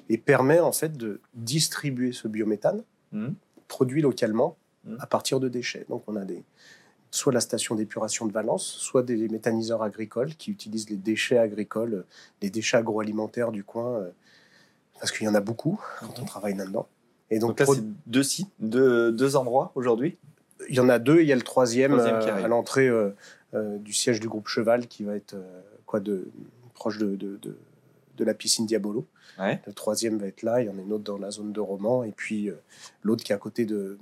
et 0.09 0.17
permet 0.17 0.59
en 0.59 0.71
fait 0.71 0.97
de 0.97 1.21
distribuer 1.35 2.11
ce 2.11 2.27
biométhane 2.27 2.83
Mhm. 3.11 3.35
produit 3.67 4.01
localement 4.01 4.57
Mhm. 4.85 4.97
à 4.99 5.05
partir 5.05 5.39
de 5.39 5.47
déchets. 5.47 5.85
Donc 5.89 6.01
on 6.07 6.15
a 6.15 6.25
des, 6.25 6.43
soit 7.11 7.31
la 7.33 7.39
station 7.39 7.75
d'épuration 7.75 8.25
de 8.25 8.31
Valence, 8.31 8.65
soit 8.65 9.03
des 9.03 9.27
méthaniseurs 9.29 9.83
agricoles 9.83 10.33
qui 10.35 10.49
utilisent 10.49 10.89
les 10.89 10.95
déchets 10.97 11.37
agricoles, 11.37 12.03
les 12.41 12.49
déchets 12.49 12.77
agroalimentaires 12.77 13.51
du 13.51 13.63
coin, 13.63 14.07
parce 14.99 15.11
qu'il 15.11 15.25
y 15.27 15.29
en 15.29 15.35
a 15.35 15.39
beaucoup 15.41 15.79
quand 15.99 16.19
on 16.19 16.25
travaille 16.25 16.55
là-dedans. 16.55 16.87
Et 17.29 17.37
donc, 17.37 17.59
Donc 17.59 17.59
là, 17.59 17.75
c'est 17.75 17.83
deux 18.07 18.23
sites, 18.23 18.49
deux, 18.59 19.11
deux 19.11 19.35
endroits 19.35 19.71
aujourd'hui? 19.75 20.17
il 20.69 20.75
y 20.75 20.79
en 20.79 20.89
a 20.89 20.99
deux, 20.99 21.21
il 21.21 21.27
y 21.27 21.31
a 21.31 21.35
le 21.35 21.41
troisième, 21.41 21.93
euh, 21.93 22.43
à 22.43 22.47
l'entrée 22.47 22.87
euh, 22.87 23.09
du 23.53 23.93
siège 23.93 24.19
du 24.19 24.27
groupe 24.29 24.47
Cheval 24.47 24.87
qui 24.87 25.03
va 25.03 25.15
être 25.15 25.33
euh, 25.35 25.61
quoi 25.85 25.99
de, 25.99 26.29
proche 26.73 26.97
de, 26.97 27.15
de, 27.15 27.37
de- 27.41 27.57
de 28.17 28.25
la 28.25 28.33
piscine 28.33 28.65
Diabolo. 28.65 29.07
Ouais. 29.39 29.61
Le 29.65 29.73
troisième 29.73 30.17
va 30.19 30.27
être 30.27 30.43
là, 30.43 30.61
il 30.61 30.67
y 30.67 30.69
en 30.69 30.77
a 30.77 30.81
une 30.81 30.93
autre 30.93 31.03
dans 31.05 31.17
la 31.17 31.31
zone 31.31 31.51
de 31.53 31.59
Roman, 31.59 32.03
et 32.03 32.11
puis 32.11 32.49
euh, 32.49 32.55
l'autre 33.03 33.23
qui 33.23 33.31
est 33.31 33.35
à 33.35 33.39
côté 33.39 33.65
de, 33.65 33.97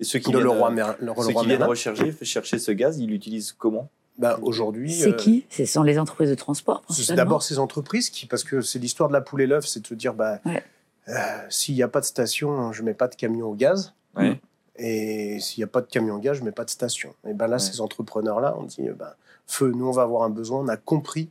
Et 0.00 0.04
ceux 0.04 0.18
qui 0.18 0.30
de 0.32 0.36
euh, 0.38 0.70
Mer- 0.70 0.96
le 1.00 1.12
ceux 1.22 1.32
qui 1.32 1.46
Merlin. 1.46 1.66
rechercher, 1.66 2.12
chercher 2.22 2.58
ce 2.58 2.72
gaz, 2.72 2.98
ils 2.98 3.08
l'utilisent 3.08 3.52
comment? 3.52 3.88
Bah, 4.18 4.38
Aujourd'hui, 4.42 4.92
C'est 4.92 5.10
euh, 5.10 5.12
qui? 5.12 5.44
Ce 5.50 5.64
sont 5.64 5.82
les 5.82 5.98
entreprises 5.98 6.30
de 6.30 6.34
transport, 6.34 6.82
C'est 6.90 7.14
d'abord 7.14 7.42
ces 7.42 7.58
entreprises 7.58 8.10
qui, 8.10 8.26
parce 8.26 8.44
que 8.44 8.60
c'est 8.60 8.78
l'histoire 8.78 9.08
de 9.08 9.14
la 9.14 9.20
poule 9.20 9.42
et 9.42 9.46
l'œuf, 9.46 9.66
c'est 9.66 9.80
de 9.80 9.86
se 9.86 9.94
dire, 9.94 10.12
bah, 10.14 10.40
Ouais. 10.44 10.62
euh, 11.08 11.12
s'il 11.48 11.74
n'y 11.74 11.82
a 11.82 11.88
pas 11.88 12.00
de 12.00 12.06
station, 12.06 12.72
je 12.72 12.82
mets 12.82 12.94
pas 12.94 13.08
de 13.08 13.14
camion 13.14 13.46
au 13.48 13.54
gaz. 13.54 13.94
Ouais. 14.16 14.40
Et 14.78 15.38
s'il 15.40 15.60
n'y 15.60 15.64
a 15.64 15.68
pas 15.68 15.80
de 15.80 15.86
camion 15.86 16.16
au 16.16 16.18
gaz, 16.18 16.38
je 16.38 16.44
mets 16.44 16.52
pas 16.52 16.64
de 16.64 16.70
station. 16.70 17.14
Et 17.26 17.32
ben 17.34 17.46
là, 17.46 17.56
Ouais. 17.56 17.60
ces 17.60 17.80
entrepreneurs-là, 17.80 18.54
on 18.58 18.64
dit, 18.64 18.88
ben, 18.96 19.12
feu, 19.46 19.72
nous, 19.74 19.86
on 19.88 19.92
va 19.92 20.02
avoir 20.02 20.22
un 20.22 20.30
besoin. 20.30 20.60
On 20.60 20.68
a 20.68 20.76
compris 20.76 21.28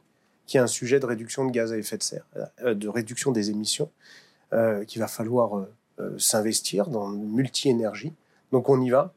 qu'il 0.47 0.57
y 0.57 0.61
a 0.61 0.63
un 0.63 0.67
sujet 0.67 0.99
de 0.99 1.05
réduction 1.05 1.45
de 1.45 1.51
gaz 1.51 1.71
à 1.71 1.77
effet 1.77 1.97
de 1.97 2.03
serre, 2.03 2.25
euh, 2.63 2.73
de 2.73 2.87
réduction 2.87 3.31
des 3.31 3.49
émissions, 3.49 3.89
euh, 4.53 4.83
qu'il 4.85 4.99
va 5.01 5.07
falloir 5.07 5.57
euh, 5.57 5.71
euh, 5.99 6.17
s'investir 6.19 6.87
dans 6.87 7.07
multi-énergie. 7.07 8.13
Donc 8.51 8.69
on 8.69 8.79
y 8.81 8.89
va, 8.89 9.13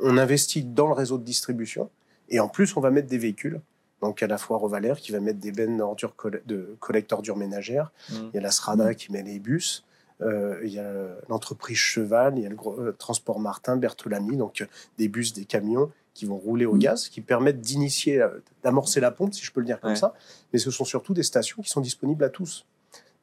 on 0.00 0.16
investit 0.18 0.64
dans 0.64 0.86
le 0.86 0.94
réseau 0.94 1.18
de 1.18 1.24
distribution, 1.24 1.90
et 2.28 2.40
en 2.40 2.48
plus, 2.48 2.76
on 2.76 2.80
va 2.80 2.90
mettre 2.90 3.08
des 3.08 3.18
véhicules. 3.18 3.60
Donc 4.00 4.22
à 4.22 4.26
la 4.26 4.38
fois 4.38 4.56
Revalère 4.56 4.98
qui 4.98 5.12
va 5.12 5.20
mettre 5.20 5.38
des 5.40 5.52
bennes 5.52 5.76
d'ordures 5.76 6.14
de 6.46 6.76
collecte 6.80 7.12
ordures 7.12 7.36
ménagères, 7.36 7.92
Mhm. 8.10 8.30
il 8.32 8.36
y 8.36 8.38
a 8.38 8.42
la 8.42 8.50
Strada 8.50 8.94
qui 8.94 9.12
met 9.12 9.22
les 9.22 9.38
bus, 9.38 9.84
il 10.22 10.68
y 10.72 10.78
a 10.78 10.92
l'entreprise 11.28 11.76
Cheval, 11.76 12.36
il 12.38 12.42
y 12.42 12.46
a 12.46 12.50
le 12.50 12.56
euh, 12.78 12.92
transport 12.92 13.40
Martin, 13.40 13.76
Bertolami, 13.76 14.36
donc 14.36 14.60
euh, 14.60 14.66
des 14.98 15.08
bus, 15.08 15.32
des 15.32 15.44
camions 15.44 15.90
qui 16.14 16.26
vont 16.26 16.36
rouler 16.36 16.66
au 16.66 16.74
Mhm. 16.74 16.78
gaz, 16.80 17.08
qui 17.08 17.20
permettent 17.20 17.60
d'initier, 17.60 18.20
euh, 18.20 18.28
d'amorcer 18.62 19.00
la 19.00 19.10
pompe, 19.10 19.32
si 19.32 19.44
je 19.44 19.52
peux 19.52 19.60
le 19.60 19.66
dire 19.66 19.80
comme 19.80 19.90
Ouais. 19.90 19.96
ça. 19.96 20.12
Mais 20.52 20.58
ce 20.58 20.70
sont 20.70 20.84
surtout 20.84 21.14
des 21.14 21.22
stations 21.22 21.62
qui 21.62 21.70
sont 21.70 21.80
disponibles 21.80 22.24
à 22.24 22.28
tous. 22.28 22.66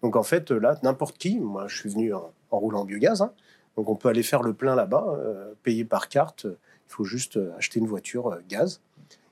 Donc 0.01 0.15
en 0.15 0.23
fait, 0.23 0.51
euh, 0.51 0.59
là, 0.59 0.79
n'importe 0.83 1.17
qui, 1.17 1.39
moi 1.39 1.67
je 1.67 1.77
suis 1.77 1.89
venu 1.89 2.13
en, 2.13 2.31
en 2.51 2.59
roulant 2.59 2.85
biogaz, 2.85 3.21
hein, 3.21 3.31
donc 3.75 3.89
on 3.89 3.95
peut 3.95 4.09
aller 4.09 4.23
faire 4.23 4.41
le 4.41 4.53
plein 4.53 4.73
là-bas, 4.75 5.05
euh, 5.19 5.53
payer 5.63 5.85
par 5.85 6.07
carte, 6.09 6.45
euh, 6.45 6.57
il 6.87 6.91
faut 6.93 7.03
juste 7.03 7.37
euh, 7.37 7.51
acheter 7.57 7.79
une 7.79 7.87
voiture 7.87 8.27
euh, 8.31 8.39
gaz, 8.49 8.79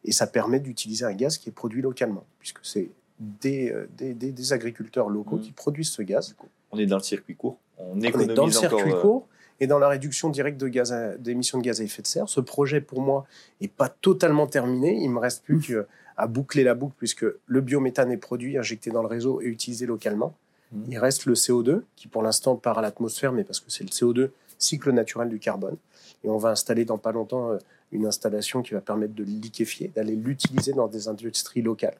et 0.04 0.12
ça 0.12 0.28
permet 0.28 0.60
d'utiliser 0.60 1.06
un 1.06 1.14
gaz 1.14 1.38
qui 1.40 1.50
est 1.50 1.52
produit 1.54 1.82
localement, 1.82 2.26
puisque 2.40 2.60
c'est 2.62 2.92
des, 3.20 3.72
euh, 3.72 3.88
des, 3.98 4.14
des- 4.14 4.32
des 4.34 4.54
agriculteurs 4.54 5.10
locaux 5.10 5.38
Mhm. 5.38 5.42
qui 5.42 5.52
produisent 5.54 5.90
ce 5.92 6.02
gaz. 6.02 6.36
On 6.76 6.80
est 6.80 6.86
dans 6.86 6.98
le 6.98 7.04
circuit 7.04 7.36
court. 7.36 7.58
On 7.78 7.98
On 7.98 8.02
est 8.02 8.34
dans 8.34 8.46
le 8.46 8.52
circuit 8.52 8.84
encore, 8.92 8.98
euh, 8.98 9.02
court 9.02 9.28
et 9.60 9.68
dans 9.68 9.80
la 9.80 9.88
réduction 9.88 10.30
directe 10.30 10.60
de 10.60 10.68
gaz 10.68 10.92
à- 10.92 11.16
d'émissions 11.18 11.58
de 11.58 11.64
gaz 11.64 11.82
à 11.82 11.84
effet 11.84 12.02
de 12.02 12.08
serre. 12.08 12.28
Ce 12.30 12.42
projet, 12.42 12.82
pour 12.82 13.02
moi, 13.02 13.26
n'est 13.62 13.68
pas 13.68 13.90
totalement 13.90 14.48
terminé. 14.48 14.98
Il 15.02 15.10
me 15.10 15.20
reste 15.20 15.44
plus 15.44 15.60
qu'à 15.62 16.28
boucler 16.28 16.64
la 16.64 16.74
boucle, 16.76 16.96
puisque 16.98 17.26
le 17.46 17.62
biométhane 17.62 18.12
est 18.12 18.18
produit, 18.18 18.58
injecté 18.58 18.92
dans 18.92 19.02
le 19.02 19.08
réseau 19.08 19.42
et 19.42 19.46
utilisé 19.46 19.86
localement. 19.86 20.36
Mhm. 20.72 20.86
Il 20.92 20.98
reste 21.00 21.26
le 21.26 21.36
CO2, 21.36 21.84
qui 21.96 22.08
pour 22.08 22.22
l'instant 22.24 22.56
part 22.56 22.78
à 22.80 22.82
l'atmosphère, 22.82 23.32
mais 23.32 23.44
parce 23.44 23.60
que 23.60 23.70
c'est 23.72 23.84
le 23.84 23.90
CO2, 23.92 24.32
cycle 24.58 24.92
naturel 24.92 25.30
du 25.30 25.40
carbone. 25.40 25.78
Et 26.24 26.30
on 26.30 26.38
va 26.38 26.50
installer 26.50 26.86
dans 26.86 26.98
pas 26.98 27.12
longtemps 27.12 27.52
euh, 27.52 27.58
une 27.92 28.06
installation 28.06 28.62
qui 28.62 28.74
va 28.74 28.82
permettre 28.82 29.14
de 29.14 29.24
le 29.24 29.30
liquéfier, 29.30 29.92
d'aller 29.96 30.16
l'utiliser 30.16 30.74
dans 30.74 30.88
des 30.88 31.08
industries 31.08 31.62
locales. 31.62 31.98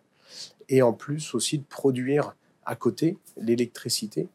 Et 0.68 0.82
en 0.82 0.94
plus 0.94 1.36
aussi 1.36 1.60
de 1.60 1.64
produire 1.64 2.36
à 2.66 2.76
côté 2.76 3.18
l'électricité 3.38 4.28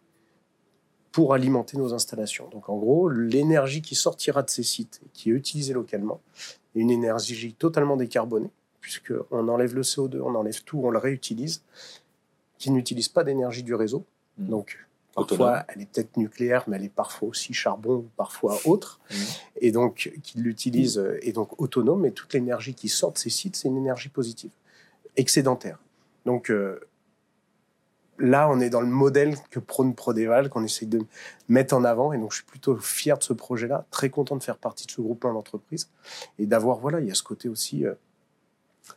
pour 1.13 1.35
alimenter 1.35 1.77
nos 1.77 1.93
installations. 1.93 2.49
Donc 2.51 2.69
en 2.69 2.77
gros, 2.77 3.09
l'énergie 3.09 3.83
qui 3.83 3.95
sortira 3.95 4.43
de 4.43 4.51
ces 4.51 4.63
sites, 4.63 5.01
qui 5.13 5.31
est 5.31 5.33
utilisée 5.33 5.73
localement, 5.75 6.21
est 6.77 6.81
une 6.81 6.91
énergie 6.91 7.55
totalement 7.55 7.97
décarbonée, 7.97 8.51
puisqu'on 8.81 9.49
enlève 9.49 9.75
le 9.75 9.83
CO2, 9.83 10.21
on 10.21 10.35
enlève 10.35 10.63
tout, 10.63 10.81
on 10.85 10.91
le 10.91 10.99
réutilise, 10.99 11.63
qui 12.59 12.71
n'utilise 12.71 13.09
pas 13.09 13.25
d'énergie 13.25 13.63
du 13.63 13.75
réseau. 13.75 14.05
Mhm. 14.39 14.49
Donc 14.49 14.79
Autonome. 15.17 15.39
parfois, 15.49 15.65
elle 15.69 15.83
est 15.83 15.87
peut-être 15.87 16.17
nucléaire, 16.17 16.65
mais 16.69 16.77
elle 16.77 16.85
est 16.85 16.89
parfois 16.89 17.29
aussi 17.31 17.53
charbon, 17.53 18.07
parfois 18.17 18.59
autre, 18.65 19.01
Mhm. 19.11 19.17
et 19.63 19.73
donc 19.73 20.13
qui 20.23 20.39
l'utilise, 20.39 20.99
euh, 20.99 21.19
est 21.27 21.33
donc 21.33 21.61
autonome, 21.61 22.07
et 22.07 22.13
toute 22.13 22.33
l'énergie 22.35 22.75
qui 22.75 22.89
sort 22.89 23.13
de 23.13 23.19
ces 23.19 23.31
sites, 23.31 23.57
c'est 23.57 23.67
une 23.69 23.79
énergie 23.79 24.09
positive, 24.11 24.53
excédentaire. 25.17 25.79
Donc 26.25 26.51
euh, 26.51 26.79
là, 28.21 28.49
on 28.51 28.61
est 28.61 28.71
dans 28.71 28.81
le 28.81 28.87
modèle 28.87 29.37
que 29.51 29.59
prône 29.59 29.95
Prodéval, 29.95 30.49
qu'on 30.51 30.65
essaye 30.65 30.87
de 30.87 31.01
mettre 31.49 31.75
en 31.75 31.85
avant. 31.85 32.13
Et 32.13 32.19
donc, 32.19 32.31
je 32.33 32.37
suis 32.37 32.45
plutôt 32.45 32.77
fier 32.77 33.19
de 33.19 33.25
ce 33.25 33.33
projet-là, 33.33 33.87
très 33.91 34.11
content 34.11 34.37
de 34.37 34.43
faire 34.43 34.59
partie 34.59 34.87
de 34.87 34.91
ce 34.93 35.01
groupement 35.01 35.33
d'entreprises 35.33 35.89
et 36.39 36.47
d'avoir, 36.47 36.79
voilà, 36.79 37.01
il 37.01 37.09
y 37.09 37.11
a 37.11 37.15
ce 37.15 37.23
côté 37.23 37.49
aussi 37.49 37.85
euh, 37.85 37.95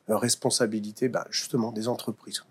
euh, 0.10 0.18
responsabilité, 0.18 1.10
bah, 1.10 1.26
justement, 1.32 1.72
des 1.72 1.88
entreprises. 1.88 2.44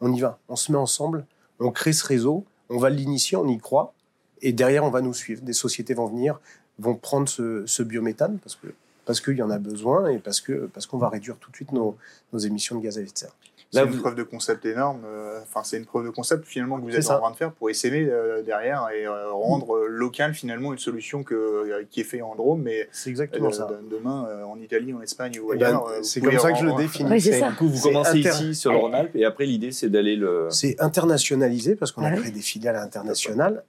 On 0.00 0.12
y 0.12 0.20
va, 0.20 0.38
on 0.48 0.56
se 0.56 0.72
met 0.72 0.78
ensemble, 0.78 1.26
on 1.60 1.70
crée 1.70 1.92
ce 1.92 2.06
réseau, 2.06 2.44
on 2.70 2.78
va 2.78 2.90
l'initier, 2.90 3.36
on 3.36 3.46
y 3.46 3.58
croit, 3.58 3.94
et 4.42 4.52
derrière, 4.52 4.84
on 4.84 4.90
va 4.90 5.02
nous 5.02 5.14
suivre. 5.14 5.42
Des 5.42 5.52
sociétés 5.52 5.94
vont 5.94 6.06
venir, 6.06 6.40
vont 6.78 6.94
prendre 6.94 7.28
ce, 7.28 7.64
ce 7.66 7.82
biométhane 7.82 8.38
parce 8.38 8.56
que 8.56 8.68
parce 9.06 9.20
qu'il 9.20 9.36
y 9.36 9.42
en 9.42 9.50
a 9.50 9.58
besoin 9.58 10.08
et 10.08 10.18
parce 10.18 10.40
que 10.40 10.66
parce 10.72 10.86
qu'on 10.86 10.96
va 10.96 11.10
réduire 11.10 11.36
tout 11.36 11.50
de 11.50 11.56
suite 11.56 11.72
nos, 11.72 11.96
nos 12.32 12.38
émissions 12.38 12.76
de 12.76 12.82
gaz 12.82 12.96
à 12.96 13.02
effet 13.02 13.12
de 13.12 13.18
serre. 13.18 13.36
C'est 13.74 13.80
Là, 13.80 13.86
une 13.86 13.92
vous- 13.92 14.00
preuve 14.00 14.14
de 14.14 14.22
concept 14.22 14.64
énorme. 14.66 15.02
euh, 15.04 15.40
Enfin, 15.42 15.62
c'est 15.64 15.76
une 15.78 15.84
preuve 15.84 16.04
de 16.04 16.10
concept 16.10 16.44
finalement 16.46 16.78
que 16.78 16.82
vous 16.84 16.94
êtes 16.96 17.02
ça. 17.02 17.16
en 17.16 17.20
train 17.20 17.30
de 17.32 17.36
faire 17.36 17.52
pour 17.52 17.68
essayer 17.70 18.08
euh, 18.10 18.42
derrière 18.42 18.86
et 18.96 19.04
euh, 19.06 19.30
rendre 19.32 19.76
euh, 19.76 19.86
local 19.88 20.32
finalement 20.34 20.72
une 20.72 20.78
solution 20.78 21.22
que, 21.22 21.34
euh, 21.34 21.84
qui 21.90 22.00
est 22.00 22.04
faite 22.04 22.22
en 22.22 22.34
Drôme, 22.34 22.62
mais 22.62 22.88
C'est 22.92 23.10
exactement 23.10 23.48
euh, 23.48 23.52
ça. 23.52 23.66
de- 23.66 23.88
demain 23.94 24.26
euh, 24.28 24.44
en 24.44 24.58
Italie, 24.60 24.92
en 24.94 25.00
Espagne 25.02 25.38
ou 25.40 25.52
Eh 25.52 25.58
ben, 25.58 25.66
ailleurs. 25.66 25.86
vous 25.86 26.02
c'est 26.04 26.20
comme 26.20 26.38
ça 26.38 26.52
que 26.52 26.58
je 26.58 26.64
le 26.66 26.74
définis. 26.76 27.20
C'est. 27.20 27.40
Du 27.48 27.54
coup, 27.56 27.68
vous 27.68 27.80
commencez 27.82 28.18
inter- 28.20 28.28
ici 28.30 28.54
sur 28.54 28.72
le 28.72 28.78
Rhône-Alpes 28.78 29.14
et 29.16 29.24
après 29.24 29.44
l'idée 29.46 29.72
c'est 29.72 29.88
d'aller 29.90 30.16
le. 30.16 30.46
C'est 30.50 30.80
internationalisé 30.80 31.74
parce 31.76 31.92
qu'on 31.92 32.02
a 32.04 32.08
Ah 32.08 32.16
créé 32.16 32.30
des 32.30 32.40
filiales 32.40 32.76
internationales, 32.76 33.64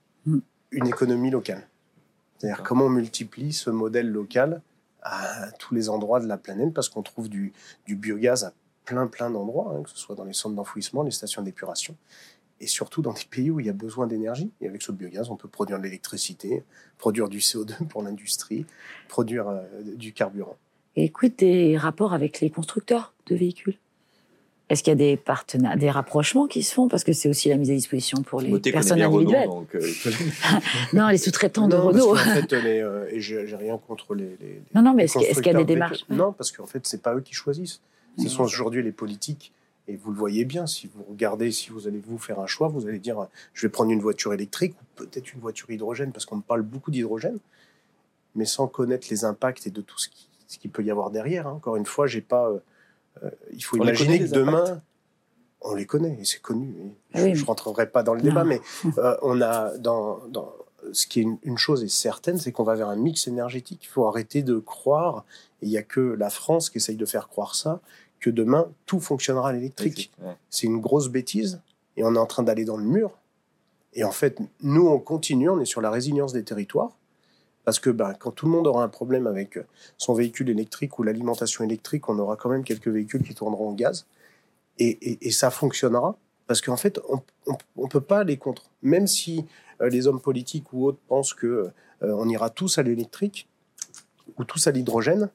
une 0.72 0.88
économie 0.88 1.32
locale. 1.32 1.68
C'est-à-dire 2.38 2.64
comment 2.64 2.86
on 2.86 2.90
multiplie 2.90 3.54
ce 3.54 3.70
modèle 3.70 4.10
local 4.10 4.62
à 5.02 5.52
tous 5.60 5.74
les 5.76 5.90
endroits 5.90 6.20
de 6.20 6.28
la 6.28 6.38
planète 6.38 6.74
parce 6.74 6.90
qu'on 6.90 7.02
trouve 7.04 7.30
du, 7.30 7.54
du 7.86 7.96
biogaz 7.96 8.44
à 8.44 8.54
plein 8.86 9.08
plein 9.08 9.30
d'endroits, 9.30 9.74
hein, 9.78 9.84
que 9.84 9.90
ce 9.90 9.98
soit 9.98 10.16
dans 10.16 10.24
les 10.24 10.34
centres 10.34 10.56
d'enfouissement, 10.56 11.04
les 11.04 11.12
stations 11.12 11.42
d'épuration, 11.42 11.96
et 12.62 12.68
surtout 12.68 13.02
dans 13.02 13.14
des 13.14 13.26
pays 13.30 13.50
où 13.52 13.60
il 13.60 13.66
y 13.66 13.70
a 13.70 13.74
besoin 13.74 14.08
d'énergie. 14.08 14.52
Et 14.62 14.68
avec 14.68 14.82
ce 14.82 14.92
biogaz, 14.92 15.30
on 15.30 15.36
peut 15.36 15.50
produire 15.50 15.78
de 15.78 15.84
l'électricité, 15.84 16.64
produire 16.98 17.28
du 17.28 17.40
CO2 17.40 17.74
pour 17.90 18.04
l'industrie, 18.04 18.66
produire 19.10 19.48
euh, 19.50 19.62
du 19.96 20.14
carburant. 20.14 20.56
Et 20.96 21.04
écoute, 21.06 21.40
des 21.40 21.78
rapports 21.78 22.14
avec 22.14 22.40
les 22.40 22.50
constructeurs 22.50 23.14
de 23.28 23.36
véhicules 23.36 23.78
Est-ce 24.70 24.82
qu'il 24.82 24.92
y 24.92 24.94
a 24.94 24.96
des 24.96 25.18
partenaires, 25.18 25.76
des 25.78 25.92
rapprochements 25.92 26.48
qui 26.48 26.64
se 26.64 26.74
font? 26.74 26.88
Parce 26.88 27.04
que 27.04 27.12
c'est 27.12 27.28
aussi 27.28 27.50
la 27.50 27.58
mise 27.58 27.70
à 27.70 27.74
disposition 27.74 28.24
pour 28.24 28.40
les 28.40 28.50
connaît 28.50 28.72
personnes 28.72 29.02
Renault, 29.04 29.18
individuelles. 29.18 29.48
donc, 29.50 29.76
euh, 29.76 29.82
Non, 30.94 31.10
les 31.10 31.18
sous-traitants 31.18 31.68
de 31.68 31.76
Non, 31.76 31.92
parce 31.92 32.02
Renault. 32.02 32.14
qu'en 32.16 32.34
fait, 32.48 32.52
les, 32.62 32.80
euh, 32.80 33.10
et 33.12 33.20
j'ai 33.20 33.44
rien 33.58 33.78
contre 33.78 34.16
les. 34.16 34.38
les- 34.40 34.62
Non, 34.74 34.82
non, 34.84 34.94
mais 34.94 35.04
est-ce 35.04 35.42
qu'il 35.42 35.52
y 35.52 35.56
a- 35.56 35.58
des 35.58 35.66
démarches? 35.66 36.06
Non, 36.10 36.32
parce 36.32 36.52
qu'en 36.54 36.66
fait, 36.66 36.88
c'est 36.88 37.02
pas 37.02 37.14
eux 37.16 37.22
qui 37.22 37.34
choisissent. 37.34 37.82
Ce 38.18 38.30
sont 38.30 38.44
aujourd'hui 38.44 38.82
les 38.84 38.92
politiques 38.92 39.52
Et 39.88 39.96
vous 39.96 40.12
le 40.12 40.18
voyez 40.18 40.46
bien, 40.46 40.68
si 40.68 40.88
vous 40.88 41.04
regardez, 41.10 41.52
si 41.52 41.70
vous 41.70 41.88
allez 41.88 42.00
vous 42.00 42.18
faire 42.18 42.40
un 42.40 42.48
choix, 42.48 42.68
vous 42.68 42.88
allez 42.88 43.00
dire, 43.00 43.28
je 43.54 43.68
vais 43.68 43.72
prendre 43.72 43.92
une 43.92 44.02
voiture 44.02 44.34
électrique 44.34 44.74
ou 44.74 44.86
peut-être 44.96 45.34
une 45.34 45.40
voiture 45.40 45.70
hydrogène, 45.70 46.12
parce 46.12 46.26
qu'on 46.26 46.42
parle 46.42 46.62
beaucoup 46.62 46.92
d'hydrogène, 46.92 47.40
mais 48.36 48.46
sans 48.46 48.68
connaître 48.68 49.08
les 49.10 49.26
impacts 49.26 49.68
et 49.68 49.72
de 49.72 49.82
tout 49.82 50.00
ce 50.00 50.10
qui, 50.10 50.28
ce 50.48 50.58
qui 50.58 50.68
peut 50.68 50.84
y 50.84 50.92
avoir 50.92 51.12
derrière. 51.12 51.48
Hein. 51.48 51.54
Encore 51.54 51.76
une 51.76 51.86
fois, 51.86 52.08
j'ai 52.08 52.22
pas. 52.22 52.50
Euh, 52.50 52.60
euh, 53.24 53.30
il 53.54 53.64
faut 53.64 53.78
imaginer 53.78 54.20
que 54.20 54.30
demain, 54.30 54.82
on 55.62 55.74
les 55.74 55.86
connaît 55.86 56.18
et 56.20 56.26
c'est 56.26 56.42
connu. 56.42 56.74
je 57.14 57.22
ne 57.22 57.46
rentrerai 57.46 57.90
pas 57.90 58.04
dans 58.04 58.14
le 58.14 58.22
débat, 58.22 58.44
mais 58.44 58.62
euh, 58.98 59.16
on 59.22 59.42
a 59.42 59.78
dans, 59.78 60.20
dans, 60.28 60.54
ce 60.92 61.08
qui 61.08 61.22
est 61.22 61.28
une, 61.44 61.58
chose 61.58 61.84
est 61.84 61.88
certaine, 61.88 62.38
c'est 62.38 62.52
qu'on 62.52 62.64
va 62.64 62.76
vers 62.76 62.90
un 62.90 62.96
mix 62.96 63.28
énergétique. 63.28 63.82
Il 63.84 63.88
faut 63.88 64.08
arrêter 64.08 64.44
de 64.44 64.58
croire, 64.58 65.26
et 65.62 65.66
il 65.66 65.70
n'y 65.70 65.78
a 65.78 65.84
que 65.84 66.00
la 66.00 66.30
France 66.30 66.70
qui 66.70 66.78
essaye 66.78 66.98
de 66.98 67.06
faire 67.06 67.28
croire 67.28 67.56
ça, 67.56 67.82
que 68.26 68.32
demain 68.32 68.72
tout 68.88 69.00
fonctionnera 69.00 69.50
à 69.50 69.54
l'électrique. 69.54 70.12
C'est 70.50 70.66
une 70.66 70.82
grosse 70.82 71.10
bêtise 71.10 71.62
et 71.96 72.04
on 72.04 72.16
est 72.16 72.18
en 72.18 72.26
train 72.26 72.42
d'aller 72.42 72.66
dans 72.66 72.76
le 72.76 72.84
mur. 72.84 73.12
Et 73.94 74.04
en 74.04 74.12
fait, 74.12 74.40
nous, 74.64 74.88
on 74.88 74.98
continue, 74.98 75.48
on 75.48 75.60
est 75.60 75.66
sur 75.66 75.80
la 75.80 75.92
résilience 75.92 76.34
des 76.34 76.44
territoires. 76.44 76.98
Parce 77.66 77.80
que 77.80 77.92
ben, 77.92 78.16
quand 78.16 78.32
tout 78.32 78.48
le 78.48 78.52
monde 78.52 78.66
aura 78.66 78.84
un 78.84 78.88
problème 78.88 79.28
avec 79.28 79.60
son 80.00 80.16
véhicule 80.16 80.50
électrique 80.50 80.98
ou 80.98 81.04
l'alimentation 81.04 81.64
électrique, 81.64 82.10
on 82.10 82.18
aura 82.18 82.36
quand 82.36 82.50
même 82.50 82.64
quelques 82.64 82.88
véhicules 82.88 83.22
qui 83.22 83.36
tourneront 83.36 83.70
en 83.70 83.74
gaz. 83.74 84.08
Et, 84.80 85.32
ça 85.32 85.52
fonctionnera. 85.52 86.18
Parce 86.48 86.62
qu'en 86.62 86.78
fait, 86.78 87.00
on 87.06 87.22
ne 87.84 87.88
peut 87.88 88.02
pas 88.02 88.22
aller 88.22 88.38
contre. 88.38 88.72
Même 88.82 89.06
si 89.06 89.46
euh, 89.82 89.90
les 89.90 90.08
hommes 90.08 90.20
politiques 90.20 90.74
ou 90.74 90.88
autres 90.88 91.00
pensent 91.08 91.36
que 91.36 91.46
euh, 91.46 91.72
on 92.02 92.28
ira 92.28 92.50
tous 92.50 92.80
à 92.80 92.84
l'électrique 92.84 93.48
ou 94.38 94.46
tous 94.46 94.66
à 94.66 94.72
l'hydrogène, 94.72 95.30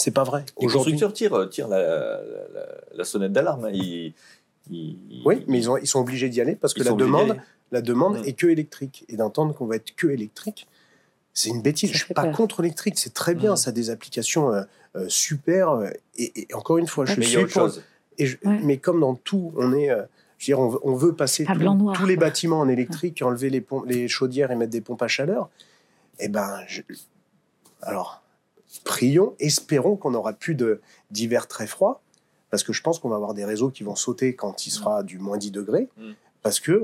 c'est 0.00 0.10
pas 0.10 0.24
vrai. 0.24 0.44
Les 0.60 0.66
constructeurs 0.66 1.12
tirent, 1.12 1.48
tirent 1.50 1.68
la, 1.68 2.20
la, 2.94 3.04
sonnette 3.04 3.32
d'alarme. 3.32 3.66
Hein. 3.66 3.70
Ils, 3.72 4.14
oui, 5.24 5.44
mais 5.46 5.58
ils, 5.58 5.70
ont, 5.70 5.76
ils, 5.76 5.86
sont 5.86 6.00
obligés 6.00 6.28
d'y 6.28 6.40
aller 6.40 6.56
parce 6.56 6.74
que 6.74 6.82
la 6.82 6.92
demande, 6.92 7.36
la 7.72 7.82
demande 7.82 8.20
mmh. 8.20 8.28
est 8.28 8.32
que 8.32 8.46
électrique. 8.46 9.04
Et 9.08 9.16
d'entendre 9.16 9.54
qu'on 9.54 9.66
va 9.66 9.76
être 9.76 9.94
que 9.94 10.06
électrique, 10.06 10.66
c'est 11.34 11.50
une 11.50 11.62
bêtise. 11.62 11.90
je 11.90 11.98
je 11.98 12.04
suis 12.04 12.14
pas 12.14 12.28
contre 12.28 12.62
l'électrique, 12.62 12.98
c'est 12.98 13.14
très 13.14 13.34
bien, 13.34 13.54
mmh. 13.54 13.56
ça 13.56 13.70
a 13.70 13.72
des 13.72 13.90
applications 13.90 14.52
euh, 14.52 14.62
euh, 14.96 15.06
super. 15.08 15.70
Euh, 15.70 15.90
et, 16.16 16.48
encore 16.54 16.78
une 16.78 16.86
fois, 16.86 17.04
je 17.04 17.20
suis 17.20 17.46
pour. 17.46 17.70
Et 18.18 18.38
Mais 18.44 18.76
comme 18.76 19.00
dans 19.00 19.14
tout, 19.14 19.52
on 19.56 19.72
est. 19.72 19.88
je 20.38 20.44
dire, 20.46 20.58
on, 20.58 20.94
veut 20.94 21.14
passer 21.14 21.46
tous 21.94 22.06
les 22.06 22.16
bâtiments 22.16 22.60
en 22.60 22.68
électrique, 22.68 23.22
enlever 23.22 23.50
les, 23.50 23.64
les 23.86 24.08
chaudières 24.08 24.50
et 24.50 24.56
mettre 24.56 24.72
des 24.72 24.80
pompes 24.80 25.02
à 25.02 25.08
chaleur. 25.08 25.48
Eh 26.18 26.28
ben, 26.28 26.60
alors, 27.82 28.22
prions, 28.84 29.34
espérons 29.38 29.96
qu'on 29.96 30.12
n'aura 30.12 30.32
plus 30.32 30.56
d'hiver 31.10 31.48
très 31.48 31.66
froid, 31.66 32.02
parce 32.50 32.62
que 32.62 32.72
je 32.72 32.82
pense 32.82 32.98
qu'on 32.98 33.08
va 33.08 33.16
avoir 33.16 33.34
des 33.34 33.44
réseaux 33.44 33.70
qui 33.70 33.82
vont 33.82 33.94
sauter 33.94 34.34
quand 34.34 34.66
il 34.66 34.70
sera 34.70 35.02
du 35.02 35.18
moins 35.18 35.38
10 35.38 35.50
degrés, 35.50 35.88
mmh. 35.96 36.10
parce 36.42 36.60
que 36.60 36.82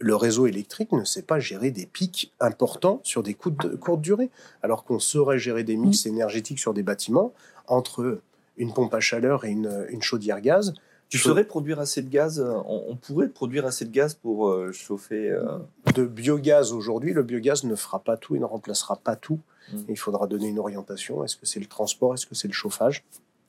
le 0.00 0.16
réseau 0.16 0.46
électrique 0.46 0.92
ne 0.92 1.04
sait 1.04 1.22
pas 1.22 1.38
gérer 1.38 1.70
des 1.70 1.86
pics 1.86 2.32
importants 2.40 3.00
sur 3.04 3.22
des 3.22 3.34
coups 3.34 3.68
de 3.68 3.76
courte 3.76 4.00
durée, 4.00 4.30
alors 4.62 4.84
qu'on 4.84 4.98
saurait 4.98 5.38
gérer 5.38 5.62
des 5.62 5.76
mix 5.76 6.06
mm. 6.06 6.08
énergétiques 6.08 6.58
sur 6.58 6.72
des 6.72 6.82
bâtiments 6.82 7.32
entre 7.68 8.20
une 8.56 8.72
pompe 8.72 8.94
à 8.94 9.00
chaleur 9.00 9.44
et 9.44 9.50
une, 9.50 10.02
chaudière 10.02 10.40
gaz. 10.40 10.72
Tu 11.10 11.18
saurais 11.18 11.44
produire 11.44 11.80
assez 11.80 12.02
de 12.02 12.08
gaz 12.08 12.40
euh, 12.40 12.54
on, 12.66 12.96
pourrait 12.96 13.28
produire 13.28 13.66
assez 13.66 13.84
de 13.84 13.90
gaz 13.90 14.14
pour 14.14 14.48
euh, 14.48 14.72
chauffer 14.72 15.30
euh, 15.30 15.58
De 15.94 16.04
biogaz 16.04 16.72
aujourd'hui, 16.72 17.12
le 17.12 17.22
biogaz 17.22 17.64
ne 17.64 17.74
fera 17.74 17.98
pas 17.98 18.16
tout 18.16 18.36
et 18.36 18.38
ne 18.38 18.44
remplacera 18.44 18.96
pas 18.96 19.16
tout. 19.16 19.40
Mm. 19.72 19.78
Il 19.88 19.98
faudra 19.98 20.26
donner 20.26 20.48
une 20.48 20.58
orientation. 20.58 21.24
Est-ce 21.24 21.36
que 21.36 21.46
c'est 21.46 21.60
le 21.60 21.66
transport? 21.66 22.14
Est-ce 22.14 22.26
que 22.26 22.34
c'est 22.34 22.48
le 22.48 22.54
chauffage? 22.54 23.04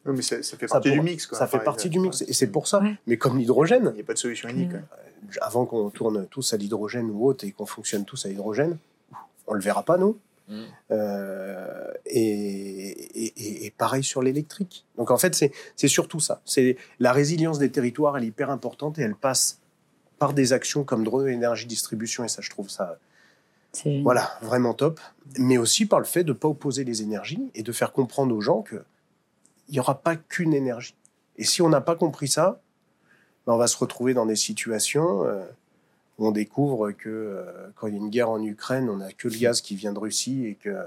Oui, 0.06 0.14
mais 0.16 0.22
ça, 0.22 0.42
fait 0.58 0.68
partie 0.68 0.92
du 0.92 1.02
mix. 1.02 1.30
Ça 1.32 1.48
fait 1.48 1.60
partie 1.60 1.90
du 1.90 2.00
mix. 2.00 2.22
Et 2.24 2.34
c'est 2.34 2.48
pour 2.48 2.68
ça. 2.68 2.82
Mais 3.08 3.18
comme 3.18 3.38
l'hydrogène. 3.38 3.92
Il 3.92 3.96
n'y 3.96 4.02
a 4.02 4.04
pas 4.04 4.14
de 4.14 4.18
solution 4.18 4.50
unique. 4.50 4.74
Mm 4.74 4.84
avant 5.40 5.66
qu'on 5.66 5.90
tourne 5.90 6.28
tous 6.28 6.54
à 6.54 6.58
l'hydrogène 6.58 7.10
ou 7.10 7.26
autre 7.28 7.46
et 7.46 7.52
qu'on 7.52 7.66
fonctionne 7.66 8.06
tous 8.06 8.26
à 8.26 8.30
l'hydrogène, 8.30 8.78
on 9.48 9.54
le 9.54 9.62
verra 9.62 9.84
pas 9.84 9.98
nous. 9.98 10.18
Mm. 10.48 10.62
Euh, 10.92 11.92
et, 12.06 13.74
pareil 13.78 14.04
sur 14.04 14.22
l'électrique. 14.22 14.86
Donc 14.98 15.12
en 15.12 15.18
fait, 15.18 15.34
c'est 15.36 15.88
surtout 15.88 16.20
ça. 16.20 16.42
C'est 16.46 16.78
la 17.00 17.14
résilience 17.14 17.58
des 17.58 17.72
territoires, 17.72 18.18
elle 18.18 18.26
est 18.26 18.28
hyper 18.28 18.50
importante 18.50 19.00
et 19.00 19.02
elle 19.02 19.16
passe 19.16 19.60
par 20.20 20.34
des 20.34 20.54
actions 20.54 20.84
comme 20.84 21.04
Drone 21.04 21.28
Énergie 21.28 21.66
Distribution, 21.66 22.24
et 22.24 22.28
ça, 22.28 22.42
je 22.44 22.50
trouve 22.52 22.70
ça 22.70 23.00
voilà, 24.04 24.32
vraiment 24.42 24.74
top. 24.74 25.00
Mais 25.38 25.58
aussi 25.58 25.86
par 25.86 26.00
le 26.00 26.06
fait 26.06 26.24
de 26.24 26.34
ne 26.34 26.38
pas 26.38 26.48
opposer 26.48 26.84
les 26.84 27.02
énergies 27.02 27.52
et 27.56 27.64
de 27.64 27.72
faire 27.72 27.94
comprendre 27.94 28.36
aux 28.36 28.42
gens 28.42 28.62
qu'il 28.62 28.84
n'y 29.70 29.80
aura 29.80 30.02
pas 30.02 30.16
qu'une 30.16 30.54
énergie. 30.54 30.96
Et 31.38 31.44
si 31.44 31.62
on 31.62 31.70
n'a 31.70 31.82
pas 31.82 31.96
compris 31.96 32.28
ça, 32.28 32.62
on 33.48 33.58
va 33.58 33.68
se 33.68 33.78
retrouver 33.78 34.14
dans 34.14 34.26
des 34.26 34.36
situations 34.36 35.26
euh, 35.26 35.44
où 36.18 36.28
on 36.28 36.32
découvre 36.32 36.92
que 36.92 37.10
euh, 37.10 37.70
quand 37.76 37.88
il 37.88 37.94
y 37.94 37.98
a 37.98 38.00
une 38.00 38.10
guerre 38.10 38.30
en 38.30 38.42
Ukraine, 38.42 38.90
on 38.90 38.98
n'a 38.98 39.12
que 39.12 39.28
le 39.28 39.38
gaz 39.38 39.62
qui 39.62 39.76
vient 39.76 39.94
de 39.94 40.00
Russie 40.00 40.46
et 40.46 40.56
que 40.56 40.78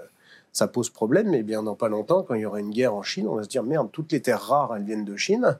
ça 0.52 0.68
pose 0.68 0.90
problème. 0.90 1.30
Mais 1.30 1.42
bien 1.42 1.62
dans 1.62 1.74
pas 1.74 1.88
longtemps, 1.88 2.22
quand 2.22 2.34
il 2.34 2.42
y 2.42 2.46
aura 2.46 2.60
une 2.60 2.70
guerre 2.70 2.94
en 2.94 3.02
Chine, 3.02 3.26
on 3.28 3.34
va 3.34 3.44
se 3.44 3.48
dire 3.48 3.62
merde, 3.62 3.88
toutes 3.92 4.12
les 4.12 4.20
terres 4.20 4.42
rares, 4.42 4.76
elles 4.76 4.84
viennent 4.84 5.04
de 5.04 5.16
Chine 5.16 5.58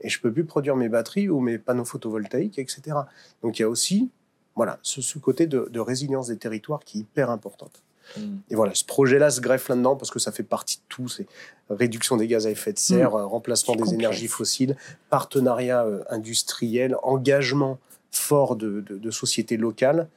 et 0.00 0.08
je 0.08 0.20
peux 0.20 0.32
plus 0.32 0.44
produire 0.44 0.76
mes 0.76 0.88
batteries 0.88 1.28
ou 1.28 1.40
mes 1.40 1.58
panneaux 1.58 1.84
photovoltaïques, 1.84 2.58
etc. 2.58 2.96
Donc 3.42 3.58
il 3.58 3.62
y 3.62 3.64
a 3.64 3.68
aussi 3.68 4.10
voilà 4.56 4.78
ce, 4.82 5.18
côté 5.18 5.46
de, 5.46 5.68
de 5.70 5.80
résilience 5.80 6.28
des 6.28 6.36
territoires 6.36 6.80
qui 6.84 6.98
est 6.98 7.00
hyper 7.02 7.30
importante. 7.30 7.82
Mm. 8.16 8.36
Et 8.50 8.54
voilà, 8.54 8.74
ce 8.74 8.84
projet-là 8.84 9.30
se 9.30 9.40
greffe 9.40 9.68
là-dedans 9.68 9.96
parce 9.96 10.10
que 10.10 10.18
ça 10.18 10.32
fait 10.32 10.42
partie 10.42 10.76
de 10.76 10.82
tout. 10.88 11.08
C'est 11.08 11.26
réduction 11.70 12.16
des 12.16 12.26
gaz 12.26 12.46
à 12.46 12.50
effet 12.50 12.72
de 12.72 12.78
serre, 12.78 13.12
mm. 13.12 13.20
euh, 13.20 13.26
remplacement 13.26 13.76
des 13.76 13.94
énergies 13.94 14.28
fossiles, 14.28 14.76
partenariat 15.10 15.84
euh, 15.84 16.02
industriel, 16.08 16.96
engagement 17.02 17.78
fort 18.10 18.56
de, 18.56 19.10
sociétés 19.10 19.56
locales, 19.56 20.08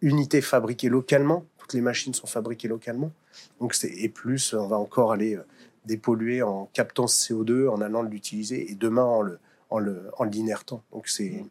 unité 0.00 0.40
fabriquée 0.40 0.88
localement. 0.88 1.44
Toutes 1.58 1.74
les 1.74 1.80
machines 1.80 2.14
sont 2.14 2.26
fabriquées 2.26 2.68
localement. 2.68 3.12
Donc 3.60 3.76
et 3.84 4.08
plus, 4.08 4.54
on 4.54 4.66
va 4.66 4.76
encore 4.76 5.12
aller 5.12 5.36
euh, 5.36 5.44
dépolluer 5.84 6.42
en 6.42 6.68
captant 6.72 7.06
ce 7.06 7.32
CO2, 7.32 7.68
en 7.68 7.80
allant 7.80 8.02
l'utiliser 8.02 8.70
et 8.70 8.74
demain 8.74 9.04
en 9.04 9.22
le 9.22 9.38
en 9.70 9.78
le 9.78 10.10
en 10.16 10.24
l'inertant. 10.24 10.82
Donc 10.92 11.08
c'est 11.08 11.42
mm. 11.42 11.48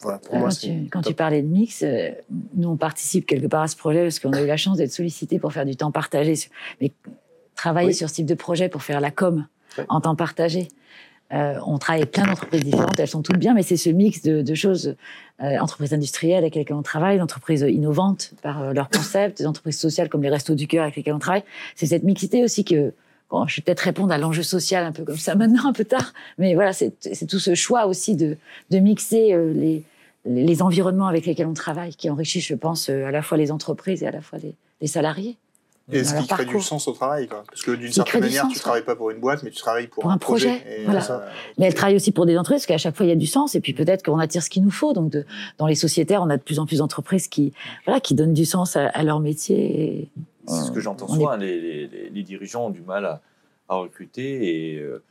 Voilà, 0.00 0.18
pour 0.18 0.36
moi, 0.36 0.48
quand, 0.90 1.02
tu, 1.02 1.14
parlais 1.14 1.42
de 1.42 1.48
mix, 1.48 1.82
euh, 1.82 2.10
nous 2.54 2.68
on 2.68 2.76
participe 2.76 3.26
quelque 3.26 3.46
part 3.46 3.62
à 3.62 3.68
ce 3.68 3.76
projet 3.76 4.02
parce 4.02 4.18
qu'on 4.18 4.32
a 4.32 4.42
eu 4.42 4.46
la 4.46 4.56
chance 4.56 4.78
d'être 4.78 4.92
sollicité 4.92 5.38
pour 5.38 5.52
faire 5.52 5.64
du 5.64 5.76
temps 5.76 5.90
partagé. 5.90 6.34
Mais 6.80 6.92
travailler 7.54 7.92
sur 7.92 8.08
ce 8.08 8.14
type 8.14 8.26
de 8.26 8.34
projet 8.34 8.68
pour 8.68 8.82
faire 8.82 9.00
la 9.00 9.10
com 9.10 9.46
en 9.88 10.00
temps 10.00 10.16
partagé. 10.16 10.68
Euh, 11.32 11.58
on 11.66 11.78
travaille 11.78 12.02
avec 12.02 12.12
plein 12.12 12.24
d'entreprises 12.24 12.62
différentes, 12.62 13.00
elles 13.00 13.08
sont 13.08 13.22
toutes 13.22 13.38
bien, 13.38 13.52
mais 13.52 13.64
c'est 13.64 13.76
ce 13.76 13.90
mix 13.90 14.22
de, 14.22 14.54
choses, 14.54 14.94
euh, 15.42 15.58
entreprises 15.58 15.92
industrielles 15.92 16.44
avec 16.44 16.54
lesquelles 16.54 16.76
on 16.76 16.82
travaille, 16.82 17.18
d'entreprises 17.18 17.62
innovantes 17.68 18.32
par 18.42 18.72
leur 18.72 18.88
concept, 18.88 19.38
des 19.38 19.46
entreprises 19.46 19.78
sociales 19.78 20.08
comme 20.08 20.22
les 20.22 20.30
Restos 20.30 20.54
du 20.54 20.68
Cœur 20.68 20.84
avec 20.84 20.94
lesquelles 20.94 21.14
on 21.14 21.18
travaille. 21.18 21.42
C'est 21.74 21.86
cette 21.86 22.04
mixité 22.04 22.44
aussi 22.44 22.64
que 22.64 22.92
Bon, 23.30 23.46
je 23.46 23.56
vais 23.56 23.62
peut-être 23.62 23.80
répondre 23.80 24.12
à 24.12 24.18
l'enjeu 24.18 24.42
social 24.42 24.84
un 24.84 24.92
peu 24.92 25.04
comme 25.04 25.16
ça 25.16 25.34
maintenant, 25.34 25.66
un 25.66 25.72
peu 25.72 25.84
tard, 25.84 26.12
mais 26.38 26.54
voilà, 26.54 26.72
c'est 26.72 26.92
tout 27.28 27.40
ce 27.40 27.54
choix 27.54 27.86
aussi 27.86 28.14
de, 28.14 28.36
de 28.70 28.78
mixer 28.78 29.32
euh, 29.32 29.52
les, 29.52 29.82
les 30.24 30.62
environnements 30.62 31.08
avec 31.08 31.26
lesquels 31.26 31.46
on 31.46 31.54
travaille, 31.54 31.94
qui 31.94 32.08
enrichit, 32.08 32.40
je 32.40 32.54
pense, 32.54 32.88
euh, 32.88 33.06
à 33.06 33.10
la 33.10 33.22
fois 33.22 33.36
les 33.36 33.50
entreprises 33.50 34.02
et 34.02 34.06
à 34.06 34.12
la 34.12 34.20
fois 34.20 34.38
les, 34.38 34.54
les 34.80 34.86
salariés. 34.86 35.36
Et 35.92 36.02
ce 36.02 36.14
qui 36.16 36.26
crée 36.26 36.44
du 36.44 36.60
sens 36.60 36.88
au 36.88 36.92
travail, 36.92 37.28
quoi? 37.28 37.44
Parce 37.48 37.62
que 37.62 37.70
d'une 37.70 37.92
certaine 37.92 38.22
manière, 38.22 38.48
tu 38.48 38.54
ne 38.54 38.60
travailles 38.60 38.84
pas 38.84 38.96
pour 38.96 39.10
une 39.10 39.20
boîte, 39.20 39.44
mais 39.44 39.50
tu 39.50 39.60
travailles 39.60 39.86
pour, 39.86 40.10
un, 40.10 40.18
projet. 40.18 40.60
voilà. 40.84 41.30
mais 41.58 41.66
elle 41.66 41.74
travaille 41.74 41.94
aussi 41.94 42.10
pour 42.10 42.26
des 42.26 42.36
entreprises, 42.36 42.62
parce 42.62 42.66
qu'à 42.66 42.78
chaque 42.78 42.96
fois, 42.96 43.06
il 43.06 43.10
y 43.10 43.12
a 43.12 43.16
du 43.16 43.26
sens. 43.26 43.54
Et 43.54 43.60
puis 43.60 43.72
peut-être 43.72 44.04
qu'on 44.04 44.18
attire 44.18 44.42
ce 44.42 44.50
qu'il 44.50 44.64
nous 44.64 44.72
faut. 44.72 44.92
Donc, 44.94 45.10
de, 45.10 45.24
dans 45.58 45.68
les 45.68 45.76
sociétaires, 45.76 46.22
on 46.22 46.30
a 46.30 46.36
de 46.36 46.42
plus 46.42 46.58
en 46.58 46.66
plus 46.66 46.78
d'entreprises 46.78 47.28
qui, 47.28 47.52
voilà, 47.84 48.00
qui 48.00 48.14
donnent 48.14 48.34
du 48.34 48.44
sens 48.44 48.74
à, 48.74 49.02
leur 49.04 49.20
métier. 49.20 50.08
C'est 50.46 50.62
ce 50.62 50.70
que 50.70 50.80
j'entends 50.80 51.08
souvent. 51.08 51.36
Les, 51.36 51.86
les, 51.86 52.22
dirigeants 52.22 52.66
ont 52.66 52.70
du 52.70 52.82
mal 52.82 53.04
à, 53.06 53.20
à 53.68 53.76
recruter 53.76 54.74
et, 54.74 54.78
euh, 54.78 55.02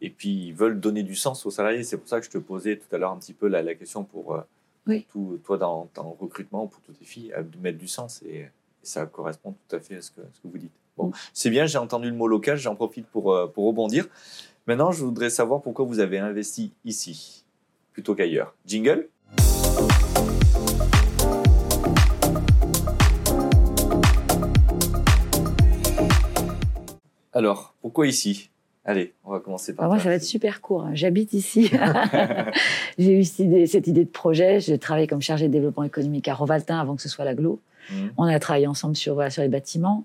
et 0.00 0.10
puis 0.10 0.48
ils 0.48 0.54
veulent 0.54 0.80
donner 0.80 1.02
du 1.02 1.14
sens 1.14 1.44
aux 1.46 1.50
salariés. 1.50 1.82
C'est 1.82 1.98
pour 1.98 2.08
ça 2.08 2.20
que 2.20 2.26
je 2.26 2.30
te 2.30 2.38
posais 2.38 2.76
tout 2.76 2.94
à 2.94 2.98
l'heure 2.98 3.12
un 3.12 3.18
petit 3.18 3.32
peu 3.32 3.48
la, 3.48 3.62
la 3.62 3.74
question 3.74 4.04
pour, 4.04 4.34
euh, 4.34 4.98
tout, 5.10 5.40
toi 5.44 5.58
dans 5.58 5.86
ton 5.94 6.10
recrutement, 6.20 6.66
pour 6.66 6.80
toutes 6.82 6.98
tes 6.98 7.04
filles, 7.04 7.34
de 7.36 7.58
mettre 7.58 7.78
du 7.78 7.88
sens. 7.88 8.22
Et, 8.22 8.46
ça 8.84 9.06
correspond 9.06 9.52
tout 9.52 9.76
à 9.76 9.80
fait 9.80 9.96
à 9.96 10.02
ce 10.02 10.10
que, 10.10 10.20
ce 10.32 10.40
que 10.40 10.48
vous 10.48 10.58
dites. 10.58 10.72
Bon, 10.96 11.08
mm. 11.08 11.12
c'est 11.32 11.50
bien, 11.50 11.66
j'ai 11.66 11.78
entendu 11.78 12.10
le 12.10 12.16
mot 12.16 12.28
local, 12.28 12.58
j'en 12.58 12.76
profite 12.76 13.06
pour, 13.06 13.32
euh, 13.32 13.46
pour 13.46 13.66
rebondir. 13.66 14.06
Maintenant, 14.66 14.92
je 14.92 15.04
voudrais 15.04 15.30
savoir 15.30 15.60
pourquoi 15.62 15.84
vous 15.84 16.00
avez 16.00 16.18
investi 16.18 16.72
ici 16.84 17.44
plutôt 17.92 18.14
qu'ailleurs. 18.14 18.54
Jingle? 18.66 19.08
Alors, 27.34 27.74
pourquoi 27.82 28.06
ici? 28.06 28.50
Allez, 28.86 29.14
on 29.24 29.32
va 29.32 29.40
commencer 29.40 29.74
par. 29.74 29.88
moi, 29.88 29.98
ça 29.98 30.08
va 30.08 30.14
être 30.14 30.24
super 30.24 30.60
court. 30.60 30.84
Hein. 30.84 30.94
J'habite 30.94 31.32
ici. 31.32 31.70
j'ai 32.98 33.18
eu 33.18 33.24
cette 33.24 33.86
idée, 33.86 34.04
de 34.04 34.10
projet. 34.10 34.60
J'ai 34.60 34.78
travaillé 34.78 35.06
comme 35.06 35.22
chargé 35.22 35.48
de 35.48 35.52
développement 35.52 35.84
économique 35.84 36.28
à 36.28 36.34
Rovaltin 36.34 36.78
avant 36.78 36.94
que 36.96 37.02
ce 37.02 37.08
soit 37.08 37.24
l'aglo. 37.24 37.60
Mmh. 37.90 37.94
On 38.18 38.24
a 38.24 38.38
travaillé 38.38 38.66
ensemble 38.66 38.96
sur, 38.96 39.30
sur 39.32 39.42
les 39.42 39.48
bâtiments. 39.48 40.04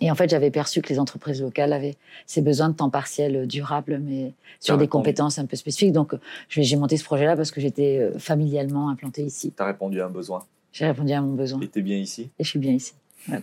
Et 0.00 0.10
en 0.10 0.16
fait, 0.16 0.28
j'avais 0.28 0.50
perçu 0.50 0.82
que 0.82 0.88
les 0.88 0.98
entreprises 0.98 1.40
locales 1.40 1.72
avaient 1.72 1.96
ces 2.26 2.42
besoins 2.42 2.68
de 2.68 2.74
temps 2.74 2.90
partiel 2.90 3.46
durable, 3.46 4.00
mais 4.02 4.32
sur 4.58 4.76
des 4.76 4.82
répondu. 4.84 4.88
compétences 4.88 5.38
un 5.38 5.46
peu 5.46 5.56
spécifiques. 5.56 5.92
Donc, 5.92 6.14
j'ai 6.48 6.76
monté 6.76 6.96
ce 6.96 7.04
projet-là 7.04 7.36
parce 7.36 7.52
que 7.52 7.60
j'étais 7.60 7.98
euh, 7.98 8.18
familialement 8.18 8.88
implantée 8.88 9.22
ici. 9.22 9.52
Tu 9.56 9.62
as 9.62 9.66
répondu 9.66 10.00
à 10.00 10.06
un 10.06 10.10
besoin. 10.10 10.44
J'ai 10.72 10.86
répondu 10.86 11.12
à 11.12 11.20
mon 11.20 11.34
besoin 11.34 11.60
Et 11.60 11.68
tu 11.68 11.78
es 11.78 11.82
bien 11.82 11.96
ici? 11.96 12.30
et 12.38 12.44
je 12.44 12.48
suis 12.48 12.58
bien 12.58 12.72
ici. 12.72 12.94
Voilà. 13.28 13.42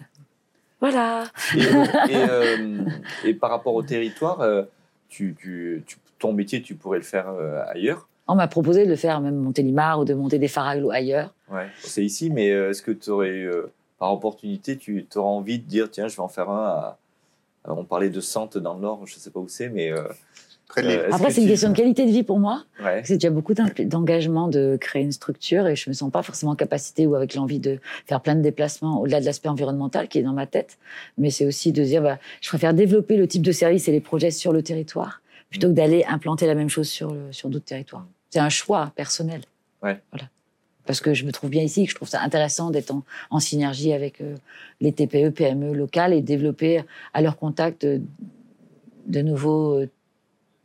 Voilà. 0.81 1.23
Et, 1.55 1.59
et, 1.61 2.15
euh, 2.15 2.79
et 3.23 3.33
par 3.33 3.49
rapport 3.51 3.73
au 3.75 3.83
territoire, 3.83 4.41
euh, 4.41 4.63
tu, 5.09 5.35
tu- 5.39 5.83
tu- 5.85 5.97
ton 6.19 6.33
métier, 6.33 6.61
tu 6.61 6.75
pourrais 6.75 6.97
le 6.97 7.03
faire 7.03 7.29
euh, 7.29 7.61
ailleurs? 7.67 8.07
On 8.27 8.35
m'a 8.35 8.47
proposé 8.47 8.85
de 8.85 8.89
le 8.89 8.95
faire, 8.95 9.21
même 9.21 9.35
monter 9.35 9.61
Limar 9.61 9.99
ou 9.99 10.05
de 10.05 10.13
monter 10.13 10.39
des 10.39 10.51
aglo 10.57 10.89
ailleurs. 10.91 11.33
Ouais. 11.49 11.67
C'est 11.79 12.03
ici, 12.03 12.29
mais 12.29 12.47
est-ce 12.47 12.81
que 12.81 12.91
tu 12.91 13.09
aurais, 13.09 13.45
par 13.99 14.13
opportunité, 14.13 14.77
tu 14.77 15.05
auras 15.15 15.29
envie 15.29 15.59
de 15.59 15.67
dire 15.67 15.89
tiens, 15.91 16.07
je 16.07 16.15
vais 16.15 16.21
en 16.21 16.27
faire 16.27 16.49
un 16.49 16.65
à. 16.65 16.97
à- 17.65 17.73
On 17.73 17.83
parlait 17.83 18.09
de 18.09 18.19
Sante 18.21 18.57
dans 18.57 18.73
le 18.75 18.81
Nord, 18.81 19.05
je 19.05 19.15
ne 19.15 19.19
sais 19.19 19.29
pas 19.31 19.39
où 19.39 19.47
c'est, 19.47 19.69
mais. 19.69 19.91
Euh, 20.77 20.81
euh, 20.83 21.09
Après, 21.11 21.31
c'est 21.31 21.41
une 21.41 21.47
question 21.47 21.69
de 21.69 21.75
qualité 21.75 22.05
de 22.05 22.11
vie 22.11 22.23
pour 22.23 22.39
moi. 22.39 22.63
Ouais. 22.83 23.01
C'est 23.03 23.15
déjà 23.15 23.29
beaucoup 23.29 23.53
d'engagement 23.53 24.47
de 24.47 24.77
créer 24.79 25.01
une 25.03 25.11
structure 25.11 25.67
et 25.67 25.75
je 25.75 25.89
me 25.89 25.93
sens 25.93 26.11
pas 26.11 26.23
forcément 26.23 26.53
en 26.53 26.55
capacité 26.55 27.05
ou 27.07 27.15
avec 27.15 27.35
l'envie 27.35 27.59
de 27.59 27.79
faire 28.05 28.21
plein 28.21 28.35
de 28.35 28.41
déplacements 28.41 29.01
au-delà 29.01 29.19
de 29.19 29.25
l'aspect 29.25 29.49
environnemental 29.49 30.07
qui 30.07 30.19
est 30.19 30.23
dans 30.23 30.33
ma 30.33 30.47
tête. 30.47 30.77
Mais 31.17 31.29
c'est 31.29 31.45
aussi 31.45 31.71
de 31.71 31.83
dire, 31.83 32.01
bah, 32.01 32.19
je 32.41 32.49
préfère 32.49 32.73
développer 32.73 33.17
le 33.17 33.27
type 33.27 33.41
de 33.41 33.51
service 33.51 33.87
et 33.87 33.91
les 33.91 34.01
projets 34.01 34.31
sur 34.31 34.53
le 34.53 34.61
territoire 34.63 35.21
plutôt 35.49 35.67
que 35.67 35.73
d'aller 35.73 36.05
implanter 36.07 36.47
la 36.47 36.55
même 36.55 36.69
chose 36.69 36.87
sur, 36.87 37.11
le- 37.13 37.31
sur 37.31 37.49
d'autres 37.49 37.65
territoires. 37.65 38.07
C'est 38.29 38.39
un 38.39 38.47
choix 38.49 38.91
personnel. 38.95 39.41
Ouais. 39.83 39.99
Voilà. 40.11 40.29
Parce 40.85 40.99
que 41.01 41.13
je 41.13 41.25
me 41.25 41.31
trouve 41.31 41.49
bien 41.49 41.61
ici, 41.61 41.83
que 41.85 41.91
je 41.91 41.95
trouve 41.95 42.07
ça 42.07 42.21
intéressant 42.21 42.71
d'être 42.71 42.91
en, 42.91 43.03
en 43.29 43.39
synergie 43.39 43.93
avec 43.93 44.19
euh, 44.21 44.35
les 44.79 44.91
TPE, 44.93 45.29
PME 45.29 45.73
locales 45.73 46.13
et 46.13 46.21
développer 46.21 46.81
à 47.13 47.21
leur 47.21 47.37
contact 47.37 47.85
de, 47.85 48.01
de 49.07 49.21
nouveaux, 49.21 49.79
euh, 49.81 49.89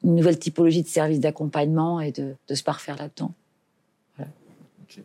une 0.03 0.15
nouvelle 0.15 0.39
typologie 0.39 0.83
de 0.83 0.89
services 0.89 1.21
d'accompagnement 1.21 2.01
et 2.01 2.13
de, 2.13 2.37
de 2.49 2.55
se 2.55 2.63
parfaire 2.63 2.97
là-dedans. 2.97 3.33
Vas-y. 4.19 4.29
Euh, 4.99 5.03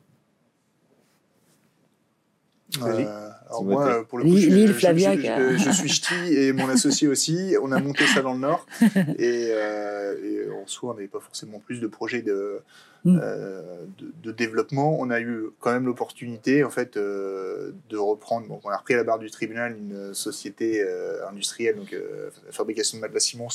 alors 2.80 3.60
Timothée. 3.60 3.64
moi, 3.64 3.88
euh, 3.88 4.04
pour 4.04 4.18
le 4.20 4.24
coup, 4.24 4.30
L'île- 4.32 4.50
je, 4.50 4.56
l'île 4.56 4.68
je- 4.68 4.74
Flaviac. 4.74 5.20
je- 5.20 5.58
je- 5.58 5.64
je 5.64 5.72
suis 5.72 5.90
ch'ti 5.90 6.34
et 6.34 6.54
mon 6.54 6.70
associé 6.70 7.08
aussi. 7.08 7.56
On 7.62 7.72
a 7.72 7.80
monté 7.80 8.06
ça 8.08 8.22
dans 8.22 8.34
le 8.34 8.40
Nord. 8.40 8.66
Et, 9.20 9.48
euh, 9.52 10.16
et 10.24 10.50
en 10.52 10.68
soi, 10.68 10.92
on 10.92 10.94
n'avait 10.96 11.08
pas 11.08 11.20
forcément 11.20 11.60
plus 11.60 11.80
de 11.82 11.88
projets 11.88 12.22
de, 12.22 12.60
Mm. 13.04 13.20
euh, 13.24 13.86
de, 13.98 14.14
de 14.24 14.32
développement. 14.32 14.96
On 15.00 15.10
a 15.10 15.20
eu 15.20 15.46
quand 15.60 15.72
même 15.72 15.86
l'opportunité, 15.88 16.64
en 16.64 16.70
fait, 16.70 16.98
euh, 16.98 17.72
de 17.90 17.98
reprendre. 17.98 18.48
Bon, 18.48 18.60
on 18.64 18.70
a 18.70 18.78
repris 18.78 18.94
à 18.94 18.98
la 18.98 19.04
barre 19.04 19.18
du 19.20 19.32
tribunal 19.32 19.76
une 19.78 20.14
société 20.14 20.84
euh, 20.86 21.28
industrielle, 21.28 21.78
donc 21.78 21.94
euh, 21.94 22.30
fabrication 22.52 22.98
de 23.00 23.02
matelas 23.02 23.20
Simons 23.20 23.48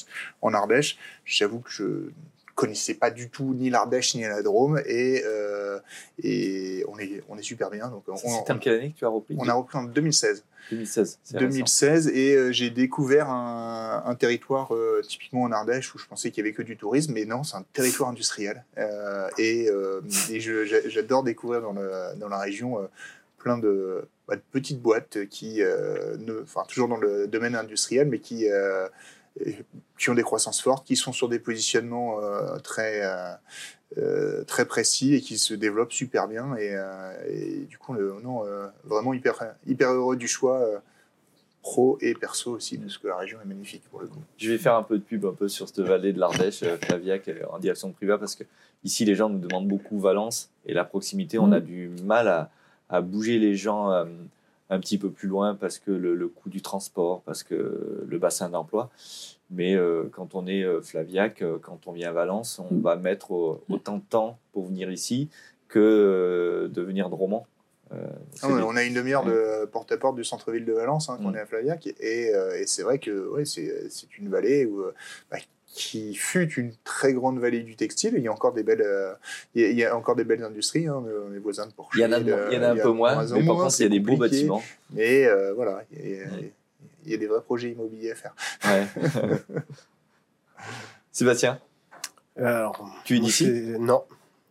en 0.43 0.53
Ardèche. 0.53 0.99
J'avoue 1.25 1.61
que 1.61 1.71
je 1.71 1.85
connaissais 2.57 2.95
pas 2.95 3.11
du 3.13 3.31
tout 3.31 3.55
ni 3.55 3.71
l'Ardèche 3.71 4.15
ni 4.17 4.23
la 4.23 4.43
Drôme 4.43 4.81
et, 4.87 5.23
euh, 5.25 5.79
et 6.23 6.85
on, 6.89 6.99
est, 6.99 7.23
on 7.29 7.39
est 7.39 7.43
super 7.43 7.71
bien. 7.71 7.87
Donc, 7.89 8.03
on, 8.09 8.15
en 8.15 8.59
quelle 8.59 8.75
année 8.81 8.91
que 8.93 8.99
tu 8.99 9.05
as 9.05 9.09
repris 9.09 9.37
on 9.39 9.49
a 9.49 9.53
repris 9.53 9.79
en 9.79 9.85
2016. 9.85 10.43
2016. 10.73 11.19
c'est 11.23 11.37
récent. 11.37 11.49
2016 11.49 12.09
et 12.09 12.35
euh, 12.35 12.51
j'ai 12.51 12.71
découvert 12.71 13.31
un, 13.31 14.03
un 14.05 14.15
territoire 14.17 14.75
euh, 14.75 15.01
typiquement 15.07 15.43
en 15.43 15.53
Ardèche 15.53 15.95
où 15.95 15.99
je 15.99 16.07
pensais 16.07 16.31
qu'il 16.33 16.43
y 16.45 16.47
avait 16.49 16.55
que 16.55 16.63
du 16.63 16.77
tourisme, 16.77 17.13
mais 17.13 17.25
non, 17.25 17.45
c'est 17.45 17.57
un 17.57 17.65
territoire 17.73 18.09
industriel. 18.11 18.65
Et 19.39 19.69
et 20.31 20.41
je- 20.41 20.65
j'a- 20.65 20.89
j'adore 20.89 21.23
découvrir 21.23 21.61
dans, 21.63 21.73
le, 21.73 22.17
dans 22.19 22.29
la 22.29 22.39
région 22.39 22.89
plein 23.39 23.59
de, 23.59 24.09
bah, 24.27 24.35
de 24.35 24.43
petites 24.51 24.81
boîtes 24.83 25.27
qui, 25.29 25.59
ne, 25.61 26.43
enfin 26.43 26.63
toujours 26.67 26.89
dans 26.89 26.97
le 26.97 27.29
domaine 27.29 27.55
industriel, 27.55 28.09
mais 28.09 28.19
qui 28.19 28.47
qui 29.99 30.11
ont 30.11 30.15
des 30.15 30.23
croissances 30.23 30.61
fortes, 30.63 30.87
qui 30.87 30.97
sont 30.97 31.13
sur 31.13 31.29
des 31.29 31.39
positionnements 31.39 32.21
euh, 32.23 32.59
très 32.59 33.05
euh, 33.05 33.33
euh, 33.99 34.45
très 34.45 34.65
précis 34.67 35.15
et 35.15 35.21
qui 35.21 35.39
se 35.39 35.55
développent 35.55 35.93
super 35.93 36.27
bien 36.29 36.57
et, 36.57 36.75
euh, 36.75 37.13
et 37.29 37.67
du 37.69 37.79
coup 37.79 37.93
le, 37.95 38.15
non 38.23 38.43
vraiment 38.85 39.13
hyper 39.15 39.35
hyper 39.67 39.91
heureux 39.93 40.17
du 40.17 40.27
choix 40.29 40.59
euh, 40.59 40.79
pro 41.63 41.99
et 42.01 42.15
perso 42.15 42.53
aussi 42.53 42.79
parce 42.79 42.97
que 42.99 43.09
la 43.09 43.17
région 43.17 43.39
est 43.43 43.47
magnifique 43.47 43.83
pour 43.91 44.01
le 44.01 44.07
coup. 44.07 44.21
Je 44.39 44.51
vais 44.51 44.59
faire 44.59 44.75
un 44.77 44.83
peu 44.83 44.99
de 44.99 45.03
pub 45.03 45.25
un 45.27 45.33
peu 45.33 45.49
sur 45.49 45.67
cette 45.69 45.81
vallée 45.81 46.13
de 46.13 46.19
l'Ardèche, 46.21 46.63
Flaviac, 46.83 47.29
euh, 47.29 47.43
en 47.51 47.59
direction 47.59 47.89
de 47.89 47.93
Privas, 47.95 48.19
parce 48.19 48.35
que 48.37 48.45
ici 48.85 49.05
les 49.05 49.15
gens 49.15 49.29
nous 49.29 49.39
demandent 49.41 49.69
beaucoup 49.69 49.99
Valence 49.99 50.51
et 50.65 50.75
la 50.75 50.85
proximité. 50.85 51.39
On 51.39 51.49
Mm. 51.49 51.53
a 51.55 51.61
du 51.61 51.91
mal 52.05 52.29
à, 52.29 52.51
à 52.89 53.01
bouger 53.01 53.39
les 53.39 53.57
gens 53.57 53.91
euh, 53.93 54.05
un 54.71 54.81
petit 54.81 54.99
peu 54.99 55.11
plus 55.11 55.29
loin 55.29 55.55
parce 55.55 55.79
que 55.79 55.91
le, 55.91 56.15
le 56.15 56.29
coût 56.29 56.49
du 56.49 56.61
transport, 56.63 57.23
parce 57.23 57.43
que 57.43 58.05
le 58.07 58.19
bassin 58.19 58.49
d'emploi. 58.51 58.91
Mais 59.51 59.77
euh, 59.77 60.09
quand 60.13 60.35
on 60.35 60.47
est 60.49 60.65
euh, 60.65 60.81
Flaviac, 60.83 61.41
euh, 61.43 61.59
quand 61.61 61.87
on 61.87 61.93
vient 61.93 62.09
à 62.09 62.13
Valence, 62.13 62.59
on 62.59 62.75
Mm. 62.75 62.81
va 62.83 62.97
mettre 62.97 63.31
au- 63.31 63.63
autant 63.69 63.99
de 63.99 64.03
temps 64.09 64.39
pour 64.53 64.67
venir 64.67 64.91
ici 64.91 65.29
que 65.69 66.69
de 66.73 66.83
venir 66.83 67.09
de 67.11 67.15
Romans. 67.15 67.47
Euh, 67.93 68.05
Ah 68.43 68.49
ouais, 68.49 68.63
on 68.63 68.75
a 68.77 68.83
une 68.83 68.95
demi-heure 68.95 69.25
de 69.25 69.65
porte-à-porte 69.67 70.17
du 70.17 70.25
centre-ville 70.25 70.65
de 70.65 70.73
Valence 70.73 71.09
hein, 71.09 71.17
quand 71.23 71.29
Mm. 71.29 71.33
on 71.33 71.35
est 71.37 71.41
à 71.41 71.47
Flaviac 71.47 71.87
et, 71.87 72.35
euh, 72.35 72.59
et 72.59 72.67
c'est 72.67 72.83
vrai 72.83 72.99
que 72.99 73.29
ouais, 73.29 73.45
c'est 73.45 73.71
une 74.19 74.29
vallée 74.29 74.67
où, 74.67 74.83
bah, 75.31 75.37
qui 75.77 76.15
fut 76.15 76.51
une 76.55 76.73
très 76.85 77.13
grande 77.13 77.39
vallée 77.39 77.61
du 77.63 77.77
textile. 77.77 78.15
Il 78.17 78.23
y 78.23 78.29
a 78.29 78.33
encore 78.33 78.55
des 78.55 78.63
belles, 78.63 78.81
euh, 78.81 79.13
il, 79.55 79.61
y 79.61 79.65
a, 79.67 79.69
il 79.69 79.77
y 79.79 79.85
a 79.85 79.95
encore 79.95 80.17
des 80.17 80.25
belles 80.25 80.43
industries. 80.43 80.87
hein, 80.87 81.03
on 81.05 81.35
est 81.35 81.39
voisins 81.39 81.67
de 81.67 81.73
Porsche. 81.73 81.99
il 81.99 82.01
y 82.01 82.05
en 82.07 82.13
a, 82.13 82.19
il 82.19 82.27
y 82.29 82.33
en 82.59 82.63
a 82.63 82.69
un 82.71 82.77
peu 82.77 82.91
moins, 82.93 83.23
mais 83.35 83.45
par 83.47 83.57
contre, 83.57 83.75
il 83.79 83.83
y 83.83 83.87
a 83.87 83.89
des 83.91 84.01
beaux 84.01 84.17
bâtiments. 84.17 84.63
Mais 84.91 85.27
euh, 85.27 85.53
voilà, 85.55 85.83
il 85.93 85.99
y, 86.11 86.15
a, 86.21 86.27
il 87.05 87.11
y 87.11 87.15
a 87.15 87.19
des 87.19 87.27
vrais 87.27 87.43
projets 87.43 87.71
immobiliers 87.73 88.13
à 88.13 88.15
faire. 88.15 88.35
Ouais. 88.65 88.87
Sébastien, 91.13 91.59
Alors, 92.39 92.89
Tu 93.05 93.17
es 93.17 93.21
d'ici 93.21 93.51
Non, 93.79 94.05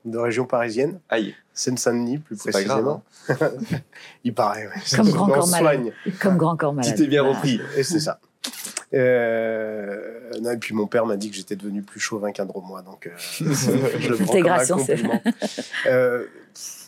de 0.05 0.17
région 0.17 0.45
parisienne, 0.45 0.99
aïe, 1.09 1.35
Seine-Saint-Denis 1.53 2.19
plus 2.19 2.37
c'est 2.37 2.51
pas 2.51 2.63
grave. 2.63 3.01
précisément. 3.27 3.51
hein. 3.73 3.77
Il 4.23 4.33
paraît. 4.33 4.67
ouais. 4.67 4.73
Comme 4.95 5.09
grand 5.11 5.27
corps 5.27 5.47
malade. 5.47 5.91
Comme 6.21 6.37
grand 6.37 6.55
corps 6.55 6.73
malade. 6.73 6.95
Tu 6.95 7.01
t'es 7.03 7.07
bien 7.07 7.23
repris. 7.23 7.59
Et 7.77 7.83
c'est 7.83 7.99
ça. 7.99 8.19
Euh, 8.93 10.29
non, 10.41 10.51
et 10.51 10.57
puis 10.57 10.73
mon 10.73 10.87
père 10.87 11.05
m'a 11.05 11.17
dit 11.17 11.29
que 11.29 11.35
j'étais 11.35 11.55
devenu 11.55 11.81
plus 11.81 11.99
chauvin 11.99 12.31
qu'un 12.31 12.45
dromois, 12.45 12.81
donc 12.81 13.07
euh, 13.07 13.11
je 13.17 14.09
le 14.09 14.15
prends 14.17 14.25
comme 14.25 14.27
un 14.27 14.29
Intégration, 14.29 14.77
c'est- 14.79 14.95
compliment. 14.95 15.21
Euh, 15.87 16.25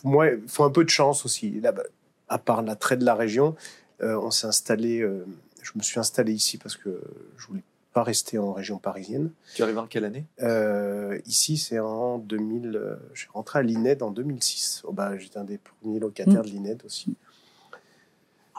moi, 0.04 0.28
il 0.28 0.48
faut 0.48 0.64
un 0.64 0.70
peu 0.70 0.84
de 0.84 0.90
chance 0.90 1.24
aussi. 1.24 1.60
Là, 1.60 1.72
bah, 1.72 1.82
à 2.28 2.38
part 2.38 2.62
l'attrait 2.62 2.96
de 2.96 3.04
la 3.04 3.14
région, 3.14 3.54
euh, 4.02 4.16
on 4.20 4.30
s'est 4.30 4.46
installé. 4.46 5.00
euh, 5.00 5.24
je 5.62 5.72
me 5.74 5.82
suis 5.82 5.98
installé 6.00 6.32
ici 6.32 6.56
parce 6.56 6.76
que 6.76 7.00
je 7.36 7.46
voulais 7.46 7.62
pas 7.92 8.02
rester 8.02 8.38
en 8.38 8.52
région 8.52 8.78
parisienne. 8.78 9.30
Tu 9.54 9.62
arrives 9.62 9.78
en 9.78 9.86
quelle 9.86 10.04
année? 10.04 10.24
Euh, 10.42 11.18
ici, 11.26 11.56
c'est 11.58 11.78
en 11.78 12.18
2000. 12.18 12.76
euh, 12.76 12.96
je 13.12 13.20
suis 13.22 13.30
rentré 13.32 13.58
à 13.58 13.62
l'INED 13.62 14.02
en 14.02 14.10
2006. 14.10 14.82
Oh, 14.84 14.92
bah, 14.92 15.16
J'étais 15.18 15.38
un 15.38 15.44
des 15.44 15.58
premiers 15.58 15.98
locataires 15.98 16.42
de 16.42 16.48
l'INED 16.48 16.82
aussi. 16.86 17.14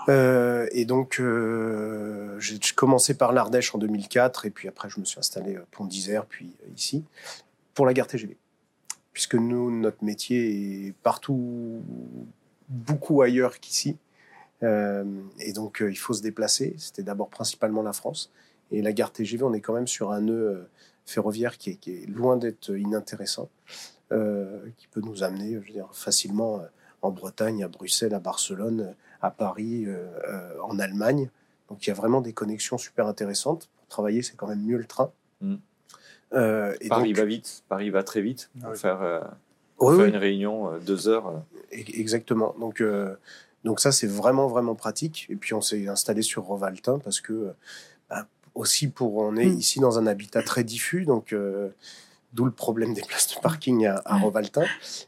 Euh, 0.07 0.67
et 0.71 0.85
donc, 0.85 1.19
euh, 1.19 2.39
j'ai 2.39 2.57
commencé 2.75 3.13
par 3.15 3.33
l'Ardèche 3.33 3.75
en 3.75 3.77
2004, 3.77 4.45
et 4.45 4.49
puis 4.49 4.67
après, 4.67 4.89
je 4.89 4.99
me 4.99 5.05
suis 5.05 5.19
installé 5.19 5.57
à 5.57 5.61
Pont 5.71 5.85
d'Isère, 5.85 6.25
puis 6.25 6.55
euh, 6.63 6.71
ici, 6.75 7.03
pour 7.73 7.85
la 7.85 7.93
gare 7.93 8.07
TGV. 8.07 8.37
Puisque 9.13 9.35
nous, 9.35 9.69
notre 9.71 10.03
métier 10.03 10.87
est 10.87 10.93
partout, 11.03 11.81
beaucoup 12.69 13.21
ailleurs 13.21 13.59
qu'ici. 13.59 13.97
Euh, 14.63 15.03
et 15.39 15.53
donc, 15.53 15.81
euh, 15.81 15.91
il 15.91 15.97
faut 15.97 16.13
se 16.13 16.21
déplacer. 16.21 16.75
C'était 16.77 17.03
d'abord 17.03 17.29
principalement 17.29 17.81
la 17.81 17.93
France. 17.93 18.31
Et 18.71 18.81
la 18.81 18.93
gare 18.93 19.11
TGV, 19.11 19.43
on 19.43 19.53
est 19.53 19.61
quand 19.61 19.73
même 19.73 19.87
sur 19.87 20.11
un 20.11 20.21
nœud 20.21 20.49
euh, 20.49 20.69
ferroviaire 21.05 21.57
qui 21.57 21.71
est, 21.71 21.75
qui 21.75 21.91
est 21.91 22.05
loin 22.05 22.37
d'être 22.37 22.75
inintéressant, 22.75 23.49
euh, 24.11 24.59
qui 24.77 24.87
peut 24.87 25.01
nous 25.01 25.23
amener 25.23 25.53
je 25.53 25.59
veux 25.59 25.73
dire, 25.73 25.89
facilement 25.91 26.59
euh, 26.59 26.65
en 27.01 27.11
Bretagne, 27.11 27.63
à 27.63 27.67
Bruxelles, 27.67 28.13
à 28.13 28.19
Barcelone, 28.19 28.81
euh, 28.81 28.93
à 29.21 29.31
Paris, 29.31 29.85
euh, 29.85 30.07
euh, 30.27 30.53
en 30.63 30.79
Allemagne. 30.79 31.29
Donc 31.69 31.85
il 31.85 31.89
y 31.89 31.91
a 31.91 31.95
vraiment 31.95 32.21
des 32.21 32.33
connexions 32.33 32.77
super 32.77 33.07
intéressantes. 33.07 33.69
Pour 33.77 33.87
travailler, 33.87 34.21
c'est 34.21 34.35
quand 34.35 34.47
même 34.47 34.61
mieux 34.63 34.77
le 34.77 34.85
train. 34.85 35.11
Mm. 35.41 35.55
Euh, 36.33 36.75
et 36.81 36.89
Paris 36.89 37.09
donc- 37.13 37.17
va 37.17 37.25
vite, 37.25 37.63
Paris 37.69 37.89
va 37.89 38.03
très 38.03 38.21
vite. 38.21 38.49
Pour 38.59 38.69
Ah 38.69 38.71
oui. 38.73 38.77
faire, 38.79 39.01
euh, 39.01 39.19
Oui, 39.79 39.95
faire 39.95 40.05
oui. 40.05 40.09
une 40.11 40.17
réunion, 40.17 40.71
euh, 40.73 40.79
deux 40.79 41.07
heures. 41.07 41.27
euh, 41.27 41.37
E- 41.73 41.99
Exactement. 41.99 42.55
Donc, 42.59 42.81
euh, 42.81 43.15
donc 43.63 43.79
ça, 43.79 43.91
c'est 43.91 44.07
vraiment, 44.07 44.47
vraiment 44.47 44.75
pratique. 44.75 45.25
Et 45.29 45.35
puis, 45.35 45.53
on 45.53 45.61
s'est 45.61 45.87
installé 45.87 46.21
sur 46.21 46.43
Rovaltin 46.43 46.99
parce 46.99 47.19
que, 47.19 47.53
bah, 48.09 48.27
aussi, 48.55 48.87
pour, 48.89 49.17
on 49.17 49.35
est 49.35 49.45
Mm. 49.47 49.57
ici 49.57 49.79
dans 49.79 49.97
un 49.99 50.05
habitat 50.07 50.43
très 50.43 50.63
diffus, 50.63 51.05
donc 51.05 51.33
euh, 51.33 51.69
d'où 52.33 52.45
le 52.45 52.51
problème 52.51 52.93
des 52.93 53.01
places 53.01 53.33
de 53.35 53.41
parking 53.41 53.85
à, 53.87 54.01
à. 54.05 54.17
Rovaltin. 54.17 54.65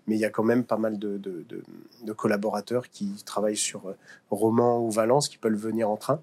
Mais 0.08 0.16
il 0.16 0.20
y 0.20 0.26
a 0.26 0.30
quand 0.30 0.44
même 0.44 0.64
pas 0.64 0.78
mal 0.78 0.98
de, 0.98 1.18
de- 1.18 1.46
de- 1.48 1.64
de 2.04 2.14
collaborateurs 2.14 2.90
qui 2.90 3.12
travaillent 3.26 3.56
sur 3.58 3.88
euh, 3.90 3.98
Romans 4.32 4.80
ou 4.84 4.90
Valence 4.92 5.30
qui 5.30 5.38
peuvent 5.38 5.54
venir 5.56 5.90
en 5.90 5.98
train. 5.98 6.22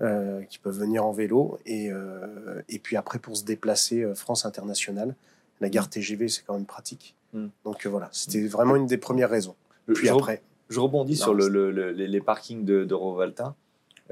euh, 0.00 0.42
qui 0.44 0.58
peuvent 0.60 0.78
venir 0.78 1.04
en 1.04 1.10
vélo 1.10 1.58
et, 1.66 1.90
euh, 1.90 2.62
et 2.68 2.78
puis 2.78 2.96
après 2.96 3.18
pour 3.18 3.36
se 3.36 3.42
déplacer 3.44 4.02
euh, 4.04 4.14
France 4.14 4.46
internationale 4.46 5.16
la 5.60 5.68
gare 5.68 5.90
TGV 5.90 6.28
c'est 6.28 6.42
quand 6.46 6.54
même 6.54 6.66
pratique 6.66 7.16
Mm. 7.34 7.48
donc 7.64 7.84
euh, 7.84 7.90
voilà 7.90 8.08
c'était 8.12 8.46
vraiment 8.46 8.76
une 8.76 8.86
des 8.86 8.96
premières 8.96 9.28
raisons 9.28 9.56
je- 9.88 9.94
puis 9.94 10.06
je, 10.06 10.12
après 10.14 10.40
je 10.70 10.78
rebondis 10.78 11.14
Non, 11.18 11.24
sur 11.24 11.34
le, 11.34 11.42
c'est- 11.42 11.50
le- 11.50 11.70
le- 11.72 11.90
les, 11.90 12.06
les 12.06 12.20
parkings 12.20 12.64
de, 12.64 12.84
de 12.84 12.94
Rovaltin. 12.94 13.54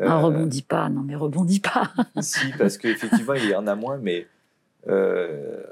Euh, 0.01 0.07
ah, 0.09 0.19
rebondis 0.19 0.63
pas, 0.63 0.89
non 0.89 1.03
mais 1.03 1.15
rebondis 1.15 1.61
pas. 1.61 1.93
si, 2.21 2.51
parce 2.59 2.77
qu'effectivement, 2.79 3.35
il 3.35 3.49
y 3.49 3.55
en 3.55 3.67
a 3.69 3.75
moins, 3.77 3.97
mais 3.97 4.27
euh, 4.89 5.63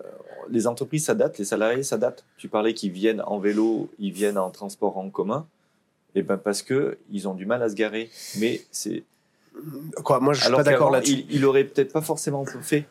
les 0.51 0.67
entreprises 0.67 1.07
s'adaptent, 1.07 1.39
les 1.39 1.45
salariés 1.45 1.83
s'adaptent. 1.83 2.25
Tu 2.37 2.49
parlais 2.49 2.75
qu'ils 2.75 2.93
viennent 2.93 3.23
en 3.27 3.39
vélo, 3.39 3.91
ils 3.99 4.13
viennent 4.13 4.39
en 4.39 4.51
transport 4.51 4.99
en 4.99 5.11
commun, 5.11 5.47
et 6.15 6.23
ben 6.23 6.37
parce 6.37 6.63
que 6.63 6.99
ils 7.11 7.29
ont 7.29 7.35
du 7.35 7.47
mal 7.47 7.63
à 7.63 7.69
se 7.69 7.75
garer. 7.75 8.11
Mais 8.39 8.63
c'est 8.71 9.05
quoi 10.03 10.21
Moi, 10.21 10.35
je 10.35 10.43
suis 10.43 10.53
pas 10.53 10.63
d'accord 10.63 10.91
là-dessus. 10.91 11.25
Il, 11.29 11.37
il 11.37 11.45
aurait 11.45 11.65
peut-être 11.65 11.93
pas 11.93 12.03
forcément 12.03 12.45
fait. 12.45 12.87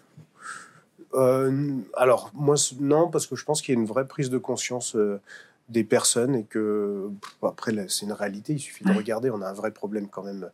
Euh, 1.15 1.77
alors 1.95 2.31
moi 2.33 2.55
non 2.79 3.09
parce 3.09 3.27
que 3.27 3.35
je 3.35 3.45
pense 3.45 3.61
qu'il 3.61 3.75
y 3.75 3.77
a 3.77 3.79
une 3.79 3.85
vraie 3.85 4.07
prise 4.07 4.31
de 4.31 4.39
conscience 4.39 4.95
euh, 4.95 5.21
des 5.69 5.83
personnes 5.83 6.35
et 6.35 6.43
que 6.43 7.09
après 7.43 7.71
c'est 7.87 8.07
une 8.07 8.13
réalité 8.13 8.53
il 8.53 8.59
suffit 8.59 8.83
de 8.83 8.91
regarder 8.91 9.29
on 9.29 9.41
a 9.41 9.47
un 9.47 9.53
vrai 9.53 9.69
problème 9.69 10.07
quand 10.07 10.23
même 10.23 10.49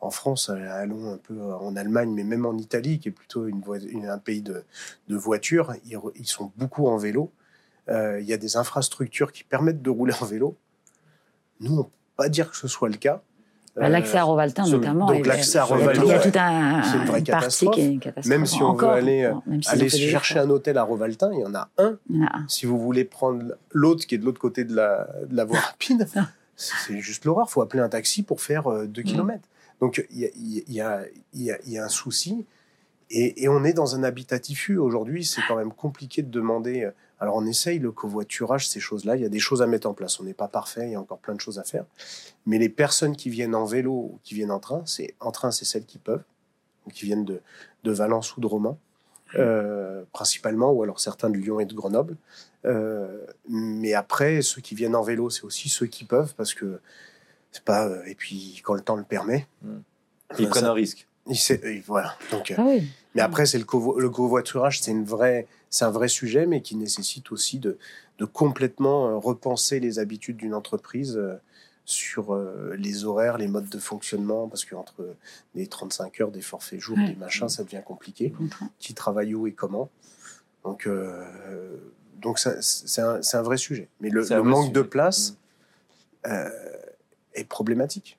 en 0.00 0.10
France, 0.10 0.50
allons 0.50 1.12
un 1.12 1.18
peu 1.18 1.40
en 1.40 1.76
Allemagne, 1.76 2.10
mais 2.10 2.24
même 2.24 2.46
en 2.46 2.56
Italie, 2.56 2.98
qui 2.98 3.08
est 3.08 3.12
plutôt 3.12 3.46
une, 3.46 3.62
un 4.08 4.18
pays 4.18 4.42
de, 4.42 4.64
voitures, 5.08 5.74
ils, 5.84 6.26
sont 6.26 6.52
beaucoup 6.56 6.86
en 6.86 6.96
vélo. 6.96 7.30
Euh, 7.88 8.20
il 8.20 8.26
y 8.26 8.32
a 8.32 8.36
des 8.36 8.56
infrastructures 8.56 9.32
qui 9.32 9.44
permettent 9.44 9.82
de 9.82 9.90
rouler 9.90 10.14
en 10.20 10.24
vélo. 10.24 10.56
Nous, 11.60 11.72
on 11.72 11.78
ne 11.78 11.82
peut 11.82 11.90
pas 12.16 12.28
dire 12.28 12.50
que 12.50 12.56
ce 12.56 12.68
soit 12.68 12.88
le 12.88 12.96
cas. 12.96 13.22
Bah, 13.76 13.88
l'accès 13.88 14.16
à 14.16 14.24
Rovaltin, 14.24 14.66
notamment. 14.66 15.06
Donc, 15.06 15.26
l'accès 15.26 15.58
à 15.58 15.64
Rovaltin, 15.64 16.02
il 16.02 16.08
y 16.08 16.12
a 16.12 16.18
tout 16.18 16.38
un, 16.38 16.82
c'est 16.82 16.96
une 16.96 17.04
vraie 17.04 17.22
catastrophe. 17.22 17.74
Qui 17.74 17.80
est 17.82 17.86
une 17.86 18.00
catastrophe. 18.00 18.26
Même 18.26 18.46
si 18.46 18.62
on 18.62 18.74
veut 18.74 18.88
aller, 18.88 19.32
aller 19.66 19.88
chercher 19.88 20.38
un 20.38 20.50
hôtel 20.50 20.76
à 20.78 20.82
Rovaltin, 20.82 21.30
il 21.32 21.40
y 21.40 21.44
en 21.44 21.54
a 21.54 21.68
un. 21.78 21.98
Si 22.48 22.66
vous 22.66 22.78
voulez 22.78 23.04
prendre 23.04 23.54
l'autre 23.70 24.06
qui 24.06 24.14
est 24.14 24.18
de 24.18 24.24
l'autre 24.24 24.40
côté 24.40 24.64
de 24.64 24.74
la, 24.74 25.08
de 25.28 25.36
la 25.36 25.44
voie 25.44 25.58
rapide, 25.60 26.08
c'est 26.56 26.98
juste 26.98 27.24
l'horreur. 27.24 27.46
Il 27.48 27.52
faut 27.52 27.62
appeler 27.62 27.82
un 27.82 27.88
taxi 27.88 28.22
pour 28.22 28.40
faire 28.40 28.68
2 28.86 29.00
mm. 29.00 29.04
km. 29.04 29.40
Donc 29.80 30.04
il 30.10 30.30
y 30.68 30.80
a, 30.80 31.04
un 31.82 31.88
souci. 31.88 32.46
Et, 33.10 33.48
on 33.48 33.64
est 33.64 33.72
dans 33.72 33.96
un 33.96 34.04
habitat 34.04 34.38
diffus. 34.38 34.78
Aujourd'hui, 34.78 35.24
c'est 35.24 35.42
quand 35.48 35.56
même 35.56 35.72
compliqué 35.72 36.22
de 36.22 36.30
demander. 36.30 36.84
Euh, 36.84 36.90
alors 37.18 37.36
on 37.36 37.44
essaye 37.44 37.78
le 37.78 37.92
covoiturage, 37.92 38.68
ces 38.68 38.80
choses-là. 38.80 39.16
Il 39.16 39.22
y 39.22 39.26
a 39.26 39.28
des 39.28 39.38
choses 39.38 39.62
à 39.62 39.66
mettre 39.66 39.88
en 39.88 39.94
place. 39.94 40.20
On 40.20 40.24
n'est 40.24 40.34
pas 40.34 40.48
parfait, 40.48 40.88
il 40.88 40.92
y 40.92 40.94
a 40.94 41.00
encore 41.00 41.18
plein 41.18 41.34
de 41.34 41.40
choses 41.40 41.58
à 41.58 41.64
faire. 41.64 41.84
Mais 42.46 42.58
les 42.58 42.68
personnes 42.68 43.16
qui 43.16 43.28
viennent 43.30 43.54
en 43.54 43.64
vélo 43.64 43.92
ou 43.92 44.18
qui 44.22 44.34
viennent 44.34 44.50
en 44.50 44.60
train, 44.60 44.82
c'est 44.86 45.14
en 45.20 45.30
train, 45.30 45.50
c'est 45.50 45.64
celles 45.64 45.84
qui 45.84 45.98
peuvent, 45.98 46.22
qui 46.92 47.04
viennent 47.04 47.24
de, 47.24 47.40
de 47.84 47.92
Valence 47.92 48.36
ou 48.36 48.40
de 48.40 48.46
Romans, 48.46 48.78
euh, 49.36 50.02
principalement, 50.12 50.72
ou 50.72 50.82
alors 50.82 50.98
certains 50.98 51.30
de 51.30 51.36
Lyon 51.36 51.60
et 51.60 51.66
de 51.66 51.74
Grenoble. 51.74 52.16
Euh, 52.64 53.24
mais 53.48 53.94
après, 53.94 54.42
ceux 54.42 54.60
qui 54.60 54.74
viennent 54.74 54.96
en 54.96 55.02
vélo, 55.02 55.30
c'est 55.30 55.44
aussi 55.44 55.68
ceux 55.68 55.86
qui 55.86 56.04
peuvent, 56.04 56.34
parce 56.36 56.54
que 56.54 56.80
c'est 57.52 57.64
pas. 57.64 57.86
Euh, 57.86 58.02
et 58.06 58.14
puis, 58.14 58.60
quand 58.64 58.74
le 58.74 58.80
temps 58.80 58.96
le 58.96 59.04
permet. 59.04 59.46
Hmm. 59.62 59.80
Ils 60.38 60.48
prennent 60.48 60.64
un 60.64 60.72
risque. 60.72 61.08
voilà. 61.86 62.16
Donc, 62.30 62.50
euh, 62.50 62.54
ah 62.58 62.84
Mais 63.14 63.22
après, 63.22 63.46
c'est 63.46 63.58
le, 63.58 63.64
le 63.64 64.10
covoiturage, 64.10 64.80
c'est 64.80 64.92
une 64.92 65.04
vraie, 65.04 65.48
c'est 65.68 65.84
un 65.84 65.90
vrai 65.90 66.08
sujet, 66.08 66.46
mais 66.46 66.62
qui 66.62 66.76
nécessite 66.76 67.32
aussi 67.32 67.58
de, 67.58 67.78
de 68.18 68.24
complètement 68.24 69.08
euh, 69.08 69.16
repenser 69.16 69.80
les 69.80 69.98
habitudes 69.98 70.36
d'une 70.36 70.54
entreprise 70.54 71.20
sur 71.86 72.38
les 72.76 73.04
horaires, 73.04 73.36
les 73.36 73.48
modes 73.48 73.68
de 73.68 73.78
fonctionnement, 73.80 74.46
parce 74.46 74.64
qu'entre 74.64 75.16
les 75.56 75.66
35 75.66 76.20
heures, 76.20 76.30
des 76.30 76.40
forfaits 76.40 76.78
jours, 76.78 76.96
des 76.96 77.16
machins, 77.16 77.48
ça 77.48 77.64
devient 77.64 77.82
compliqué. 77.84 78.32
Qui 78.78 78.94
travaille 78.94 79.34
où 79.34 79.48
et 79.48 79.52
comment. 79.52 79.90
Donc, 80.62 80.88
donc 82.20 82.38
c'est 82.38 83.00
un, 83.00 83.20
un, 83.32 83.42
vrai 83.42 83.56
sujet. 83.56 83.88
Mais 84.00 84.10
le, 84.10 84.24
manque 84.44 84.72
de 84.72 84.82
place, 84.82 85.34
hmm 86.24 86.50
est 87.40 87.44
problématique. 87.44 88.18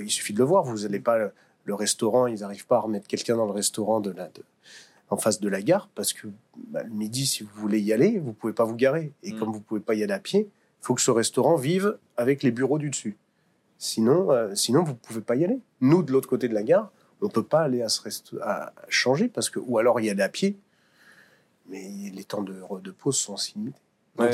il 0.00 0.10
suffit 0.10 0.32
de 0.32 0.38
le 0.38 0.44
voir. 0.44 0.64
Vous 0.64 0.80
n'allez 0.80 1.00
pas 1.00 1.18
le 1.66 1.74
restaurant, 1.74 2.26
ils 2.26 2.40
n'arrivent 2.40 2.66
pas 2.66 2.76
à 2.76 2.80
remettre 2.80 3.06
quelqu'un 3.06 3.36
dans 3.36 3.46
le 3.46 3.52
restaurant 3.52 4.00
de 4.00 4.10
la, 4.10 4.30
en 5.10 5.16
face 5.16 5.40
de 5.40 5.48
la 5.48 5.62
gare 5.62 5.88
parce 5.94 6.12
que 6.12 6.28
bah, 6.68 6.82
le 6.82 6.90
midi, 6.90 7.26
si 7.26 7.42
vous 7.42 7.50
voulez 7.54 7.80
y 7.80 7.92
aller, 7.92 8.18
vous 8.18 8.32
pouvez 8.32 8.52
pas 8.52 8.64
vous 8.64 8.76
garer. 8.76 9.12
Et 9.22 9.32
mm. 9.32 9.38
comme 9.38 9.52
vous 9.52 9.60
pouvez 9.60 9.80
pas 9.80 9.94
y 9.94 10.02
aller 10.02 10.12
à 10.12 10.18
pied, 10.18 10.48
il 10.48 10.86
faut 10.86 10.94
que 10.94 11.02
ce 11.02 11.10
restaurant 11.10 11.56
vive 11.56 11.98
avec 12.16 12.42
les 12.42 12.52
bureaux 12.52 12.78
du 12.78 12.90
dessus. 12.90 13.16
Sinon, 13.78 14.30
euh, 14.30 14.54
sinon 14.54 14.84
vous 14.84 14.94
pouvez 14.94 15.20
pas 15.20 15.36
y 15.36 15.44
aller. 15.44 15.60
Nous, 15.80 16.02
de 16.02 16.12
l'autre 16.12 16.28
côté 16.28 16.48
de 16.48 16.54
la 16.54 16.62
gare, 16.62 16.90
on 17.20 17.28
peut 17.28 17.42
pas 17.42 17.60
aller 17.60 17.82
à 17.82 17.88
ce 17.88 18.00
resto 18.02 18.38
à 18.42 18.72
changer 18.88 19.28
parce 19.28 19.50
que 19.50 19.58
ou 19.58 19.78
alors 19.78 20.00
y 20.00 20.08
aller 20.08 20.22
à 20.22 20.28
pied, 20.28 20.56
mais 21.68 21.82
les 22.14 22.24
temps 22.24 22.42
de, 22.42 22.54
de 22.80 22.90
pause 22.90 23.16
sont 23.16 23.36
si 23.36 23.54
limités. 23.54 23.80
Donc 24.16 24.30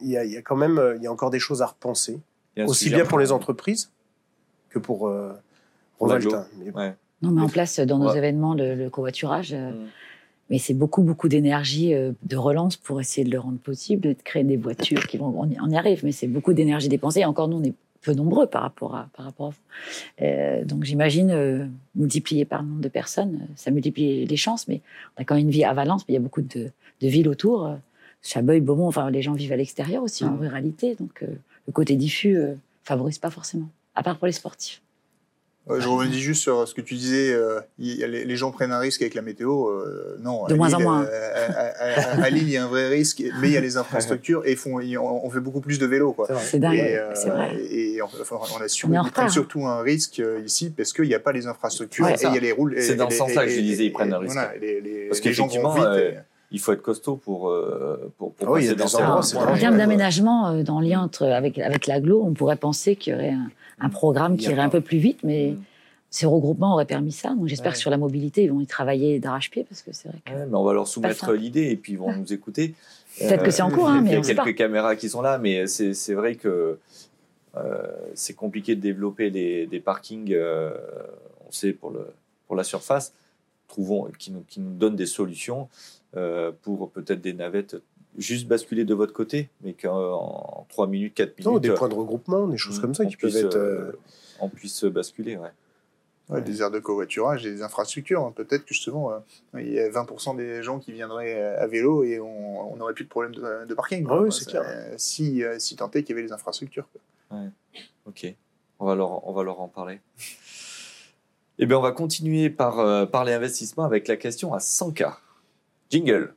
il 0.00 0.08
y, 0.08 0.12
y, 0.12 0.36
a 0.36 0.42
quand 0.42 0.56
même 0.56 0.94
il 0.96 1.02
y 1.02 1.06
a 1.06 1.12
encore 1.12 1.30
des 1.30 1.38
choses 1.38 1.62
à 1.62 1.66
repenser 1.66 2.20
aussi 2.58 2.90
bien 2.90 3.04
pour 3.04 3.18
les 3.18 3.32
entreprises 3.32 3.90
que 4.72 4.78
pour 4.78 5.08
euh, 5.08 5.32
Rovaltin. 5.98 6.46
Non, 7.22 7.30
mais 7.30 7.42
en 7.42 7.48
place 7.48 7.78
dans 7.78 7.98
nos 7.98 8.12
événements 8.12 8.54
le, 8.54 8.88
covoiturage. 8.88 9.52
Euh, 9.52 9.70
mm. 9.70 9.86
Mais 10.50 10.58
c'est 10.58 10.74
beaucoup, 10.74 11.02
beaucoup 11.02 11.28
d'énergie 11.28 11.94
euh, 11.94 12.12
de 12.24 12.36
relance 12.36 12.76
pour 12.76 13.00
essayer 13.00 13.24
de 13.24 13.30
le 13.30 13.38
rendre 13.38 13.58
possible, 13.58 14.02
de 14.02 14.12
créer 14.12 14.44
des 14.44 14.56
voitures 14.56 15.06
qui 15.06 15.16
vont. 15.16 15.34
On 15.38 15.70
y, 15.70 15.76
arrive, 15.76 16.04
mais 16.04 16.12
c'est 16.12 16.26
beaucoup 16.26 16.52
d'énergie 16.52 16.88
dépensée. 16.88 17.24
encore, 17.24 17.48
nous, 17.48 17.58
on 17.58 17.62
est 17.62 17.74
peu 18.02 18.12
nombreux 18.12 18.48
par 18.48 18.62
rapport 18.62 18.96
à, 18.96 19.08
par 19.16 19.24
rapport 19.24 19.52
à 20.20 20.64
donc 20.64 20.82
j'imagine 20.82 21.70
multiplier 21.94 22.44
par 22.44 22.62
le 22.62 22.68
nombre 22.68 22.80
de 22.80 22.88
personnes, 22.88 23.46
ça 23.54 23.70
multiplie 23.70 24.26
les 24.26 24.36
chances, 24.36 24.66
mais 24.66 24.80
on 25.16 25.22
a 25.22 25.24
quand 25.24 25.36
même 25.36 25.44
une 25.44 25.52
vie 25.52 25.62
à 25.62 25.72
Valence, 25.72 26.02
mais 26.08 26.14
il 26.14 26.16
y 26.16 26.18
a 26.18 26.20
beaucoup 26.20 26.42
de, 26.42 26.72
de 27.00 27.08
villes 27.08 27.28
autour. 27.28 27.76
Chabeuil, 28.20 28.60
Beaumont, 28.60 28.88
enfin 28.88 29.08
les 29.08 29.22
gens 29.22 29.34
vivent 29.34 29.52
à 29.52 29.56
l'extérieur 29.56 30.02
aussi, 30.02 30.24
en 30.24 30.32
mm. 30.32 30.40
ruralité, 30.40 30.96
donc 30.96 31.24
le 31.66 31.72
côté 31.72 31.96
diffus 31.96 32.36
euh, 32.36 32.54
favorise 32.84 33.18
pas 33.18 33.30
forcément, 33.30 33.68
à 33.94 34.02
part 34.02 34.18
pour 34.18 34.26
les 34.26 34.32
sportifs. 34.32 34.82
je 35.68 35.86
reviens 35.86 36.10
juste 36.10 36.42
sur 36.42 36.66
ce 36.66 36.74
que 36.74 36.80
tu 36.80 36.94
disais. 36.94 37.32
Euh, 37.32 37.60
les, 37.78 38.36
gens 38.36 38.50
prennent 38.50 38.72
un 38.72 38.80
risque 38.80 39.02
avec 39.02 39.14
la 39.14 39.22
météo. 39.22 39.68
Euh, 39.68 40.16
non. 40.20 40.46
De 40.46 40.54
moins 40.54 40.74
en 40.74 40.80
moins. 40.80 41.06
À, 41.06 42.30
Lille, 42.30 42.42
il 42.42 42.50
y 42.50 42.56
a 42.56 42.64
un 42.64 42.68
vrai 42.68 42.88
risque, 42.88 43.22
mais 43.40 43.48
il 43.48 43.52
y 43.52 43.56
a 43.56 43.60
les 43.60 43.76
infrastructures 43.78 44.42
et 44.44 44.56
font, 44.56 44.80
on 44.80 45.30
fait 45.30 45.40
beaucoup 45.40 45.60
plus 45.60 45.78
de 45.78 45.86
vélo. 45.86 46.16
C'est 46.40 46.58
dingue. 46.58 47.00
C'est 47.14 47.30
vrai. 47.30 47.56
Et 47.70 48.00
on, 48.02 48.08
a 48.60 49.28
surtout 49.28 49.66
un 49.66 49.82
risque 49.82 50.20
ici 50.44 50.70
parce 50.70 50.92
qu'il 50.92 51.06
n'y 51.06 51.14
a 51.14 51.20
pas 51.20 51.32
les 51.32 51.46
infrastructures 51.46 52.08
et 52.08 52.16
il 52.20 52.34
y 52.34 52.38
a 52.38 52.40
les 52.40 52.52
roules. 52.52 52.74
C'est 52.80 52.96
dans 52.96 53.10
ce 53.10 53.18
sens-là 53.18 53.44
que 53.44 53.52
je 53.52 53.60
disais, 53.60 53.86
ils 53.86 53.92
prennent 53.92 54.12
un 54.12 54.18
risque. 54.18 54.36
parce 55.08 55.20
qu'effectivement, 55.20 55.76
il 56.52 56.60
faut 56.60 56.72
être 56.72 56.82
costaud 56.82 57.16
pour, 57.16 57.48
euh, 57.48 58.12
pour, 58.18 58.32
pour 58.34 58.54
passer 58.54 58.74
dans 58.74 58.94
En 58.94 59.58
termes 59.58 59.78
d'aménagement, 59.78 60.48
euh, 60.48 60.62
dans 60.62 60.80
le 60.80 60.88
lien 60.88 61.02
entre, 61.02 61.24
avec, 61.26 61.58
avec 61.58 61.86
l'aglo, 61.86 62.22
on 62.24 62.34
pourrait 62.34 62.56
penser 62.56 62.94
qu'il 62.94 63.14
y 63.14 63.16
aurait 63.16 63.34
un, 63.80 63.88
programme 63.88 64.36
qui 64.36 64.44
irait 64.44 64.60
un 64.60 64.68
peu 64.68 64.82
plus 64.82 64.98
vite, 64.98 65.20
mais 65.24 65.52
mm. 65.52 65.62
ces 66.10 66.26
regroupements 66.26 66.74
auraient 66.74 66.84
permis 66.84 67.10
ça. 67.10 67.30
Donc 67.30 67.48
j'espère 67.48 67.72
que 67.72 67.78
sur 67.78 67.90
la 67.90 67.96
mobilité, 67.96 68.44
ils 68.44 68.52
vont 68.52 68.60
y 68.60 68.66
travailler 68.66 69.18
d'arrache-pied, 69.18 69.64
parce 69.68 69.82
que 69.82 69.92
c'est 69.92 70.08
vrai 70.08 70.18
que... 70.24 70.30
mais 70.30 70.56
on 70.56 70.62
va 70.62 70.74
leur 70.74 70.86
soumettre 70.86 71.32
l'idée 71.32 71.70
et 71.70 71.76
puis 71.76 71.92
ils 71.92 71.98
vont 71.98 72.14
nous 72.14 72.32
écouter. 72.32 72.74
Peut-être 73.18 73.42
que 73.42 73.50
c'est 73.50 73.62
en 73.62 73.70
cours, 73.70 73.88
hein, 73.88 74.02
mais 74.02 74.10
Il 74.10 74.26
y 74.26 74.30
a 74.30 74.34
quelques 74.34 74.56
caméras 74.56 74.94
qui 74.96 75.08
sont 75.08 75.22
là, 75.22 75.38
mais 75.38 75.66
c'est 75.66 76.14
vrai 76.14 76.34
que 76.34 76.78
euh, 77.56 77.82
c'est 78.14 78.34
compliqué 78.34 78.76
de 78.76 78.80
développer 78.80 79.30
des, 79.30 79.66
des 79.66 79.80
parkings, 79.80 80.36
on 80.36 81.50
sait, 81.50 81.72
pour, 81.72 81.90
le, 81.90 82.06
pour 82.46 82.56
la 82.56 82.64
surface, 82.64 83.14
trouvons, 83.68 84.10
qui, 84.18 84.30
nous, 84.30 84.44
qui 84.46 84.60
nous 84.60 84.74
donnent 84.74 84.96
des 84.96 85.06
solutions. 85.06 85.68
Euh, 86.14 86.52
pour 86.60 86.90
peut-être 86.90 87.22
des 87.22 87.32
navettes 87.32 87.76
juste 88.18 88.46
basculer 88.46 88.84
de 88.84 88.92
votre 88.92 89.14
côté, 89.14 89.48
mais 89.62 89.72
qu'en 89.72 90.66
3 90.68 90.86
minutes, 90.86 91.14
4 91.14 91.38
minutes. 91.38 91.46
Non, 91.46 91.58
des 91.58 91.72
points 91.72 91.88
de 91.88 91.94
regroupement, 91.94 92.46
des 92.46 92.58
choses 92.58 92.78
comme 92.80 92.94
ça 92.94 93.06
qui 93.06 93.16
peuvent 93.16 93.34
être. 93.34 93.56
Euh, 93.56 93.92
on 94.38 94.50
puisse 94.50 94.84
basculer, 94.84 95.38
ouais. 95.38 95.48
Des 96.42 96.60
aires 96.60 96.70
de 96.70 96.78
covoiturage, 96.78 97.42
des 97.42 97.62
infrastructures. 97.62 98.22
Hein. 98.22 98.32
Peut-être 98.34 98.64
que 98.64 98.74
justement, 98.74 99.10
euh, 99.12 99.18
il 99.58 99.72
y 99.72 99.80
a 99.80 99.88
20% 99.88 100.36
des 100.36 100.62
gens 100.62 100.78
qui 100.78 100.92
viendraient 100.92 101.42
à 101.56 101.66
vélo 101.66 102.04
et 102.04 102.20
on 102.20 102.76
n'aurait 102.76 102.94
plus 102.94 103.04
de 103.04 103.10
problème 103.10 103.34
de, 103.34 103.74
parking. 103.74 104.06
Ah 104.08 104.20
oui, 104.20 104.30
c'est 104.30 104.46
clair. 104.46 104.64
Si, 104.98 105.42
si 105.58 105.76
tant 105.76 105.90
est 105.90 106.02
qu'il 106.02 106.10
y 106.10 106.18
avait 106.18 106.26
les 106.26 106.32
infrastructures. 106.32 106.88
Ouais. 107.30 107.48
Ok, 108.06 108.34
on 108.78 108.86
va, 108.86 108.94
leur, 108.94 109.26
on 109.26 109.32
va 109.32 109.42
leur 109.42 109.60
en 109.60 109.68
parler. 109.68 110.00
Eh 111.58 111.66
bien, 111.66 111.78
on 111.78 111.82
va 111.82 111.92
continuer 111.92 112.50
par, 112.50 113.08
par 113.08 113.24
les 113.24 113.32
investissements 113.32 113.84
avec 113.84 114.08
la 114.08 114.16
question 114.16 114.52
à 114.54 114.58
100K. 114.58 115.14
Jingle. 115.92 116.32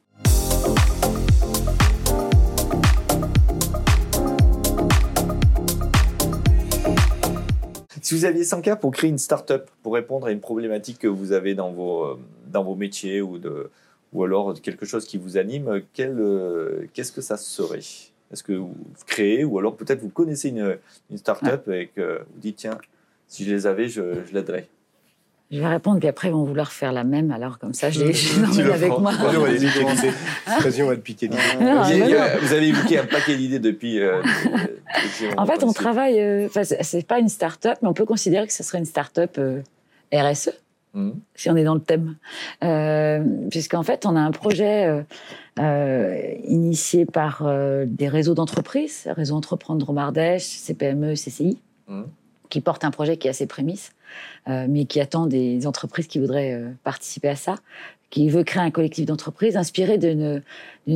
Si 8.02 8.14
vous 8.14 8.26
aviez 8.26 8.44
100K 8.44 8.78
pour 8.80 8.92
créer 8.92 9.10
une 9.10 9.18
start-up, 9.18 9.70
pour 9.82 9.94
répondre 9.94 10.28
à 10.28 10.32
une 10.32 10.42
problématique 10.42 11.00
que 11.00 11.08
vous 11.08 11.32
avez 11.32 11.56
dans 11.56 11.72
vos, 11.72 12.04
euh, 12.04 12.20
dans 12.48 12.66
vos 12.66 12.76
métiers 12.76 13.22
ou, 13.22 13.38
de, 13.38 13.72
ou 14.12 14.26
alors 14.26 14.54
quelque 14.62 14.86
chose 14.86 15.06
qui 15.06 15.18
vous 15.18 15.38
anime, 15.38 15.82
euh, 16.00 16.86
qu'est-ce 16.94 17.14
que 17.14 17.22
ça 17.22 17.38
serait? 17.38 17.80
Est-ce 17.80 18.44
que 18.44 18.52
vous 18.52 18.76
créez 19.08 19.46
ou 19.46 19.58
alors 19.58 19.78
peut-être 19.78 20.02
vous 20.02 20.10
connaissez 20.10 20.50
une, 20.50 20.78
une 21.10 21.18
start-up 21.18 21.70
et 21.70 21.88
que 21.96 22.18
vous 22.34 22.42
dites 22.42 22.58
tiens, 22.58 22.78
si 23.30 23.46
je 23.46 23.54
les 23.54 23.68
avais, 23.68 23.88
je, 23.88 24.26
je 24.26 24.34
l'aiderais? 24.34 24.68
Je 25.56 25.62
vais 25.62 25.68
répondre, 25.68 26.00
puis 26.00 26.08
après, 26.10 26.28
ils 26.28 26.32
vont 26.32 26.44
vouloir 26.44 26.72
faire 26.74 26.92
la 26.92 27.04
même. 27.06 27.32
Alors, 27.32 27.58
comme 27.60 27.74
ça, 27.74 27.90
je 27.90 28.02
les, 28.04 28.12
les 28.12 28.44
emmène 28.44 28.72
avec 28.72 28.90
prends. 28.90 29.00
moi. 29.00 29.12
Vas-y, 29.14 29.38
on 29.38 29.42
va 29.44 29.48
te 29.54 29.58
piquer 29.62 29.80
l'idée. 29.86 30.12
Vas-y, 30.60 30.84
on 30.84 30.88
va 30.88 30.96
te 30.96 31.02
piquer 31.02 31.28
l'idée. 31.28 31.42
Non, 31.62 31.82
Vous 31.84 31.92
avez- 31.92 32.00
mais 32.00 32.08
non. 32.10 32.16
euh, 32.16 32.38
vous 32.42 32.54
avez 32.54 32.68
évoqué 32.68 33.00
un 33.00 33.06
paquet 33.06 33.38
d'idées 33.38 33.60
depuis. 33.60 34.00
euh, 34.02 34.22
depuis- 34.22 35.34
En 35.38 35.46
fait, 35.46 35.64
on 35.64 35.72
travaille. 35.72 36.20
euh, 36.20 36.50
c'est- 36.64 37.08
pas 37.08 37.20
une 37.20 37.30
start-up, 37.30 37.78
mais 37.82 37.88
on 37.88 37.94
peut 37.94 38.06
considérer 38.06 38.46
que 38.48 38.54
ce 38.54 38.64
serait 38.64 38.80
une 38.80 38.86
start-up 38.86 39.38
euh, 39.38 39.62
RSE, 40.14 40.52
Mhm. 40.94 41.14
si 41.36 41.50
on 41.50 41.56
est 41.56 41.64
dans 41.64 41.76
le 41.76 41.82
thème. 41.82 42.16
Puisqu'en 43.50 43.84
fait, 43.84 44.06
on 44.06 44.16
a 44.16 44.20
un 44.20 44.32
projet 44.32 45.06
initié 46.48 47.06
par 47.06 47.44
des 47.86 48.08
réseaux 48.08 48.34
d'entreprises, 48.34 49.08
Réseau 49.16 49.36
Entreprendre 49.36 49.80
Dromardèche, 49.80 50.44
CPME, 50.44 51.16
CCI, 51.16 51.58
Mhm. 51.88 52.06
Qui 52.56 52.62
porte 52.62 52.86
un 52.86 52.92
projet 52.92 53.18
qui 53.18 53.28
a 53.28 53.34
ses 53.34 53.48
prémices, 53.48 53.92
euh, 54.48 54.66
mais 54.70 54.86
qui 54.86 55.02
attend 55.02 55.26
des 55.26 55.68
entreprises 55.68 56.08
qui 56.08 56.20
voudraient 56.20 56.54
euh, 56.54 56.70
participer 56.86 57.28
à 57.28 57.36
ça, 57.36 57.56
qui 58.12 58.30
veut 58.30 58.46
créer 58.46 58.64
un 58.64 58.72
collectif 58.72 59.06
d'entreprises 59.06 59.58
inspiré 59.58 59.98
d'une 59.98 60.42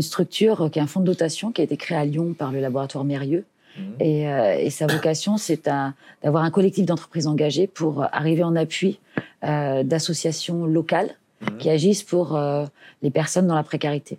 structure 0.01 0.69
qui 0.71 0.79
est 0.79 0.81
un 0.81 0.87
fonds 0.87 1.01
de 1.01 1.05
dotation 1.05 1.51
qui 1.51 1.59
a 1.59 1.65
été 1.65 1.75
créé 1.75 1.97
à 1.97 2.05
Lyon 2.05 2.33
par 2.33 2.53
le 2.53 2.61
laboratoire 2.61 3.03
Mérieux. 3.03 3.43
Et, 3.99 4.29
euh, 4.29 4.57
et 4.57 4.69
sa 4.69 4.87
vocation, 4.87 5.35
c'est 5.35 5.69
d'avoir 6.23 6.43
un 6.45 6.49
collectif 6.49 6.85
d'entreprises 6.85 7.27
engagées 7.27 7.67
pour 7.67 8.05
arriver 8.13 8.43
en 8.43 8.55
appui 8.55 8.99
d'associations 9.41 10.65
locales 10.65 11.11
Mhm. 11.41 11.57
qui 11.57 11.69
agissent 11.69 12.03
pour 12.03 12.37
les 13.01 13.11
personnes 13.11 13.47
dans 13.47 13.55
la 13.55 13.63
précarité. 13.63 14.17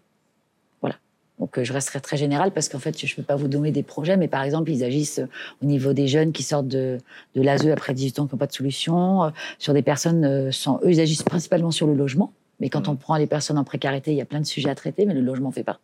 Donc 1.41 1.59
euh, 1.59 1.65
je 1.65 1.73
resterai 1.73 2.01
très 2.01 2.17
général 2.17 2.53
parce 2.53 2.69
qu'en 2.69 2.79
fait, 2.79 2.97
je 3.05 3.12
ne 3.12 3.17
peux 3.17 3.23
pas 3.23 3.35
vous 3.35 3.49
donner 3.49 3.73
des 3.73 3.83
projets, 3.83 4.17
mais 4.17 4.29
par 4.29 4.43
exemple, 4.43 4.71
ils 4.71 4.85
agissent 4.85 5.19
euh, 5.19 5.27
au 5.62 5.67
niveau 5.67 5.93
des 5.93 6.07
jeunes 6.07 6.33
qui 6.33 6.43
sortent 6.43 6.69
de, 6.69 6.99
de 7.35 7.43
l'ASE 7.43 7.67
après 7.69 7.95
18 7.95 8.21
ans 8.21 8.27
qui 8.27 8.35
n'ont 8.35 8.39
pas 8.39 8.47
de 8.47 8.53
solution, 8.53 9.25
euh, 9.25 9.31
sur 9.59 9.73
des 9.73 9.83
personnes 9.83 10.53
sans... 10.53 10.79
Eux, 10.85 10.91
ils 10.93 11.01
agissent 11.01 11.23
principalement 11.23 11.71
sur 11.71 11.87
le 11.87 11.95
logement. 11.95 12.33
Mais 12.61 12.69
quand 12.69 12.87
Mhm. 12.87 12.93
on 12.93 12.97
prend 12.97 13.17
les 13.17 13.27
personnes 13.27 13.59
en 13.59 13.65
précarité, 13.65 14.12
il 14.12 14.19
y 14.19 14.21
a 14.21 14.27
plein 14.27 14.41
de 14.41 14.47
sujets 14.47 14.69
à 14.69 14.75
traiter, 14.75 15.07
mais 15.07 15.15
le 15.15 15.23
logement 15.23 15.51
fait 15.51 15.65
partie 15.65 15.83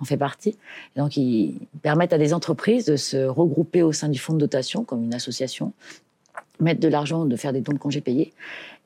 en 0.00 0.04
fait 0.04 0.16
partie. 0.16 0.56
Et 0.96 1.00
donc, 1.00 1.16
ils 1.16 1.58
permettent 1.82 2.12
à 2.12 2.18
des 2.18 2.32
entreprises 2.32 2.84
de 2.84 2.96
se 2.96 3.26
regrouper 3.26 3.82
au 3.82 3.92
sein 3.92 4.08
du 4.08 4.18
fonds 4.18 4.34
de 4.34 4.38
dotation, 4.38 4.84
comme 4.84 5.02
une 5.02 5.14
association, 5.14 5.72
mettre 6.60 6.80
de 6.80 6.88
l'argent, 6.88 7.24
de 7.24 7.36
faire 7.36 7.52
des 7.52 7.60
dons 7.60 7.72
de 7.72 7.78
congés 7.78 8.00
payés, 8.00 8.32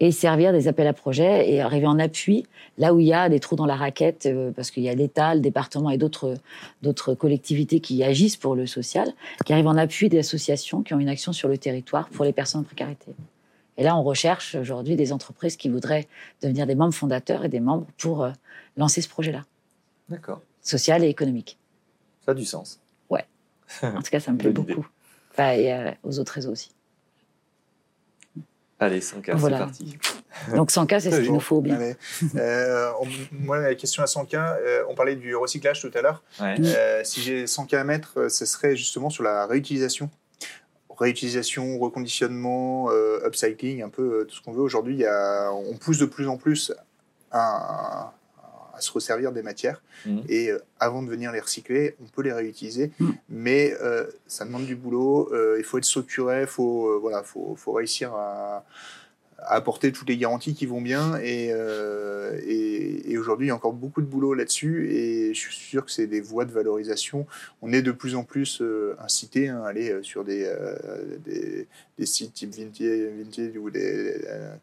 et 0.00 0.10
servir 0.10 0.52
des 0.52 0.68
appels 0.68 0.86
à 0.86 0.92
projets 0.92 1.50
et 1.50 1.60
arriver 1.60 1.86
en 1.86 1.98
appui 1.98 2.46
là 2.78 2.94
où 2.94 3.00
il 3.00 3.06
y 3.06 3.12
a 3.12 3.28
des 3.28 3.40
trous 3.40 3.56
dans 3.56 3.66
la 3.66 3.76
raquette, 3.76 4.26
euh, 4.26 4.52
parce 4.52 4.70
qu'il 4.70 4.82
y 4.82 4.88
a 4.88 4.94
l'État, 4.94 5.34
le 5.34 5.40
département 5.40 5.90
et 5.90 5.98
d'autres 5.98 6.34
d'autres 6.82 7.14
collectivités 7.14 7.80
qui 7.80 8.02
agissent 8.02 8.36
pour 8.36 8.54
le 8.54 8.66
social, 8.66 9.08
qui 9.44 9.52
arrivent 9.52 9.66
en 9.66 9.76
appui 9.76 10.08
des 10.08 10.18
associations 10.18 10.82
qui 10.82 10.94
ont 10.94 10.98
une 10.98 11.08
action 11.08 11.32
sur 11.32 11.48
le 11.48 11.58
territoire 11.58 12.08
pour 12.08 12.24
les 12.24 12.32
personnes 12.32 12.62
en 12.62 12.64
précarité. 12.64 13.12
Et 13.76 13.84
là, 13.84 13.96
on 13.96 14.02
recherche 14.02 14.54
aujourd'hui 14.54 14.96
des 14.96 15.12
entreprises 15.12 15.56
qui 15.56 15.68
voudraient 15.68 16.08
devenir 16.42 16.66
des 16.66 16.74
membres 16.74 16.94
fondateurs 16.94 17.44
et 17.44 17.48
des 17.48 17.60
membres 17.60 17.86
pour 17.96 18.24
euh, 18.24 18.30
lancer 18.76 19.02
ce 19.02 19.08
projet-là, 19.08 19.44
D'accord. 20.08 20.40
social 20.62 21.04
et 21.04 21.08
économique. 21.08 21.58
Ça 22.24 22.32
a 22.32 22.34
du 22.34 22.44
sens. 22.44 22.80
En 23.82 24.02
tout 24.02 24.10
cas, 24.10 24.20
ça 24.20 24.32
me 24.32 24.38
plaît 24.38 24.50
beaucoup. 24.50 24.86
Enfin, 25.30 25.52
et 25.52 25.72
euh, 25.72 25.90
aux 26.02 26.18
autres 26.18 26.32
réseaux 26.32 26.52
aussi. 26.52 26.70
Allez, 28.80 29.00
100K, 29.00 29.32
Voilà. 29.34 29.56
c'est 29.58 29.64
parti. 29.64 29.98
Donc 30.54 30.70
100K, 30.70 31.00
c'est 31.00 31.10
ce 31.10 31.20
qu'il 31.20 31.32
nous 31.32 31.40
faut 31.40 31.60
bien. 31.60 31.80
Euh, 32.36 32.90
on- 33.00 33.06
moi, 33.32 33.58
la 33.58 33.74
question 33.74 34.02
à 34.02 34.06
100K, 34.06 34.34
euh, 34.36 34.84
on 34.88 34.94
parlait 34.94 35.16
du 35.16 35.34
recyclage 35.34 35.80
tout 35.80 35.90
à 35.94 36.00
l'heure. 36.02 36.22
Ouais. 36.40 36.54
Euh, 36.60 37.02
si 37.04 37.20
j'ai 37.20 37.46
100K 37.46 37.74
à 37.74 37.84
mettre, 37.84 38.28
ce 38.30 38.46
serait 38.46 38.76
justement 38.76 39.10
sur 39.10 39.24
la 39.24 39.46
réutilisation. 39.46 40.10
Réutilisation, 40.96 41.78
reconditionnement, 41.78 42.90
euh, 42.90 43.24
upcycling, 43.26 43.82
un 43.82 43.88
peu 43.88 44.02
euh, 44.20 44.24
tout 44.24 44.34
ce 44.36 44.42
qu'on 44.42 44.52
veut. 44.52 44.62
Aujourd'hui, 44.62 45.04
on 45.52 45.76
pousse 45.76 45.98
de 45.98 46.06
plus 46.06 46.28
en 46.28 46.36
plus 46.36 46.72
à, 47.30 48.12
à 48.78 48.80
se 48.80 48.92
resservir 48.92 49.32
des 49.32 49.42
matières. 49.42 49.82
Mhm. 50.06 50.22
Et 50.28 50.50
euh, 50.50 50.58
avant 50.78 51.02
de 51.02 51.10
venir 51.10 51.32
les 51.32 51.40
recycler, 51.40 51.96
on 52.02 52.06
peut 52.06 52.22
les 52.22 52.32
réutiliser. 52.32 52.92
Mhm. 53.00 53.14
Mais 53.28 53.74
euh, 53.82 54.06
ça 54.26 54.44
demande 54.44 54.66
du 54.66 54.76
boulot. 54.76 55.28
euh, 55.32 55.56
il 55.58 55.64
faut 55.64 55.78
être 55.78 55.84
structuré. 55.84 56.42
Il 56.42 56.46
faut, 56.46 56.88
euh, 56.88 56.98
voilà, 57.00 57.22
faut, 57.22 57.54
faut 57.56 57.72
réussir 57.72 58.14
à, 58.14 58.58
à 58.58 58.64
apporter 59.38 59.92
toutes 59.92 60.08
les 60.08 60.16
garanties 60.16 60.54
qui 60.54 60.66
vont 60.66 60.80
bien. 60.80 61.16
Et, 61.18 61.50
euh, 61.52 62.38
et, 62.44 63.12
et 63.12 63.18
aujourd'hui, 63.18 63.46
il 63.46 63.48
y 63.48 63.52
a 63.52 63.54
encore 63.54 63.72
beaucoup 63.72 64.00
de 64.00 64.06
boulot 64.06 64.34
là-dessus. 64.34 64.90
Et 64.92 65.32
je 65.34 65.40
suis 65.40 65.54
sûr 65.54 65.84
que 65.84 65.90
c'est 65.90 66.06
des 66.06 66.20
voies 66.20 66.44
de 66.44 66.52
valorisation. 66.52 67.26
On 67.62 67.72
est 67.72 67.82
de 67.82 67.92
plus 67.92 68.14
en 68.14 68.24
plus 68.24 68.60
euh, 68.60 68.96
incité 69.00 69.48
hein, 69.48 69.62
à 69.62 69.68
aller 69.68 69.90
euh, 69.90 70.02
sur 70.02 70.24
des, 70.24 70.44
euh, 70.44 71.18
des, 71.24 72.06
sites 72.06 72.34
type 72.34 72.50
Vintage, 72.54 73.12
Vintage 73.16 73.56
ou, 73.56 73.70
des, 73.70 74.22
euh, 74.26 74.54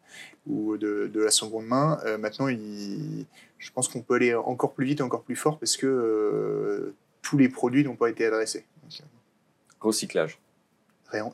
ou 0.45 0.77
de, 0.77 1.10
de 1.14 1.23
la 1.23 1.31
seconde 1.31 1.65
main. 1.65 1.99
Euh, 2.06 2.18
maintenant, 2.18 2.47
il- 2.47 3.26
je 3.57 3.72
pense 3.72 3.88
qu'on 3.88 4.02
peut 4.02 4.15
aller 4.15 4.35
encore 4.35 4.73
plus 4.73 4.85
vite 4.85 5.02
encore 5.02 5.23
plus 5.23 5.35
fort 5.35 5.57
parce 5.57 5.76
que 5.77 6.93
tous 7.23 7.38
les 7.38 7.49
produits 7.49 7.84
n'ont 7.84 7.95
pas 7.95 8.10
été 8.10 8.26
adressés. 8.26 8.65
Recyclage. 9.80 10.39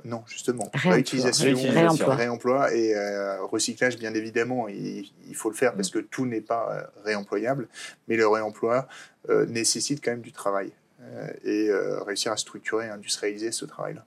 Non, 0.06 0.24
justement. 0.28 0.70
Réemploi. 0.74 0.94
Réutilisation. 0.94 1.56
Réemploi. 1.72 2.16
réemploi 2.16 2.74
et 2.74 2.96
euh, 2.96 3.44
recyclage, 3.46 3.98
bien 3.98 4.14
évidemment, 4.14 4.68
il, 4.68 5.12
il 5.28 5.36
faut 5.36 5.50
le 5.50 5.56
faire 5.56 5.74
Mm. 5.74 5.76
parce 5.76 5.90
que 5.90 6.00
tout 6.00 6.26
n'est 6.26 6.42
pas 6.42 6.72
euh, 6.72 7.04
réemployable, 7.04 7.68
mais 8.08 8.16
le 8.16 8.28
réemploi 8.28 8.88
euh, 9.30 9.46
nécessite 9.46 10.04
quand 10.04 10.12
même 10.12 10.22
du 10.22 10.32
travail 10.32 10.72
euh, 11.02 11.28
et 11.44 11.70
euh, 11.70 12.02
réussir 12.04 12.32
à 12.32 12.38
structurer, 12.38 12.90
industrialiser 12.90 13.52
ce 13.52 13.66
travail-là. 13.66 14.06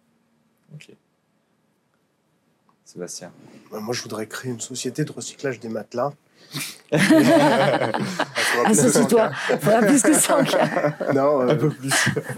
Ok. 0.74 0.90
Sébastien. 2.84 3.32
Moi, 3.72 3.94
je 3.94 4.02
voudrais 4.02 4.26
créer 4.26 4.52
une 4.52 4.60
société 4.60 5.04
de 5.04 5.12
recyclage 5.12 5.58
des 5.58 5.68
matelas. 5.68 6.12
Associe-toi. 8.66 9.30
Il 9.50 9.58
faudra 9.58 9.80
plus 9.80 10.02
que 10.02 10.12
100K. 10.12 11.14
Non, 11.14 11.42
euh, 11.48 11.54
plus. 11.54 11.90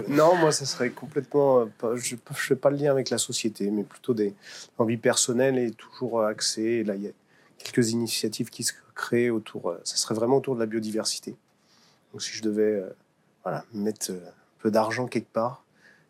non, 0.09 0.35
moi, 0.37 0.53
ça 0.53 0.65
serait 0.67 0.91
complètement. 0.91 1.61
euh, 1.61 1.65
pas- 1.79 1.95
je 1.97 2.15
ne 2.15 2.21
fais 2.35 2.57
pas 2.57 2.71
le 2.71 2.77
lien 2.77 2.91
avec 2.91 3.11
la 3.11 3.19
société, 3.19 3.71
mais 3.71 3.83
plutôt 3.83 4.15
des 4.15 4.35
envies 4.79 4.97
personnelles 4.97 5.59
et 5.59 5.71
toujours 5.73 6.23
axées. 6.25 6.63
Et 6.63 6.85
Là, 6.85 6.95
il 6.95 7.03
y 7.03 7.09
a 7.09 7.13
quelques 7.59 7.91
initiatives 7.91 8.51
qui 8.51 8.63
se 8.65 8.73
créent 8.95 9.31
autour. 9.31 9.71
euh, 9.71 9.81
Ça 9.85 9.97
serait 9.97 10.15
vraiment 10.15 10.39
autour 10.39 10.55
de 10.55 10.61
la 10.61 10.67
biodiversité. 10.67 11.37
Donc, 12.13 12.23
si 12.23 12.33
je 12.33 12.43
devais 12.43 12.63
euh, 12.63 12.89
voilà, 13.43 13.65
mettre 13.75 14.11
un 14.13 14.15
peu 14.61 14.71
d'argent 14.71 15.07
quelque 15.07 15.33
part, 15.33 15.65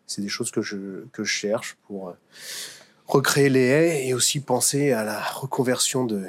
c'est 0.05 0.21
des 0.21 0.29
choses 0.29 0.51
que 0.51 0.61
je, 0.61 1.03
que 1.11 1.23
je 1.23 1.31
cherche 1.31 1.77
pour 1.85 2.09
euh, 2.09 2.13
recréer 3.07 3.49
les 3.49 3.65
haies 3.65 4.07
et 4.07 4.13
aussi 4.13 4.39
penser 4.39 4.93
à 4.93 5.03
la 5.03 5.19
reconversion 5.19 6.05
de, 6.05 6.23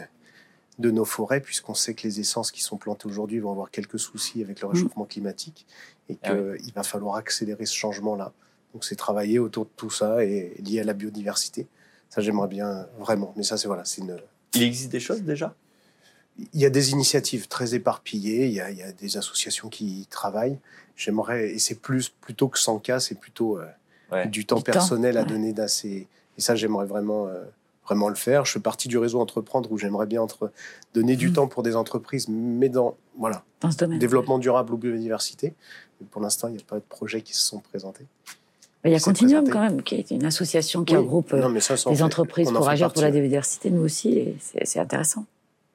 de 0.78 0.90
nos 0.90 1.05
forêts, 1.05 1.40
puisqu'on 1.40 1.74
sait 1.74 1.94
que 1.94 2.02
les 2.06 2.20
essences 2.20 2.50
qui 2.52 2.62
sont 2.62 2.76
plantées 2.76 3.06
aujourd'hui 3.06 3.40
vont 3.40 3.50
avoir 3.50 3.70
quelques 3.70 3.98
soucis 3.98 4.42
avec 4.42 4.60
le 4.60 4.68
réchauffement 4.68 5.05
climatique 5.06 5.66
et 6.09 6.14
qu'il 6.14 6.30
Ah 6.32 6.70
va 6.74 6.82
falloir 6.82 7.16
accélérer 7.16 7.66
ce 7.66 7.74
changement-là. 7.74 8.32
Donc 8.74 8.84
c'est 8.84 8.94
travailler 8.96 9.38
autour 9.38 9.64
de 9.64 9.70
tout 9.76 9.90
ça 9.90 10.24
et 10.24 10.55
lié 10.64 10.80
à 10.80 10.84
la 10.84 10.92
biodiversité. 10.92 11.66
Ça, 12.10 12.20
j'aimerais 12.20 12.48
bien 12.48 12.86
vraiment. 12.98 13.34
Mais 13.36 13.42
ça, 13.42 13.56
c'est 13.59 13.66
voilà, 13.66 13.84
c'est 13.84 14.02
une. 14.02 14.18
Il 14.55 14.62
existe 14.62 14.90
des 14.90 15.00
choses 15.00 15.22
déjà? 15.22 15.55
Il 16.55 16.60
y 16.60 16.64
a 16.64 16.70
des 16.70 16.92
initiatives 16.92 17.48
très 17.48 17.74
éparpillées. 17.74 18.46
Il 18.46 18.52
y 18.52 18.60
a, 18.60 18.70
il 18.70 18.78
y 18.78 18.82
a 18.82 18.92
des 18.92 19.16
associations 19.16 19.68
qui 19.68 20.02
y 20.02 20.06
travaillent. 20.06 20.59
J'aimerais 20.96 21.50
et 21.50 21.59
c'est 21.59 21.74
plus 21.74 22.09
plutôt 22.09 22.48
que 22.48 22.59
100 22.59 22.78
cas, 22.78 23.00
c'est 23.00 23.14
plutôt 23.16 23.59
euh, 23.59 23.66
Ouais. 24.12 24.26
du 24.26 24.46
temps 24.46 24.56
Du 24.56 24.62
temps, 24.62 24.72
personnel 24.72 25.18
à 25.18 25.22
ouais. 25.22 25.26
donner 25.26 25.52
d'assez. 25.52 26.06
Et 26.38 26.40
ça, 26.40 26.55
j'aimerais 26.55 26.86
vraiment. 26.86 27.26
euh, 27.26 27.44
vraiment 27.89 28.09
le 28.09 28.15
faire. 28.15 28.44
Je 28.44 28.52
fais 28.52 28.60
partie 28.60 28.89
du 28.89 28.98
réseau 28.98 29.19
Entreprendre 29.20 29.73
où 29.73 29.78
j'aimerais 29.78 30.06
bien 30.06 30.20
entre 30.23 30.51
donner 30.94 31.16
du 31.16 31.31
Mm. 31.31 31.32
temps 31.32 31.47
pour 31.48 31.62
des 31.62 31.74
entreprises, 31.74 32.27
mais 32.28 32.69
dans 32.69 32.97
voilà 33.19 33.43
Dans 33.60 33.70
ce 33.70 33.78
domaine. 33.78 33.98
développement 33.98 34.39
durable 34.39 34.73
ou 34.74 34.77
biodiversité. 34.77 35.55
Mais 36.01 36.06
pour 36.10 36.20
l'instant, 36.23 36.48
il 36.48 36.55
n'y 36.55 36.60
a 36.60 36.65
pas 36.66 36.77
de 36.77 36.85
projets 36.89 37.23
qui 37.23 37.35
se 37.35 37.40
sont 37.47 37.59
présentés. 37.60 38.05
Il 38.85 38.93
y 38.93 38.94
a 38.94 39.01
Continuum 39.01 39.43
présenté. 39.44 39.51
quand 39.51 39.60
même, 39.74 39.82
qui 39.82 39.97
est 39.97 40.10
une 40.12 40.24
association 40.24 40.85
qui 40.85 40.93
Oui. 40.94 41.01
regroupe 41.01 41.32
euh, 41.32 41.40
Non, 41.40 41.48
mais 41.48 41.60
ça, 41.60 41.77
ça 41.77 41.89
en 41.89 41.93
des 41.93 42.02
entreprises 42.02 42.51
pour 42.52 42.69
agir 42.69 42.93
pour 42.93 43.02
la 43.02 43.10
biodiversité, 43.10 43.70
nous 43.70 43.82
aussi, 43.82 44.10
et 44.16 44.36
c'est 44.40 44.65
c'est 44.66 44.78
intéressant. 44.78 45.24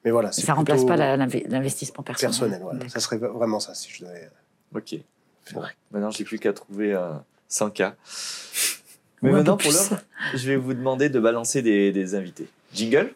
Mais 0.04 0.10
voilà, 0.10 0.32
ça 0.32 0.52
ne 0.52 0.56
remplace 0.56 0.84
pas 0.84 0.96
l'investissement 1.16 2.02
personnel. 2.02 2.30
personnel. 2.30 2.60
voilà. 2.62 2.88
Ça 2.88 3.00
serait 3.00 3.16
vraiment 3.18 3.60
ça 3.60 3.74
si 3.74 3.90
je 3.90 4.04
devais. 4.04 4.30
Ok. 4.74 4.96
Bon, 5.52 5.60
vrai. 5.60 5.70
maintenant, 5.92 6.10
j'ai 6.10 6.24
plus 6.24 6.38
qu'à 6.38 6.52
trouver 6.52 6.94
euh, 6.94 7.12
100K. 7.50 7.92
Mais 9.24 9.32
maintenant, 9.32 9.56
pour 9.56 9.72
l'heure, 9.72 10.00
je 10.34 10.46
vais 10.50 10.56
vous 10.56 10.74
demander 10.74 11.08
de 11.08 11.18
balancer 11.18 11.62
des, 11.62 11.92
des 11.92 12.14
invités. 12.14 12.46
Jingle 12.74 13.14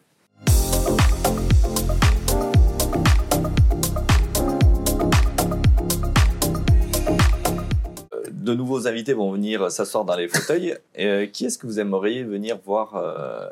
Euh, 8.13 8.23
De 8.31 8.53
nouveaux 8.55 8.87
invités 8.87 9.13
vont 9.13 9.31
venir 9.31 9.71
s'asseoir 9.71 10.05
dans 10.05 10.15
les 10.15 10.27
fauteuils. 10.27 10.75
Euh, 10.97 11.27
qui 11.27 11.45
est-ce 11.45 11.57
que 11.57 11.67
vous 11.67 11.79
aimeriez 11.79 12.23
venir 12.23 12.57
voir 12.65 12.95
euh, 12.95 13.47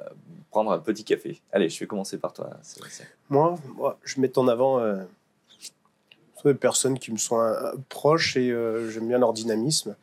prendre 0.50 0.72
un 0.72 0.80
petit 0.80 1.04
café? 1.04 1.40
Allez, 1.52 1.70
je 1.70 1.80
vais 1.80 1.86
commencer 1.88 2.18
par 2.18 2.34
toi, 2.34 2.50
Sébastien. 2.64 3.06
Moi, 3.30 3.56
moi, 3.76 4.00
je 4.04 4.20
mets 4.20 4.36
en 4.38 4.48
avant 4.48 4.80
euh, 4.80 4.96
des 6.46 6.54
personnes 6.54 7.00
qui 7.00 7.12
me 7.12 7.18
sont 7.18 7.40
euh, 7.40 7.74
proches 7.90 8.38
et 8.38 8.52
euh, 8.52 8.90
j'aime 8.90 9.08
bien 9.08 9.18
leur 9.18 9.34
dynamisme. 9.34 9.96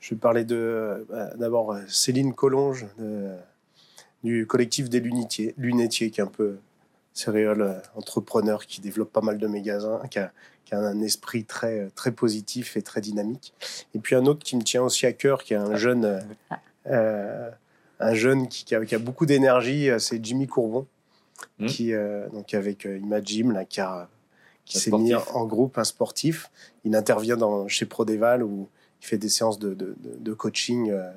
Je 0.00 0.14
vais 0.14 0.18
parler 0.18 0.44
de 0.44 0.56
euh, 0.56 1.04
bah, 1.08 1.30
d'abord 1.36 1.76
Céline 1.88 2.34
Collonge 2.34 2.86
de- 2.98 3.34
du 4.22 4.46
collectif 4.46 4.90
des 4.90 5.00
lunetiers, 5.00 5.54
lunetiers 5.56 6.10
qui 6.10 6.20
est 6.20 6.24
un 6.24 6.26
peu 6.26 6.58
céréales 7.14 7.82
entrepreneur 7.94 8.66
qui 8.66 8.80
développe 8.80 9.12
pas 9.12 9.22
mal 9.22 9.38
de 9.38 9.46
magasins, 9.46 10.00
qui 10.10 10.18
a, 10.18 10.32
qui 10.64 10.74
a 10.74 10.78
un 10.78 11.00
esprit 11.00 11.44
très, 11.44 11.88
très 11.94 12.12
positif 12.12 12.76
et 12.76 12.82
très 12.82 13.00
dynamique. 13.00 13.54
Et 13.94 13.98
puis 13.98 14.14
un 14.14 14.26
autre 14.26 14.44
qui 14.44 14.56
me 14.56 14.62
tient 14.62 14.82
aussi 14.82 15.06
à 15.06 15.12
cœur, 15.12 15.42
qui 15.42 15.54
est 15.54 15.58
un 15.58 15.74
jeune, 15.74 16.22
euh, 16.86 17.50
un 17.98 18.14
jeune 18.14 18.46
qui, 18.48 18.64
qui, 18.64 18.74
a, 18.74 18.84
qui 18.84 18.94
a 18.94 18.98
beaucoup 18.98 19.26
d'énergie, 19.26 19.88
c'est 19.98 20.24
Jimmy 20.24 20.46
Courbon, 20.46 20.86
mmh. 21.58 21.66
qui, 21.66 21.92
donc 22.32 22.54
avec 22.54 22.84
Imagim, 22.84 23.52
là, 23.52 23.64
qui 23.64 23.80
a 23.80 24.08
qui 24.70 24.78
s'est 24.78 24.90
mis 24.92 25.14
en 25.14 25.44
groupe, 25.46 25.78
un 25.78 25.84
sportif. 25.84 26.50
Il 26.84 26.94
intervient 26.94 27.36
dans, 27.36 27.66
chez 27.66 27.86
Prodeval 27.86 28.42
où 28.42 28.68
il 29.02 29.06
fait 29.06 29.18
des 29.18 29.28
séances 29.28 29.58
de, 29.58 29.74
de, 29.74 29.96
de 29.98 30.32
coaching 30.32 30.90
euh, 30.90 31.10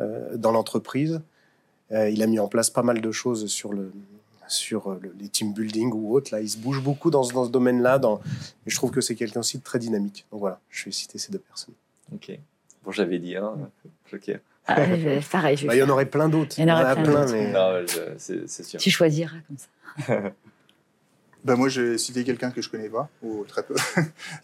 euh, 0.00 0.36
dans 0.36 0.50
l'entreprise. 0.50 1.20
Euh, 1.92 2.10
il 2.10 2.22
a 2.22 2.26
mis 2.26 2.40
en 2.40 2.48
place 2.48 2.70
pas 2.70 2.82
mal 2.82 3.00
de 3.00 3.12
choses 3.12 3.46
sur, 3.46 3.72
le, 3.72 3.92
sur 4.48 4.90
le, 4.90 5.14
les 5.20 5.28
team 5.28 5.52
building 5.52 5.92
ou 5.92 6.14
autres. 6.14 6.34
Là, 6.34 6.40
il 6.40 6.50
se 6.50 6.58
bouge 6.58 6.82
beaucoup 6.82 7.10
dans, 7.10 7.24
dans 7.28 7.44
ce 7.44 7.50
domaine-là. 7.50 7.98
Dans, 7.98 8.20
et 8.66 8.70
je 8.70 8.74
trouve 8.74 8.90
que 8.90 9.00
c'est 9.00 9.14
quelqu'un 9.14 9.40
aussi 9.40 9.58
de 9.58 9.62
très 9.62 9.78
dynamique. 9.78 10.26
Donc 10.32 10.40
voilà, 10.40 10.58
je 10.68 10.86
vais 10.86 10.90
citer 10.90 11.18
ces 11.18 11.30
deux 11.30 11.38
personnes. 11.38 11.74
Ok. 12.12 12.36
Bon, 12.84 12.90
j'avais 12.90 13.20
dit, 13.20 13.36
hein, 13.36 13.54
Joker. 14.10 14.40
Ah, 14.66 14.76
pareil. 15.30 15.58
Bah, 15.64 15.76
il 15.76 15.78
y 15.78 15.82
en 15.82 15.88
aurait 15.90 16.06
plein 16.06 16.28
d'autres. 16.28 16.58
Il 16.58 16.66
y 16.66 16.72
en 16.72 16.74
aurait 16.74 16.94
plein, 16.94 17.24
plein 17.24 17.32
mais... 17.32 17.52
Non, 17.52 17.84
c'est 18.18 18.48
sûr. 18.48 18.80
Tu 18.80 18.90
choisiras 18.90 19.36
comme 19.46 19.58
ça. 19.58 20.32
Bah 21.44 21.56
moi, 21.56 21.68
je 21.68 21.82
vais 21.82 21.98
citer 21.98 22.24
quelqu'un 22.24 22.50
que 22.50 22.62
je 22.62 22.70
connais 22.70 22.88
pas, 22.88 23.10
ou 23.22 23.44
très 23.44 23.62
peu. 23.62 23.74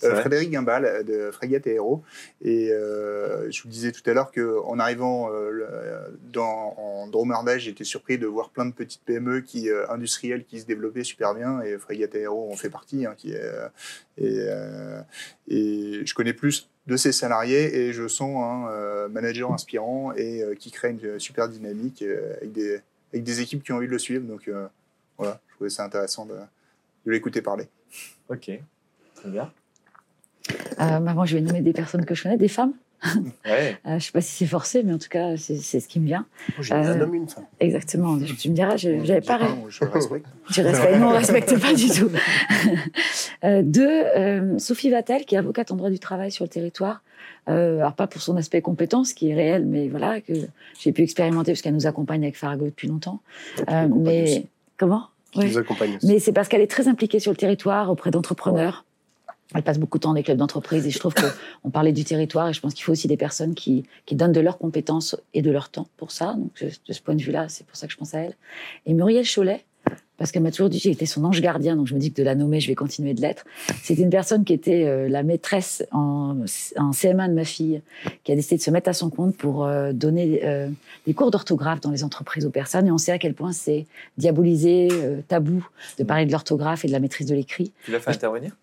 Euh, 0.05 0.21
Frédéric 0.21 0.53
Gimbal, 0.53 1.05
de 1.05 1.31
Frégate 1.31 1.67
et 1.67 1.75
Héros. 1.75 2.03
Et 2.43 2.71
euh, 2.71 3.51
je 3.51 3.63
vous 3.63 3.69
disais 3.69 3.93
tout 3.93 4.09
à 4.09 4.15
l'heure 4.15 4.33
qu'en 4.33 4.79
arrivant 4.79 5.31
euh, 5.31 6.09
dans, 6.33 6.75
en 6.79 7.07
Dromardage, 7.07 7.63
j'étais 7.63 7.85
surpris 7.85 8.19
de 8.19 8.27
voir 8.27 8.51
plein 8.51 8.65
de 8.65 8.73
petites 8.73 9.03
PME 9.05 9.41
qui, 9.41 9.69
industrielles 9.89 10.45
qui 10.45 10.61
se 10.61 10.67
développaient 10.67 11.05
super 11.05 11.35
bien. 11.35 11.61
Et 11.61 11.77
Frégate 11.77 12.15
et 12.15 12.21
Héros 12.21 12.51
en 12.51 12.57
fait 12.57 12.71
partie. 12.71 13.05
Hein, 13.05 13.15
qui 13.17 13.33
est, 13.33 13.51
et, 14.19 14.47
et 15.49 16.07
je 16.07 16.15
connais 16.15 16.33
plus 16.33 16.69
de 16.87 16.97
ses 16.97 17.13
salariés 17.13 17.77
et 17.77 17.93
je 17.93 18.09
sens 18.09 18.43
un 18.43 19.09
manager 19.09 19.53
inspirant 19.53 20.13
et 20.13 20.43
qui 20.59 20.71
crée 20.71 20.91
une 20.91 21.19
super 21.19 21.49
dynamique 21.49 22.03
avec, 22.39 22.53
des, 22.53 22.81
avec 23.13 23.25
des 23.25 23.41
équipes 23.41 23.63
qui 23.63 23.73
ont 23.73 23.77
envie 23.77 23.87
de 23.87 23.93
le 23.93 23.99
suivre. 23.99 24.27
Donc 24.27 24.51
voilà, 25.19 25.41
je 25.49 25.55
trouvais 25.55 25.71
ça 25.71 25.85
intéressant 25.85 26.27
de 26.27 26.35
de 27.07 27.11
l'écouter 27.13 27.43
parler. 27.43 27.69
Ok, 28.29 28.51
très 29.15 29.29
bien. 29.29 29.53
Euh, 30.81 31.01
moi, 31.01 31.27
je 31.27 31.37
vais 31.37 31.43
nommer 31.43 31.61
des 31.61 31.73
personnes 31.73 32.05
que 32.05 32.15
je 32.15 32.23
connais, 32.23 32.37
des 32.37 32.49
femmes. 32.49 32.75
Ouais. 33.47 33.79
Euh, 33.87 33.91
je 33.91 33.95
ne 33.95 33.99
sais 34.01 34.13
pas 34.13 34.21
si 34.21 34.33
c'est 34.33 34.47
forcé, 34.47 34.83
mais 34.83 34.93
en 34.93 34.99
tout 34.99 35.09
cas, 35.09 35.37
c'est 35.37 35.59
ce 35.59 35.89
qui 35.89 36.01
me 36.01 36.07
vient. 36.07 36.27
J'ai 36.61 36.75
euh, 36.75 36.95
un 36.95 37.01
homme 37.01 37.15
une 37.15 37.29
femme. 37.29 37.47
Exactement. 37.59 38.19
Tu 38.19 38.51
me 38.51 38.55
diras, 38.55 38.77
je 38.77 38.91
n'avais 38.91 39.21
pas. 39.21 39.41
Je 39.69 39.85
respecte. 39.85 40.27
Tu 40.53 40.61
respectes 40.61 40.99
Non, 40.99 41.09
on 41.09 41.11
ne 41.11 41.17
respecte 41.17 41.59
pas 41.59 41.75
du 41.75 41.89
tout. 41.89 42.11
euh, 43.45 43.63
deux, 43.63 43.89
euh, 43.89 44.59
Sophie 44.59 44.91
Vatel, 44.91 45.25
qui 45.25 45.35
est 45.35 45.39
avocate 45.39 45.73
en 45.73 45.77
droit 45.77 45.91
du 45.91 45.99
travail 45.99 46.31
sur 46.31 46.45
le 46.45 46.51
territoire. 46.51 47.03
alors, 47.47 47.95
pas 47.95 48.07
pour 48.07 48.21
son 48.21 48.37
aspect 48.37 48.61
compétence, 48.61 49.13
qui 49.13 49.31
est 49.31 49.35
réel, 49.35 49.65
mais 49.67 49.89
voilà, 49.89 50.21
que 50.21 50.35
j'ai 50.79 50.93
pu 50.93 51.03
expérimenter, 51.03 51.53
parce 51.53 51.63
qu'elle 51.63 51.75
nous 51.75 51.87
accompagne 51.87 52.23
avec 52.23 52.37
Farago 52.37 52.67
depuis 52.67 52.89
longtemps. 52.89 53.21
mais 53.69 54.47
comment? 54.77 55.09
Qui 55.31 55.41
nous 55.41 55.59
accompagne 55.59 55.99
Mais 56.03 56.19
c'est 56.19 56.33
parce 56.33 56.49
qu'elle 56.49 56.61
est 56.61 56.71
très 56.71 56.89
impliquée 56.89 57.21
sur 57.21 57.33
le 57.33 57.37
territoire 57.37 57.91
auprès 57.91 58.11
d'entrepreneurs. 58.11 58.85
Elle 59.55 59.63
passe 59.63 59.79
beaucoup 59.79 59.99
de 59.99 60.03
temps 60.03 60.11
dans 60.11 60.15
les 60.15 60.23
clubs 60.23 60.39
d'entreprise 60.39 60.87
et 60.87 60.91
je 60.91 60.99
trouve 60.99 61.15
qu'on 61.63 61.71
parlait 61.71 61.93
du 61.93 62.05
territoire 62.05 62.49
et 62.49 62.53
je 62.53 62.61
pense 62.61 62.75
qu'il 62.75 62.85
faut 62.85 62.93
aussi 62.93 63.09
des 63.09 63.17
personnes 63.17 63.55
qui, 63.55 63.85
qui, 64.07 64.15
donnent 64.15 64.33
de 64.33 64.41
leurs 64.41 64.59
compétences 64.59 65.17
et 65.35 65.43
de 65.43 65.51
leur 65.51 65.71
temps 65.71 65.89
pour 65.97 66.13
ça. 66.13 66.35
Donc, 66.35 66.53
de 66.63 66.93
ce 66.93 67.01
point 67.01 67.15
de 67.15 67.23
vue-là, 67.23 67.49
c'est 67.49 67.67
pour 67.67 67.77
ça 67.77 67.87
que 67.87 67.93
je 67.93 67.99
pense 67.99 68.15
à 68.15 68.21
elle. 68.21 68.37
Et 68.87 68.95
Muriel 68.95 69.27
Cholet, 69.27 69.65
parce 70.21 70.33
qu'elle 70.33 70.43
m'a 70.43 70.51
toujours 70.51 70.69
dit 70.69 70.77
que 70.77 70.91
j'étais 70.91 71.07
son 71.07 71.25
ange 71.25 71.41
gardien, 71.41 71.77
donc 71.77 71.87
je 71.87 71.95
me 71.95 71.99
dis 71.99 72.13
que 72.13 72.19
de 72.19 72.23
la 72.23 72.35
nommer, 72.35 72.61
je 72.61 72.69
vais 72.69 72.75
continuer 72.75 73.15
de 73.15 73.23
l'être. 73.23 73.47
C'était 73.83 74.03
une 74.03 74.11
personne 74.11 74.45
qui 74.45 74.53
était 74.53 74.85
euh, 74.85 75.09
la 75.09 75.23
maîtresse 75.23 75.83
en, 75.93 76.37
en, 76.77 76.91
CM1 76.91 77.31
de 77.31 77.33
ma 77.33 77.47
fille, 77.47 77.81
qui 78.23 78.31
a 78.31 78.35
décidé 78.35 78.59
de 78.59 78.63
se 78.63 78.71
mettre 78.71 78.91
à 78.91 78.93
son 78.93 79.09
compte 79.09 79.35
pour 79.35 79.65
euh, 79.65 79.95
donner 79.95 80.43
euh, 80.45 80.69
des 81.07 81.15
cours 81.15 81.31
d'orthographe 81.31 81.81
dans 81.81 81.91
les 81.91 82.05
entreprises 82.05 82.45
aux 82.45 82.51
personnes. 82.51 82.87
Et 82.87 82.91
on 82.91 82.99
sait 82.99 83.13
à 83.13 83.19
quel 83.19 83.33
point 83.33 83.53
c'est 83.53 83.87
diabolisé, 84.19 84.89
tabou 85.27 85.67
de 85.99 86.05
parler 86.05 86.27
de 86.27 86.33
l'orthographe 86.33 86.85
et 86.85 86.89
de 86.89 86.93
la 86.93 87.01
maîtrise 87.01 87.27
de 87.27 87.35
l'écrit. 87.35 87.73
Tu 87.87 87.91
l'as 87.91 88.01
fait 88.01 88.11
intervenir? 88.11 88.55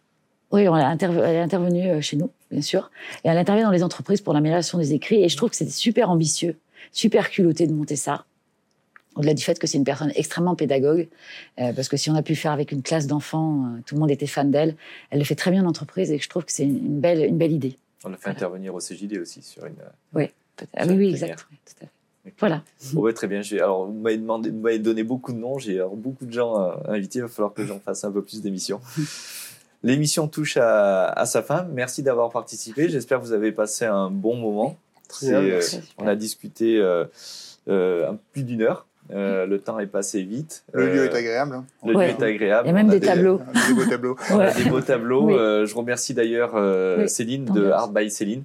Oui, 0.52 0.68
on 0.70 0.76
a 0.76 0.96
elle 0.96 1.36
est 1.36 1.40
intervenue 1.40 2.04
chez 2.04 2.18
nous, 2.18 2.30
bien 2.52 2.62
sûr. 2.62 2.92
Et 3.26 3.30
elle 3.30 3.38
intervient 3.40 3.66
dans 3.66 3.72
les 3.72 3.82
entreprises 3.82 4.22
pour 4.22 4.36
l'amélioration 4.36 4.78
des 4.78 4.94
écrits. 4.94 5.24
Et 5.24 5.28
je 5.28 5.36
trouve 5.36 5.50
que 5.50 5.56
c'était 5.56 5.72
super 5.72 6.12
ambitieux, 6.12 6.56
super 6.92 7.32
culotté 7.32 7.66
de 7.66 7.74
monter 7.74 7.96
ça 7.96 8.26
au-delà 9.18 9.34
du 9.34 9.44
fait 9.44 9.60
que 9.60 9.68
c'est 9.68 9.78
une 9.78 9.84
personne 9.84 10.12
extrêmement 10.16 10.56
pédagogue, 10.56 11.08
euh, 11.60 11.74
parce 11.74 11.90
que 11.90 11.98
si 11.98 12.10
on 12.10 12.16
a 12.16 12.22
pu 12.22 12.36
faire 12.36 12.52
avec 12.52 12.72
une 12.72 12.82
classe 12.82 13.08
d'enfants, 13.08 13.66
euh, 13.66 13.80
tout 13.86 13.96
le 13.96 14.02
monde 14.02 14.12
était 14.12 14.28
fan 14.28 14.52
d'elle, 14.52 14.76
elle 15.10 15.20
le 15.20 15.26
fait 15.26 15.36
très 15.36 15.52
bien 15.52 15.64
en 15.66 15.68
entreprise 15.68 16.12
et 16.12 16.20
je 16.20 16.30
trouve 16.30 16.46
que 16.46 16.52
c'est 16.52 16.64
une, 16.64 17.00
belle, 17.00 17.24
une 17.26 17.38
belle 17.38 17.52
idée. 17.52 17.78
On 18.06 18.10
l'a 18.10 18.18
fait 18.18 18.30
intervenir 18.30 18.74
au 18.76 18.80
CJD 18.80 19.18
aussi 19.20 19.42
sur 19.42 19.66
une. 19.66 19.76
Oui, 20.14 20.30
ah, 20.76 20.86
oui, 20.88 20.96
oui, 20.96 21.10
exact. 21.10 21.48
Voilà. 22.40 22.62
Bon, 22.94 23.12
très 23.14 23.28
bien. 23.28 23.42
Alors, 23.54 23.88
vous 23.88 24.00
m'avez 24.00 24.18
demandé, 24.18 24.50
vous 24.50 24.60
m'avez 24.60 24.80
donné 24.80 25.04
beaucoup 25.04 25.32
de 25.32 25.38
noms. 25.38 25.58
J'ai 25.60 25.82
beaucoup 25.94 26.26
de 26.26 26.34
gens 26.34 26.56
à 26.56 26.82
inviter. 26.90 27.20
Il 27.20 27.22
va 27.24 27.28
falloir 27.28 27.54
que 27.54 27.66
j'en 27.66 27.80
fasse 27.80 28.04
un 28.04 28.12
peu 28.12 28.22
plus 28.22 28.42
d'émissions. 28.42 28.82
L'émission 29.84 30.28
touche 30.28 30.58
à, 30.58 31.08
à, 31.08 31.26
sa 31.26 31.42
fin. 31.42 31.64
Merci 31.72 32.04
d'avoir 32.04 32.30
participé. 32.30 32.90
J'espère 32.90 33.20
que 33.20 33.26
vous 33.26 33.34
avez 33.34 33.52
passé 33.52 33.86
un 33.86 34.10
bon 34.10 34.36
moment. 34.36 34.78
Très 35.08 35.30
bien, 35.30 35.40
euh, 35.40 35.62
on 35.98 36.08
a 36.08 36.16
discuté 36.16 36.78
euh, 36.78 37.06
euh, 37.68 38.12
plus 38.34 38.44
d'une 38.44 38.62
heure. 38.62 38.88
Euh, 39.12 39.46
le 39.46 39.60
temps 39.60 39.80
est 39.80 39.88
passé 39.88 40.24
vite. 40.24 40.64
Le 40.74 40.94
lieu 40.94 41.06
est 41.06 41.16
agréable. 41.16 41.56
Hein. 41.56 41.66
Le 41.86 41.94
lieu 41.94 42.02
est 42.02 42.22
agréable. 42.22 42.68
Il 42.68 42.72
y 42.72 42.72
a 42.72 42.74
même 42.74 42.90
des, 42.90 43.00
tableaux. 43.00 43.40
des 43.68 43.74
beaux 43.74 43.86
tableaux. 43.86 44.18
On 44.32 44.40
a 44.40 44.54
des 44.54 44.70
beaux 44.70 44.82
tableaux. 44.82 45.28
Euh, 45.38 45.66
je 45.66 45.76
remercie 45.76 46.14
d'ailleurs 46.14 46.54
euh, 46.56 47.06
Céline 47.08 47.46
de 47.46 47.70
Art 47.70 47.92
by 47.92 48.10
Céline. 48.10 48.44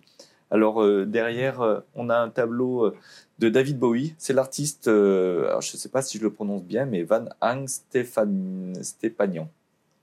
Alors 0.51 0.85
derrière, 1.07 1.83
on 1.95 2.11
a 2.11 2.17
un 2.17 2.29
tableau 2.29 2.93
de 3.39 3.49
David 3.49 3.79
Bowie. 3.79 4.15
C'est 4.19 4.35
l'artiste, 4.35 4.85
je 4.87 5.57
ne 5.57 5.61
sais 5.61 5.89
pas 5.89 6.03
si 6.03 6.19
je 6.19 6.23
le 6.23 6.31
prononce 6.31 6.63
bien, 6.63 6.85
mais 6.85 7.03
Van 7.03 7.25
Hang. 7.41 7.67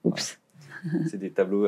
Oups. 0.03 0.39
C'est 1.09 1.17
des 1.17 1.29
tableaux 1.29 1.67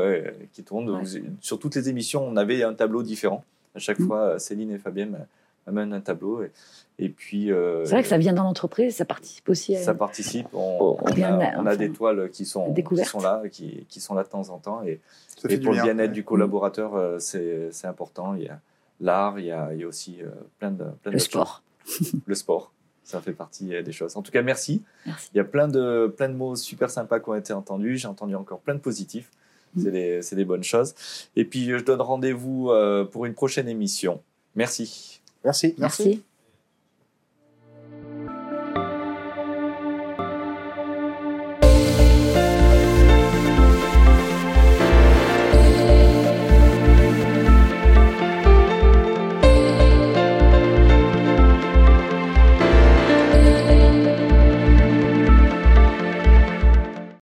qui 0.54 0.64
tournent. 0.64 1.04
Sur 1.40 1.60
toutes 1.60 1.76
les 1.76 1.90
émissions, 1.90 2.26
on 2.26 2.36
avait 2.36 2.64
un 2.64 2.74
tableau 2.74 3.04
différent. 3.04 3.44
À 3.76 3.80
chaque 3.80 4.00
mm. 4.00 4.08
fois, 4.08 4.40
Céline 4.40 4.72
et 4.72 4.80
Fabienne 4.80 5.28
amènent 5.68 5.94
un 5.94 6.02
tableau. 6.02 6.44
Et, 6.44 6.52
et 7.00 7.10
puis. 7.10 7.52
Euh, 7.52 7.84
c'est 7.86 7.92
vrai 7.92 8.04
que 8.04 8.08
ça 8.08 8.18
vient 8.18 8.34
dans 8.34 8.44
l'entreprise, 8.44 8.96
ça 8.96 9.06
participe 9.06 9.50
aussi. 9.50 9.76
À... 9.76 9.82
Ça 9.82 9.94
participe. 9.94 10.48
On, 10.54 10.96
a, 11.66 11.76
des 11.76 11.92
toiles 11.92 12.30
qui 12.30 12.46
sont, 12.46 12.74
qui 12.74 13.06
sont 13.06 13.22
là, 13.22 13.42
qui, 13.52 13.86
qui, 13.90 14.00
sont 14.00 14.14
là 14.14 14.24
de 14.24 14.30
temps 14.30 14.50
en 14.50 14.60
temps. 14.60 14.84
Et, 14.84 15.02
et 15.50 15.58
pour 15.58 15.74
le 15.74 15.82
bien-être 15.82 16.12
du 16.12 16.24
collaborateur, 16.24 16.96
euh, 16.96 17.18
c'est 17.20 17.86
important. 17.86 18.36
Il 18.36 18.44
y 18.44 18.50
a 18.50 18.60
l'art, 19.00 19.40
il, 19.40 19.46
y 19.46 19.52
a, 19.52 19.74
il 19.74 19.80
y 19.80 19.84
a 19.84 19.88
aussi 19.88 20.22
euh, 20.22 20.30
plein 20.60 20.72
de. 20.72 20.86
Plein 21.02 21.12
le 21.12 21.20
sport. 21.20 21.64
le 22.26 22.36
sport. 22.36 22.72
Ça 23.04 23.20
fait 23.20 23.34
partie 23.34 23.70
des 23.84 23.92
choses. 23.92 24.16
En 24.16 24.22
tout 24.22 24.32
cas, 24.32 24.42
merci. 24.42 24.84
merci. 25.06 25.32
Il 25.34 25.38
y 25.38 25.42
a 25.42 25.44
plein 25.44 25.68
de, 25.68 26.14
plein 26.16 26.30
de 26.30 26.36
mots 26.36 26.56
super 26.56 26.90
sympas 26.90 27.20
qui 27.20 27.30
ont 27.30 27.36
été 27.36 27.52
entendus. 27.52 27.98
J'ai 27.98 28.08
entendu 28.08 28.36
encore 28.36 28.60
plein 28.60 28.76
de 28.76 28.80
positifs. 28.80 29.30
Mm. 29.74 29.82
C'est 29.82 29.92
des, 29.92 30.36
des, 30.36 30.46
bonnes 30.46 30.64
choses. 30.64 30.94
Et 31.36 31.46
puis, 31.46 31.66
je 31.66 31.84
donne 31.84 32.00
rendez-vous 32.00 32.72
pour 33.12 33.26
une 33.26 33.34
prochaine 33.34 33.68
émission. 33.68 34.22
Merci. 35.44 35.76
Merci. 35.78 36.04
Merci. 36.04 36.24